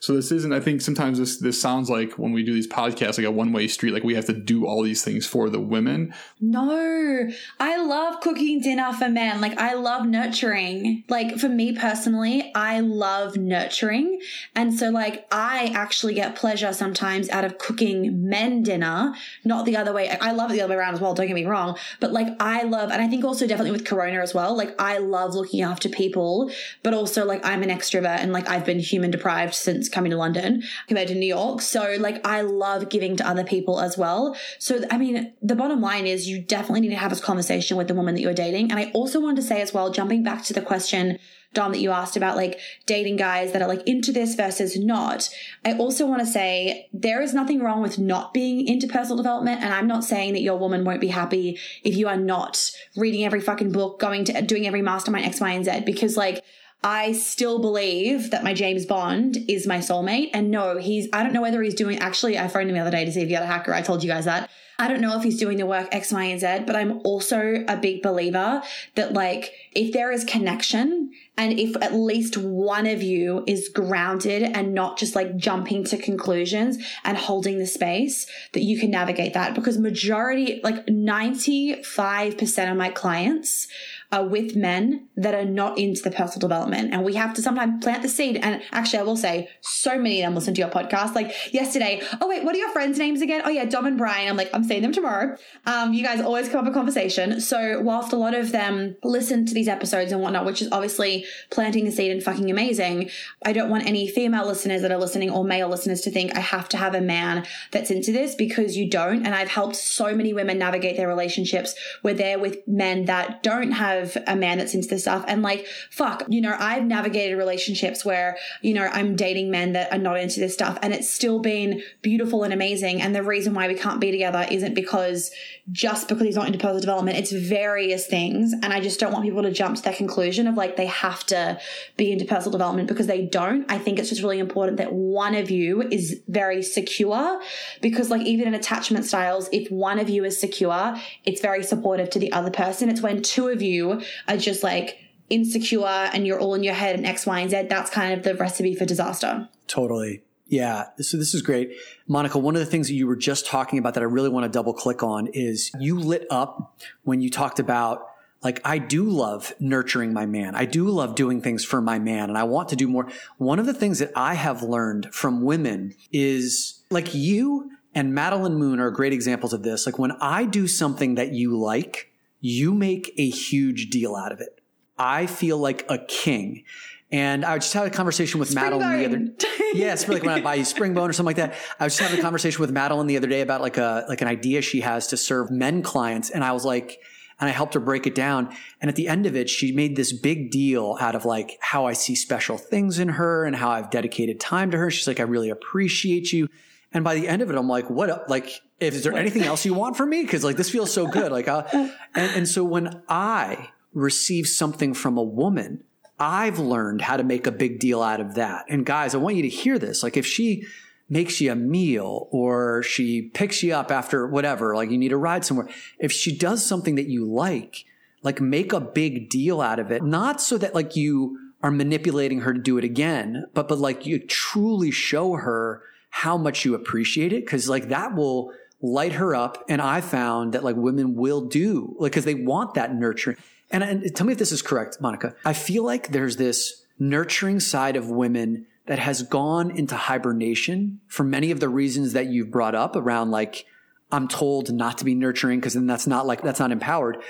So 0.05 0.13
this 0.13 0.31
isn't. 0.33 0.53
I 0.53 0.61
think 0.61 0.83
sometimes 0.83 1.19
this 1.19 1.39
this 1.39 1.59
sounds 1.59 1.89
like 1.89 2.19
when 2.19 2.33
we 2.33 2.43
do 2.43 2.53
these 2.53 2.69
podcasts 2.69 3.17
like 3.17 3.27
a 3.27 3.31
one 3.31 3.55
way 3.55 3.67
street. 3.67 3.93
Like 3.93 4.05
we 4.05 4.15
have 4.17 4.27
to 4.27 4.35
do 4.35 4.67
all 4.67 4.83
these 4.83 5.03
things 5.03 5.27
for 5.27 5.49
the 5.49 5.59
women. 5.59 6.13
No, 6.43 7.31
I 7.59 7.83
love 7.83 8.21
cooking 8.21 8.61
dinner 8.61 8.93
for 8.93 9.09
men. 9.09 9.41
Like 9.41 9.57
I 9.57 9.73
love 9.73 10.05
nurturing. 10.05 11.05
Like 11.09 11.39
for 11.39 11.49
me 11.49 11.75
personally, 11.75 12.53
I 12.55 12.81
love 12.81 13.39
nurturing, 13.39 14.21
and 14.55 14.75
so 14.79 14.91
like 14.91 15.27
I 15.33 15.73
actually 15.75 16.13
get 16.13 16.37
pleasure 16.37 16.75
sometimes 16.75 17.31
out 17.31 17.47
of 17.47 17.57
cooking 17.57 18.29
men 18.29 18.63
dinner, 18.63 19.15
not 19.43 19.65
the 19.65 19.79
other 19.79 19.95
way. 19.95 20.11
I 20.11 20.33
love 20.33 20.51
it 20.51 20.55
the 20.57 20.61
other 20.61 20.75
way 20.75 20.81
around 20.81 20.93
as 20.97 21.01
well. 21.01 21.15
Don't 21.15 21.29
get 21.29 21.35
me 21.35 21.47
wrong, 21.47 21.79
but 22.01 22.13
like 22.13 22.29
I 22.41 22.65
love, 22.65 22.91
and 22.91 23.01
I 23.01 23.09
think 23.09 23.25
also 23.25 23.47
definitely 23.47 23.73
with 23.73 23.87
Corona 23.87 24.21
as 24.21 24.35
well. 24.35 24.55
Like 24.55 24.79
I 24.79 24.99
love 24.99 25.35
looking 25.35 25.63
after 25.63 25.89
people, 25.89 26.51
but 26.83 26.93
also 26.93 27.25
like 27.25 27.43
I'm 27.43 27.63
an 27.63 27.71
extrovert 27.71 28.19
and 28.19 28.35
like 28.35 28.51
I've 28.51 28.67
been 28.67 28.81
human 28.81 29.11
deprived 29.11 29.55
since 29.55 29.89
coming 29.95 30.11
to 30.11 30.17
London 30.17 30.63
compared 30.89 31.09
to 31.09 31.15
New 31.15 31.27
York. 31.27 31.61
So 31.63 31.97
like 31.99 32.27
I 32.27 32.43
love 32.43 32.89
giving 32.91 33.17
to 33.17 33.29
other 33.29 33.45
people 33.45 33.81
as 33.81 33.97
well. 33.97 34.37
So 34.59 34.85
I 34.91 34.99
mean, 34.99 35.33
the 35.41 35.57
bottom 35.57 35.81
line 35.81 36.07
is 36.07 36.29
you 36.29 36.43
definitely 36.43 36.83
need 36.83 36.91
to 36.91 36.97
have 36.97 37.11
this 37.11 37.21
conversation 37.21 37.77
with 37.77 37.89
the 37.89 37.95
woman 37.95 38.15
that 38.15 38.21
you're 38.21 38.35
dating. 38.35 38.71
And 38.71 38.79
I 38.79 38.91
also 38.93 39.21
wanted 39.21 39.37
to 39.37 39.43
say 39.43 39.63
as 39.63 39.73
well, 39.73 39.91
jumping 39.91 40.23
back 40.23 40.43
to 40.45 40.53
the 40.53 40.61
question 40.61 41.19
Dom, 41.55 41.73
that 41.73 41.79
you 41.79 41.93
asked 41.93 42.17
about 42.17 42.37
like 42.37 42.61
dating 42.85 43.17
guys 43.17 43.53
that 43.53 43.63
are 43.63 43.69
like 43.69 43.87
into 43.87 44.13
this 44.13 44.35
versus 44.35 44.77
not. 44.77 45.31
I 45.65 45.75
also 45.75 46.07
want 46.07 46.21
to 46.21 46.27
say 46.27 46.89
there 46.93 47.23
is 47.23 47.33
nothing 47.33 47.61
wrong 47.61 47.81
with 47.81 47.99
not 47.99 48.35
being 48.35 48.67
into 48.67 48.87
personal 48.87 49.17
development. 49.17 49.63
And 49.63 49.73
I'm 49.73 49.87
not 49.87 50.05
saying 50.05 50.35
that 50.35 50.43
your 50.43 50.59
woman 50.59 50.85
won't 50.85 51.01
be 51.01 51.09
happy 51.09 51.59
if 51.83 51.97
you 51.97 52.09
are 52.09 52.17
not 52.17 52.71
reading 52.97 53.25
every 53.25 53.41
fucking 53.41 53.73
book, 53.73 54.01
going 54.01 54.25
to 54.25 54.43
doing 54.43 54.67
every 54.67 54.83
mastermind 54.83 55.25
X, 55.25 55.41
Y, 55.41 55.51
and 55.51 55.65
Z, 55.65 55.81
because 55.87 56.17
like 56.17 56.45
I 56.85 57.13
still 57.13 57.59
believe 57.59 58.31
that 58.31 58.45
my 58.45 58.53
James 58.53 58.85
Bond 58.85 59.39
is 59.49 59.67
my 59.67 59.79
soulmate. 59.79 60.31
And 60.35 60.51
no, 60.51 60.77
he's, 60.77 61.09
I 61.15 61.23
don't 61.23 61.33
know 61.33 61.41
whether 61.41 61.63
he's 61.63 61.75
doing, 61.75 61.99
actually, 61.99 62.39
I 62.39 62.47
phoned 62.47 62.69
him 62.69 62.75
the 62.75 62.83
other 62.83 62.91
day 62.91 63.07
to 63.07 63.11
see 63.11 63.23
if 63.23 63.29
he 63.29 63.35
had 63.35 63.43
a 63.43 63.47
hacker. 63.47 63.73
I 63.73 63.81
told 63.81 64.05
you 64.05 64.11
guys 64.11 64.27
that. 64.27 64.51
I 64.79 64.89
don't 64.89 65.01
know 65.01 65.17
if 65.17 65.23
he's 65.23 65.39
doing 65.39 65.57
the 65.57 65.67
work 65.67 65.89
X, 65.93 66.13
Y, 66.13 66.25
and 66.25 66.41
Z, 66.41 66.65
but 66.67 66.75
I'm 66.75 67.01
also 67.05 67.65
a 67.69 67.77
big 67.77 68.03
believer 68.03 68.61
that 68.97 69.13
like, 69.13 69.53
if 69.73 69.93
there 69.93 70.11
is 70.11 70.25
connection 70.25 71.13
and 71.39 71.59
if 71.59 71.77
at 71.81 71.95
least 71.95 72.37
one 72.37 72.87
of 72.87 73.01
you 73.03 73.45
is 73.47 73.69
grounded 73.69 74.43
and 74.43 74.75
not 74.75 74.99
just 74.99 75.15
like 75.15 75.37
jumping 75.37 75.85
to 75.85 75.97
conclusions 75.97 76.77
and 77.05 77.17
holding 77.17 77.59
the 77.59 77.67
space, 77.67 78.27
that 78.53 78.63
you 78.63 78.79
can 78.79 78.91
navigate 78.91 79.33
that 79.35 79.55
because 79.55 79.79
majority, 79.79 80.61
like 80.65 80.85
95% 80.87 82.71
of 82.71 82.77
my 82.77 82.91
clients 82.91 83.69
are 84.15 84.25
with 84.25 84.55
men 84.55 85.09
that 85.17 85.35
are 85.35 85.45
not 85.45 85.77
into 85.77 86.01
the 86.03 86.11
personal 86.11 86.39
development. 86.39 86.93
And 86.93 87.05
we 87.05 87.15
have 87.15 87.35
to 87.35 87.43
sometimes 87.43 87.83
plant 87.83 88.03
the 88.03 88.09
seed. 88.09 88.37
And 88.37 88.63
actually, 88.71 89.01
I 89.01 89.03
will 89.03 89.17
say, 89.17 89.49
so 89.61 89.99
many 89.99 90.23
of 90.23 90.27
them 90.27 90.37
listen 90.37 90.55
to 90.55 90.61
your 90.61 90.71
podcast. 90.71 91.17
Like 91.17 91.53
yesterday, 91.53 92.01
oh, 92.21 92.29
wait, 92.29 92.45
what 92.45 92.55
are 92.55 92.59
your 92.59 92.71
friends' 92.71 92.97
names 92.97 93.23
again? 93.23 93.43
Oh, 93.45 93.49
yeah, 93.51 93.65
Dom 93.65 93.87
and 93.87 93.99
Brian. 93.99 94.29
I'm 94.29 94.37
like, 94.37 94.51
I'm 94.55 94.63
seeing 94.63 94.83
them 94.83 94.93
tomorrow. 94.93 95.37
Um, 95.67 95.93
you 95.95 96.05
guys 96.05 96.21
always 96.21 96.49
come 96.49 96.65
up 96.65 96.71
a 96.71 96.73
conversation. 96.73 97.41
So, 97.41 97.81
whilst 97.81 98.13
a 98.13 98.17
lot 98.17 98.35
of 98.35 98.53
them 98.53 98.97
listen 99.03 99.47
to 99.47 99.55
these 99.55 99.67
episodes 99.67 100.13
and 100.13 100.21
whatnot, 100.21 100.47
which 100.47 100.63
is 100.63 100.71
obviously 100.71 101.27
planting 101.51 101.85
the 101.85 101.91
seed 101.91 102.13
and 102.13 102.23
fucking 102.23 102.49
amazing, 102.53 103.11
I 103.45 103.53
don't 103.53 103.69
want 103.69 103.85
any 103.87 104.07
female 104.07 104.47
listeners 104.47 104.83
that 104.83 104.93
are 104.93 104.99
listening 104.99 105.31
or 105.31 105.43
male 105.45 105.69
listeners 105.69 106.03
to 106.03 106.13
think 106.13 106.37
I 106.37 106.41
have 106.41 106.69
to 106.69 106.77
have 106.77 106.95
a 106.95 107.01
man 107.01 107.47
that's 107.73 107.91
into 107.91 108.13
this 108.13 108.37
because 108.37 108.77
you 108.77 108.89
don't. 108.89 109.27
And 109.27 109.35
I've 109.35 109.49
helped 109.49 109.75
so 109.75 110.15
many 110.15 110.33
women 110.33 110.59
navigate 110.59 110.97
their 110.97 111.09
relationships 111.09 111.75
where 112.03 112.15
they're 112.15 112.39
with 112.39 112.59
men 112.69 113.07
that 113.07 113.43
don't 113.43 113.73
have 113.73 114.04
have 114.05 114.23
a 114.27 114.37
man 114.37 114.59
that's 114.59 114.75
into 114.75 114.89
this 114.89 115.03
stuff. 115.03 115.25
And 115.27 115.43
like, 115.43 115.67
fuck, 115.91 116.25
you 116.29 116.41
know, 116.41 116.57
I've 116.59 116.85
navigated 116.85 117.39
relationships 117.39 118.05
where, 118.05 118.37
you 118.63 118.75
know, 118.75 118.89
I'm 118.93 119.17
dating 119.17 119.51
men 119.51 119.73
that 119.73 119.93
are 119.93 119.99
not 119.99 120.19
into 120.19 120.41
this 120.41 120.55
stuff 120.55 120.79
and 120.83 120.93
it's 120.93 121.09
still 121.09 121.39
been 121.39 121.83
beautiful 122.03 122.45
and 122.45 122.53
amazing. 122.53 123.01
And 123.01 123.15
the 123.15 123.23
reason 123.23 123.55
why 123.55 123.69
we 123.69 123.75
can't 123.75 124.01
be 124.01 124.11
together 124.11 124.47
isn't 124.51 124.75
because 124.75 125.31
just 125.73 126.09
because 126.09 126.25
he's 126.25 126.37
not 126.37 126.47
into 126.47 126.59
personal 126.59 126.81
development, 126.81 127.19
it's 127.19 127.33
various 127.33 128.07
things. 128.07 128.53
And 128.53 128.67
I 128.67 128.81
just 128.81 129.01
don't 129.01 129.13
want 129.13 129.25
people 129.25 129.43
to 129.43 129.51
jump 129.51 129.77
to 129.77 129.83
that 129.83 129.97
conclusion 129.97 130.47
of 130.47 130.57
like 130.57 130.77
they 130.77 130.87
have 130.87 131.25
to 131.27 131.59
be 131.97 132.13
into 132.13 132.25
personal 132.25 132.53
development 132.53 132.89
because 132.89 133.07
they 133.07 133.25
don't. 133.25 133.71
I 133.71 133.79
think 133.79 133.99
it's 133.99 134.09
just 134.09 134.23
really 134.23 134.39
important 134.39 134.77
that 134.79 134.93
one 134.93 135.35
of 135.35 135.51
you 135.51 135.83
is 135.83 136.21
very 136.29 136.63
secure 136.63 137.41
because 137.81 138.11
like 138.11 138.23
even 138.23 138.47
in 138.49 138.55
attachment 138.55 139.05
styles, 139.07 139.49
if 139.53 139.71
one 139.71 139.99
of 139.99 140.09
you 140.09 140.25
is 140.25 140.39
secure, 140.39 140.97
it's 141.25 141.41
very 141.41 141.63
supportive 141.63 142.11
to 142.11 142.19
the 142.19 142.33
other 142.33 142.51
person. 142.51 142.89
It's 142.89 143.01
when 143.01 143.23
two 143.23 143.49
of 143.49 143.63
you 143.63 143.84
are 143.93 144.37
just 144.37 144.63
like 144.63 144.99
insecure 145.31 145.87
and 145.87 146.27
you're 146.27 146.39
all 146.39 146.55
in 146.55 146.63
your 146.63 146.75
head 146.75 146.97
and 146.97 147.07
X, 147.07 147.27
Y, 147.27 147.41
and 147.41 147.51
Z, 147.51 147.67
that's 147.69 147.91
kind 147.91 148.13
of 148.15 148.23
the 148.23 148.35
recipe 148.35 148.75
for 148.75 148.85
disaster. 148.85 149.49
Totally. 149.67 150.23
Yeah. 150.47 150.87
So 150.99 151.17
this 151.17 151.35
is 151.35 151.43
great. 151.43 151.73
Monica, 152.07 152.39
one 152.39 152.55
of 152.55 152.61
the 152.61 152.67
things 152.67 152.89
that 152.89 152.95
you 152.95 153.07
were 153.07 153.17
just 153.17 153.47
talking 153.47 153.79
about 153.79 153.95
that 153.95 154.03
I 154.03 154.07
really 154.07 154.29
want 154.29 154.45
to 154.45 154.51
double 154.51 154.75
click 154.75 155.03
on 155.03 155.29
is 155.29 155.71
you 155.81 155.99
lit 155.99 156.27
up 156.31 156.79
when 157.03 157.21
you 157.21 157.31
talked 157.31 157.59
about 157.59 158.07
like 158.43 158.61
I 158.63 158.77
do 158.77 159.05
love 159.05 159.55
nurturing 159.59 160.13
my 160.13 160.27
man. 160.27 160.55
I 160.55 160.67
do 160.67 160.89
love 160.91 161.15
doing 161.15 161.41
things 161.41 161.65
for 161.65 161.81
my 161.81 161.99
man 161.99 162.29
and 162.29 162.37
I 162.37 162.45
want 162.45 162.69
to 162.69 162.77
do 162.77 162.87
more. 162.87 163.09
One 163.39 163.59
of 163.59 163.65
the 163.65 163.73
things 163.73 164.01
that 164.01 164.13
I 164.15 164.35
have 164.35 164.63
learned 164.63 165.15
from 165.15 165.43
women 165.43 165.95
is 166.13 166.83
like 166.91 167.15
you 167.15 167.71
and 167.95 168.15
Madeline 168.15 168.57
Moon 168.57 168.81
are 168.81 168.91
great 168.91 169.15
examples 169.15 169.55
of 169.55 169.63
this. 169.63 169.87
Like 169.87 169.99
when 169.99 170.13
I 170.21 170.45
do 170.45 170.69
something 170.69 171.15
that 171.15 171.33
you 171.33 171.59
like, 171.59 172.11
you 172.45 172.75
make 172.75 173.11
a 173.17 173.31
huge 173.31 173.89
deal 173.89 174.15
out 174.15 174.31
of 174.31 174.39
it. 174.39 174.61
I 174.99 175.25
feel 175.25 175.57
like 175.57 175.87
a 175.89 175.97
king. 175.97 176.65
And 177.11 177.43
I 177.43 177.57
just 177.57 177.73
had 177.73 177.87
a 177.87 177.91
conversation 177.91 178.39
with 178.39 178.51
Spring 178.51 178.65
Madeline 178.65 178.99
the 178.99 179.07
other 179.07 179.19
day. 179.19 179.49
Yes, 179.75 180.07
like 180.07 180.23
when 180.23 180.35
I 180.35 180.41
buy 180.41 180.57
you 180.57 180.63
Springbone 180.65 181.09
or 181.09 181.13
something 181.15 181.27
like 181.27 181.37
that. 181.37 181.55
I 181.81 181.85
was 181.85 181.95
just 181.95 182.03
having 182.03 182.19
a 182.19 182.23
conversation 182.23 182.61
with 182.61 182.71
Madeline 182.71 183.07
the 183.07 183.17
other 183.17 183.27
day 183.27 183.41
about 183.41 183.63
like 183.63 183.79
a 183.79 184.05
like 184.09 184.21
an 184.21 184.29
idea 184.29 184.61
she 184.61 184.83
has 184.83 185.07
to 185.09 185.17
serve 185.17 185.51
men 185.51 185.83
clients. 185.83 186.29
And 186.29 186.45
I 186.45 186.53
was 186.53 186.67
like, 186.67 187.01
and 187.41 187.49
I 187.49 187.53
helped 187.53 187.75
her 187.75 187.81
break 187.81 188.07
it 188.07 188.15
down. 188.15 188.55
And 188.81 188.91
at 188.91 188.95
the 188.95 189.09
end 189.09 189.25
of 189.25 189.35
it, 189.35 189.49
she 189.49 189.73
made 189.73 189.97
this 189.97 190.13
big 190.13 190.51
deal 190.51 190.99
out 191.01 191.15
of 191.15 191.25
like 191.25 191.59
how 191.61 191.87
I 191.87 191.95
see 191.95 192.15
special 192.15 192.59
things 192.59 192.99
in 192.99 193.09
her 193.09 193.47
and 193.47 193.57
how 193.57 193.71
I've 193.71 193.91
dedicated 193.91 194.39
time 194.39 194.71
to 194.73 194.77
her. 194.77 194.91
She's 194.91 195.09
like, 195.09 195.19
I 195.19 195.25
really 195.25 195.51
appreciate 195.51 196.31
you. 196.31 196.49
And 196.93 197.03
by 197.03 197.15
the 197.15 197.27
end 197.27 197.43
of 197.43 197.51
it, 197.51 197.57
I'm 197.57 197.69
like, 197.69 197.91
what, 197.91 198.29
like, 198.31 198.61
if, 198.81 198.95
is 198.95 199.05
there 199.05 199.15
anything 199.15 199.43
else 199.43 199.65
you 199.65 199.75
want 199.75 199.97
from 199.97 200.11
me? 200.11 200.25
Cause 200.27 200.45
like 200.45 200.57
this 200.57 200.71
feels 200.71 200.93
so 200.93 201.07
good. 201.07 201.33
Like, 201.33 201.49
uh, 201.49 201.65
and, 201.73 201.91
and 202.15 202.49
so 202.49 202.65
when 202.65 203.03
I 203.09 203.71
receive 203.93 204.47
something 204.47 204.95
from 204.95 205.17
a 205.17 205.23
woman, 205.23 205.85
I've 206.19 206.59
learned 206.59 207.03
how 207.03 207.17
to 207.17 207.25
make 207.25 207.47
a 207.47 207.53
big 207.53 207.81
deal 207.81 208.03
out 208.03 208.21
of 208.21 208.35
that. 208.35 208.67
And 208.69 208.87
guys, 208.87 209.15
I 209.15 209.19
want 209.19 209.37
you 209.37 209.43
to 209.43 209.49
hear 209.49 209.79
this. 209.79 210.03
Like 210.03 210.17
if 210.17 210.27
she 210.27 210.65
makes 211.09 211.41
you 211.41 211.53
a 211.53 211.57
meal 211.57 212.29
or 212.31 212.83
she 212.83 213.23
picks 213.23 213.63
you 213.63 213.75
up 213.75 213.91
after 213.91 214.27
whatever, 214.27 214.75
like 214.75 214.91
you 214.91 214.99
need 214.99 215.13
a 215.13 215.17
ride 215.17 215.45
somewhere. 215.45 215.69
If 215.99 216.13
she 216.13 216.37
does 216.37 216.65
something 216.65 216.95
that 216.95 217.09
you 217.09 217.25
like, 217.25 217.85
like 218.23 218.41
make 218.41 218.73
a 218.73 218.81
big 218.81 219.29
deal 219.29 219.61
out 219.61 219.79
of 219.79 219.91
it, 219.91 220.03
not 220.03 220.41
so 220.41 220.57
that 220.59 220.75
like 220.75 220.97
you 220.97 221.39
are 221.63 221.71
manipulating 221.71 222.41
her 222.41 222.53
to 222.53 222.61
do 222.61 222.79
it 222.79 222.85
again, 222.85 223.47
but, 223.55 223.69
but 223.69 223.79
like 223.79 224.07
you 224.07 224.19
truly 224.19 224.91
show 224.91 225.35
her 225.35 225.83
how 226.11 226.37
much 226.37 226.65
you 226.65 226.75
appreciate 226.75 227.33
it. 227.33 227.47
Cause 227.47 227.69
like 227.69 227.89
that 227.89 228.15
will 228.15 228.53
light 228.85 229.15
her 229.15 229.35
up. 229.35 229.65
And 229.69 229.81
I 229.81 230.01
found 230.03 230.53
that 230.53 230.63
like 230.63 230.77
women 230.77 231.15
will 231.15 231.41
do 231.47 231.97
like, 231.99 232.13
cause 232.13 232.25
they 232.25 232.35
want 232.35 232.75
that 232.75 232.95
nurturing. 232.95 233.39
And, 233.71 233.83
and 233.83 234.15
tell 234.15 234.27
me 234.27 234.33
if 234.33 234.39
this 234.39 234.53
is 234.53 234.61
correct, 234.61 235.01
Monica. 235.01 235.35
I 235.45 235.55
feel 235.55 235.85
like 235.85 236.09
there's 236.09 236.37
this 236.37 236.85
nurturing 236.99 237.61
side 237.61 237.97
of 237.97 238.11
women 238.11 238.67
that 238.87 238.99
has 238.99 239.23
gone 239.23 239.71
into 239.71 239.97
hibernation 239.97 241.01
for 241.09 241.25
many 241.25 241.51
of 241.51 241.61
the 241.61 241.69
reasons 241.69 242.13
that 242.13 242.27
you've 242.27 242.51
brought 242.51 242.75
up 242.75 242.95
around 242.95 243.31
like, 243.31 243.65
I'm 244.13 244.29
told 244.29 244.71
not 244.71 244.99
to 244.99 245.05
be 245.05 245.15
nurturing 245.15 245.59
because 245.61 245.73
then 245.73 245.87
that's 245.87 246.07
not 246.07 246.27
like, 246.27 246.43
that's 246.43 246.61
not 246.61 246.71
empowered. 246.71 247.23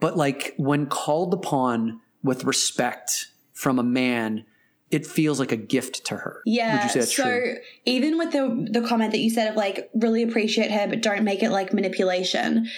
But 0.00 0.16
like 0.16 0.54
when 0.56 0.86
called 0.86 1.34
upon 1.34 2.00
with 2.24 2.44
respect 2.44 3.28
from 3.52 3.78
a 3.78 3.84
man, 3.84 4.46
it 4.92 5.06
feels 5.06 5.40
like 5.40 5.50
a 5.50 5.56
gift 5.56 6.04
to 6.06 6.16
her. 6.18 6.42
Yeah. 6.44 6.86
so 6.86 7.06
true? 7.06 7.56
even 7.86 8.18
with 8.18 8.30
the 8.32 8.68
the 8.70 8.86
comment 8.86 9.10
that 9.12 9.18
you 9.18 9.30
said 9.30 9.48
of 9.48 9.56
like 9.56 9.90
really 9.94 10.22
appreciate 10.22 10.70
her, 10.70 10.86
but 10.86 11.00
don't 11.00 11.24
make 11.24 11.42
it 11.42 11.50
like 11.50 11.72
manipulation. 11.72 12.68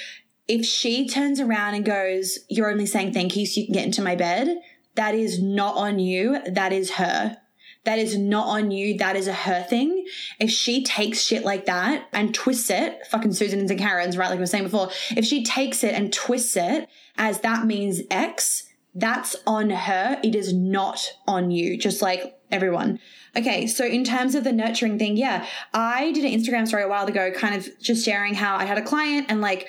If 0.46 0.64
she 0.64 1.08
turns 1.08 1.40
around 1.40 1.74
and 1.74 1.84
goes, 1.84 2.38
"You're 2.48 2.70
only 2.70 2.86
saying 2.86 3.12
thank 3.12 3.36
you 3.36 3.44
so 3.44 3.60
you 3.60 3.66
can 3.66 3.74
get 3.74 3.84
into 3.84 4.00
my 4.00 4.14
bed," 4.14 4.56
that 4.94 5.14
is 5.14 5.42
not 5.42 5.76
on 5.76 5.98
you. 5.98 6.38
That 6.48 6.72
is 6.72 6.92
her. 6.92 7.38
That 7.84 7.98
is 7.98 8.16
not 8.16 8.46
on 8.46 8.70
you. 8.70 8.96
That 8.96 9.16
is 9.16 9.26
a 9.26 9.32
her 9.32 9.62
thing. 9.62 10.06
If 10.40 10.50
she 10.50 10.84
takes 10.84 11.22
shit 11.22 11.44
like 11.44 11.66
that 11.66 12.08
and 12.12 12.34
twists 12.34 12.70
it, 12.70 13.06
fucking 13.08 13.32
Susan's 13.34 13.70
and 13.70 13.78
Karen's, 13.78 14.16
right? 14.16 14.30
Like 14.30 14.38
I 14.38 14.40
was 14.40 14.50
saying 14.50 14.64
before, 14.64 14.90
if 15.16 15.24
she 15.24 15.44
takes 15.44 15.84
it 15.84 15.94
and 15.94 16.12
twists 16.12 16.56
it 16.56 16.88
as 17.18 17.40
that 17.40 17.66
means 17.66 18.00
X, 18.10 18.64
that's 18.94 19.36
on 19.46 19.70
her. 19.70 20.20
It 20.22 20.34
is 20.34 20.52
not 20.52 21.12
on 21.26 21.50
you, 21.50 21.76
just 21.76 22.00
like 22.00 22.38
everyone. 22.52 23.00
Okay, 23.36 23.66
so 23.66 23.84
in 23.84 24.04
terms 24.04 24.34
of 24.34 24.44
the 24.44 24.52
nurturing 24.52 24.98
thing, 24.98 25.16
yeah, 25.16 25.46
I 25.72 26.12
did 26.12 26.24
an 26.24 26.40
Instagram 26.40 26.68
story 26.68 26.84
a 26.84 26.88
while 26.88 27.06
ago, 27.06 27.32
kind 27.32 27.54
of 27.54 27.68
just 27.80 28.04
sharing 28.04 28.34
how 28.34 28.56
I 28.56 28.64
had 28.64 28.78
a 28.78 28.82
client 28.82 29.26
and 29.28 29.40
like 29.40 29.66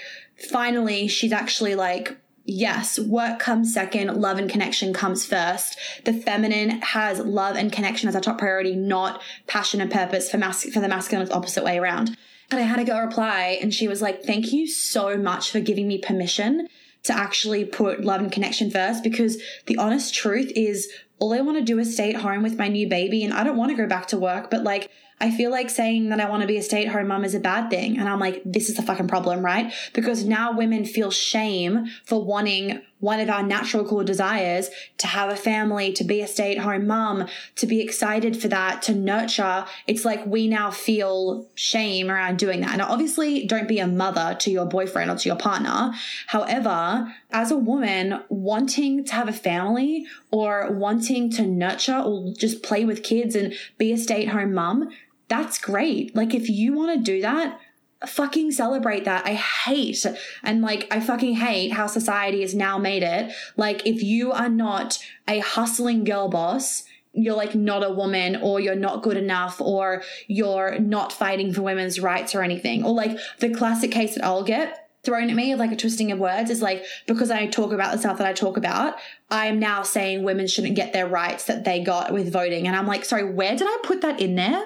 finally 0.51 1.07
she's 1.07 1.31
actually 1.31 1.75
like 1.75 2.15
yes, 2.47 2.99
work 2.99 3.39
comes 3.39 3.73
second, 3.73 4.21
love 4.21 4.37
and 4.37 4.47
connection 4.47 4.93
comes 4.93 5.25
first. 5.25 5.79
The 6.03 6.13
feminine 6.13 6.81
has 6.81 7.17
love 7.19 7.55
and 7.55 7.71
connection 7.71 8.07
as 8.07 8.13
a 8.13 8.21
top 8.21 8.37
priority, 8.37 8.75
not 8.75 9.19
passion 9.47 9.81
and 9.81 9.91
purpose 9.91 10.29
for 10.29 10.37
mas- 10.37 10.71
for 10.71 10.79
the 10.79 10.87
masculine 10.87 11.25
it's 11.25 11.35
opposite 11.35 11.63
way 11.63 11.79
around. 11.79 12.15
And 12.51 12.59
I 12.59 12.63
had 12.63 12.79
a 12.79 12.83
girl 12.83 13.01
reply 13.01 13.57
and 13.59 13.73
she 13.73 13.87
was 13.87 13.99
like, 13.99 14.23
"Thank 14.23 14.53
you 14.53 14.67
so 14.67 15.17
much 15.17 15.49
for 15.49 15.59
giving 15.59 15.87
me 15.87 15.97
permission 15.97 16.67
to 17.05 17.13
actually 17.13 17.65
put 17.65 18.03
love 18.03 18.21
and 18.21 18.31
connection 18.31 18.69
first 18.69 19.03
because 19.03 19.41
the 19.67 19.77
honest 19.77 20.13
truth 20.13 20.51
is 20.55 20.91
all 21.19 21.33
I 21.33 21.41
want 21.41 21.57
to 21.57 21.63
do 21.63 21.79
is 21.79 21.93
stay 21.93 22.13
at 22.13 22.21
home 22.21 22.43
with 22.43 22.57
my 22.57 22.67
new 22.67 22.87
baby 22.87 23.23
and 23.23 23.33
I 23.33 23.43
don't 23.43 23.57
want 23.57 23.71
to 23.71 23.77
go 23.77 23.87
back 23.87 24.07
to 24.07 24.17
work, 24.17 24.49
but 24.51 24.63
like 24.63 24.91
I 25.21 25.31
feel 25.31 25.49
like 25.49 25.69
saying 25.69 26.09
that 26.09 26.19
I 26.19 26.29
want 26.29 26.41
to 26.41 26.47
be 26.47 26.57
a 26.57 26.63
stay 26.63 26.85
at 26.85 26.91
home 26.91 27.07
mom 27.07 27.23
is 27.23 27.35
a 27.35 27.39
bad 27.39 27.69
thing. 27.69 27.97
And 27.97 28.09
I'm 28.09 28.19
like, 28.19 28.41
this 28.43 28.69
is 28.69 28.75
the 28.75 28.81
fucking 28.81 29.07
problem, 29.07 29.45
right? 29.45 29.73
Because 29.93 30.25
now 30.25 30.51
women 30.51 30.83
feel 30.83 31.09
shame 31.09 31.85
for 32.05 32.23
wanting 32.23 32.81
one 33.05 33.19
of 33.19 33.29
our 33.29 33.43
natural 33.43 33.85
core 33.85 34.03
desires 34.03 34.71
to 34.97 35.05
have 35.05 35.29
a 35.29 35.35
family, 35.35 35.93
to 35.93 36.03
be 36.03 36.21
a 36.21 36.27
stay 36.27 36.55
at 36.55 36.63
home 36.63 36.87
mom, 36.87 37.27
to 37.55 37.67
be 37.67 37.79
excited 37.79 38.35
for 38.35 38.47
that, 38.47 38.81
to 38.81 38.95
nurture. 38.95 39.63
It's 39.85 40.03
like 40.03 40.25
we 40.25 40.47
now 40.47 40.71
feel 40.71 41.47
shame 41.53 42.09
around 42.09 42.39
doing 42.39 42.61
that. 42.61 42.71
And 42.71 42.81
obviously, 42.81 43.45
don't 43.45 43.67
be 43.67 43.77
a 43.77 43.85
mother 43.85 44.35
to 44.39 44.49
your 44.49 44.65
boyfriend 44.65 45.11
or 45.11 45.17
to 45.17 45.29
your 45.29 45.37
partner. 45.37 45.93
However, 46.25 47.13
as 47.31 47.51
a 47.51 47.57
woman, 47.57 48.23
wanting 48.29 49.05
to 49.05 49.13
have 49.13 49.29
a 49.29 49.33
family 49.33 50.07
or 50.31 50.71
wanting 50.71 51.29
to 51.33 51.43
nurture 51.45 51.99
or 51.99 52.33
just 52.33 52.63
play 52.63 52.85
with 52.85 53.03
kids 53.03 53.35
and 53.35 53.53
be 53.77 53.91
a 53.91 53.97
stay 53.97 54.25
at 54.25 54.33
home 54.33 54.55
mom, 54.55 54.89
that's 55.27 55.59
great. 55.59 56.15
Like, 56.15 56.33
if 56.33 56.49
you 56.49 56.73
want 56.73 56.97
to 56.97 57.03
do 57.03 57.21
that, 57.21 57.59
fucking 58.07 58.51
celebrate 58.51 59.05
that. 59.05 59.25
I 59.25 59.33
hate 59.33 60.05
and 60.43 60.61
like 60.61 60.87
I 60.91 60.99
fucking 60.99 61.35
hate 61.35 61.71
how 61.71 61.87
society 61.87 62.41
has 62.41 62.55
now 62.55 62.77
made 62.77 63.03
it. 63.03 63.33
Like 63.57 63.85
if 63.85 64.03
you 64.03 64.31
are 64.31 64.49
not 64.49 64.99
a 65.27 65.39
hustling 65.39 66.03
girl 66.03 66.29
boss, 66.29 66.83
you're 67.13 67.35
like 67.35 67.55
not 67.55 67.83
a 67.83 67.89
woman 67.89 68.35
or 68.35 68.59
you're 68.59 68.75
not 68.75 69.01
good 69.01 69.17
enough 69.17 69.61
or 69.61 70.03
you're 70.27 70.77
not 70.79 71.13
fighting 71.13 71.53
for 71.53 71.61
women's 71.61 71.99
rights 71.99 72.35
or 72.35 72.41
anything. 72.41 72.83
Or 72.83 72.93
like 72.93 73.17
the 73.39 73.53
classic 73.53 73.91
case 73.91 74.15
that 74.15 74.25
I'll 74.25 74.43
get 74.43 74.89
thrown 75.03 75.29
at 75.29 75.35
me 75.35 75.51
of 75.51 75.59
like 75.59 75.71
a 75.71 75.75
twisting 75.75 76.11
of 76.11 76.19
words 76.19 76.49
is 76.49 76.61
like 76.61 76.83
because 77.05 77.31
I 77.31 77.45
talk 77.47 77.71
about 77.71 77.93
the 77.93 77.99
stuff 77.99 78.17
that 78.17 78.27
I 78.27 78.33
talk 78.33 78.57
about, 78.57 78.95
I'm 79.29 79.59
now 79.59 79.83
saying 79.83 80.23
women 80.23 80.47
shouldn't 80.47 80.75
get 80.75 80.93
their 80.93 81.07
rights 81.07 81.45
that 81.45 81.63
they 81.63 81.83
got 81.83 82.11
with 82.11 82.33
voting. 82.33 82.67
And 82.67 82.75
I'm 82.75 82.87
like, 82.87 83.05
sorry, 83.05 83.23
where 83.23 83.55
did 83.55 83.67
I 83.67 83.77
put 83.83 84.01
that 84.01 84.19
in 84.19 84.35
there? 84.35 84.65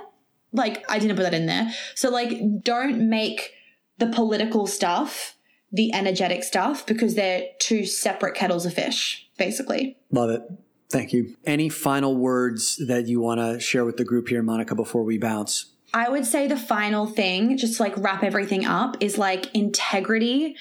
Like, 0.52 0.84
I 0.90 1.00
didn't 1.00 1.16
put 1.16 1.24
that 1.24 1.34
in 1.34 1.46
there. 1.46 1.72
So, 1.96 2.10
like, 2.10 2.64
don't 2.64 3.10
make 3.10 3.54
the 3.98 4.08
political 4.08 4.68
stuff 4.68 5.36
the 5.72 5.94
energetic 5.94 6.44
stuff 6.44 6.86
because 6.86 7.16
they're 7.16 7.48
two 7.60 7.86
separate 7.86 8.36
kettles 8.36 8.66
of 8.66 8.74
fish, 8.74 9.28
basically. 9.38 9.98
Love 10.12 10.30
it. 10.32 10.42
Thank 10.92 11.14
you. 11.14 11.36
Any 11.46 11.70
final 11.70 12.16
words 12.18 12.82
that 12.88 13.08
you 13.08 13.22
want 13.22 13.40
to 13.40 13.60
share 13.60 13.86
with 13.86 13.98
the 13.98 14.06
group 14.06 14.30
here, 14.30 14.42
Monica, 14.42 14.74
before 14.74 15.04
we 15.04 15.20
bounce? 15.20 15.74
I 15.94 16.10
would 16.10 16.26
say 16.26 16.48
the 16.48 16.58
final 16.58 17.06
thing, 17.06 17.58
just 17.58 17.78
to 17.78 17.84
like 17.84 17.94
wrap 17.98 18.24
everything 18.24 18.66
up, 18.66 18.98
is 19.00 19.18
like 19.18 19.54
integrity 19.56 20.56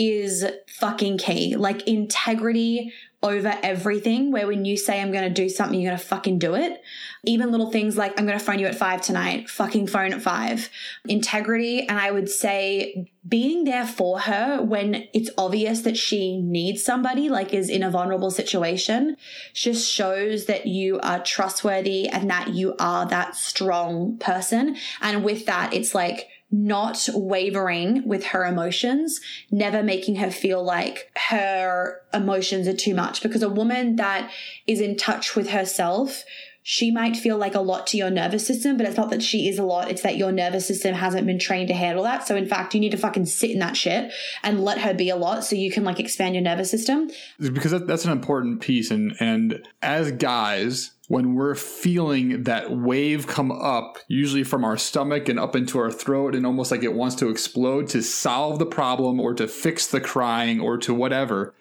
is 0.00 0.46
fucking 0.66 1.18
key. 1.18 1.56
Like 1.56 1.86
integrity 1.86 2.94
over 3.22 3.54
everything 3.62 4.32
where 4.32 4.46
when 4.46 4.64
you 4.64 4.74
say 4.74 4.98
I'm 4.98 5.12
going 5.12 5.28
to 5.28 5.42
do 5.42 5.50
something, 5.50 5.78
you're 5.78 5.90
going 5.90 6.00
to 6.00 6.06
fucking 6.06 6.38
do 6.38 6.54
it. 6.54 6.80
Even 7.24 7.50
little 7.50 7.70
things 7.70 7.98
like 7.98 8.18
I'm 8.18 8.24
going 8.24 8.38
to 8.38 8.42
phone 8.42 8.58
you 8.58 8.64
at 8.64 8.74
five 8.74 9.02
tonight, 9.02 9.50
fucking 9.50 9.88
phone 9.88 10.14
at 10.14 10.22
five. 10.22 10.70
Integrity. 11.06 11.86
And 11.86 11.98
I 11.98 12.12
would 12.12 12.30
say 12.30 13.10
being 13.28 13.64
there 13.64 13.86
for 13.86 14.20
her 14.20 14.62
when 14.62 15.06
it's 15.12 15.28
obvious 15.36 15.82
that 15.82 15.98
she 15.98 16.40
needs 16.40 16.82
somebody, 16.82 17.28
like 17.28 17.52
is 17.52 17.68
in 17.68 17.82
a 17.82 17.90
vulnerable 17.90 18.30
situation, 18.30 19.18
just 19.52 19.86
shows 19.86 20.46
that 20.46 20.66
you 20.66 20.98
are 21.00 21.22
trustworthy 21.22 22.08
and 22.08 22.30
that 22.30 22.54
you 22.54 22.74
are 22.78 23.04
that 23.04 23.36
strong 23.36 24.16
person. 24.16 24.78
And 25.02 25.24
with 25.24 25.44
that, 25.44 25.74
it's 25.74 25.94
like, 25.94 26.26
not 26.50 27.08
wavering 27.14 28.06
with 28.06 28.26
her 28.26 28.44
emotions, 28.44 29.20
never 29.50 29.82
making 29.82 30.16
her 30.16 30.30
feel 30.30 30.62
like 30.62 31.10
her 31.30 32.00
emotions 32.12 32.66
are 32.66 32.76
too 32.76 32.94
much. 32.94 33.22
Because 33.22 33.42
a 33.42 33.48
woman 33.48 33.96
that 33.96 34.30
is 34.66 34.80
in 34.80 34.96
touch 34.96 35.36
with 35.36 35.50
herself, 35.50 36.24
she 36.62 36.90
might 36.90 37.16
feel 37.16 37.38
like 37.38 37.54
a 37.54 37.60
lot 37.60 37.86
to 37.88 37.96
your 37.96 38.10
nervous 38.10 38.46
system, 38.46 38.76
but 38.76 38.86
it's 38.86 38.96
not 38.96 39.10
that 39.10 39.22
she 39.22 39.48
is 39.48 39.58
a 39.58 39.62
lot. 39.62 39.90
It's 39.90 40.02
that 40.02 40.16
your 40.16 40.30
nervous 40.30 40.66
system 40.66 40.94
hasn't 40.94 41.26
been 41.26 41.38
trained 41.38 41.68
to 41.68 41.74
handle 41.74 42.04
that. 42.04 42.26
So 42.26 42.36
in 42.36 42.46
fact, 42.46 42.74
you 42.74 42.80
need 42.80 42.90
to 42.90 42.98
fucking 42.98 43.26
sit 43.26 43.50
in 43.50 43.60
that 43.60 43.76
shit 43.76 44.12
and 44.42 44.62
let 44.62 44.78
her 44.78 44.92
be 44.92 45.08
a 45.08 45.16
lot 45.16 45.44
so 45.44 45.56
you 45.56 45.70
can 45.70 45.84
like 45.84 45.98
expand 45.98 46.34
your 46.34 46.44
nervous 46.44 46.70
system. 46.70 47.10
Because 47.38 47.72
that's 47.86 48.04
an 48.04 48.12
important 48.12 48.60
piece. 48.60 48.90
And, 48.90 49.14
and 49.20 49.66
as 49.80 50.12
guys, 50.12 50.90
when 51.10 51.34
we're 51.34 51.56
feeling 51.56 52.44
that 52.44 52.70
wave 52.70 53.26
come 53.26 53.50
up, 53.50 53.98
usually 54.06 54.44
from 54.44 54.64
our 54.64 54.76
stomach 54.76 55.28
and 55.28 55.40
up 55.40 55.56
into 55.56 55.76
our 55.76 55.90
throat, 55.90 56.36
and 56.36 56.46
almost 56.46 56.70
like 56.70 56.84
it 56.84 56.94
wants 56.94 57.16
to 57.16 57.28
explode 57.28 57.88
to 57.88 58.00
solve 58.00 58.60
the 58.60 58.66
problem 58.66 59.18
or 59.18 59.34
to 59.34 59.48
fix 59.48 59.88
the 59.88 60.00
crying 60.00 60.60
or 60.60 60.78
to 60.78 60.94
whatever. 60.94 61.52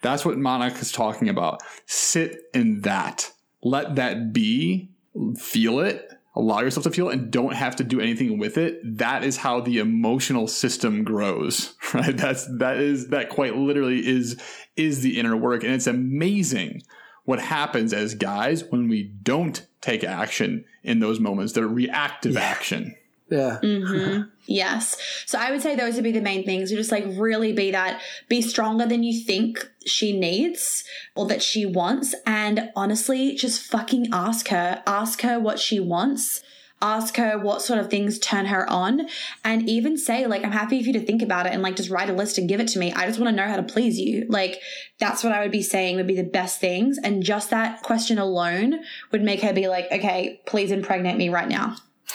That's 0.00 0.24
what 0.24 0.38
Monica's 0.38 0.90
talking 0.90 1.28
about. 1.28 1.60
Sit 1.84 2.44
in 2.54 2.80
that. 2.80 3.30
Let 3.62 3.96
that 3.96 4.32
be. 4.32 4.88
Feel 5.36 5.80
it. 5.80 6.10
Allow 6.34 6.60
yourself 6.60 6.84
to 6.84 6.90
feel 6.90 7.10
it 7.10 7.18
and 7.18 7.30
don't 7.30 7.54
have 7.54 7.76
to 7.76 7.84
do 7.84 8.00
anything 8.00 8.38
with 8.38 8.56
it. 8.56 8.80
That 8.96 9.22
is 9.22 9.36
how 9.36 9.60
the 9.60 9.80
emotional 9.80 10.48
system 10.48 11.04
grows, 11.04 11.74
right? 11.92 12.16
That's, 12.16 12.46
that 12.56 12.78
is, 12.78 13.08
that 13.08 13.28
quite 13.28 13.54
literally 13.54 13.98
is, 13.98 14.40
is 14.76 15.02
the 15.02 15.18
inner 15.18 15.36
work. 15.36 15.62
And 15.62 15.74
it's 15.74 15.86
amazing 15.86 16.80
what 17.24 17.40
happens 17.40 17.92
as 17.92 18.14
guys 18.14 18.64
when 18.64 18.88
we 18.88 19.02
don't 19.02 19.66
take 19.80 20.04
action 20.04 20.64
in 20.82 21.00
those 21.00 21.20
moments, 21.20 21.52
the 21.52 21.66
reactive 21.66 22.34
yeah. 22.34 22.40
action. 22.40 22.96
Yeah. 23.30 23.58
Mm-hmm. 23.62 24.22
yes. 24.46 24.96
So 25.26 25.38
I 25.38 25.50
would 25.50 25.62
say 25.62 25.74
those 25.74 25.94
would 25.94 26.04
be 26.04 26.12
the 26.12 26.20
main 26.20 26.44
things. 26.44 26.70
You 26.70 26.76
just 26.76 26.92
like 26.92 27.06
really 27.16 27.52
be 27.52 27.70
that, 27.70 28.02
be 28.28 28.42
stronger 28.42 28.86
than 28.86 29.02
you 29.02 29.24
think 29.24 29.66
she 29.86 30.18
needs 30.18 30.84
or 31.16 31.26
that 31.26 31.42
she 31.42 31.64
wants. 31.64 32.14
And 32.26 32.70
honestly, 32.76 33.34
just 33.34 33.62
fucking 33.62 34.08
ask 34.12 34.48
her, 34.48 34.82
ask 34.86 35.22
her 35.22 35.40
what 35.40 35.58
she 35.58 35.80
wants 35.80 36.42
ask 36.82 37.16
her 37.16 37.38
what 37.38 37.62
sort 37.62 37.78
of 37.78 37.88
things 37.88 38.18
turn 38.18 38.46
her 38.46 38.68
on 38.68 39.08
and 39.44 39.68
even 39.68 39.96
say 39.96 40.26
like 40.26 40.44
i'm 40.44 40.52
happy 40.52 40.82
for 40.82 40.88
you 40.88 40.92
to 40.92 41.04
think 41.04 41.22
about 41.22 41.46
it 41.46 41.52
and 41.52 41.62
like 41.62 41.76
just 41.76 41.88
write 41.88 42.10
a 42.10 42.12
list 42.12 42.36
and 42.36 42.48
give 42.48 42.60
it 42.60 42.68
to 42.68 42.78
me 42.78 42.92
i 42.92 43.06
just 43.06 43.18
want 43.18 43.30
to 43.30 43.36
know 43.36 43.48
how 43.48 43.56
to 43.56 43.62
please 43.62 43.98
you 43.98 44.26
like 44.28 44.60
that's 44.98 45.24
what 45.24 45.32
i 45.32 45.40
would 45.40 45.52
be 45.52 45.62
saying 45.62 45.96
would 45.96 46.06
be 46.06 46.16
the 46.16 46.22
best 46.22 46.60
things 46.60 46.98
and 46.98 47.22
just 47.22 47.50
that 47.50 47.82
question 47.82 48.18
alone 48.18 48.80
would 49.12 49.22
make 49.22 49.40
her 49.40 49.52
be 49.52 49.68
like 49.68 49.86
okay 49.90 50.40
please 50.46 50.70
impregnate 50.70 51.16
me 51.16 51.28
right 51.28 51.48
now 51.48 51.76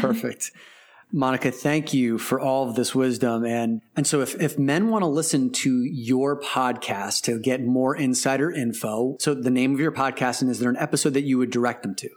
Perfect. 0.00 0.52
Monica, 1.12 1.50
thank 1.50 1.92
you 1.92 2.18
for 2.18 2.40
all 2.40 2.68
of 2.68 2.76
this 2.76 2.94
wisdom. 2.94 3.44
And, 3.44 3.82
and 3.96 4.06
so 4.06 4.20
if, 4.20 4.40
if 4.40 4.58
men 4.58 4.88
want 4.88 5.02
to 5.02 5.08
listen 5.08 5.50
to 5.50 5.82
your 5.82 6.40
podcast 6.40 7.22
to 7.22 7.40
get 7.40 7.64
more 7.64 7.96
insider 7.96 8.50
info, 8.50 9.16
so 9.18 9.34
the 9.34 9.50
name 9.50 9.74
of 9.74 9.80
your 9.80 9.90
podcast, 9.90 10.40
and 10.40 10.50
is 10.50 10.60
there 10.60 10.70
an 10.70 10.76
episode 10.76 11.14
that 11.14 11.22
you 11.22 11.36
would 11.38 11.50
direct 11.50 11.82
them 11.82 11.96
to? 11.96 12.10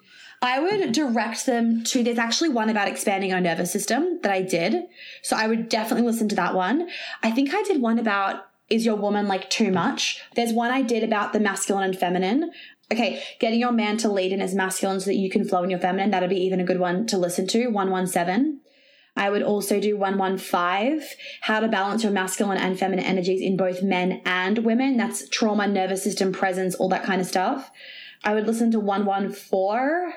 I 0.44 0.60
would 0.60 0.92
direct 0.92 1.46
them 1.46 1.86
to, 1.86 2.04
there's 2.04 2.20
actually 2.20 2.50
one 2.50 2.70
about 2.70 2.90
expanding 2.90 3.32
our 3.32 3.40
nervous 3.40 3.72
system 3.72 4.20
that 4.24 4.32
I 4.32 4.42
did. 4.42 4.76
So 5.22 5.38
I 5.38 5.48
would 5.48 5.70
definitely 5.70 6.06
listen 6.06 6.28
to 6.28 6.36
that 6.36 6.54
one. 6.54 6.90
I 7.24 7.32
think 7.32 7.54
I 7.54 7.64
did 7.64 7.82
one 7.82 7.98
about, 7.98 8.46
is 8.70 8.86
your 8.86 8.98
woman 8.98 9.30
like 9.30 9.50
too 9.50 9.72
much? 9.72 10.22
There's 10.36 10.52
one 10.52 10.70
I 10.70 10.82
did 10.82 11.02
about 11.02 11.32
the 11.32 11.40
masculine 11.40 11.86
and 11.86 11.98
feminine. 11.98 12.52
Okay, 12.92 13.24
getting 13.40 13.60
your 13.62 13.72
man 13.72 13.96
to 13.98 14.12
lead 14.12 14.34
in 14.34 14.42
his 14.42 14.54
masculine 14.54 15.00
so 15.00 15.06
that 15.06 15.16
you 15.16 15.30
can 15.30 15.48
flow 15.48 15.64
in 15.64 15.70
your 15.70 15.80
feminine. 15.80 16.12
That'd 16.12 16.30
be 16.30 16.44
even 16.44 16.60
a 16.60 16.66
good 16.66 16.80
one 16.80 17.08
to 17.08 17.18
listen 17.18 17.48
to. 17.48 17.68
117. 17.68 18.60
I 19.16 19.30
would 19.30 19.44
also 19.44 19.80
do 19.80 19.96
115, 19.96 21.08
how 21.42 21.62
to 21.62 21.70
balance 21.70 22.04
your 22.04 22.12
masculine 22.12 22.58
and 22.58 22.78
feminine 22.78 23.06
energies 23.06 23.42
in 23.42 23.56
both 23.56 23.82
men 23.82 24.22
and 24.26 24.58
women. 24.60 24.98
That's 24.98 25.30
trauma, 25.30 25.68
nervous 25.68 26.04
system 26.04 26.34
presence, 26.34 26.76
all 26.76 26.90
that 26.90 27.06
kind 27.06 27.22
of 27.22 27.28
stuff. 27.28 27.72
I 28.26 28.34
would 28.34 28.48
listen 28.48 28.72
to 28.72 28.80
114 28.80 30.14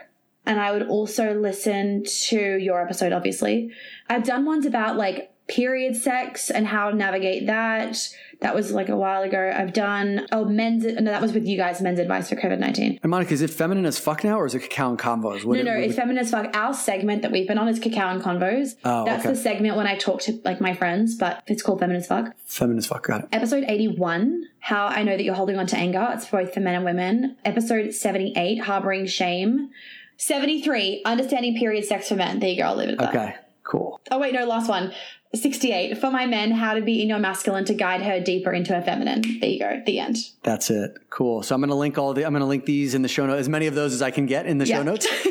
and 0.47 0.59
I 0.61 0.73
would 0.73 0.89
also 0.89 1.35
listen 1.35 2.05
to 2.29 2.57
your 2.59 2.81
episode, 2.81 3.13
obviously. 3.13 3.73
I've 4.09 4.25
done 4.25 4.45
ones 4.45 4.65
about 4.67 4.97
like 4.97 5.33
period 5.49 5.95
sex 5.95 6.51
and 6.51 6.67
how 6.67 6.91
to 6.91 6.97
navigate 6.97 7.47
that. 7.47 7.97
That 8.41 8.55
was 8.55 8.73
like 8.73 8.89
a 8.89 8.97
while 8.97 9.23
ago. 9.23 9.53
I've 9.57 9.73
done 9.73 10.27
oh 10.33 10.45
men's 10.45 10.85
no 10.85 11.05
that 11.05 11.23
was 11.23 11.33
with 11.33 11.47
you 11.47 11.57
guys 11.57 11.81
men's 11.81 11.99
advice 11.99 12.29
for 12.29 12.37
COVID 12.37 12.59
nineteen. 12.59 12.99
And 13.03 13.11
Monica, 13.11 13.33
is 13.33 13.41
it 13.43 13.51
feminine 13.51 13.87
as 13.87 13.99
fuck 13.99 14.25
now 14.25 14.39
or 14.39 14.45
is 14.45 14.55
it 14.55 14.61
cacao 14.61 14.91
and 14.91 14.99
convos? 14.99 15.45
What, 15.45 15.57
no, 15.57 15.63
no, 15.63 15.73
it's 15.73 15.95
feminine 15.95 16.19
as 16.19 16.31
fuck. 16.31 16.55
Our 16.55 16.75
segment 16.75 17.23
that 17.23 17.33
we've 17.33 17.47
been 17.49 17.59
on 17.59 17.69
is 17.69 17.79
cacao 17.79 18.09
and 18.11 18.21
convos. 18.21 18.75
Oh, 18.85 19.05
That's 19.07 19.25
okay. 19.25 19.35
the 19.35 19.41
segment 19.41 19.77
when 19.77 19.87
I 19.87 19.97
talk 19.97 20.21
to 20.23 20.39
like 20.45 20.61
my 20.61 20.75
friends, 20.75 21.15
but 21.15 21.43
it's 21.47 21.63
called 21.63 21.81
feminine 21.81 22.03
as 22.03 22.09
fuck. 22.09 22.35
Feminine 22.45 22.79
as 22.79 22.87
fuck, 22.87 23.07
got 23.07 23.23
it. 23.23 23.29
Episode 23.33 23.65
eighty 23.69 23.89
one, 23.89 24.45
how 24.59 24.87
I 24.87 25.03
know 25.03 25.17
that 25.17 25.23
you're 25.23 25.35
holding 25.35 25.57
on 25.59 25.67
to 25.69 25.77
anger. 25.77 26.09
It's 26.13 26.27
both 26.27 26.53
for 26.53 26.61
men 26.61 26.75
and 26.75 26.85
women. 26.85 27.37
Episode 27.45 27.95
seventy 27.95 28.35
eight, 28.37 28.61
harboring 28.61 29.07
shame. 29.07 29.71
Seventy 30.17 30.63
three, 30.63 31.03
understanding 31.05 31.57
period 31.57 31.85
sex 31.85 32.09
for 32.09 32.17
men. 32.17 32.41
There 32.41 32.49
you 32.51 32.57
go. 32.59 32.65
I'll 32.69 32.77
leave 32.77 32.89
it 32.91 32.93
at 32.93 32.99
that. 32.99 33.15
Okay, 33.15 33.35
cool. 33.65 34.01
Oh 34.11 34.19
wait, 34.19 34.33
no, 34.35 34.45
last 34.47 34.69
one. 34.69 34.93
68 35.35 35.99
for 35.99 36.11
my 36.11 36.25
men 36.25 36.51
how 36.53 36.73
to 36.73 36.81
be 36.81 37.03
in 37.03 37.09
your 37.09 37.19
masculine 37.19 37.65
to 37.67 37.75
guide 37.75 38.01
her 38.01 38.21
deeper 38.21 38.53
into 38.53 38.73
her 38.73 38.81
feminine 38.81 39.21
there 39.41 39.51
you 39.51 39.59
go 39.59 39.83
the 39.85 39.99
end 39.99 40.17
That's 40.43 40.71
it. 40.71 40.97
Cool. 41.11 41.43
So 41.43 41.55
I'm 41.55 41.61
going 41.61 41.69
to 41.69 41.75
link 41.75 41.99
all 41.99 42.15
the, 42.15 42.25
I'm 42.25 42.33
going 42.33 42.41
to 42.41 42.47
link 42.47 42.65
these 42.65 42.95
in 42.95 43.03
the 43.03 43.09
show 43.09 43.27
notes, 43.27 43.41
as 43.41 43.49
many 43.49 43.67
of 43.67 43.75
those 43.75 43.93
as 43.93 44.01
I 44.01 44.11
can 44.13 44.25
get 44.25 44.47
in 44.47 44.57
the 44.59 44.65
show 44.67 44.83
notes. 44.83 45.07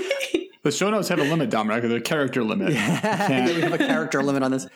The 0.63 0.71
show 0.71 0.89
notes 0.89 1.09
have 1.09 1.19
a 1.19 1.23
limit, 1.23 1.51
Dominic. 1.51 1.83
The 1.87 2.01
character 2.01 2.43
limit. 2.43 2.69
You 2.73 2.75
can't- 2.75 3.55
we 3.55 3.61
have 3.61 3.73
a 3.73 3.77
character 3.77 4.23
limit 4.23 4.41
on 4.41 4.49
this. 4.49 4.67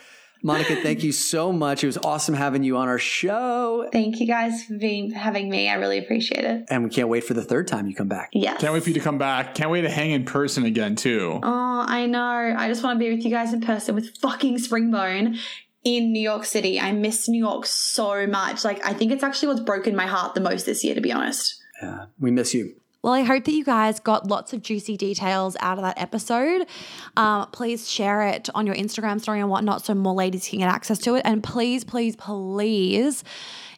Monica, 0.42 0.76
thank 0.78 1.04
you 1.04 1.12
so 1.34 1.52
much. 1.52 1.84
It 1.84 1.88
was 1.88 1.98
awesome 1.98 2.36
having 2.36 2.64
you 2.64 2.78
on 2.78 2.88
our 2.88 2.98
show. 3.00 3.88
thank 3.92 4.20
you 4.20 4.28
guys 4.28 4.64
for 4.66 4.78
being 4.78 5.12
having 5.12 5.50
me 5.50 5.70
i 5.70 5.74
really 5.76 5.98
appreciate 5.98 6.44
it 6.46 6.66
And 6.70 6.84
we 6.84 6.90
can't 6.90 7.10
wait 7.10 7.24
for 7.24 7.34
the 7.34 7.44
third 7.44 7.68
time 7.68 7.88
you 7.88 7.96
come 7.96 8.08
back. 8.08 8.30
yes 8.34 8.60
Can't 8.62 8.74
wait 8.74 8.84
for 8.84 8.90
you 8.90 8.96
to 8.96 9.00
come 9.02 9.18
back. 9.18 9.56
Can't 9.56 9.70
wait 9.72 9.82
to 9.82 9.90
hang 9.90 10.12
in 10.12 10.26
person 10.26 10.64
again 10.66 10.96
too. 10.96 11.40
oh 11.44 11.86
i 11.88 12.06
know 12.06 12.56
i 12.58 12.68
just 12.68 12.84
want 12.84 13.00
to 13.00 13.04
be 13.06 13.14
with 13.14 13.24
you 13.26 13.32
guys 13.32 13.54
in 13.54 13.62
person 13.62 13.96
with 13.96 14.18
fucking 14.18 14.58
springbone 14.58 15.38
in 15.84 16.12
new 16.12 16.22
york 16.22 16.46
city 16.46 16.80
i 16.80 16.92
miss 16.92 17.28
new 17.30 17.40
york 17.40 17.66
so 17.66 18.28
much 18.28 18.64
like 18.66 18.84
i 18.86 18.94
think 18.94 19.12
it's 19.12 19.24
actually 19.24 19.48
what's 19.48 19.62
broken 19.62 19.96
my 19.96 20.06
heart 20.08 20.36
the 20.36 20.42
most 20.42 20.66
this 20.66 20.84
year 20.84 20.94
to 20.96 21.02
be 21.02 21.12
honest 21.12 21.56
Yeah, 21.82 22.06
we 22.20 22.32
miss 22.32 22.54
you. 22.54 22.76
Well, 23.02 23.14
I 23.14 23.22
hope 23.22 23.46
that 23.46 23.54
you 23.54 23.64
guys 23.64 24.02
got 24.02 24.28
lots 24.28 24.52
of 24.52 24.62
juicy 24.62 24.98
details 24.98 25.56
out 25.62 25.78
of 25.78 25.84
that 25.84 26.00
episode. 26.00 26.68
Um, 27.16 27.48
please 27.52 27.90
share 27.90 28.24
it 28.24 28.50
on 28.54 28.66
your 28.66 28.76
Instagram 28.76 29.22
story 29.22 29.40
and 29.40 29.50
whatnot 29.50 29.86
so 29.86 29.94
more 29.94 30.14
ladies 30.14 30.50
can 30.50 30.60
get 30.60 30.68
access 30.68 31.00
to 31.00 31.16
it. 31.16 31.22
And 31.24 31.42
please, 31.42 31.86
please, 31.86 32.18
please, 32.18 33.24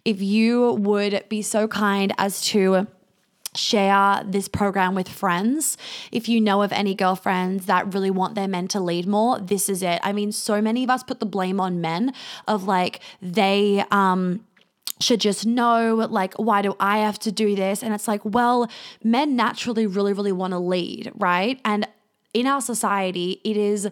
if 0.06 0.22
you 0.22 0.72
would 0.74 1.24
be 1.30 1.44
so 1.44 1.68
kind 1.68 2.14
as 2.18 2.42
to 2.46 2.88
share 3.54 4.24
this 4.26 4.48
program 4.48 4.96
with 4.96 5.10
friends. 5.10 5.78
If 6.12 6.30
you 6.30 6.40
know 6.40 6.62
of 6.62 6.72
any 6.72 6.96
girlfriends 6.96 7.66
that 7.66 7.94
really 7.94 8.10
want 8.10 8.36
their 8.36 8.48
men 8.48 8.68
to 8.70 8.80
lead 8.80 9.06
more, 9.06 9.40
this 9.40 9.68
is 9.68 9.84
it. 9.84 10.00
I 10.04 10.14
mean, 10.14 10.32
so 10.32 10.62
many 10.62 10.84
of 10.84 10.90
us 10.90 11.04
put 11.04 11.20
the 11.20 11.26
blame 11.26 11.60
on 11.60 11.82
men 11.82 12.14
of 12.48 12.64
like 12.64 13.02
they 13.22 13.84
um 13.92 14.46
should 15.00 15.20
just 15.20 15.46
know 15.46 15.96
like 16.10 16.34
why 16.36 16.62
do 16.62 16.76
i 16.80 17.00
have 17.00 17.20
to 17.20 17.32
do 17.32 17.56
this? 17.56 17.84
And 17.84 17.94
it's 17.94 18.08
like 18.08 18.22
well 18.24 18.70
men 19.04 19.36
naturally 19.36 19.88
really 19.88 20.14
really 20.14 20.32
want 20.32 20.52
to 20.52 20.60
lead 20.60 21.12
right? 21.16 21.60
And 21.66 21.88
in 22.34 22.48
our 22.48 22.62
society 22.62 23.42
it 23.44 23.58
is 23.58 23.90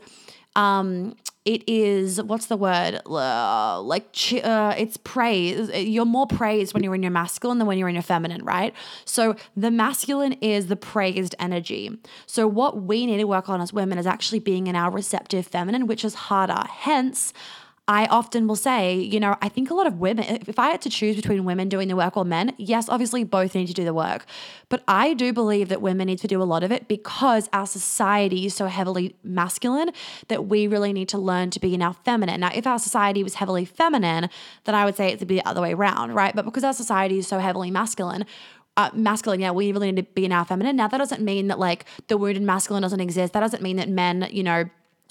um 0.56 1.16
it 1.46 1.68
is 1.68 2.22
what's 2.22 2.46
the 2.46 2.58
word? 2.58 3.02
Uh, 3.08 3.82
like 3.82 4.16
uh, 4.44 4.76
it's 4.78 4.98
praise 4.98 5.70
you're 5.70 6.06
more 6.06 6.28
praised 6.28 6.74
when 6.74 6.84
you're 6.84 6.94
in 6.94 7.02
your 7.02 7.12
masculine 7.12 7.58
than 7.58 7.68
when 7.68 7.78
you're 7.78 7.90
in 7.90 7.96
your 7.96 8.04
feminine 8.04 8.44
right? 8.44 8.74
So 9.06 9.36
the 9.56 9.72
masculine 9.72 10.34
is 10.34 10.68
the 10.68 10.76
praised 10.76 11.34
energy. 11.40 11.98
So 12.28 12.48
what 12.48 12.84
we 12.84 13.06
need 13.06 13.18
to 13.18 13.24
work 13.24 13.50
on 13.50 13.62
as 13.62 13.74
women 13.74 13.98
is 13.98 14.06
actually 14.06 14.40
being 14.40 14.68
in 14.68 14.76
our 14.76 14.92
receptive 14.92 15.48
feminine 15.48 15.88
which 15.88 16.06
is 16.06 16.14
harder. 16.14 16.64
Hence 16.70 17.34
I 17.90 18.06
often 18.06 18.46
will 18.46 18.56
say, 18.56 18.94
you 18.94 19.20
know, 19.20 19.36
I 19.42 19.50
think 19.50 19.72
a 19.72 19.74
lot 19.74 19.88
of 19.88 19.96
women, 19.96 20.24
if 20.48 20.60
I 20.60 20.70
had 20.70 20.80
to 20.84 20.92
choose 20.92 21.16
between 21.16 21.44
women 21.44 21.70
doing 21.70 21.88
the 21.88 21.96
work 21.96 22.16
or 22.16 22.24
men, 22.24 22.54
yes, 22.56 22.88
obviously 22.88 23.24
both 23.24 23.56
need 23.56 23.66
to 23.66 23.74
do 23.74 23.84
the 23.84 23.96
work. 23.96 24.28
But 24.70 24.84
I 24.88 25.16
do 25.16 25.34
believe 25.34 25.70
that 25.70 25.82
women 25.82 26.06
need 26.06 26.20
to 26.20 26.28
do 26.28 26.40
a 26.40 26.46
lot 26.46 26.62
of 26.62 26.72
it 26.72 26.88
because 26.88 27.50
our 27.52 27.66
society 27.66 28.46
is 28.46 28.54
so 28.54 28.68
heavily 28.68 29.16
masculine 29.24 29.90
that 30.28 30.46
we 30.46 30.68
really 30.68 30.94
need 30.94 31.10
to 31.10 31.18
learn 31.18 31.50
to 31.50 31.60
be 31.60 31.82
our 31.82 31.96
feminine. 31.96 32.42
Now, 32.42 32.52
if 32.54 32.68
our 32.68 32.78
society 32.78 33.24
was 33.24 33.34
heavily 33.34 33.66
feminine, 33.66 34.30
then 34.66 34.76
I 34.76 34.86
would 34.86 34.96
say 34.96 35.08
it 35.08 35.18
would 35.20 35.28
be 35.28 35.38
the 35.38 35.48
other 35.48 35.62
way 35.62 35.74
around, 35.74 36.14
right? 36.14 36.36
But 36.36 36.46
because 36.46 36.64
our 36.64 36.74
society 36.74 37.18
is 37.18 37.28
so 37.28 37.40
heavily 37.40 37.72
masculine, 37.72 38.28
uh, 38.78 38.92
masculine, 38.94 39.40
yeah, 39.40 39.50
we 39.50 39.72
really 39.72 39.92
need 39.92 40.06
to 40.06 40.14
be 40.14 40.32
our 40.32 40.46
feminine. 40.46 40.76
Now, 40.76 40.90
that 40.90 41.00
doesn't 41.00 41.24
mean 41.24 41.48
that 41.48 41.58
like 41.58 41.86
the 42.08 42.20
wounded 42.20 42.44
masculine 42.44 42.84
doesn't 42.84 43.02
exist. 43.02 43.34
That 43.34 43.40
doesn't 43.40 43.64
mean 43.64 43.78
that 43.78 43.90
men, 43.90 44.28
you 44.30 44.44
know, 44.44 44.66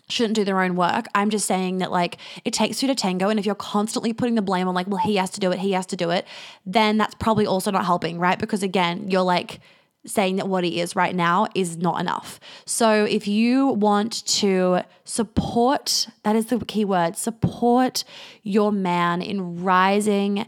shouldn't 0.08 0.34
do 0.34 0.44
their 0.44 0.60
own 0.60 0.76
work. 0.76 1.06
I'm 1.14 1.30
just 1.30 1.46
saying 1.46 1.78
that 1.78 1.90
like 1.92 2.18
it 2.44 2.52
takes 2.52 2.78
two 2.78 2.86
to 2.86 2.94
tango. 2.94 3.28
And 3.28 3.38
if 3.38 3.46
you're 3.46 3.54
constantly 3.54 4.12
putting 4.12 4.34
the 4.34 4.42
blame 4.42 4.68
on 4.68 4.74
like, 4.74 4.86
well, 4.86 4.98
he 4.98 5.16
has 5.16 5.30
to 5.30 5.40
do 5.40 5.50
it, 5.52 5.58
he 5.58 5.72
has 5.72 5.86
to 5.86 5.96
do 5.96 6.10
it, 6.10 6.26
then 6.64 6.98
that's 6.98 7.14
probably 7.14 7.46
also 7.46 7.70
not 7.70 7.84
helping, 7.84 8.18
right? 8.18 8.38
Because 8.38 8.62
again, 8.62 9.10
you're 9.10 9.22
like 9.22 9.60
saying 10.06 10.36
that 10.36 10.48
what 10.48 10.64
he 10.64 10.80
is 10.80 10.96
right 10.96 11.14
now 11.14 11.46
is 11.54 11.76
not 11.76 12.00
enough. 12.00 12.40
So 12.64 13.04
if 13.04 13.26
you 13.28 13.68
want 13.68 14.24
to 14.26 14.82
support, 15.04 16.08
that 16.22 16.36
is 16.36 16.46
the 16.46 16.58
key 16.64 16.84
word, 16.84 17.16
support 17.16 18.04
your 18.42 18.72
man 18.72 19.20
in 19.20 19.62
rising 19.62 20.46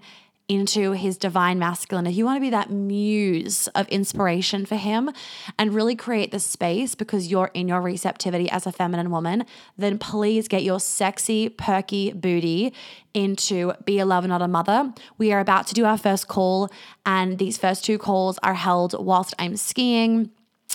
into 0.50 0.90
his 0.90 1.16
divine 1.16 1.60
masculine, 1.60 2.08
if 2.08 2.16
you 2.16 2.24
want 2.24 2.36
to 2.36 2.40
be 2.40 2.50
that 2.50 2.70
muse 2.70 3.68
of 3.68 3.86
inspiration 3.86 4.66
for 4.66 4.74
him 4.74 5.08
and 5.56 5.72
really 5.72 5.94
create 5.94 6.32
the 6.32 6.40
space 6.40 6.96
because 6.96 7.28
you're 7.28 7.52
in 7.54 7.68
your 7.68 7.80
receptivity 7.80 8.50
as 8.50 8.66
a 8.66 8.72
feminine 8.72 9.12
woman, 9.12 9.46
then 9.78 9.96
please 9.96 10.48
get 10.48 10.64
your 10.64 10.80
sexy, 10.80 11.48
perky 11.48 12.12
booty 12.12 12.74
into 13.14 13.72
Be 13.84 14.00
a 14.00 14.04
Lover, 14.04 14.26
Not 14.26 14.42
a 14.42 14.48
Mother. 14.48 14.92
We 15.18 15.32
are 15.32 15.38
about 15.38 15.68
to 15.68 15.74
do 15.74 15.84
our 15.84 15.96
first 15.96 16.26
call, 16.26 16.68
and 17.06 17.38
these 17.38 17.56
first 17.56 17.84
two 17.84 17.96
calls 17.96 18.36
are 18.42 18.54
held 18.54 18.96
whilst 18.98 19.34
I'm 19.38 19.56
skiing 19.56 20.32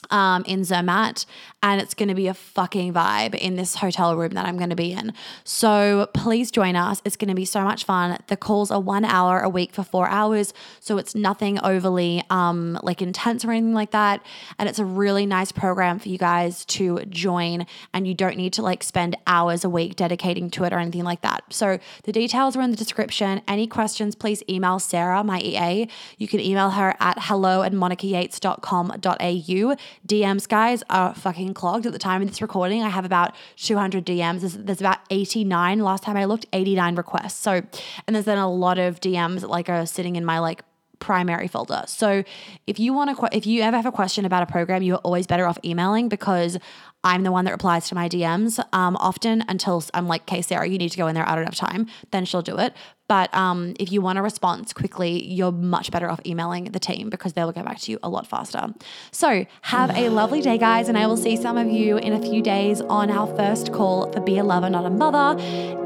um, 0.09 0.43
in 0.45 0.63
Zermatt, 0.63 1.25
and 1.63 1.81
it's 1.81 1.93
going 1.93 2.09
to 2.09 2.15
be 2.15 2.27
a 2.27 2.33
fucking 2.33 2.93
vibe 2.93 3.35
in 3.35 3.55
this 3.55 3.75
hotel 3.75 4.15
room 4.15 4.31
that 4.31 4.45
I'm 4.45 4.57
going 4.57 4.69
to 4.69 4.75
be 4.75 4.91
in. 4.91 5.13
So 5.43 6.09
please 6.13 6.51
join 6.51 6.75
us. 6.75 7.01
It's 7.05 7.15
going 7.15 7.29
to 7.29 7.35
be 7.35 7.45
so 7.45 7.63
much 7.63 7.85
fun. 7.85 8.17
The 8.27 8.37
calls 8.37 8.71
are 8.71 8.79
one 8.79 9.05
hour 9.05 9.39
a 9.39 9.49
week 9.49 9.73
for 9.73 9.83
four 9.83 10.07
hours, 10.07 10.53
so 10.79 10.97
it's 10.97 11.15
nothing 11.15 11.59
overly 11.61 12.23
um, 12.29 12.79
like 12.83 13.01
intense 13.01 13.43
or 13.43 13.51
anything 13.51 13.73
like 13.73 13.91
that. 13.91 14.23
And 14.59 14.69
it's 14.69 14.79
a 14.79 14.85
really 14.85 15.25
nice 15.25 15.51
program 15.51 15.99
for 15.99 16.09
you 16.09 16.17
guys 16.17 16.65
to 16.65 16.99
join, 17.05 17.65
and 17.93 18.07
you 18.07 18.13
don't 18.13 18.37
need 18.37 18.53
to 18.53 18.61
like 18.61 18.83
spend 18.83 19.17
hours 19.27 19.63
a 19.63 19.69
week 19.69 19.95
dedicating 19.95 20.49
to 20.51 20.63
it 20.65 20.73
or 20.73 20.79
anything 20.79 21.03
like 21.03 21.21
that. 21.21 21.43
So 21.49 21.79
the 22.03 22.11
details 22.11 22.55
are 22.55 22.61
in 22.61 22.71
the 22.71 22.77
description. 22.77 23.41
Any 23.47 23.67
questions, 23.67 24.15
please 24.15 24.43
email 24.49 24.79
Sarah, 24.79 25.23
my 25.23 25.39
EA. 25.39 25.87
You 26.17 26.27
can 26.27 26.39
email 26.39 26.71
her 26.71 26.95
at 26.99 27.17
hello 27.21 27.63
at 27.63 27.73
monicayates.com.au. 27.73 29.75
DMs, 30.07 30.47
guys, 30.47 30.83
are 30.89 31.13
fucking 31.13 31.53
clogged 31.53 31.85
at 31.85 31.93
the 31.93 31.99
time 31.99 32.21
of 32.21 32.27
this 32.27 32.41
recording. 32.41 32.83
I 32.83 32.89
have 32.89 33.05
about 33.05 33.35
200 33.57 34.05
DMs. 34.05 34.41
There's, 34.41 34.53
there's 34.53 34.81
about 34.81 34.99
89. 35.09 35.79
Last 35.79 36.03
time 36.03 36.17
I 36.17 36.25
looked, 36.25 36.45
89 36.53 36.95
requests. 36.95 37.39
So, 37.39 37.61
and 38.07 38.15
there's 38.15 38.25
then 38.25 38.37
a 38.37 38.51
lot 38.51 38.77
of 38.77 38.99
DMs 38.99 39.41
that 39.41 39.49
like 39.49 39.69
are 39.69 39.85
sitting 39.85 40.15
in 40.15 40.25
my 40.25 40.39
like 40.39 40.61
primary 40.99 41.47
folder. 41.47 41.83
So 41.87 42.23
if 42.67 42.79
you 42.79 42.93
want 42.93 43.17
to, 43.17 43.29
if 43.31 43.45
you 43.45 43.61
ever 43.61 43.77
have 43.77 43.85
a 43.85 43.91
question 43.91 44.25
about 44.25 44.43
a 44.43 44.45
program, 44.45 44.81
you're 44.81 44.97
always 44.97 45.27
better 45.27 45.45
off 45.45 45.57
emailing 45.63 46.09
because 46.09 46.57
I'm 47.03 47.23
the 47.23 47.31
one 47.31 47.45
that 47.45 47.51
replies 47.51 47.87
to 47.89 47.95
my 47.95 48.09
DMs 48.09 48.63
um, 48.73 48.95
often 48.97 49.43
until 49.47 49.83
I'm 49.93 50.07
like, 50.07 50.21
okay, 50.23 50.41
Sarah, 50.41 50.67
you 50.67 50.77
need 50.77 50.89
to 50.89 50.97
go 50.97 51.07
in 51.07 51.15
there. 51.15 51.27
I 51.27 51.35
don't 51.35 51.45
have 51.45 51.55
time. 51.55 51.87
Then 52.11 52.25
she'll 52.25 52.41
do 52.41 52.57
it. 52.57 52.73
But 53.07 53.33
um, 53.35 53.73
if 53.79 53.91
you 53.91 54.01
want 54.01 54.17
a 54.17 54.21
response 54.21 54.73
quickly, 54.73 55.23
you're 55.25 55.51
much 55.51 55.91
better 55.91 56.09
off 56.09 56.19
emailing 56.25 56.65
the 56.65 56.79
team 56.79 57.09
because 57.09 57.33
they 57.33 57.43
will 57.43 57.51
get 57.51 57.65
back 57.65 57.79
to 57.81 57.91
you 57.91 57.99
a 58.01 58.09
lot 58.09 58.25
faster. 58.25 58.73
So 59.11 59.45
have 59.61 59.95
a 59.95 60.09
lovely 60.09 60.41
day, 60.41 60.57
guys, 60.57 60.89
and 60.89 60.97
I 60.97 61.05
will 61.05 61.17
see 61.17 61.35
some 61.35 61.57
of 61.57 61.69
you 61.69 61.97
in 61.97 62.13
a 62.13 62.21
few 62.21 62.41
days 62.41 62.81
on 62.81 63.11
our 63.11 63.27
first 63.35 63.71
call 63.71 64.11
for 64.11 64.21
Be 64.21 64.37
a 64.37 64.43
Lover, 64.43 64.69
Not 64.69 64.85
a 64.85 64.89
Mother. 64.89 65.41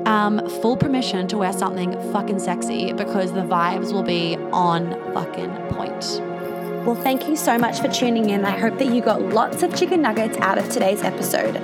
Um, 0.08 0.48
full 0.62 0.78
permission 0.78 1.28
to 1.28 1.38
wear 1.38 1.52
something 1.52 1.92
fucking 2.14 2.40
sexy 2.40 2.94
because 2.94 3.34
the 3.34 3.42
vibes 3.42 3.92
will 3.92 4.04
be 4.04 4.38
on 4.52 4.92
fucking 5.14 5.52
point. 5.70 6.22
Well, 6.86 6.96
thank 6.96 7.28
you 7.28 7.36
so 7.36 7.58
much 7.58 7.82
for 7.82 7.90
tuning 7.90 8.30
in. 8.30 8.46
I 8.46 8.58
hope 8.58 8.80
that 8.80 8.88
you 8.88 9.02
got 9.02 9.22
lots 9.22 9.64
of 9.64 9.76
chicken 9.76 10.02
nuggets 10.02 10.38
out 10.38 10.58
of 10.58 10.70
today's 10.70 11.02
episode. 11.02 11.58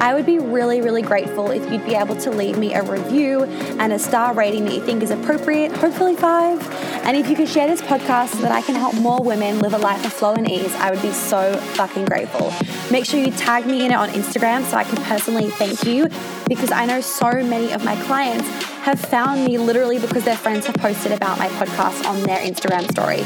I 0.00 0.14
would 0.14 0.26
be 0.26 0.38
really, 0.38 0.80
really 0.80 1.02
grateful 1.02 1.50
if 1.50 1.70
you'd 1.70 1.84
be 1.84 1.94
able 1.94 2.16
to 2.16 2.30
leave 2.30 2.58
me 2.58 2.74
a 2.74 2.82
review 2.82 3.44
and 3.44 3.92
a 3.92 3.98
star 3.98 4.34
rating 4.34 4.64
that 4.66 4.74
you 4.74 4.84
think 4.84 5.02
is 5.02 5.10
appropriate, 5.10 5.72
hopefully 5.72 6.14
five. 6.16 6.60
And 7.04 7.16
if 7.16 7.28
you 7.28 7.36
could 7.36 7.48
share 7.48 7.66
this 7.66 7.80
podcast 7.80 8.34
so 8.34 8.42
that 8.42 8.52
I 8.52 8.62
can 8.62 8.74
help 8.74 8.94
more 8.94 9.22
women 9.22 9.60
live 9.60 9.74
a 9.74 9.78
life 9.78 10.04
of 10.04 10.12
flow 10.12 10.34
and 10.34 10.50
ease, 10.50 10.74
I 10.76 10.90
would 10.90 11.02
be 11.02 11.12
so 11.12 11.56
fucking 11.74 12.04
grateful. 12.04 12.52
Make 12.90 13.04
sure 13.04 13.20
you 13.20 13.30
tag 13.30 13.66
me 13.66 13.84
in 13.84 13.92
it 13.92 13.94
on 13.94 14.10
Instagram 14.10 14.64
so 14.64 14.76
I 14.76 14.84
can 14.84 15.02
personally 15.04 15.50
thank 15.50 15.84
you 15.84 16.08
because 16.48 16.70
I 16.70 16.86
know 16.86 17.00
so 17.00 17.32
many 17.42 17.72
of 17.72 17.84
my 17.84 17.96
clients 18.04 18.48
have 18.86 19.00
found 19.00 19.44
me 19.44 19.58
literally 19.58 19.98
because 19.98 20.24
their 20.24 20.36
friends 20.36 20.64
have 20.66 20.76
posted 20.76 21.10
about 21.10 21.38
my 21.38 21.48
podcast 21.48 22.06
on 22.06 22.22
their 22.22 22.38
Instagram 22.38 22.88
story. 22.88 23.22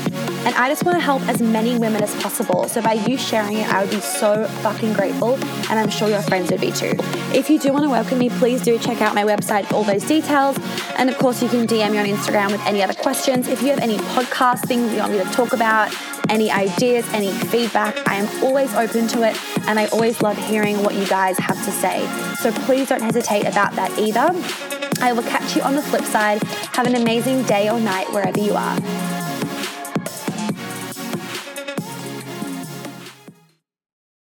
And 0.47 0.55
I 0.55 0.71
just 0.71 0.85
want 0.85 0.97
to 0.97 1.05
help 1.05 1.21
as 1.29 1.43
many 1.43 1.79
women 1.79 2.03
as 2.03 2.15
possible. 2.23 2.67
So 2.67 2.81
by 2.81 2.95
you 2.95 3.19
sharing 3.19 3.59
it, 3.59 3.69
I 3.71 3.83
would 3.83 3.91
be 3.91 4.01
so 4.01 4.47
fucking 4.63 4.95
grateful. 4.95 5.35
And 5.69 5.79
I'm 5.79 5.91
sure 5.91 6.09
your 6.09 6.23
friends 6.23 6.51
would 6.51 6.63
be 6.63 6.73
too. 6.73 6.95
If 7.35 7.51
you 7.51 7.59
do 7.59 7.75
want 7.75 7.85
to 7.85 7.91
welcome 7.91 8.19
me, 8.19 8.31
please 8.31 8.63
do 8.63 8.79
check 8.79 9.03
out 9.03 9.15
my 9.15 9.25
website, 9.25 9.67
for 9.67 9.75
all 9.75 9.85
those 9.85 10.05
details. 10.05 10.59
And 10.97 11.11
of 11.11 11.19
course, 11.19 11.43
you 11.43 11.49
can 11.51 11.67
DM 11.67 11.93
me 11.93 11.99
on 11.99 12.07
Instagram 12.07 12.53
with 12.53 12.63
any 12.63 12.83
other 12.83 12.95
questions. 12.95 13.47
If 13.49 13.61
you 13.61 13.69
have 13.69 13.81
any 13.81 13.99
podcast 13.99 14.67
things 14.67 14.93
you 14.93 15.01
want 15.01 15.13
me 15.13 15.19
to 15.19 15.25
talk 15.25 15.53
about, 15.53 15.93
any 16.29 16.51
ideas, 16.51 17.07
any 17.13 17.33
feedback, 17.33 17.97
I 18.09 18.17
am 18.17 18.45
always 18.45 18.75
open 18.75 19.09
to 19.09 19.23
it. 19.23 19.37
And 19.67 19.79
I 19.79 19.87
always 19.87 20.21
love 20.23 20.37
hearing 20.37 20.83
what 20.83 20.95
you 20.95 21.07
guys 21.07 21.39
have 21.39 21.57
to 21.65 21.71
say. 21.71 22.07
So 22.37 22.53
please 22.67 22.89
don't 22.89 23.03
hesitate 23.03 23.47
about 23.47 23.73
that 23.75 23.99
either. 23.99 24.31
I 25.03 25.13
will 25.13 25.23
catch 25.23 25.57
you 25.57 25.63
on 25.63 25.77
the 25.77 25.83
flip 25.83 26.05
side. 26.05 26.43
Have 26.75 26.87
an 26.87 26.97
amazing 26.97 27.45
day 27.45 27.71
or 27.71 27.81
night 27.81 28.13
wherever 28.13 28.39
you 28.39 28.55
are. 28.55 29.30